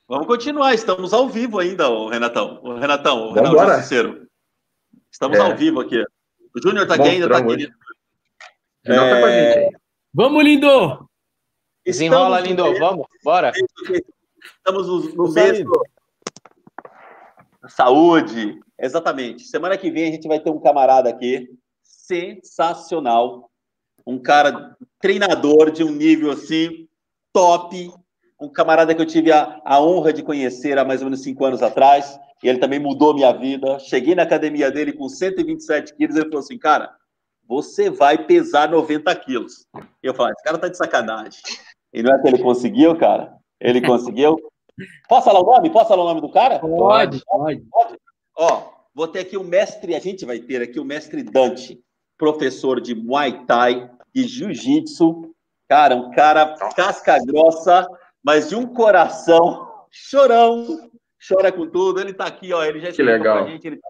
Vamos 0.08 0.28
continuar, 0.28 0.74
estamos 0.74 1.14
ao 1.14 1.28
vivo 1.28 1.60
ainda, 1.60 1.90
o 1.90 2.08
Renatão. 2.08 2.62
O 2.64 2.78
Renatão, 2.78 3.30
o 3.30 3.34
Renato 3.34 3.58
Justiceiro. 3.58 4.28
Estamos 5.12 5.38
é. 5.38 5.42
ao 5.42 5.56
vivo 5.56 5.82
aqui. 5.82 6.02
O 6.56 6.62
Júnior 6.62 6.88
tá 6.88 6.96
aqui 6.96 7.10
ainda, 7.10 7.28
tá 7.28 7.38
aqui. 7.38 7.70
É... 8.86 8.96
Tá 8.96 9.20
com 9.20 9.26
a 9.26 9.32
gente 9.32 9.58
aí. 9.58 9.72
Vamos, 10.14 10.44
lindo! 10.44 11.10
Desenrola, 11.86 12.40
lindo, 12.40 12.64
vamos, 12.80 13.08
bora. 13.24 13.52
Estamos 14.64 14.88
no, 14.88 15.16
no 15.16 15.34
mês 15.34 15.66
saúde, 17.70 18.60
exatamente. 18.86 19.44
Semana 19.44 19.78
que 19.78 19.90
vem 19.90 20.10
a 20.10 20.12
gente 20.12 20.28
vai 20.28 20.40
ter 20.40 20.50
um 20.50 20.60
camarada 20.60 21.10
aqui 21.10 21.50
sensacional, 21.82 23.50
um 24.06 24.20
cara 24.20 24.76
treinador 25.00 25.72
de 25.72 25.84
um 25.84 25.92
nível 25.92 26.32
assim 26.32 26.88
top, 27.32 27.92
um 28.40 28.50
camarada 28.50 28.94
que 28.94 29.02
eu 29.02 29.06
tive 29.06 29.32
a, 29.32 29.62
a 29.64 29.82
honra 29.82 30.12
de 30.12 30.22
conhecer 30.22 30.78
há 30.78 30.86
mais 30.86 31.02
ou 31.02 31.06
menos 31.06 31.24
cinco 31.24 31.46
anos 31.46 31.64
atrás, 31.64 32.20
e 32.44 32.50
ele 32.50 32.60
também 32.60 32.80
mudou 32.80 33.14
minha 33.14 33.32
vida. 33.32 33.80
Cheguei 33.80 34.14
na 34.14 34.24
academia 34.24 34.70
dele 34.70 34.94
com 34.94 35.08
127 35.08 35.96
quilos, 35.96 36.16
ele 36.16 36.26
falou 36.26 36.40
assim, 36.40 36.58
cara, 36.58 36.94
você 37.48 37.90
vai 37.90 38.18
pesar 38.26 38.70
90 38.70 39.16
quilos. 39.18 39.66
E 40.04 40.08
eu 40.08 40.14
falei, 40.14 40.34
esse 40.34 40.44
cara 40.44 40.58
tá 40.58 40.68
de 40.68 40.78
sacanagem. 40.78 41.42
E 41.94 42.04
não 42.04 42.14
é 42.14 42.22
que 42.22 42.28
ele 42.28 42.42
conseguiu, 42.42 42.98
cara? 42.98 43.34
Ele 43.60 43.82
conseguiu. 43.82 44.38
Posso 45.08 45.26
falar 45.26 45.42
o 45.42 45.46
nome? 45.46 45.70
Posso 45.70 45.90
falar 45.90 46.04
o 46.04 46.08
nome 46.08 46.22
do 46.22 46.32
cara? 46.32 46.60
Pode, 46.60 47.24
pode. 47.26 47.62
pode. 47.70 47.98
Ó, 48.36 48.73
vou 48.94 49.08
ter 49.08 49.20
aqui 49.20 49.38
o 49.38 49.44
mestre, 49.44 49.96
a 49.96 50.00
gente 50.00 50.26
vai 50.26 50.40
ter 50.40 50.62
aqui 50.62 50.80
o 50.80 50.86
mestre 50.86 51.24
Dante, 51.24 51.82
professor 52.18 52.80
de 52.80 52.94
Muay 52.94 53.46
Thai 53.46 53.90
e 54.14 54.24
Jiu-Jitsu. 54.24 55.34
Cara, 55.68 55.96
um 55.96 56.12
cara 56.12 56.56
casca 56.76 57.18
grossa, 57.26 57.88
mas 58.24 58.50
de 58.50 58.56
um 58.56 58.68
coração 58.68 59.68
chorão, 59.90 60.90
chora 61.28 61.52
com 61.52 61.68
tudo. 61.68 62.00
Ele 62.00 62.14
tá 62.14 62.26
aqui, 62.26 62.54
ó, 62.54 62.64
ele 62.64 62.80
já 62.80 62.92
que 62.92 63.02
legal. 63.02 63.40
com 63.40 63.46
a 63.46 63.52
gente, 63.52 63.68
ele 63.68 63.78
tá, 63.78 63.90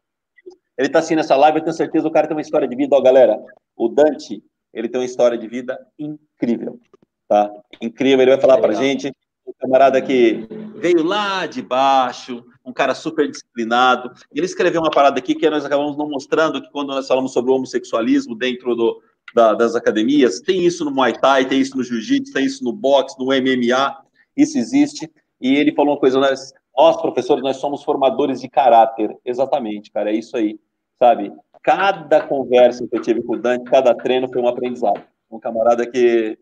ele 0.77 0.89
tá 0.89 0.99
assim 0.99 1.15
nessa 1.15 1.35
live, 1.35 1.59
eu 1.59 1.63
tenho 1.63 1.75
certeza 1.75 2.07
o 2.07 2.11
cara 2.11 2.27
tem 2.27 2.35
uma 2.35 2.41
história 2.41 2.67
de 2.67 2.75
vida, 2.75 2.95
ó, 2.95 3.01
galera. 3.01 3.37
O 3.75 3.89
Dante, 3.89 4.43
ele 4.73 4.87
tem 4.87 5.01
uma 5.01 5.05
história 5.05 5.37
de 5.37 5.47
vida 5.47 5.79
incrível, 5.97 6.79
tá? 7.27 7.51
Incrível, 7.81 8.21
ele 8.21 8.31
vai 8.31 8.41
falar 8.41 8.59
pra 8.59 8.73
gente 8.73 9.11
um 9.45 9.53
camarada 9.59 10.01
que 10.01 10.47
veio 10.75 11.03
lá 11.03 11.45
de 11.45 11.61
baixo, 11.61 12.45
um 12.65 12.71
cara 12.71 12.95
super 12.95 13.29
disciplinado. 13.29 14.11
Ele 14.33 14.45
escreveu 14.45 14.81
uma 14.81 14.91
parada 14.91 15.19
aqui 15.19 15.35
que 15.35 15.49
nós 15.49 15.65
acabamos 15.65 15.97
não 15.97 16.09
mostrando, 16.09 16.61
que 16.61 16.71
quando 16.71 16.89
nós 16.89 17.07
falamos 17.07 17.33
sobre 17.33 17.51
o 17.51 17.55
homossexualismo 17.55 18.35
dentro 18.35 18.75
do, 18.75 19.01
da, 19.33 19.53
das 19.53 19.75
academias, 19.75 20.39
tem 20.39 20.65
isso 20.65 20.85
no 20.85 20.91
Muay 20.91 21.13
Thai, 21.13 21.45
tem 21.45 21.59
isso 21.59 21.75
no 21.75 21.83
Jiu-Jitsu, 21.83 22.33
tem 22.33 22.45
isso 22.45 22.63
no 22.63 22.71
boxe, 22.71 23.17
no 23.19 23.25
MMA, 23.25 23.97
isso 24.35 24.57
existe. 24.57 25.11
E 25.41 25.55
ele 25.55 25.73
falou 25.73 25.93
uma 25.93 25.99
coisa, 25.99 26.19
nós, 26.19 26.53
nós, 26.75 27.01
professores, 27.01 27.43
nós 27.43 27.57
somos 27.57 27.83
formadores 27.83 28.39
de 28.39 28.49
caráter. 28.49 29.15
Exatamente, 29.25 29.91
cara, 29.91 30.11
é 30.11 30.15
isso 30.15 30.37
aí, 30.37 30.57
sabe? 30.97 31.33
Cada 31.61 32.21
conversa 32.21 32.87
que 32.87 32.97
eu 32.97 33.01
tive 33.01 33.21
com 33.21 33.33
o 33.33 33.39
Dante, 33.39 33.69
cada 33.69 33.93
treino 33.93 34.27
foi 34.31 34.41
um 34.41 34.47
aprendizado. 34.47 35.01
Um 35.29 35.39
camarada 35.39 35.89
que... 35.89 36.37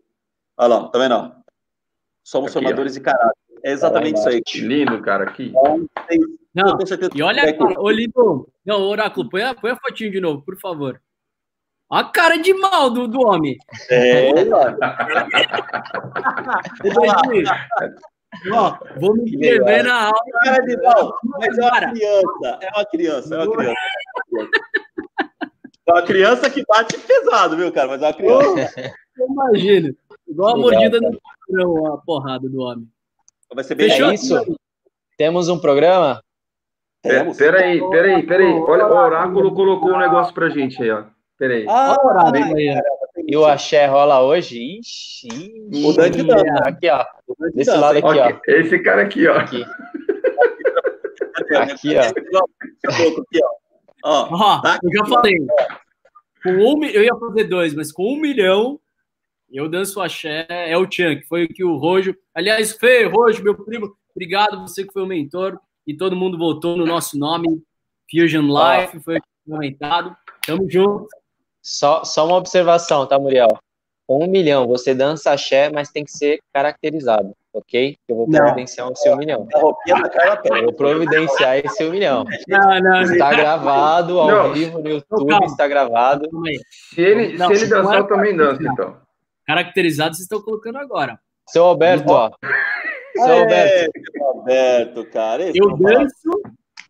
Olha 0.56 0.68
lá, 0.68 0.88
tá 0.88 0.98
vendo? 0.98 1.32
Somos 2.22 2.50
aqui, 2.50 2.60
formadores 2.60 2.92
ó. 2.92 2.94
de 2.98 3.00
caráter. 3.00 3.41
É 3.64 3.72
exatamente 3.72 4.18
isso 4.18 4.28
aí. 4.28 4.42
Que 4.42 4.60
lindo, 4.60 5.00
cara. 5.00 5.24
Aqui. 5.24 5.52
Não, 6.54 6.78
e 7.14 7.22
olha, 7.22 7.56
cara, 7.56 7.80
ô 7.80 7.90
Lindo, 7.90 8.46
não, 8.64 8.82
Oráculo, 8.82 9.28
põe 9.30 9.42
a, 9.42 9.54
põe 9.54 9.70
a 9.70 9.76
fotinho 9.76 10.10
de 10.10 10.20
novo, 10.20 10.42
por 10.42 10.58
favor. 10.60 11.00
A 11.90 12.04
cara 12.04 12.36
de 12.36 12.52
mal 12.54 12.90
do, 12.90 13.08
do 13.08 13.20
homem. 13.26 13.56
É, 13.90 14.30
Ó, 18.50 18.78
vou 18.98 19.14
me 19.14 19.24
inscrever 19.24 19.84
na 19.84 20.04
aula. 20.06 20.14
Cara 20.44 20.64
de 20.64 20.76
mal, 20.78 21.18
mas 21.22 21.58
é 21.58 21.62
uma 21.62 21.90
criança. 21.90 22.58
É 22.60 22.68
uma 22.74 22.84
criança, 22.86 23.34
é 23.34 23.38
uma 23.38 23.56
criança. 23.56 23.76
É 25.86 25.92
uma 25.92 26.02
criança 26.02 26.50
que 26.50 26.64
bate 26.66 26.96
pesado, 26.98 27.56
viu, 27.56 27.70
cara? 27.72 27.88
Mas 27.88 28.02
é 28.02 28.06
uma 28.06 28.14
criança. 28.14 28.94
Imagina. 29.18 29.94
Igual 30.26 30.54
a 30.54 30.58
mordida 30.58 30.98
no 31.50 31.92
a 31.92 31.98
porrada 31.98 32.48
do 32.48 32.60
homem. 32.60 32.88
Vai 33.54 33.64
ser 33.64 33.74
bem 33.74 33.90
Fechou? 33.90 34.10
É 34.10 34.14
isso? 34.14 34.56
Temos 35.16 35.48
um 35.48 35.58
programa? 35.58 36.22
Temos. 37.02 37.36
Peraí, 37.36 37.80
peraí, 37.90 38.22
peraí. 38.22 38.52
Olha, 38.52 38.86
o 38.86 38.96
Oráculo 38.96 39.54
colocou 39.54 39.92
um 39.92 39.98
negócio 39.98 40.32
pra 40.32 40.48
gente 40.48 40.82
aí, 40.82 40.90
ó. 40.90 41.04
Peraí. 41.38 41.66
Ah, 41.68 41.96
aí. 42.32 42.80
E 43.26 43.36
o 43.36 43.44
axé 43.44 43.86
rola 43.86 44.22
hoje? 44.22 44.78
Ixi, 44.78 45.28
o 45.84 45.92
Dante 45.92 46.22
não. 46.22 46.36
Aqui, 46.64 46.88
ó. 46.88 47.04
Desse 47.54 47.76
lado 47.76 47.98
aqui, 47.98 48.18
ó. 48.18 48.40
Esse 48.46 48.78
cara 48.78 49.02
aqui, 49.02 49.26
ó. 49.26 49.36
Aqui, 49.36 49.64
aqui 51.56 51.96
ó. 51.96 52.02
Aqui, 52.88 53.40
ó. 53.42 53.50
Ó, 54.04 54.28
ó 54.32 54.62
eu 54.82 54.90
já 54.92 55.04
falei. 55.06 55.34
Com 56.42 56.50
um, 56.50 56.84
eu 56.84 57.02
ia 57.02 57.14
fazer 57.16 57.44
dois, 57.44 57.74
mas 57.74 57.92
com 57.92 58.14
um 58.14 58.20
milhão 58.20 58.80
eu 59.58 59.68
danço 59.68 60.00
axé, 60.00 60.46
é 60.48 60.76
o 60.76 60.90
Chan, 60.90 61.16
que 61.16 61.26
foi 61.26 61.44
o 61.44 61.48
que 61.48 61.64
o 61.64 61.76
Rojo. 61.76 62.16
Aliás, 62.34 62.72
Fê, 62.72 63.04
Rojo, 63.04 63.42
meu 63.42 63.54
primo, 63.54 63.94
obrigado, 64.10 64.60
você 64.60 64.84
que 64.84 64.92
foi 64.92 65.02
o 65.02 65.06
mentor. 65.06 65.58
E 65.86 65.94
todo 65.94 66.16
mundo 66.16 66.38
votou 66.38 66.76
no 66.76 66.86
nosso 66.86 67.18
nome, 67.18 67.62
Fusion 68.10 68.42
Life, 68.42 69.00
foi 69.00 69.18
comentado. 69.46 70.16
Tamo 70.46 70.70
junto. 70.70 71.06
Só, 71.60 72.04
só 72.04 72.26
uma 72.26 72.36
observação, 72.36 73.06
tá, 73.06 73.18
Muriel? 73.18 73.48
Um 74.08 74.26
milhão, 74.26 74.66
você 74.66 74.94
dança 74.94 75.32
axé, 75.32 75.70
mas 75.70 75.90
tem 75.90 76.04
que 76.04 76.10
ser 76.10 76.40
caracterizado, 76.52 77.34
ok? 77.52 77.96
Eu 78.08 78.16
vou 78.16 78.28
providenciar 78.28 78.90
o 78.90 78.96
seu 78.96 79.16
milhão. 79.16 79.46
Eu 79.50 79.60
vou 80.64 80.72
providenciar 80.74 81.58
esse 81.58 81.84
um 81.84 81.90
milhão. 81.90 82.24
Não, 82.48 82.80
não, 82.80 83.02
está 83.02 83.30
gravado 83.30 84.18
ao 84.18 84.28
não. 84.28 84.52
vivo 84.52 84.80
no 84.80 84.88
YouTube, 84.88 85.30
não, 85.30 85.44
está 85.44 85.68
gravado. 85.68 86.28
Se 86.90 87.00
ele, 87.00 87.38
não, 87.38 87.46
se 87.46 87.54
ele 87.54 87.66
dançar, 87.66 87.98
eu 87.98 88.06
também 88.06 88.36
danço, 88.36 88.62
então. 88.62 89.01
Caracterizados 89.46 90.18
vocês 90.18 90.24
estão 90.24 90.42
colocando 90.42 90.78
agora. 90.78 91.18
Seu 91.48 91.64
Alberto, 91.64 92.12
ó. 92.12 92.30
Seu 93.14 93.40
Alberto. 93.40 93.92
Alberto, 94.20 95.10
cara. 95.10 95.50
Eu 95.54 95.76
danço. 95.76 96.30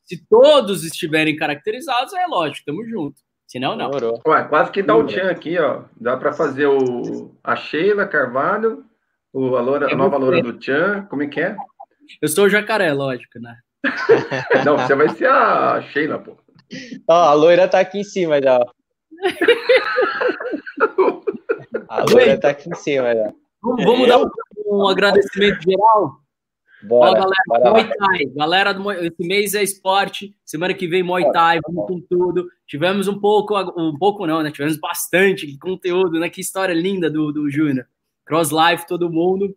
Se 0.05 0.25
todos 0.29 0.85
estiverem 0.85 1.37
caracterizados, 1.37 2.13
é 2.13 2.27
lógico, 2.27 2.67
tamo 2.67 2.85
junto. 2.85 3.21
Senão, 3.47 3.77
não. 3.77 3.91
Ué, 4.27 4.45
quase 4.45 4.71
que 4.71 4.83
dá 4.83 4.97
o 4.97 5.07
tchan 5.07 5.31
aqui, 5.31 5.59
ó. 5.59 5.85
Dá 6.01 6.17
para 6.17 6.33
fazer 6.33 6.67
o, 6.67 7.35
a 7.45 7.55
Sheila 7.55 8.07
Carvalho, 8.07 8.85
o, 9.33 9.57
a, 9.57 9.61
Loura, 9.61 9.93
a 9.93 9.97
nova 9.97 10.17
loura 10.17 10.43
do 10.43 10.55
Tchan. 10.55 11.07
Como 11.11 11.23
é 11.23 11.27
que 11.27 11.41
é? 11.41 11.57
Eu 12.21 12.29
sou 12.29 12.47
o 12.47 12.49
jacaré, 12.49 12.93
lógico, 12.93 13.39
né? 13.39 13.57
não, 14.65 14.79
você 14.79 14.95
vai 14.95 15.09
ser 15.11 15.29
a 15.29 15.83
Sheila, 15.83 16.19
pô. 16.19 16.37
Ó, 17.09 17.15
a 17.15 17.35
loira 17.35 17.69
tá 17.69 17.81
aqui 17.81 17.99
em 17.99 18.05
cima 18.05 18.41
já. 18.41 18.59
A 21.93 22.05
loira 22.05 22.41
tá 22.41 22.49
aqui 22.49 22.71
em 22.71 22.75
cima 22.75 23.15
já. 23.15 23.35
Vamos, 23.63 23.85
vamos 23.85 24.09
dar 24.09 24.19
um, 24.19 24.29
um, 24.67 24.89
agradecimento 24.89 25.63
geral? 25.63 26.23
Bora, 26.85 27.11
Ó, 27.11 27.15
galera, 27.15 27.71
Muay 27.71 27.91
Thai. 27.95 28.25
Galera, 28.35 28.73
do, 28.73 28.93
esse 28.93 29.23
mês 29.27 29.55
é 29.55 29.63
esporte. 29.63 30.35
Semana 30.43 30.73
que 30.73 30.89
vem, 30.89 31.03
Muay 31.03 31.31
Thai, 31.33 31.61
vamos 31.67 31.87
com 31.87 32.01
tudo. 32.01 32.49
Tivemos 32.67 33.09
um 33.09 33.21
pouco, 33.21 33.55
um 33.79 33.97
pouco 33.99 34.27
não, 34.27 34.43
né? 34.43 34.51
Tivemos 34.51 34.79
bastante 34.79 35.57
conteúdo, 35.59 36.19
né? 36.19 36.31
Que 36.31 36.41
história 36.41 36.73
linda 36.73 37.11
do, 37.11 37.31
do 37.31 37.51
Júnior. 37.51 37.87
Cross 38.25 38.51
Life, 38.51 38.87
todo 38.87 39.11
mundo. 39.11 39.55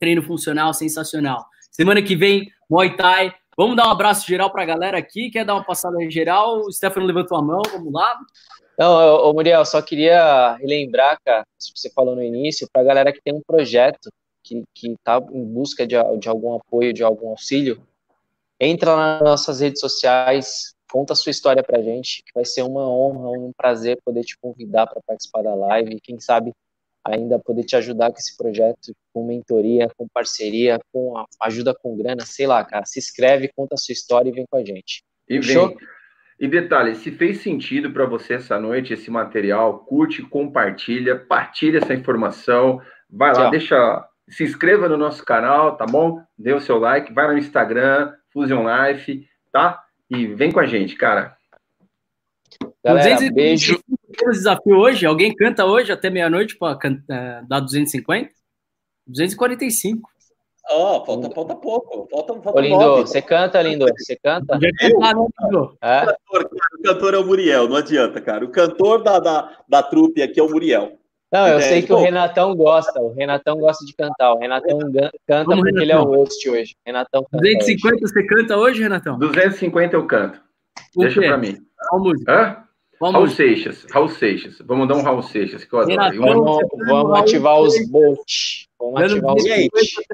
Treino 0.00 0.22
funcional, 0.24 0.74
sensacional. 0.74 1.46
Semana 1.70 2.02
que 2.02 2.16
vem, 2.16 2.50
Muay 2.68 2.96
Thai. 2.96 3.32
Vamos 3.56 3.76
dar 3.76 3.86
um 3.86 3.92
abraço 3.92 4.26
geral 4.26 4.50
para 4.50 4.64
a 4.64 4.66
galera 4.66 4.98
aqui. 4.98 5.30
Quer 5.30 5.44
dar 5.44 5.54
uma 5.54 5.64
passada 5.64 5.96
geral? 6.10 6.58
O 6.62 6.72
Stefano 6.72 7.06
levantou 7.06 7.38
a 7.38 7.42
mão, 7.42 7.62
vamos 7.70 7.92
lá. 7.92 8.18
Não, 8.78 8.92
ô, 9.22 9.32
Muriel, 9.32 9.64
só 9.64 9.80
queria 9.80 10.54
relembrar, 10.56 11.18
cara, 11.24 11.44
você 11.58 11.90
falou 11.90 12.14
no 12.14 12.22
início, 12.22 12.68
para 12.70 12.82
a 12.82 12.84
galera 12.84 13.12
que 13.12 13.22
tem 13.22 13.34
um 13.34 13.40
projeto, 13.46 14.10
que 14.42 14.62
está 14.82 15.18
em 15.32 15.44
busca 15.44 15.86
de, 15.86 15.96
de 16.18 16.28
algum 16.28 16.54
apoio, 16.54 16.92
de 16.92 17.02
algum 17.02 17.30
auxílio, 17.30 17.82
entra 18.60 18.94
nas 18.94 19.20
nossas 19.22 19.60
redes 19.60 19.80
sociais, 19.80 20.74
conta 20.90 21.14
a 21.14 21.16
sua 21.16 21.30
história 21.30 21.62
para 21.62 21.78
a 21.78 21.82
gente, 21.82 22.22
que 22.24 22.32
vai 22.34 22.44
ser 22.44 22.62
uma 22.62 22.88
honra, 22.88 23.30
um 23.30 23.50
prazer 23.56 23.98
poder 24.04 24.22
te 24.22 24.38
convidar 24.38 24.86
para 24.86 25.00
participar 25.06 25.42
da 25.42 25.54
live 25.54 25.94
e 25.94 26.00
quem 26.00 26.20
sabe 26.20 26.52
ainda 27.04 27.38
poder 27.38 27.64
te 27.64 27.76
ajudar 27.76 28.10
com 28.10 28.18
esse 28.18 28.36
projeto, 28.36 28.92
com 29.12 29.24
mentoria, 29.24 29.88
com 29.96 30.08
parceria, 30.08 30.78
com 30.92 31.24
ajuda 31.40 31.74
com 31.74 31.96
grana, 31.96 32.24
sei 32.26 32.46
lá, 32.46 32.64
cara. 32.64 32.84
Se 32.84 32.98
inscreve, 32.98 33.50
conta 33.54 33.74
a 33.74 33.78
sua 33.78 33.92
história 33.92 34.28
e 34.28 34.32
vem 34.32 34.44
com 34.48 34.56
a 34.56 34.64
gente. 34.64 35.04
E 35.28 35.40
Fechou? 35.40 35.68
vem. 35.68 35.78
E 36.38 36.46
detalhe, 36.46 36.94
se 36.94 37.10
fez 37.10 37.40
sentido 37.40 37.90
para 37.90 38.04
você 38.04 38.34
essa 38.34 38.60
noite 38.60 38.92
esse 38.92 39.10
material, 39.10 39.78
curte, 39.80 40.22
compartilha, 40.22 41.16
partilha 41.18 41.78
essa 41.78 41.94
informação, 41.94 42.80
vai 43.10 43.32
lá, 43.32 43.48
deixa 43.48 44.06
Se 44.28 44.44
inscreva 44.44 44.88
no 44.88 44.96
nosso 44.96 45.24
canal, 45.24 45.76
tá 45.76 45.86
bom? 45.86 46.22
Dê 46.36 46.52
o 46.52 46.60
seu 46.60 46.78
like, 46.78 47.14
vai 47.14 47.28
no 47.28 47.38
Instagram, 47.38 48.12
Fusion 48.32 48.64
Life, 48.66 49.26
tá? 49.50 49.82
E 50.10 50.26
vem 50.26 50.52
com 50.52 50.60
a 50.60 50.66
gente, 50.66 50.94
cara. 50.96 51.36
Galera, 52.84 53.32
beijo. 53.32 53.80
Temos 54.16 54.36
desafio 54.38 54.76
hoje? 54.76 55.06
Alguém 55.06 55.34
canta 55.34 55.64
hoje 55.64 55.90
até 55.90 56.10
meia-noite 56.10 56.56
para 56.56 56.78
é, 57.10 57.42
dar 57.48 57.60
250? 57.60 58.30
245. 59.06 60.10
Ó, 60.68 60.96
oh, 60.96 61.04
falta, 61.04 61.30
falta 61.30 61.54
pouco. 61.54 62.08
Falta, 62.10 62.34
falta 62.42 62.58
Ô, 62.58 62.60
Lindo, 62.60 62.96
você 62.96 63.22
canta, 63.22 63.62
Lindo? 63.62 63.86
Você 63.96 64.16
canta? 64.16 64.58
Cantar, 64.58 65.14
né, 65.14 65.26
Lindo? 65.42 65.78
É? 65.80 66.02
O, 66.02 66.06
cantor, 66.06 66.50
o 66.78 66.82
cantor 66.82 67.14
é 67.14 67.18
o 67.18 67.26
Muriel, 67.26 67.68
não 67.68 67.76
adianta, 67.76 68.20
cara. 68.20 68.44
O 68.44 68.50
cantor 68.50 69.02
da, 69.02 69.20
da, 69.20 69.58
da 69.68 69.82
trupe 69.82 70.22
aqui 70.22 70.40
é 70.40 70.42
o 70.42 70.50
Muriel. 70.50 70.98
Não, 71.32 71.46
eu 71.48 71.58
é, 71.58 71.60
sei 71.60 71.82
que 71.82 71.92
o 71.92 71.98
Renatão 71.98 72.54
gosta. 72.54 73.00
O 73.00 73.12
Renatão 73.12 73.58
gosta 73.58 73.84
de 73.84 73.94
cantar. 73.94 74.32
O 74.32 74.38
Renatão 74.38 74.78
canta 74.78 75.44
Vamos, 75.44 75.64
porque 75.64 75.80
Renatão. 75.80 75.82
ele 75.82 75.92
é 75.92 75.98
o 75.98 76.04
host 76.04 76.50
hoje. 76.50 76.76
Renatão 76.84 77.24
canta 77.24 77.42
250 77.42 77.94
hoje. 77.94 78.00
você 78.00 78.26
canta 78.26 78.56
hoje, 78.56 78.82
Renatão? 78.82 79.18
250 79.18 79.96
eu 79.96 80.06
canto. 80.06 80.40
O 80.96 81.00
Deixa 81.00 81.20
quê? 81.20 81.26
pra 81.26 81.36
mim. 81.36 81.56
Qual 81.88 82.02
música? 82.02 82.32
Hã? 82.32 82.64
Qual 82.98 83.12
Raul 83.12 83.24
música? 83.24 83.42
Seixas. 83.42 83.86
Raul 83.90 84.08
Seixas. 84.08 84.58
Vamos 84.64 84.88
dar 84.88 84.94
um 84.94 85.02
Raul 85.02 85.22
Seixas, 85.22 85.64
que 85.64 85.72
eu 85.72 85.80
adoro. 85.80 86.00
Renatão, 86.00 86.44
vamos, 86.44 86.86
vamos 86.86 87.18
ativar 87.18 87.60
os 87.60 87.90
bolts. 87.90 88.65
Vamos 88.78 89.02
ativar 89.02 89.34
bolts. 89.34 89.44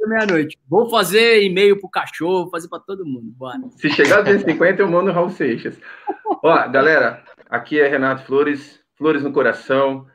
meia-noite. 0.06 0.58
Vou 0.68 0.88
fazer 0.88 1.42
e-mail 1.42 1.78
pro 1.80 1.90
cachorro, 1.90 2.50
fazer 2.50 2.68
pra 2.68 2.78
todo 2.78 3.04
mundo. 3.04 3.32
Bora. 3.36 3.58
Se 3.76 3.90
chegar 3.90 4.18
a 4.18 4.22
250, 4.22 4.82
eu 4.82 4.88
mando 4.88 5.10
o 5.10 5.12
Raul 5.12 5.30
Seixas. 5.30 5.78
Ó, 6.42 6.68
galera, 6.68 7.24
aqui 7.50 7.80
é 7.80 7.88
Renato 7.88 8.24
Flores. 8.24 8.80
Flores 8.96 9.22
no 9.22 9.32
coração 9.32 10.06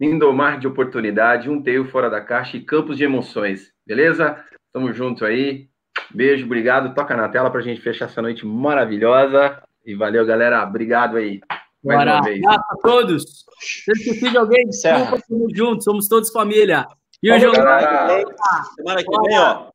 Lindomar 0.00 0.58
de 0.58 0.66
oportunidade, 0.66 1.48
um 1.48 1.62
teio 1.62 1.88
fora 1.88 2.10
da 2.10 2.20
caixa 2.20 2.56
e 2.56 2.60
campos 2.60 2.96
de 2.96 3.04
emoções. 3.04 3.72
Beleza? 3.86 4.42
Tamo 4.72 4.92
junto 4.92 5.24
aí. 5.24 5.68
Beijo, 6.12 6.44
obrigado. 6.44 6.94
Toca 6.94 7.16
na 7.16 7.28
tela 7.28 7.50
pra 7.50 7.60
gente 7.60 7.80
fechar 7.80 8.06
essa 8.06 8.20
noite 8.20 8.44
maravilhosa. 8.44 9.62
E 9.84 9.94
valeu, 9.94 10.26
galera. 10.26 10.64
Obrigado 10.64 11.16
aí. 11.16 11.40
Mais 11.82 11.98
Bora. 11.98 12.16
uma 12.16 12.22
vez. 12.22 12.38
Obrigado 12.38 12.64
a 12.70 12.76
todos. 12.82 13.44
Se 13.60 13.90
eu 13.90 13.94
esqueci 13.94 14.30
de 14.30 14.36
alguém, 14.36 14.66
desculpa, 14.66 15.16
estamos 15.16 15.52
juntos, 15.54 15.84
somos 15.84 16.08
todos 16.08 16.30
família. 16.30 16.86
E 17.24 17.32
o 17.32 17.40
jogo. 17.40 17.56
Semana 17.56 19.02
que 19.02 19.20
vem, 19.22 19.38
ó. 19.38 19.70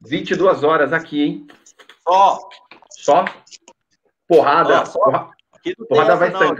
22 0.00 0.64
horas 0.64 0.92
aqui, 0.92 1.22
hein? 1.22 1.46
Só. 2.02 2.38
Só? 2.90 3.24
Porrada. 4.26 4.84
Só. 4.84 4.98
Porrada, 4.98 5.30
porrada 5.88 6.16
vai 6.16 6.28
estancar. 6.32 6.56